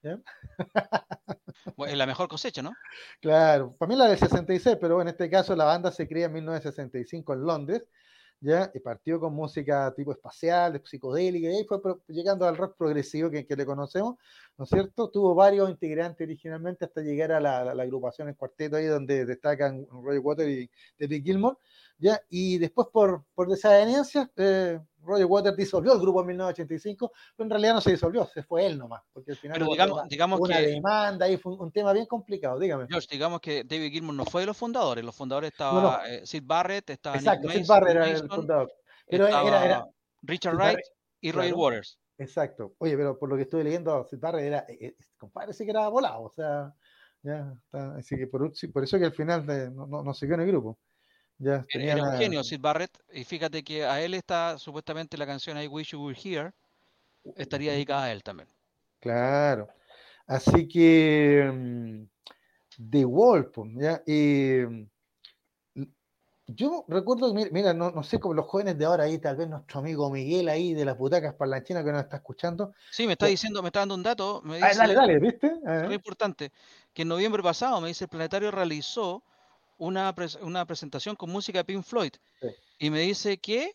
¿Ya? 0.02 0.18
bueno, 1.76 1.92
es 1.92 1.98
la 1.98 2.06
mejor 2.06 2.28
cosecha, 2.28 2.62
¿no? 2.62 2.72
Claro, 3.20 3.74
para 3.76 3.88
mí 3.88 3.96
la 3.96 4.08
del 4.08 4.18
66, 4.18 4.78
pero 4.80 5.00
en 5.02 5.08
este 5.08 5.28
caso 5.28 5.54
la 5.54 5.64
banda 5.64 5.92
se 5.92 6.08
crea 6.08 6.26
en 6.26 6.32
1965 6.32 7.34
en 7.34 7.44
Londres, 7.44 7.82
¿ya? 8.40 8.70
Y 8.74 8.80
partió 8.80 9.20
con 9.20 9.34
música 9.34 9.92
tipo 9.94 10.12
espacial, 10.12 10.80
psicodélica, 10.84 11.48
y 11.48 11.56
ahí 11.56 11.64
fue 11.64 11.80
llegando 12.08 12.46
al 12.46 12.56
rock 12.56 12.76
progresivo 12.76 13.30
que, 13.30 13.46
que, 13.46 13.56
le 13.56 13.66
conocemos, 13.66 14.16
¿no 14.56 14.64
es 14.64 14.70
cierto? 14.70 15.10
Tuvo 15.10 15.34
varios 15.34 15.68
integrantes 15.68 16.26
originalmente 16.26 16.86
hasta 16.86 17.02
llegar 17.02 17.32
a 17.32 17.40
la, 17.40 17.64
la, 17.64 17.74
la 17.74 17.82
agrupación 17.82 18.28
en 18.28 18.34
cuarteto 18.34 18.76
ahí 18.76 18.86
donde 18.86 19.26
destacan 19.26 19.86
Roger 19.90 20.20
Waters 20.20 20.48
y 20.50 20.70
David 20.98 21.24
Gilmour, 21.24 21.58
¿ya? 21.98 22.20
Y 22.30 22.58
después 22.58 22.88
por, 22.92 23.24
por 23.34 23.48
desavenencias, 23.48 24.28
eh, 24.36 24.80
Roger 25.02 25.26
Waters 25.26 25.56
disolvió 25.56 25.92
el 25.92 26.00
grupo 26.00 26.20
en 26.20 26.28
1985, 26.28 27.12
pero 27.36 27.44
en 27.44 27.50
realidad 27.50 27.74
no 27.74 27.80
se 27.80 27.92
disolvió, 27.92 28.26
se 28.26 28.42
fue 28.42 28.66
él 28.66 28.78
nomás, 28.78 29.02
porque 29.12 29.32
al 29.32 29.36
final 29.36 29.58
pero 29.58 29.70
digamos, 29.70 29.98
una, 29.98 30.08
digamos 30.08 30.40
una 30.40 30.56
que, 30.58 30.66
demanda 30.66 31.28
y 31.28 31.36
fue 31.36 31.54
un 31.54 31.72
tema 31.72 31.92
bien 31.92 32.06
complicado, 32.06 32.58
dígame. 32.58 32.86
George, 32.88 33.08
digamos 33.10 33.40
que 33.40 33.64
David 33.64 33.90
Gilmour 33.90 34.14
no 34.14 34.24
fue 34.24 34.42
de 34.42 34.46
los 34.46 34.56
fundadores, 34.56 35.04
los 35.04 35.14
fundadores 35.14 35.52
estaban 35.52 35.82
no, 35.82 35.90
no. 35.92 36.04
eh, 36.04 36.26
Sid 36.26 36.42
Barrett, 36.44 36.90
estaba 36.90 37.16
Exacto, 37.16 37.48
Nick 37.48 37.58
Sid 37.58 37.66
Barrett 37.66 37.96
era 37.96 38.08
el 38.08 38.28
fundador. 38.28 38.72
Pero 39.08 39.26
era, 39.26 39.64
era, 39.64 39.86
Richard 40.22 40.56
Wright 40.56 40.78
y 41.20 41.32
Roger 41.32 41.50
claro. 41.50 41.62
Waters. 41.62 41.98
Exacto. 42.18 42.74
Oye, 42.78 42.96
pero 42.96 43.18
por 43.18 43.28
lo 43.28 43.36
que 43.36 43.42
estuve 43.42 43.64
leyendo, 43.64 44.06
Sid 44.08 44.18
Barrett 44.18 44.44
era, 44.44 44.66
eh, 44.68 44.78
eh, 44.80 44.96
compadre, 45.16 45.52
sí 45.52 45.64
que 45.64 45.70
era 45.70 45.88
volado, 45.88 46.22
o 46.22 46.30
sea, 46.30 46.74
ya 47.22 47.54
está, 47.64 47.96
así 47.96 48.16
que 48.16 48.26
por, 48.26 48.52
por 48.72 48.84
eso 48.84 48.98
que 48.98 49.04
al 49.06 49.12
final 49.12 49.46
de, 49.46 49.70
no, 49.70 49.86
no, 49.86 50.02
no 50.02 50.14
siguió 50.14 50.34
en 50.34 50.42
el 50.42 50.46
grupo. 50.48 50.78
Ya, 51.40 51.64
era, 51.72 51.92
era 51.92 52.02
un 52.02 52.18
genio 52.18 52.44
Sid 52.44 52.60
Barrett 52.60 52.98
y 53.12 53.24
fíjate 53.24 53.64
que 53.64 53.86
a 53.86 54.02
él 54.02 54.12
está 54.12 54.58
supuestamente 54.58 55.16
la 55.16 55.26
canción 55.26 55.60
I 55.60 55.68
Wish 55.68 55.92
You 55.92 56.04
Were 56.04 56.18
Here 56.22 56.52
estaría 57.34 57.72
dedicada 57.72 58.04
a 58.04 58.12
él 58.12 58.22
también. 58.22 58.48
Claro. 59.00 59.68
Así 60.26 60.68
que 60.68 61.48
um, 61.50 62.06
The 62.90 63.04
Wolf, 63.06 63.56
¿ya? 63.74 64.02
Y, 64.06 64.86
yo 66.46 66.84
recuerdo, 66.88 67.32
mira, 67.32 67.72
no, 67.72 67.90
no, 67.90 68.02
sé 68.02 68.18
cómo 68.18 68.34
los 68.34 68.46
jóvenes 68.46 68.76
de 68.76 68.84
ahora 68.84 69.04
ahí, 69.04 69.18
tal 69.18 69.36
vez 69.36 69.48
nuestro 69.48 69.80
amigo 69.80 70.10
Miguel 70.10 70.48
ahí 70.48 70.74
de 70.74 70.84
las 70.84 70.98
butacas 70.98 71.34
parlanchinas 71.34 71.84
que 71.84 71.92
nos 71.92 72.02
está 72.02 72.16
escuchando. 72.16 72.74
Sí, 72.90 73.06
me 73.06 73.12
está 73.12 73.26
diciendo, 73.26 73.62
me 73.62 73.68
está 73.68 73.80
dando 73.80 73.94
un 73.94 74.02
dato. 74.02 74.42
Me 74.44 74.56
dice, 74.56 74.68
ah, 74.70 74.74
dale, 74.76 74.94
dale, 74.94 75.18
¿viste? 75.18 75.52
Muy 75.86 75.94
importante, 75.94 76.52
que 76.92 77.02
en 77.02 77.08
noviembre 77.08 77.42
pasado, 77.42 77.80
me 77.80 77.88
dice, 77.88 78.04
el 78.04 78.10
planetario 78.10 78.50
realizó 78.50 79.22
una, 79.80 80.14
una 80.42 80.66
presentación 80.66 81.16
con 81.16 81.30
música 81.30 81.58
de 81.58 81.64
Pink 81.64 81.82
Floyd. 81.82 82.12
Sí. 82.40 82.48
Y 82.78 82.90
me 82.90 83.00
dice 83.00 83.38
que 83.38 83.72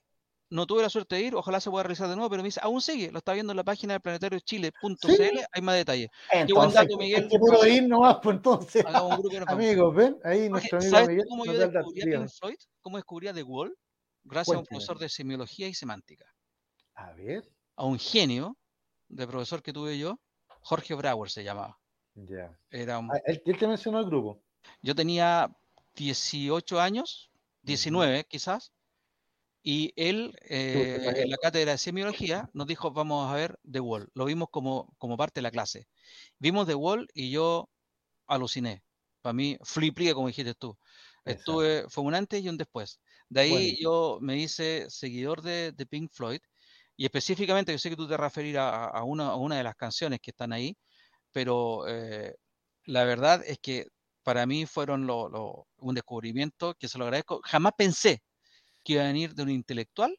no 0.49 0.67
tuve 0.67 0.83
la 0.83 0.89
suerte 0.89 1.15
de 1.15 1.21
ir, 1.23 1.35
ojalá 1.35 1.59
se 1.59 1.71
pueda 1.71 1.83
realizar 1.83 2.07
de 2.07 2.15
nuevo, 2.15 2.29
pero 2.29 2.43
me 2.43 2.47
dice, 2.47 2.59
aún 2.61 2.79
sigue, 2.79 3.11
lo 3.11 3.17
está 3.17 3.33
viendo 3.33 3.51
en 3.51 3.57
la 3.57 3.63
página 3.63 3.95
de 3.95 3.99
planetariochile.cl, 3.99 5.11
¿Sí? 5.11 5.31
hay 5.51 5.61
más 5.61 5.75
detalles. 5.75 6.09
Entonces, 6.31 6.73
dato, 6.75 6.97
Miguel. 6.97 7.27
Que 7.27 7.39
puro 7.39 7.65
ir 7.65 7.87
nomás, 7.87 8.19
pues 8.21 8.35
entonces. 8.35 8.85
Un 8.85 9.17
grupo 9.17 9.51
Amigos, 9.51 9.95
ven, 9.95 10.17
ahí 10.23 10.47
nuestro 10.47 10.77
amigo 10.77 10.91
¿sabes 10.91 11.09
Miguel. 11.09 11.25
¿Cómo 11.27 11.45
yo 11.45 11.53
descubrí 11.53 12.01
a 12.01 12.19
Pink 12.19 12.29
Floyd? 12.29 12.57
¿Cómo 12.81 12.97
descubrí 12.97 13.27
a 13.27 13.33
The 13.33 13.43
Wall? 13.43 13.75
Gracias 14.23 14.45
Cuéntame. 14.45 14.57
a 14.57 14.61
un 14.61 14.65
profesor 14.67 14.99
de 14.99 15.09
semiología 15.09 15.67
y 15.67 15.73
semántica. 15.73 16.25
A 16.93 17.13
ver. 17.13 17.43
A 17.75 17.85
un 17.85 17.97
genio 17.97 18.55
de 19.07 19.27
profesor 19.27 19.63
que 19.63 19.73
tuve 19.73 19.97
yo, 19.97 20.19
Jorge 20.61 20.93
Brauer 20.93 21.31
se 21.31 21.43
llamaba. 21.43 21.79
Ya. 22.13 22.57
Era 22.69 22.99
un... 22.99 23.11
Ah, 23.11 23.19
¿Él, 23.25 23.41
él 23.43 23.57
te 23.57 23.67
mencionó 23.67 23.99
el 23.99 24.05
grupo? 24.05 24.41
Yo 24.81 24.95
tenía 24.95 25.49
18 25.95 26.79
años, 26.79 27.31
19 27.63 28.19
uh 28.19 28.21
-huh. 28.21 28.27
quizás, 28.27 28.71
y 29.67 29.93
él, 29.95 30.37
eh, 30.41 31.13
en 31.15 31.29
la 31.31 31.37
cátedra 31.37 31.71
de 31.71 31.77
semiología, 31.79 32.47
nos 32.53 32.67
dijo, 32.67 32.91
vamos 32.91 33.31
a 33.31 33.35
ver 33.35 33.59
The 33.69 33.79
Wall. 33.79 34.09
Lo 34.13 34.25
vimos 34.25 34.49
como, 34.51 34.93
como 34.99 35.17
parte 35.17 35.39
de 35.39 35.41
la 35.41 35.49
clase. 35.49 35.87
Vimos 36.37 36.67
The 36.67 36.75
Wall 36.75 37.07
y 37.15 37.31
yo 37.31 37.67
aluciné. 38.27 38.83
Para 39.23 39.33
mí, 39.33 39.57
flipé, 39.63 40.13
como 40.13 40.27
dijiste 40.27 40.53
tú. 40.53 40.77
Estuve, 41.25 41.89
fue 41.89 42.03
un 42.03 42.13
antes 42.13 42.43
y 42.43 42.49
un 42.49 42.57
después. 42.57 42.99
De 43.27 43.41
ahí 43.41 43.49
bueno. 43.49 43.77
yo 43.79 44.17
me 44.21 44.37
hice 44.37 44.85
seguidor 44.89 45.41
de, 45.41 45.71
de, 45.71 45.85
Pink 45.87 46.11
Floyd, 46.13 46.41
y 46.95 47.05
específicamente, 47.05 47.71
yo 47.71 47.79
sé 47.79 47.89
que 47.89 47.95
tú 47.95 48.07
te 48.07 48.17
referir 48.17 48.59
a, 48.59 48.85
a, 48.85 49.03
una, 49.03 49.29
a 49.29 49.35
una 49.35 49.57
de 49.57 49.63
las 49.63 49.75
canciones 49.75 50.19
que 50.21 50.29
están 50.29 50.53
ahí, 50.53 50.77
pero 51.31 51.87
eh, 51.87 52.35
la 52.85 53.03
verdad 53.03 53.43
es 53.45 53.57
que 53.57 53.87
para 54.25 54.47
mí 54.47 54.65
fueron 54.65 55.05
lo, 55.05 55.29
lo, 55.29 55.67
un 55.77 55.93
descubrimiento 55.93 56.73
que 56.73 56.87
se 56.87 56.97
lo 56.97 57.05
agradezco. 57.05 57.41
Jamás 57.43 57.73
pensé 57.77 58.23
que 58.83 58.93
iba 58.93 59.03
a 59.03 59.07
venir 59.07 59.35
de 59.35 59.43
un 59.43 59.51
intelectual 59.51 60.17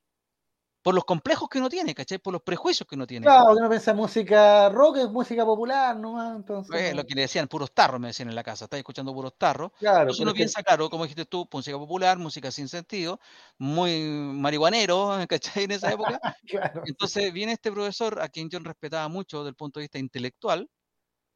por 0.81 0.95
los 0.95 1.05
complejos 1.05 1.49
que 1.49 1.59
uno 1.59 1.69
tiene, 1.69 1.93
¿cachai? 1.93 2.19
Por 2.19 2.33
los 2.33 2.43
prejuicios 2.43 2.89
que 2.89 2.95
uno 2.95 3.09
tiene. 3.09 3.27
Claro, 3.27 3.47
que 3.47 3.59
uno 3.59 3.69
piensa 3.69 3.93
música 3.93 4.69
rock 4.69 4.99
es 4.99 5.11
música 5.11 5.45
popular, 5.45 5.97
¿no? 5.97 6.37
Entonces... 6.37 6.81
Eh, 6.81 6.95
lo 6.95 7.03
que 7.05 7.17
le 7.17 7.23
decían, 7.23 7.49
puros 7.49 7.75
tarros, 7.75 8.01
me 8.01 8.07
decían 8.07 8.29
en 8.29 8.37
la 8.37 8.45
casa, 8.45 8.67
estáis 8.67 8.83
escuchando 8.83 9.13
puros 9.13 9.37
tarros. 9.37 9.73
Claro. 9.81 10.03
Entonces 10.03 10.23
uno 10.23 10.33
piensa, 10.33 10.61
que... 10.61 10.67
claro, 10.67 10.89
como 10.89 11.03
dijiste 11.03 11.25
tú, 11.25 11.49
música 11.53 11.77
popular, 11.77 12.17
música 12.19 12.53
sin 12.53 12.69
sentido, 12.69 13.19
muy 13.59 14.01
marihuanero, 14.01 15.19
¿cachai? 15.29 15.65
En 15.65 15.73
esa 15.73 15.91
época. 15.91 16.21
claro. 16.47 16.83
Entonces 16.87 17.33
viene 17.33 17.55
este 17.55 17.73
profesor, 17.73 18.23
a 18.23 18.29
quien 18.29 18.49
yo 18.49 18.61
respetaba 18.61 19.09
mucho 19.09 19.39
desde 19.39 19.49
el 19.49 19.57
punto 19.57 19.81
de 19.81 19.85
vista 19.87 19.99
intelectual, 19.99 20.71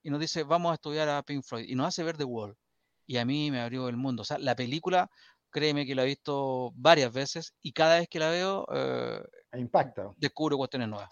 y 0.02 0.10
nos 0.10 0.20
dice, 0.20 0.42
vamos 0.42 0.72
a 0.72 0.74
estudiar 0.74 1.08
a 1.08 1.22
Pink 1.22 1.42
Floyd, 1.44 1.66
y 1.68 1.74
nos 1.74 1.88
hace 1.88 2.02
ver 2.02 2.16
The 2.16 2.24
Wall. 2.24 2.56
Y 3.06 3.16
a 3.16 3.24
mí 3.24 3.50
me 3.50 3.60
abrió 3.60 3.88
el 3.88 3.96
mundo. 3.96 4.22
O 4.22 4.24
sea, 4.24 4.38
la 4.38 4.54
película 4.54 5.10
créeme 5.50 5.84
que 5.84 5.94
la 5.94 6.02
he 6.02 6.06
visto 6.06 6.72
varias 6.74 7.12
veces 7.12 7.54
y 7.60 7.72
cada 7.72 7.98
vez 7.98 8.08
que 8.08 8.18
la 8.18 8.30
veo 8.30 8.66
eh, 8.72 9.20
impacta. 9.54 10.10
Descubro 10.16 10.56
cuestiones 10.56 10.88
nuevas. 10.88 11.10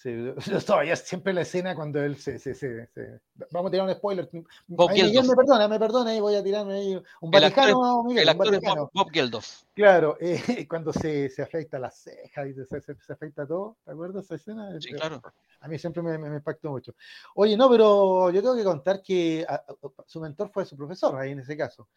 Sí, 0.00 0.10
yo 0.14 0.34
todavía 0.66 0.96
siempre 0.96 1.34
la 1.34 1.42
escena 1.42 1.74
cuando 1.74 2.02
él 2.02 2.16
se, 2.16 2.38
se, 2.38 2.54
se, 2.54 2.86
se... 2.86 3.20
Vamos 3.50 3.68
a 3.68 3.70
tirar 3.70 3.86
un 3.86 3.94
spoiler. 3.94 4.30
Bob 4.66 4.88
ahí, 4.88 5.02
Miguel 5.02 5.26
me 5.28 5.36
perdona, 5.36 5.68
me 5.68 5.78
perdona, 5.78 6.14
y 6.14 6.20
voy 6.20 6.36
a 6.36 6.42
tirarme 6.42 6.72
ahí 6.72 7.02
un 7.20 7.30
Vaticano, 7.30 8.02
Miguel, 8.04 8.22
el 8.22 8.28
actor 8.30 8.46
un 8.46 8.52
Vaticano. 8.54 8.84
Es 8.84 8.92
Bob, 8.94 9.04
Bob 9.04 9.12
Geldof. 9.12 9.62
Claro, 9.74 10.16
eh, 10.20 10.66
cuando 10.66 10.90
se, 10.94 11.28
se 11.28 11.42
afecta 11.42 11.78
la 11.78 11.90
ceja 11.90 12.46
y 12.46 12.54
se, 12.54 12.64
se, 12.64 12.80
se, 12.80 13.12
afecta 13.12 13.46
todo, 13.46 13.76
¿te 13.84 13.90
acuerdas 13.90 14.24
esa 14.24 14.36
escena? 14.36 14.80
Sí, 14.80 14.90
claro. 14.94 15.20
A 15.60 15.68
mí 15.68 15.78
siempre 15.78 16.02
me, 16.02 16.16
me, 16.16 16.30
me, 16.30 16.36
impactó 16.36 16.70
mucho. 16.70 16.94
Oye, 17.34 17.54
no, 17.58 17.68
pero 17.68 18.30
yo 18.30 18.40
tengo 18.40 18.56
que 18.56 18.64
contar 18.64 19.02
que 19.02 19.44
a, 19.46 19.56
a, 19.56 19.64
su 20.06 20.18
mentor 20.18 20.50
fue 20.50 20.64
su 20.64 20.78
profesor 20.78 21.14
ahí 21.18 21.32
en 21.32 21.40
ese 21.40 21.58
caso. 21.58 21.88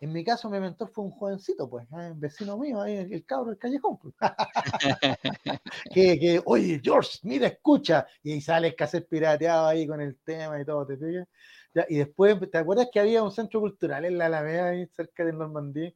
En 0.00 0.12
mi 0.12 0.24
caso, 0.24 0.48
mi 0.48 0.58
mentor 0.58 0.90
fue 0.90 1.04
un 1.04 1.10
jovencito, 1.10 1.68
pues, 1.68 1.86
¿eh? 1.92 2.12
vecino 2.16 2.56
mío, 2.56 2.80
ahí, 2.80 2.96
el, 2.96 3.12
el 3.12 3.24
cabro 3.26 3.50
del 3.50 3.58
callejón. 3.58 3.98
Pues. 3.98 4.14
que, 5.92 6.18
que, 6.18 6.42
oye, 6.46 6.80
George, 6.82 7.18
mira, 7.22 7.48
escucha. 7.48 8.06
Y 8.22 8.32
ahí 8.32 8.40
sale 8.40 8.68
el 8.68 8.74
cassette 8.74 9.06
pirateado 9.06 9.66
ahí 9.66 9.86
con 9.86 10.00
el 10.00 10.18
tema 10.24 10.58
y 10.58 10.64
todo, 10.64 10.86
¿te 10.86 10.96
fijas? 10.96 11.28
Ya, 11.74 11.84
y 11.88 11.98
después, 11.98 12.38
¿te 12.50 12.56
acuerdas 12.56 12.88
que 12.90 12.98
había 12.98 13.22
un 13.22 13.30
centro 13.30 13.60
cultural 13.60 14.06
en 14.06 14.16
la 14.16 14.26
Alameda, 14.26 14.70
ahí 14.70 14.86
cerca 14.86 15.22
de 15.22 15.34
Normandía? 15.34 15.92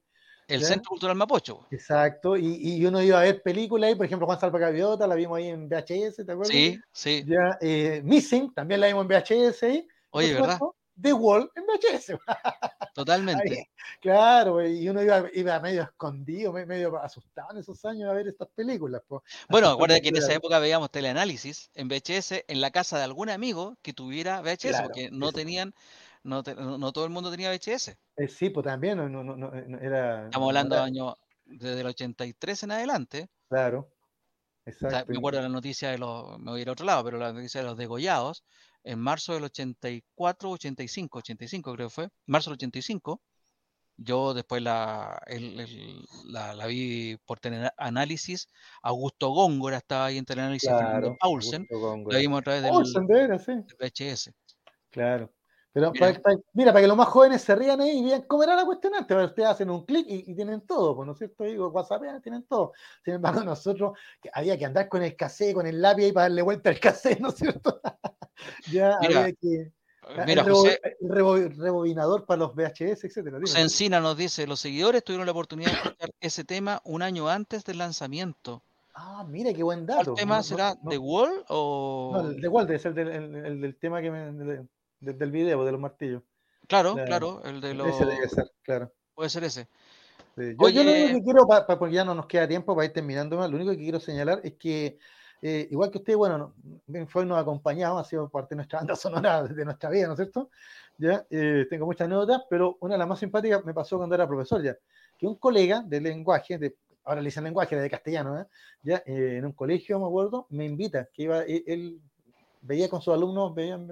El 0.46 0.60
¿Ya? 0.60 0.66
Centro 0.66 0.90
Cultural 0.90 1.16
Mapocho. 1.16 1.66
Exacto, 1.70 2.36
y, 2.36 2.58
y 2.60 2.84
uno 2.84 3.02
iba 3.02 3.18
a 3.18 3.22
ver 3.22 3.42
películas 3.42 3.88
ahí, 3.88 3.94
por 3.94 4.04
ejemplo, 4.04 4.26
Juan 4.26 4.38
Salva 4.38 4.58
Gaviota, 4.58 5.06
la 5.06 5.14
vimos 5.14 5.38
ahí 5.38 5.48
en 5.48 5.66
VHS, 5.66 6.16
¿te 6.16 6.32
acuerdas? 6.32 6.48
Sí, 6.48 6.78
sí. 6.92 7.24
Ya, 7.26 7.56
eh, 7.62 8.02
Missing, 8.04 8.52
también 8.52 8.80
la 8.80 8.88
vimos 8.88 9.06
en 9.06 9.08
VHS 9.08 9.62
ahí. 9.62 9.88
Oye, 10.10 10.34
¿verdad? 10.34 10.58
supuesto. 10.58 10.76
The 11.00 11.12
Wall 11.12 11.50
en 11.56 11.64
VHS. 11.64 12.18
Totalmente. 12.94 13.52
Ahí, 13.52 13.64
claro, 14.00 14.64
y 14.66 14.88
uno 14.88 15.02
iba, 15.02 15.24
iba 15.34 15.58
medio 15.60 15.82
escondido, 15.82 16.52
me- 16.52 16.64
medio 16.66 16.96
asustado 16.98 17.50
en 17.52 17.58
esos 17.58 17.84
años 17.84 18.08
a 18.10 18.12
ver 18.12 18.28
estas 18.28 18.48
películas. 18.54 19.02
po. 19.06 19.22
Bueno, 19.48 19.68
acuérdate 19.70 20.02
que 20.02 20.08
en 20.10 20.16
esa 20.18 20.32
época 20.34 20.58
veíamos 20.60 20.90
teleanálisis 20.90 21.70
en 21.74 21.88
VHS 21.88 22.44
en 22.46 22.60
la 22.60 22.70
casa 22.70 22.98
de 22.98 23.04
algún 23.04 23.30
amigo 23.30 23.76
que 23.82 23.92
tuviera 23.92 24.40
VHS, 24.42 24.68
Claro, 24.68 24.84
porque 24.84 25.10
no 25.10 25.32
tenían, 25.32 25.74
no, 26.22 26.42
te- 26.42 26.54
no- 26.54 26.78
no 26.78 26.92
todo 26.92 27.04
el 27.04 27.10
mundo 27.10 27.30
tenía 27.30 27.50
VHS. 27.50 27.96
Eh, 28.16 28.28
sí, 28.28 28.50
pues 28.50 28.64
también, 28.64 28.98
no, 28.98 29.08
no, 29.08 29.52
era... 29.80 30.26
Estamos 30.26 30.48
hablando 30.48 30.76
de 30.76 30.82
años 30.82 31.14
desde 31.44 31.80
el 31.80 31.86
83 31.88 32.62
en 32.62 32.70
adelante. 32.70 33.28
Claro, 33.48 33.90
O 34.66 34.70
sea, 34.70 34.72
exacto. 34.88 35.12
me 35.12 35.18
acuerdo 35.18 35.38
de 35.38 35.42
la 35.42 35.48
noticia 35.48 35.90
de 35.90 35.98
los, 35.98 36.38
me 36.38 36.52
voy 36.52 36.60
a 36.60 36.62
ir 36.62 36.68
a 36.68 36.72
otro 36.72 36.86
lado, 36.86 37.04
pero 37.04 37.18
la 37.18 37.32
noticia 37.32 37.60
de 37.60 37.66
los 37.66 37.76
degollados 37.76 38.44
en 38.84 38.98
marzo 39.00 39.32
del 39.34 39.44
84, 39.44 40.50
85, 40.50 41.18
85 41.18 41.74
creo 41.74 41.88
que 41.88 41.94
fue, 41.94 42.08
marzo 42.26 42.50
del 42.50 42.56
85. 42.58 43.20
Yo 43.96 44.34
después 44.34 44.60
la, 44.60 45.22
el- 45.26 45.60
el- 45.60 46.04
la, 46.26 46.52
la 46.54 46.66
vi 46.66 47.16
por 47.24 47.38
análisis. 47.76 48.48
Augusto 48.82 49.30
Góngora 49.30 49.76
estaba 49.76 50.06
ahí 50.06 50.18
en 50.18 50.24
teleanálisis, 50.24 50.68
Claro, 50.68 51.16
Paulsen. 51.20 51.66
La 52.10 52.18
vimos 52.18 52.40
a 52.40 52.42
través 52.42 52.62
del, 52.62 52.72
Paulsen, 52.72 53.06
de 53.06 53.38
sí. 53.38 53.52
del 53.52 53.76
VHS. 53.78 54.32
Claro. 54.90 55.32
Pero 55.74 55.90
Mira. 55.90 56.12
pa- 56.14 56.20
pa- 56.20 56.40
mira, 56.52 56.72
para 56.72 56.82
que 56.82 56.86
los 56.86 56.96
más 56.96 57.08
jóvenes 57.08 57.42
se 57.42 57.52
rían 57.56 57.80
ahí 57.80 57.98
y 57.98 58.04
vean 58.04 58.22
cómo 58.22 58.44
era 58.44 58.54
la 58.54 58.64
cuestión 58.64 58.94
antes, 58.94 59.08
pero 59.08 59.24
ustedes 59.26 59.48
hacen 59.48 59.68
un 59.70 59.84
clic 59.84 60.06
y, 60.08 60.30
y 60.30 60.34
tienen 60.36 60.60
todo, 60.60 60.94
pues, 60.94 61.04
¿no 61.04 61.12
es 61.12 61.18
cierto? 61.18 61.42
Digo, 61.42 61.68
WhatsApp 61.68 62.00
tienen 62.22 62.44
todo. 62.44 62.72
Sin 63.04 63.14
embargo, 63.14 63.42
nosotros 63.42 63.98
que 64.22 64.30
había 64.32 64.56
que 64.56 64.64
andar 64.66 64.88
con 64.88 65.02
el 65.02 65.16
cassette, 65.16 65.52
con 65.52 65.66
el 65.66 65.82
lápiz 65.82 66.04
ahí 66.04 66.12
para 66.12 66.26
darle 66.26 66.42
vuelta 66.42 66.70
al 66.70 66.78
cassette, 66.78 67.18
¿no 67.20 67.30
es 67.30 67.34
cierto? 67.34 67.80
ya 68.72 68.98
Mira, 69.00 69.20
había 69.20 69.32
que. 69.32 69.72
Mira, 70.26 70.42
el, 70.42 70.50
José, 70.52 70.80
el 71.00 71.08
rebo- 71.08 71.48
rebobinador 71.56 72.24
para 72.24 72.38
los 72.40 72.54
VHS, 72.54 73.04
etcétera. 73.08 73.38
José. 73.40 73.60
Encina 73.60 73.98
nos 74.00 74.16
dice, 74.16 74.46
los 74.46 74.60
seguidores 74.60 75.02
tuvieron 75.02 75.26
la 75.26 75.32
oportunidad 75.32 75.72
de 75.72 75.76
escuchar 75.78 76.10
ese 76.20 76.44
tema 76.44 76.80
un 76.84 77.02
año 77.02 77.28
antes 77.28 77.64
del 77.64 77.78
lanzamiento. 77.78 78.62
Ah, 78.94 79.24
mira, 79.28 79.52
qué 79.52 79.64
buen 79.64 79.86
¿Cuál 79.86 79.98
dato. 79.98 80.14
tema 80.14 80.36
No- 80.36 80.42
será? 80.44 80.74
no- 80.80 80.90
¿The 80.90 80.98
Wall 80.98 81.44
o...? 81.48 82.10
No, 82.12 82.28
el 82.30 82.40
de 82.40 82.46
Walter 82.48 82.76
es 82.76 82.84
el 82.84 82.96
el- 82.96 83.34
el 83.44 83.60
del 83.60 83.76
tema 83.76 84.00
que 84.00 84.10
me, 84.12 84.30
de- 85.04 85.12
de- 85.12 85.18
del 85.18 85.30
video, 85.30 85.64
de 85.64 85.72
los 85.72 85.80
martillos. 85.80 86.22
Claro, 86.66 86.94
la- 86.96 87.04
claro, 87.04 87.42
el 87.44 87.60
de 87.60 87.74
los... 87.74 87.88
Ese 87.88 88.06
debe 88.06 88.28
ser, 88.28 88.50
claro. 88.62 88.92
Puede 89.14 89.30
ser 89.30 89.44
ese. 89.44 89.68
Sí, 90.36 90.56
Yo, 90.58 90.68
yo 90.68 90.82
lo 90.84 90.90
único 90.90 91.06
Oye. 91.06 91.14
que 91.18 91.22
quiero, 91.22 91.46
pa- 91.46 91.66
pa- 91.66 91.78
porque 91.78 91.94
ya 91.94 92.04
no 92.04 92.14
nos 92.14 92.26
queda 92.26 92.48
tiempo 92.48 92.74
para 92.74 92.86
ir 92.86 92.92
terminando 92.92 93.36
más, 93.36 93.48
lo 93.50 93.56
único 93.56 93.70
que 93.72 93.78
quiero 93.78 94.00
señalar 94.00 94.40
es 94.42 94.54
que, 94.54 94.98
eh, 95.42 95.68
igual 95.70 95.90
que 95.90 95.98
usted, 95.98 96.16
bueno, 96.16 96.38
no- 96.38 96.54
Ben 96.86 97.06
Floyd 97.06 97.26
nos 97.26 97.36
ha 97.38 97.40
acompañado, 97.40 97.98
ha 97.98 98.04
sido 98.04 98.28
parte 98.28 98.54
de 98.54 98.56
nuestra 98.56 98.80
banda 98.80 98.96
sonora 98.96 99.42
de 99.44 99.64
nuestra 99.64 99.90
vida, 99.90 100.06
¿no 100.06 100.14
es 100.14 100.18
cierto? 100.18 100.50
Ya, 100.98 101.24
eh, 101.30 101.66
tengo 101.68 101.86
muchas 101.86 102.08
notas, 102.08 102.42
pero 102.48 102.76
una 102.80 102.94
de 102.94 102.98
las 102.98 103.08
más 103.08 103.18
simpáticas 103.18 103.64
me 103.64 103.74
pasó 103.74 103.96
cuando 103.96 104.14
era 104.14 104.26
profesor 104.26 104.62
ya, 104.62 104.76
que 105.18 105.26
un 105.26 105.36
colega 105.36 105.82
de 105.82 106.00
lenguaje, 106.00 106.56
de, 106.58 106.76
ahora 107.04 107.20
le 107.20 107.26
dicen 107.26 107.44
lenguaje, 107.44 107.76
de 107.76 107.90
castellano, 107.90 108.40
¿eh? 108.40 108.46
ya, 108.82 109.02
eh, 109.06 109.36
en 109.38 109.44
un 109.44 109.52
colegio, 109.52 109.98
me 110.00 110.06
acuerdo, 110.06 110.46
me 110.50 110.64
invita, 110.64 111.08
que 111.12 111.24
iba, 111.24 111.42
él, 111.42 111.62
él 111.66 112.00
veía 112.62 112.88
con 112.88 113.02
sus 113.02 113.12
alumnos, 113.14 113.54
veían 113.54 113.88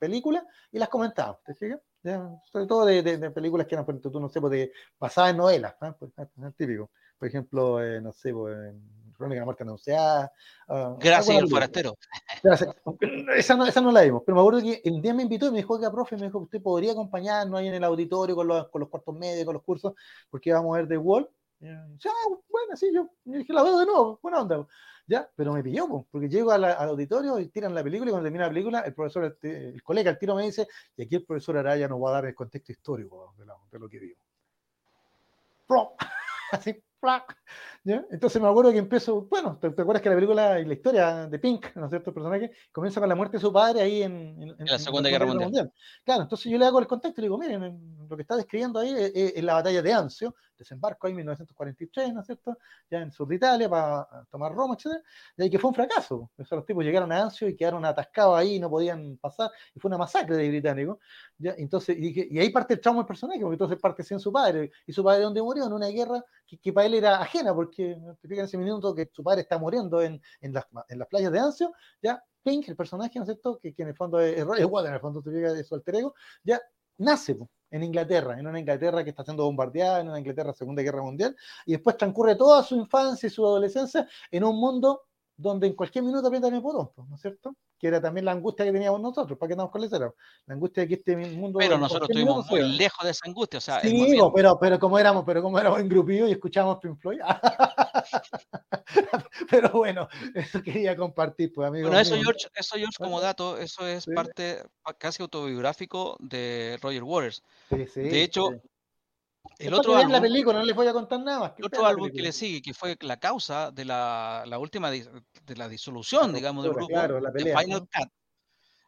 películas 0.00 0.44
y 0.72 0.80
las 0.80 0.88
comentaba, 0.88 1.38
¿te 1.46 1.54
fijas? 1.54 1.80
Ya, 2.02 2.28
sobre 2.50 2.66
todo 2.66 2.86
de, 2.86 3.02
de- 3.02 3.18
de 3.18 3.30
películas 3.30 3.66
que 3.68 3.74
eran, 3.76 3.84
por 3.84 3.94
ejemplo, 3.94 4.10
tú 4.10 4.20
no 4.20 4.28
sé, 4.30 4.40
pues, 4.40 4.50
de, 4.52 4.72
basadas 4.98 5.32
en 5.32 5.36
novelas, 5.36 5.76
¿ah? 5.82 5.94
Pues, 5.98 6.10
ah, 6.16 6.26
ah, 6.42 6.50
típico. 6.56 6.90
Por 7.18 7.28
ejemplo, 7.28 7.84
eh, 7.84 8.00
no 8.00 8.12
sé, 8.12 8.32
pues, 8.32 8.56
en 8.56 9.12
Crónica 9.12 9.34
de 9.34 9.40
la 9.40 9.44
Muerte 9.44 9.62
Anunciada. 9.64 10.32
ah, 10.68 10.96
Gracias, 10.98 11.36
el 11.38 11.48
forastero. 11.48 11.94
Gracias. 12.42 12.74
Esa 13.36 13.54
no, 13.56 13.66
esa 13.66 13.80
no 13.82 13.92
la 13.92 14.02
vimos, 14.02 14.22
pero 14.24 14.36
me 14.36 14.40
acuerdo 14.40 14.62
que 14.62 14.80
el 14.84 15.02
día 15.02 15.12
me 15.14 15.22
invitó 15.24 15.46
y 15.48 15.50
me 15.50 15.58
dijo 15.58 15.78
que 15.78 15.90
profe, 15.90 16.16
me 16.16 16.22
dijo 16.26 16.38
que 16.38 16.44
usted 16.44 16.62
podría 16.62 16.92
acompañarnos 16.92 17.60
ahí 17.60 17.68
en 17.68 17.74
el 17.74 17.84
auditorio 17.84 18.34
con 18.34 18.48
los, 18.48 18.68
con 18.70 18.80
los 18.80 18.88
cuartos 18.88 19.14
medios, 19.14 19.44
con 19.44 19.54
los 19.54 19.62
cursos, 19.62 19.92
porque 20.30 20.52
vamos 20.52 20.74
a 20.74 20.78
ver 20.80 20.88
The 20.88 20.96
Wall. 20.96 21.28
Ya, 21.60 22.10
bueno, 22.48 22.74
sí, 22.74 22.90
yo, 22.92 23.10
yo 23.24 23.38
dije, 23.38 23.52
la 23.52 23.62
veo 23.62 23.78
de 23.78 23.86
nuevo, 23.86 24.18
buena 24.22 24.40
onda. 24.40 24.66
Ya, 25.10 25.28
pero 25.34 25.52
me 25.52 25.60
pilló, 25.60 25.88
po, 25.88 26.06
porque 26.08 26.28
llego 26.28 26.52
al 26.52 26.64
auditorio 26.64 27.40
y 27.40 27.48
tiran 27.48 27.74
la 27.74 27.82
película 27.82 28.10
y 28.10 28.12
cuando 28.12 28.26
termina 28.26 28.44
la 28.44 28.50
película, 28.50 28.80
el 28.82 28.94
profesor, 28.94 29.36
el, 29.42 29.82
colega, 29.82 30.08
el 30.08 30.18
tiro 30.20 30.36
me 30.36 30.44
dice, 30.44 30.68
y 30.96 31.02
aquí 31.02 31.16
el 31.16 31.24
profesor 31.26 31.56
Araya 31.56 31.88
nos 31.88 32.00
va 32.00 32.10
a 32.10 32.12
dar 32.12 32.26
el 32.26 32.34
contexto 32.36 32.70
histórico 32.70 33.34
de, 33.36 33.78
lo 33.80 33.88
que 33.88 33.98
vimos. 33.98 34.24
Así. 36.52 36.80
¿Ya? 37.82 38.04
Entonces 38.10 38.40
me 38.42 38.46
acuerdo 38.48 38.72
que 38.72 38.78
empiezo, 38.78 39.22
bueno, 39.22 39.58
¿te, 39.58 39.70
te 39.70 39.82
acuerdas 39.82 40.02
que 40.02 40.10
la 40.10 40.14
película 40.16 40.60
y 40.60 40.66
la 40.66 40.74
historia 40.74 41.26
de 41.26 41.38
Pink, 41.38 41.74
¿no 41.76 41.86
es 41.86 41.90
cierto? 41.90 42.10
El 42.10 42.14
personaje 42.14 42.52
comienza 42.72 43.00
con 43.00 43.08
la 43.08 43.14
muerte 43.14 43.38
de 43.38 43.40
su 43.40 43.50
padre 43.52 43.80
ahí 43.80 44.02
en, 44.02 44.12
en- 44.42 44.54
en- 44.58 44.66
la 44.66 44.78
Segunda 44.78 45.08
Guerra 45.08 45.24
Mundial. 45.44 45.72
Claro, 46.04 46.22
entonces 46.22 46.52
yo 46.52 46.58
le 46.58 46.66
hago 46.66 46.78
el 46.78 46.86
contexto 46.86 47.20
y 47.20 47.22
le 47.22 47.26
digo, 47.26 47.38
miren, 47.38 47.62
en- 47.64 48.08
lo 48.08 48.16
que 48.16 48.22
está 48.22 48.36
describiendo 48.36 48.80
ahí 48.80 48.90
es, 48.90 49.12
es- 49.14 49.32
es 49.36 49.44
la 49.44 49.54
batalla 49.54 49.80
de 49.80 49.92
Anzio, 49.94 50.34
desembarco 50.58 51.06
ahí 51.06 51.12
en 51.12 51.16
1943, 51.18 52.12
¿no 52.12 52.20
es 52.20 52.26
cierto? 52.26 52.58
Ya 52.90 52.98
en 52.98 53.10
sur 53.10 53.26
de 53.26 53.36
Italia 53.36 53.66
para 53.70 54.06
tomar 54.30 54.52
Roma, 54.52 54.74
etcétera, 54.74 55.02
y 55.38 55.42
ahí 55.44 55.50
que 55.50 55.58
fue 55.58 55.68
un 55.68 55.74
fracaso. 55.74 56.30
O 56.36 56.44
sea, 56.44 56.56
los 56.56 56.66
tipos 56.66 56.84
llegaron 56.84 57.10
a 57.12 57.22
Anzio 57.22 57.48
y 57.48 57.56
quedaron 57.56 57.82
atascados 57.86 58.36
ahí, 58.38 58.60
no 58.60 58.68
podían 58.68 59.16
pasar, 59.16 59.50
y 59.74 59.80
fue 59.80 59.88
una 59.88 59.96
masacre 59.96 60.36
de 60.36 60.48
británicos. 60.50 60.98
¿ya? 61.38 61.54
Entonces, 61.56 61.96
y, 61.98 62.34
y 62.34 62.38
ahí 62.38 62.50
parte 62.50 62.74
el 62.74 62.80
trauma 62.80 62.98
del 63.00 63.06
personaje, 63.06 63.40
porque 63.40 63.54
entonces 63.54 63.78
parte 63.80 64.02
sin 64.02 64.20
su 64.20 64.30
padre, 64.30 64.70
y 64.86 64.92
su 64.92 65.02
padre 65.02 65.22
dónde 65.22 65.40
murió, 65.40 65.64
en 65.66 65.72
una 65.72 65.86
guerra 65.88 66.22
que, 66.58 66.72
para 66.72 66.86
él 66.86 66.94
era 66.94 67.20
ajena, 67.20 67.54
porque 67.54 67.92
en 67.92 68.40
ese 68.40 68.58
minuto 68.58 68.94
que 68.94 69.08
su 69.12 69.22
padre 69.22 69.42
está 69.42 69.58
muriendo 69.58 70.00
en, 70.02 70.20
en, 70.40 70.52
las, 70.52 70.66
en 70.88 70.98
las 70.98 71.08
playas 71.08 71.32
de 71.32 71.38
Anzio, 71.38 71.72
ya 72.02 72.22
Pink, 72.42 72.68
el 72.68 72.76
personaje, 72.76 73.18
¿no 73.18 73.24
es 73.24 73.28
cierto? 73.28 73.58
Que, 73.58 73.74
que 73.74 73.82
en 73.82 73.88
el 73.88 73.94
fondo 73.94 74.20
es, 74.20 74.38
es 74.38 74.44
Roger 74.44 74.86
en 74.86 74.94
el 74.94 75.00
fondo 75.00 75.22
te 75.22 75.30
fijas 75.30 75.54
de 75.54 75.64
su 75.64 75.74
alter 75.74 75.96
ego, 75.96 76.14
ya 76.42 76.60
nace 76.98 77.36
en 77.70 77.82
Inglaterra, 77.82 78.38
en 78.38 78.46
una 78.46 78.58
Inglaterra 78.58 79.04
que 79.04 79.10
está 79.10 79.24
siendo 79.24 79.44
bombardeada, 79.44 80.00
en 80.00 80.08
una 80.08 80.18
Inglaterra 80.18 80.52
Segunda 80.52 80.82
Guerra 80.82 81.02
Mundial, 81.02 81.36
y 81.66 81.72
después 81.72 81.96
transcurre 81.96 82.34
toda 82.36 82.62
su 82.62 82.76
infancia 82.76 83.26
y 83.26 83.30
su 83.30 83.46
adolescencia 83.46 84.08
en 84.30 84.44
un 84.44 84.56
mundo 84.56 85.02
donde 85.40 85.66
en 85.66 85.74
cualquier 85.74 86.04
minuto 86.04 86.26
aprietan 86.26 86.54
el 86.54 86.60
botón, 86.60 86.90
¿no 87.08 87.14
es 87.14 87.20
cierto? 87.20 87.54
Que 87.78 87.88
era 87.88 88.00
también 88.00 88.24
la 88.26 88.32
angustia 88.32 88.64
que 88.64 88.72
teníamos 88.72 89.00
nosotros, 89.00 89.38
¿para 89.38 89.48
qué 89.48 89.52
estamos 89.54 89.72
con 89.72 89.80
lecera? 89.80 90.12
La 90.46 90.54
angustia 90.54 90.82
de 90.82 90.88
que 90.88 90.94
este 90.96 91.16
mundo... 91.16 91.58
Pero 91.58 91.78
nosotros 91.78 92.10
estuvimos 92.10 92.48
muy 92.50 92.62
lejos 92.76 93.04
de 93.04 93.10
esa 93.10 93.26
angustia. 93.26 93.58
O 93.58 93.60
sea, 93.60 93.80
Sí, 93.80 94.16
bo, 94.18 94.32
pero, 94.32 94.58
pero 94.60 94.78
como 94.78 94.98
éramos, 94.98 95.24
pero 95.24 95.42
como 95.42 95.58
éramos 95.58 95.80
en 95.80 95.88
grupillo 95.88 96.28
y 96.28 96.32
escuchábamos 96.32 96.78
Pink 96.78 96.98
Floyd. 97.00 97.20
pero 99.50 99.70
bueno, 99.70 100.08
eso 100.34 100.62
quería 100.62 100.96
compartir, 100.96 101.52
pues, 101.52 101.68
amigos. 101.68 101.88
Bueno, 101.88 102.00
eso 102.00 102.14
míos. 102.14 102.24
George, 102.26 102.48
eso 102.54 102.76
George 102.76 102.96
como 102.98 103.20
dato, 103.20 103.58
eso 103.58 103.86
es 103.86 104.04
Sí. 104.04 104.12
parte 104.12 104.62
pa- 104.82 104.94
casi 104.94 105.22
autobiográfico 105.22 106.16
de 106.20 106.78
Roger 106.82 107.02
Waters. 107.02 107.42
Sí, 107.70 107.86
sí, 107.86 108.00
de 108.00 108.22
hecho. 108.22 108.50
El 109.58 109.74
otro 109.74 109.92
la 109.92 110.00
álbum, 110.00 110.20
película, 110.20 110.58
no 110.58 110.64
les 110.64 110.74
voy 110.76 110.86
a 110.86 110.92
contar 110.92 111.20
nada 111.20 111.40
más. 111.40 111.52
el 111.58 111.66
otro 111.66 111.84
álbum 111.84 112.10
que 112.10 112.22
le 112.22 112.32
sigue, 112.32 112.62
que 112.62 112.74
fue 112.74 112.96
la 113.00 113.18
causa 113.18 113.70
de 113.70 113.84
la, 113.84 114.44
la 114.46 114.58
última 114.58 114.90
dis- 114.90 115.10
de 115.44 115.56
la 115.56 115.68
disolución, 115.68 116.32
La 116.32 116.36
digamos, 116.38 116.64
del 116.64 116.72
grupo, 116.72 116.88
claro, 116.88 117.20
la 117.20 117.30
de 117.30 117.44
Final 117.44 117.68
¿no? 117.68 117.80
Cut, 117.80 118.12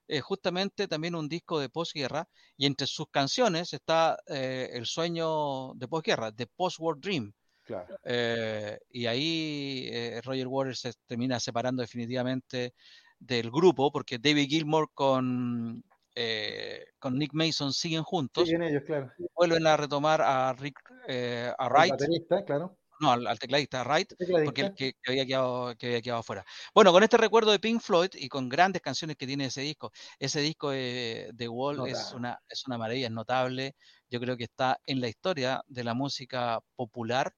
es 0.08 0.22
justamente 0.22 0.88
también 0.88 1.14
un 1.14 1.28
disco 1.28 1.58
de 1.58 1.68
posguerra, 1.68 2.28
y 2.56 2.66
entre 2.66 2.86
sus 2.86 3.06
canciones 3.10 3.72
está 3.72 4.18
eh, 4.26 4.70
El 4.72 4.86
sueño 4.86 5.72
de 5.74 5.88
posguerra, 5.88 6.32
The 6.32 6.46
Post-War 6.46 6.98
Dream. 6.98 7.32
Claro. 7.64 7.96
Eh, 8.04 8.78
y 8.90 9.06
ahí 9.06 9.88
eh, 9.90 10.20
Roger 10.22 10.48
Waters 10.48 10.80
se 10.80 10.92
termina 11.06 11.38
separando 11.38 11.80
definitivamente 11.80 12.74
del 13.18 13.50
grupo, 13.50 13.92
porque 13.92 14.18
David 14.18 14.48
Gilmour 14.48 14.90
con, 14.92 15.84
eh, 16.14 16.84
con 16.98 17.18
Nick 17.18 17.32
Mason 17.34 17.72
siguen 17.72 18.02
juntos, 18.02 18.44
Siguen 18.44 18.62
ellos, 18.62 18.82
claro. 18.86 19.10
vuelven 19.34 19.66
a 19.66 19.76
retomar 19.76 20.20
a 20.22 20.52
Rick, 20.54 20.78
eh, 21.08 21.52
a 21.58 21.68
Wright, 21.68 21.92
baterista, 21.92 22.44
claro. 22.44 22.78
no, 23.00 23.12
al, 23.12 23.26
al 23.26 23.38
tecladista 23.38 23.80
a 23.80 23.84
Wright, 23.84 24.14
Tecladista. 24.16 24.44
porque 24.44 24.60
el 24.62 24.74
que, 24.74 24.92
que 25.02 25.10
había 25.10 25.26
quedado, 25.26 25.74
que 25.76 25.86
había 25.86 26.02
quedado 26.02 26.20
afuera. 26.20 26.44
Bueno, 26.74 26.92
con 26.92 27.02
este 27.02 27.16
recuerdo 27.16 27.50
de 27.50 27.58
Pink 27.58 27.80
Floyd 27.80 28.10
y 28.14 28.28
con 28.28 28.48
grandes 28.48 28.82
canciones 28.82 29.16
que 29.16 29.26
tiene 29.26 29.46
ese 29.46 29.62
disco, 29.62 29.90
ese 30.18 30.40
disco 30.40 30.70
de, 30.70 31.30
de 31.34 31.48
Wall 31.48 31.86
es 31.88 32.12
una, 32.14 32.38
es 32.48 32.66
una 32.66 32.78
maravilla, 32.78 33.06
es 33.06 33.12
notable. 33.12 33.74
Yo 34.10 34.20
creo 34.20 34.36
que 34.36 34.44
está 34.44 34.78
en 34.86 35.00
la 35.00 35.08
historia 35.08 35.62
de 35.66 35.84
la 35.84 35.94
música 35.94 36.60
popular, 36.76 37.34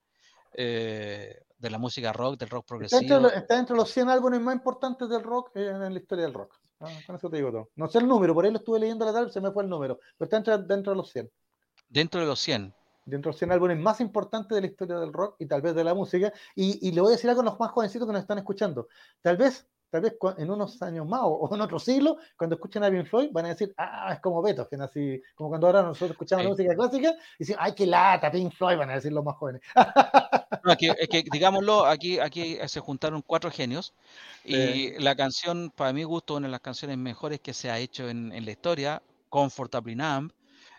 eh, 0.57 1.41
de 1.59 1.71
la 1.71 1.79
música 1.79 2.13
rock, 2.13 2.39
del 2.39 2.51
rock 2.51 2.65
Está 2.83 2.99
entre, 2.99 3.17
progresivo. 3.17 3.21
los, 3.21 3.33
está 3.33 3.59
entre 3.59 3.77
los 3.77 3.91
100 3.91 4.09
álbumes 4.11 4.41
más 4.41 4.55
importantes 4.57 5.09
del 5.09 5.23
rock 5.23 5.51
eh, 5.57 5.69
en 5.69 5.93
la 5.95 5.99
historia 6.01 6.25
del 6.25 6.35
rock. 6.35 6.55
Ah, 6.85 7.03
con 7.07 7.17
eso 7.17 7.31
te 7.31 7.37
digo 7.37 7.51
todo. 7.51 7.71
No 7.77 7.89
sé 7.89 7.99
el 7.99 8.07
número, 8.09 8.35
por 8.35 8.45
ahí 8.45 8.51
lo 8.51 8.59
estuve 8.59 8.79
leyendo 8.81 9.05
la 9.05 9.13
tarde, 9.13 9.31
se 9.33 9.41
me 9.41 9.51
fue 9.51 9.63
el 9.63 9.69
número. 9.71 9.99
Pero 10.19 10.27
está 10.27 10.37
entre- 10.37 10.59
dentro 10.59 10.93
de 10.93 10.97
los 10.97 11.11
100. 11.11 11.31
Dentro 11.89 12.21
de 12.21 12.27
los 12.27 12.41
100. 12.41 12.75
dentro 13.07 13.29
de 13.31 13.33
los 13.35 13.39
100 13.39 13.53
álbumes 13.53 13.79
más 13.79 14.01
importantes 14.01 14.55
de 14.55 14.61
la 14.63 14.67
historia 14.67 14.97
del 14.99 15.13
rock 15.13 15.37
y 15.39 15.47
tal 15.47 15.61
vez 15.63 15.75
de 15.75 15.85
la 15.85 15.95
música. 15.95 16.33
Y, 16.55 16.87
y 16.89 16.93
le 16.93 17.01
voy 17.01 17.09
a 17.09 17.17
decir 17.17 17.29
algo 17.29 17.43
a 17.43 17.45
los 17.45 17.59
más 17.61 17.71
jovencitos 17.71 18.07
que 18.09 18.13
nos 18.13 18.23
están 18.23 18.39
escuchando. 18.39 18.89
Tal 19.21 19.37
vez, 19.37 19.67
tal 19.95 20.03
vez 20.03 20.15
en 20.39 20.51
unos 20.51 20.83
años 20.83 21.07
más 21.07 21.21
o, 21.23 21.49
en 21.55 21.61
otro 21.61 21.79
siglo, 21.79 22.17
cuando 22.37 22.57
escuchen 22.57 22.83
a 22.83 22.91
Pink 22.91 23.07
Floyd, 23.07 23.29
van 23.31 23.45
a 23.45 23.49
decir, 23.51 23.73
ah, 23.77 24.13
es 24.15 24.21
como 24.21 24.43
Beethoven, 24.43 24.81
así 24.81 25.23
como 25.37 25.51
cuando 25.51 25.69
ahora 25.69 25.83
nosotros 25.83 26.11
escuchamos 26.11 26.47
música 26.47 26.75
clásica 26.75 27.11
y 27.11 27.45
dicen, 27.45 27.57
ay, 27.61 27.75
qué 27.77 27.87
lata, 27.87 28.29
Pink 28.29 28.53
Floyd, 28.53 28.77
van 28.77 28.91
a 28.91 28.95
decir 28.95 29.13
los 29.13 29.25
más 29.25 29.37
jóvenes. 29.37 29.63
es 30.99 31.09
que, 31.09 31.25
digámoslo, 31.31 31.87
aquí, 31.87 32.19
aquí 32.19 32.59
se 32.67 32.81
juntaron 32.81 33.23
cuatro 33.23 33.53
genios 33.53 33.95
y 34.45 34.99
la 34.99 35.15
canción, 35.15 35.71
para 35.71 35.93
mi 35.93 36.03
gusto, 36.03 36.35
una 36.35 36.49
de 36.49 36.53
las 36.53 36.61
canciones 36.61 36.99
mejores 36.99 37.39
que 37.39 37.55
se 37.55 37.71
ha 37.71 37.79
hecho 37.79 38.09
en, 38.09 38.33
en 38.33 38.45
la 38.45 38.51
historia, 38.51 39.01
Comfortably 39.29 39.95
Numb, 39.95 40.33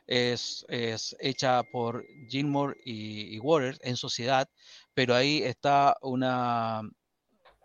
es, 0.07 0.65
es 0.67 1.15
hecha 1.21 1.63
por 1.63 2.05
Gilmore 2.27 2.75
y, 2.83 3.33
y, 3.33 3.39
Waters 3.39 3.79
en 3.81 3.95
sociedad, 3.95 4.49
pero 4.93 5.15
ahí 5.15 5.41
está 5.41 5.95
una, 6.01 6.81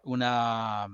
una, 0.05 0.87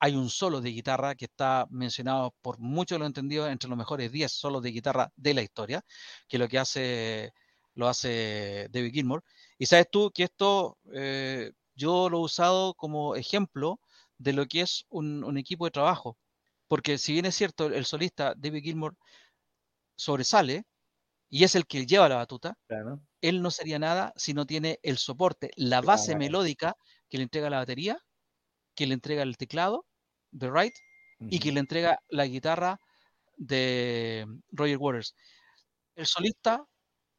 hay 0.00 0.14
un 0.14 0.30
solo 0.30 0.60
de 0.60 0.70
guitarra 0.70 1.14
que 1.14 1.26
está 1.26 1.66
mencionado 1.70 2.34
por 2.42 2.58
muchos 2.58 2.96
de 2.96 3.00
los 3.00 3.06
entendidos 3.06 3.50
entre 3.50 3.68
los 3.68 3.78
mejores 3.78 4.12
10 4.12 4.30
solos 4.32 4.62
de 4.62 4.70
guitarra 4.70 5.12
de 5.16 5.34
la 5.34 5.42
historia, 5.42 5.84
que 6.28 6.38
lo 6.38 6.48
que 6.48 6.58
hace 6.58 7.32
lo 7.74 7.88
hace 7.88 8.68
David 8.72 8.92
Gilmour. 8.92 9.24
Y 9.56 9.66
sabes 9.66 9.86
tú 9.90 10.10
que 10.12 10.24
esto 10.24 10.78
eh, 10.92 11.52
yo 11.74 12.10
lo 12.10 12.18
he 12.18 12.22
usado 12.22 12.74
como 12.74 13.14
ejemplo 13.14 13.80
de 14.18 14.32
lo 14.32 14.46
que 14.46 14.62
es 14.62 14.84
un, 14.88 15.22
un, 15.24 15.38
equipo 15.38 15.64
de 15.64 15.70
trabajo. 15.70 16.18
Porque 16.66 16.98
si 16.98 17.12
bien 17.12 17.26
es 17.26 17.36
cierto, 17.36 17.66
el 17.66 17.86
solista 17.86 18.34
David 18.36 18.62
Gilmour 18.64 18.96
sobresale, 19.96 20.64
y 21.30 21.44
es 21.44 21.54
el 21.54 21.66
que 21.66 21.86
lleva 21.86 22.08
la 22.08 22.16
batuta, 22.16 22.56
él 23.20 23.42
no 23.42 23.50
sería 23.50 23.78
nada 23.78 24.12
si 24.16 24.34
no 24.34 24.46
tiene 24.46 24.78
el 24.82 24.98
soporte, 24.98 25.50
la 25.56 25.80
base 25.80 26.16
melódica 26.16 26.76
que 27.08 27.18
le 27.18 27.24
entrega 27.24 27.50
la 27.50 27.58
batería, 27.58 27.98
que 28.78 28.86
le 28.86 28.94
entrega 28.94 29.24
el 29.24 29.36
teclado 29.36 29.84
de 30.30 30.48
Wright 30.52 30.74
y 31.18 31.40
que 31.40 31.50
le 31.50 31.58
entrega 31.58 31.98
la 32.10 32.26
guitarra 32.26 32.78
de 33.36 34.24
Roger 34.52 34.78
Waters. 34.78 35.16
El 35.96 36.06
solista, 36.06 36.64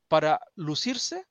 para 0.08 0.40
lucirse, 0.56 1.26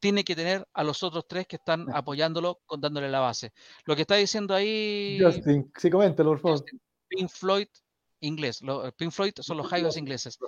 tiene 0.00 0.22
que 0.22 0.36
tener 0.36 0.68
a 0.74 0.84
los 0.84 1.02
otros 1.02 1.26
tres 1.26 1.46
que 1.46 1.56
están 1.56 1.86
apoyándolo, 1.94 2.60
contándole 2.66 3.08
la 3.08 3.20
base. 3.20 3.54
Lo 3.86 3.96
que 3.96 4.02
está 4.02 4.16
diciendo 4.16 4.54
ahí. 4.54 5.18
Justin, 5.18 5.72
sí, 5.78 5.88
coméntelo, 5.88 6.32
por 6.32 6.40
favor. 6.40 6.64
Pink 7.08 7.30
Floyd 7.30 7.68
inglés. 8.20 8.60
Pink 8.98 9.12
Floyd 9.12 9.32
son 9.40 9.56
los 9.56 9.66
Jaivas 9.66 9.96
ingleses. 9.96 10.38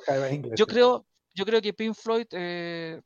Yo 0.55 0.66
creo, 0.66 1.06
yo 1.32 1.47
creo 1.47 1.62
que 1.62 1.72
Pink 1.72 1.94
Floyd 1.94 2.27
eh, 2.32 3.01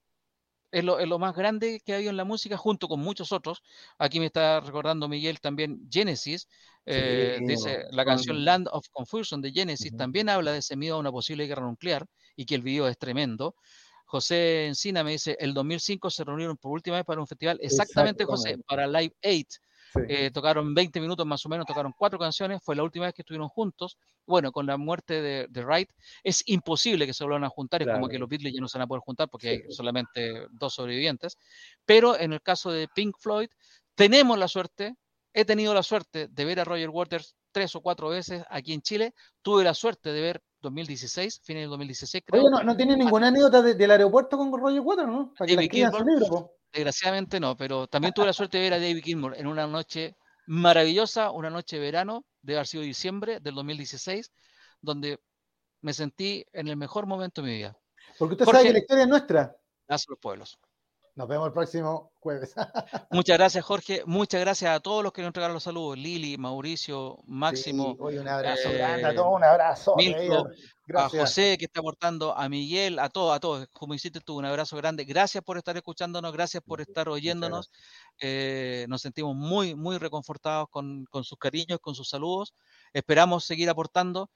es, 0.74 0.84
lo, 0.84 1.18
más 1.18 1.36
grande 1.36 1.80
que 1.84 1.92
ha 1.92 1.96
habido 1.96 2.10
en 2.10 2.16
la 2.16 2.24
música, 2.24 2.56
junto 2.56 2.88
con 2.88 3.00
muchos 3.00 3.30
otros. 3.30 3.62
Aquí 3.98 4.18
me 4.18 4.26
está 4.26 4.60
recordando 4.60 5.08
Miguel 5.08 5.40
también 5.40 5.88
Genesis, 5.90 6.48
eh, 6.84 7.38
dice, 7.42 7.84
la 7.90 8.04
canción 8.04 8.44
Land 8.44 8.68
of 8.72 8.86
Confusion 8.90 9.40
de 9.40 9.52
Genesis 9.52 9.96
también 9.96 10.28
habla 10.28 10.52
de 10.52 10.58
ese 10.58 10.76
miedo 10.76 10.96
a 10.96 10.98
una 10.98 11.12
posible 11.12 11.46
guerra 11.46 11.62
nuclear 11.62 12.06
y 12.36 12.44
que 12.44 12.56
el 12.56 12.62
video 12.62 12.88
es 12.88 12.98
tremendo. 12.98 13.54
José 14.04 14.66
Encina 14.66 15.02
me 15.04 15.12
dice, 15.12 15.36
el 15.40 15.54
2005 15.54 16.10
se 16.10 16.24
reunieron 16.24 16.56
por 16.56 16.72
última 16.72 16.96
vez 16.96 17.04
para 17.04 17.20
un 17.20 17.26
festival, 17.26 17.58
exactamente, 17.62 18.24
José, 18.24 18.58
para 18.66 18.86
Live 18.86 19.14
8 19.24 19.60
eh, 20.08 20.30
tocaron 20.30 20.74
20 20.74 21.00
minutos 21.00 21.26
más 21.26 21.44
o 21.46 21.48
menos, 21.48 21.66
tocaron 21.66 21.92
cuatro 21.96 22.18
canciones, 22.18 22.62
fue 22.62 22.76
la 22.76 22.82
última 22.82 23.06
vez 23.06 23.14
que 23.14 23.22
estuvieron 23.22 23.48
juntos. 23.48 23.98
Bueno, 24.26 24.52
con 24.52 24.66
la 24.66 24.76
muerte 24.76 25.20
de, 25.22 25.46
de 25.48 25.64
Wright 25.64 25.90
es 26.22 26.42
imposible 26.46 27.06
que 27.06 27.14
se 27.14 27.24
vuelvan 27.24 27.44
a 27.44 27.48
juntar, 27.48 27.82
es 27.82 27.88
como 27.88 28.08
que 28.08 28.18
los 28.18 28.28
Beatles 28.28 28.54
ya 28.54 28.60
no 28.60 28.68
se 28.68 28.78
van 28.78 28.84
a 28.84 28.88
poder 28.88 29.02
juntar 29.02 29.28
porque 29.28 29.48
hay 29.48 29.62
solamente 29.70 30.46
dos 30.50 30.74
sobrevivientes. 30.74 31.38
Pero 31.84 32.18
en 32.18 32.32
el 32.32 32.42
caso 32.42 32.70
de 32.70 32.88
Pink 32.88 33.16
Floyd, 33.18 33.48
tenemos 33.94 34.38
la 34.38 34.48
suerte, 34.48 34.94
he 35.32 35.44
tenido 35.44 35.74
la 35.74 35.82
suerte 35.82 36.28
de 36.28 36.44
ver 36.44 36.60
a 36.60 36.64
Roger 36.64 36.90
Waters 36.90 37.36
tres 37.52 37.74
o 37.76 37.80
cuatro 37.80 38.08
veces 38.08 38.42
aquí 38.50 38.72
en 38.72 38.82
Chile, 38.82 39.14
tuve 39.40 39.62
la 39.62 39.74
suerte 39.74 40.12
de 40.12 40.20
ver 40.20 40.42
2016, 40.60 41.40
fines 41.44 41.62
del 41.62 41.70
2016 41.70 42.24
creo. 42.26 42.42
Oye, 42.42 42.50
no, 42.50 42.62
no 42.64 42.76
tiene 42.76 42.96
ninguna 42.96 43.28
anécdota 43.28 43.62
del 43.62 43.90
aeropuerto 43.90 44.36
con 44.36 44.52
Roger 44.52 44.80
Waters, 44.80 45.08
¿no? 45.08 45.32
Para 45.38 45.46
que 45.46 45.56
libro, 45.62 46.50
Desgraciadamente 46.74 47.38
no, 47.38 47.56
pero 47.56 47.86
también 47.86 48.12
tuve 48.12 48.26
la 48.26 48.32
suerte 48.50 48.58
de 48.58 48.64
ver 48.64 48.74
a 48.74 48.78
David 48.78 49.02
Gilmour 49.02 49.36
en 49.38 49.46
una 49.46 49.66
noche 49.66 50.16
maravillosa, 50.46 51.30
una 51.30 51.48
noche 51.48 51.76
de 51.76 51.82
verano, 51.82 52.24
de 52.42 52.54
haber 52.54 52.66
sido 52.66 52.82
diciembre 52.82 53.38
del 53.40 53.54
2016, 53.54 54.32
donde 54.80 55.20
me 55.80 55.94
sentí 55.94 56.44
en 56.52 56.68
el 56.68 56.76
mejor 56.76 57.06
momento 57.06 57.40
de 57.40 57.48
mi 57.48 57.54
vida. 57.56 57.78
Porque 58.18 58.34
usted 58.34 58.44
sabe 58.44 58.64
que 58.64 58.72
la 58.72 58.78
historia 58.80 59.02
es 59.04 59.08
nuestra. 59.08 59.56
Gracias 59.86 60.08
los 60.08 60.18
pueblos. 60.18 60.58
Nos 61.16 61.28
vemos 61.28 61.46
el 61.46 61.52
próximo 61.52 62.12
jueves. 62.18 62.54
Muchas 63.10 63.38
gracias, 63.38 63.64
Jorge. 63.64 64.02
Muchas 64.04 64.40
gracias 64.40 64.74
a 64.74 64.80
todos 64.80 65.04
los 65.04 65.12
que 65.12 65.22
nos 65.22 65.28
entregaron 65.28 65.54
los 65.54 65.62
saludos. 65.62 65.96
Lili, 65.96 66.36
Mauricio, 66.36 67.20
Máximo. 67.26 67.94
un 68.00 68.28
abrazo 68.28 68.68
eh, 68.68 68.78
grande 68.78 69.06
a 69.06 69.14
todos, 69.14 69.32
un 69.36 69.44
abrazo. 69.44 69.94
a 70.94 71.08
José 71.08 71.56
que 71.56 71.66
está 71.66 71.78
aportando, 71.78 72.36
a 72.36 72.48
Miguel, 72.48 72.98
a 72.98 73.08
todos, 73.10 73.36
a 73.36 73.38
todos. 73.38 73.68
Como 73.72 73.94
hiciste 73.94 74.20
tú, 74.20 74.36
un 74.36 74.44
abrazo 74.44 74.76
grande. 74.76 75.04
Gracias 75.04 75.44
por 75.44 75.56
estar 75.56 75.76
escuchándonos, 75.76 76.32
gracias 76.32 76.64
por 76.66 76.80
estar 76.80 77.08
oyéndonos. 77.08 77.70
Eh, 78.20 78.86
nos 78.88 79.02
sentimos 79.02 79.36
muy, 79.36 79.76
muy 79.76 79.98
reconfortados 79.98 80.68
con, 80.68 81.04
con 81.04 81.22
sus 81.22 81.38
cariños, 81.38 81.78
con 81.80 81.94
sus 81.94 82.08
saludos. 82.08 82.54
Esperamos 82.92 83.44
seguir 83.44 83.70
aportando. 83.70 84.30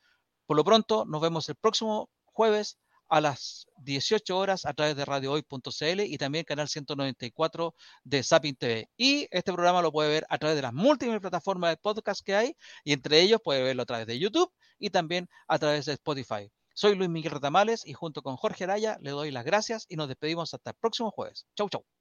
Por 0.47 0.57
lo 0.57 0.63
pronto, 0.63 1.05
nos 1.07 1.21
vemos 1.21 1.49
el 1.49 1.57
próximo 1.57 2.09
jueves 2.25 2.79
a 3.09 3.21
las 3.21 3.67
18 3.77 4.37
horas 4.37 4.67
a 4.67 4.75
través 4.75 4.97
de 4.97 5.05
radiohoy.cl 5.05 6.01
y 6.01 6.19
también 6.19 6.45
canal 6.45 6.69
194 6.69 7.75
de 8.05 8.23
Sapin 8.23 8.57
TV. 8.57 8.89
Y 8.97 9.29
este 9.31 9.53
programa 9.53 9.83
lo 9.83 9.93
puede 9.93 10.11
ver 10.11 10.27
a 10.29 10.39
través 10.39 10.57
de 10.57 10.63
las 10.63 10.73
múltiples 10.73 11.21
plataformas 11.21 11.71
de 11.71 11.77
podcast 11.77 12.25
que 12.25 12.35
hay 12.35 12.57
y 12.85 12.93
entre 12.93 13.21
ellos 13.21 13.41
puede 13.43 13.63
verlo 13.63 13.83
a 13.83 13.87
través 13.87 14.07
de 14.07 14.19
YouTube 14.19 14.53
y 14.79 14.91
también 14.91 15.29
a 15.47 15.59
través 15.59 15.87
de 15.87 15.95
Spotify. 15.95 16.51
Soy 16.75 16.95
Luis 16.95 17.11
Miguel 17.11 17.33
Retamales 17.33 17.85
y 17.87 17.93
junto 17.93 18.23
con 18.23 18.37
Jorge 18.37 18.65
Araya 18.65 18.99
le 19.01 19.11
doy 19.11 19.31
las 19.31 19.45
gracias 19.45 19.87
y 19.89 19.97
nos 19.97 20.09
despedimos 20.09 20.55
hasta 20.55 20.71
el 20.71 20.77
próximo 20.77 21.11
jueves. 21.11 21.47
Chau, 21.57 21.69
chau. 21.69 21.98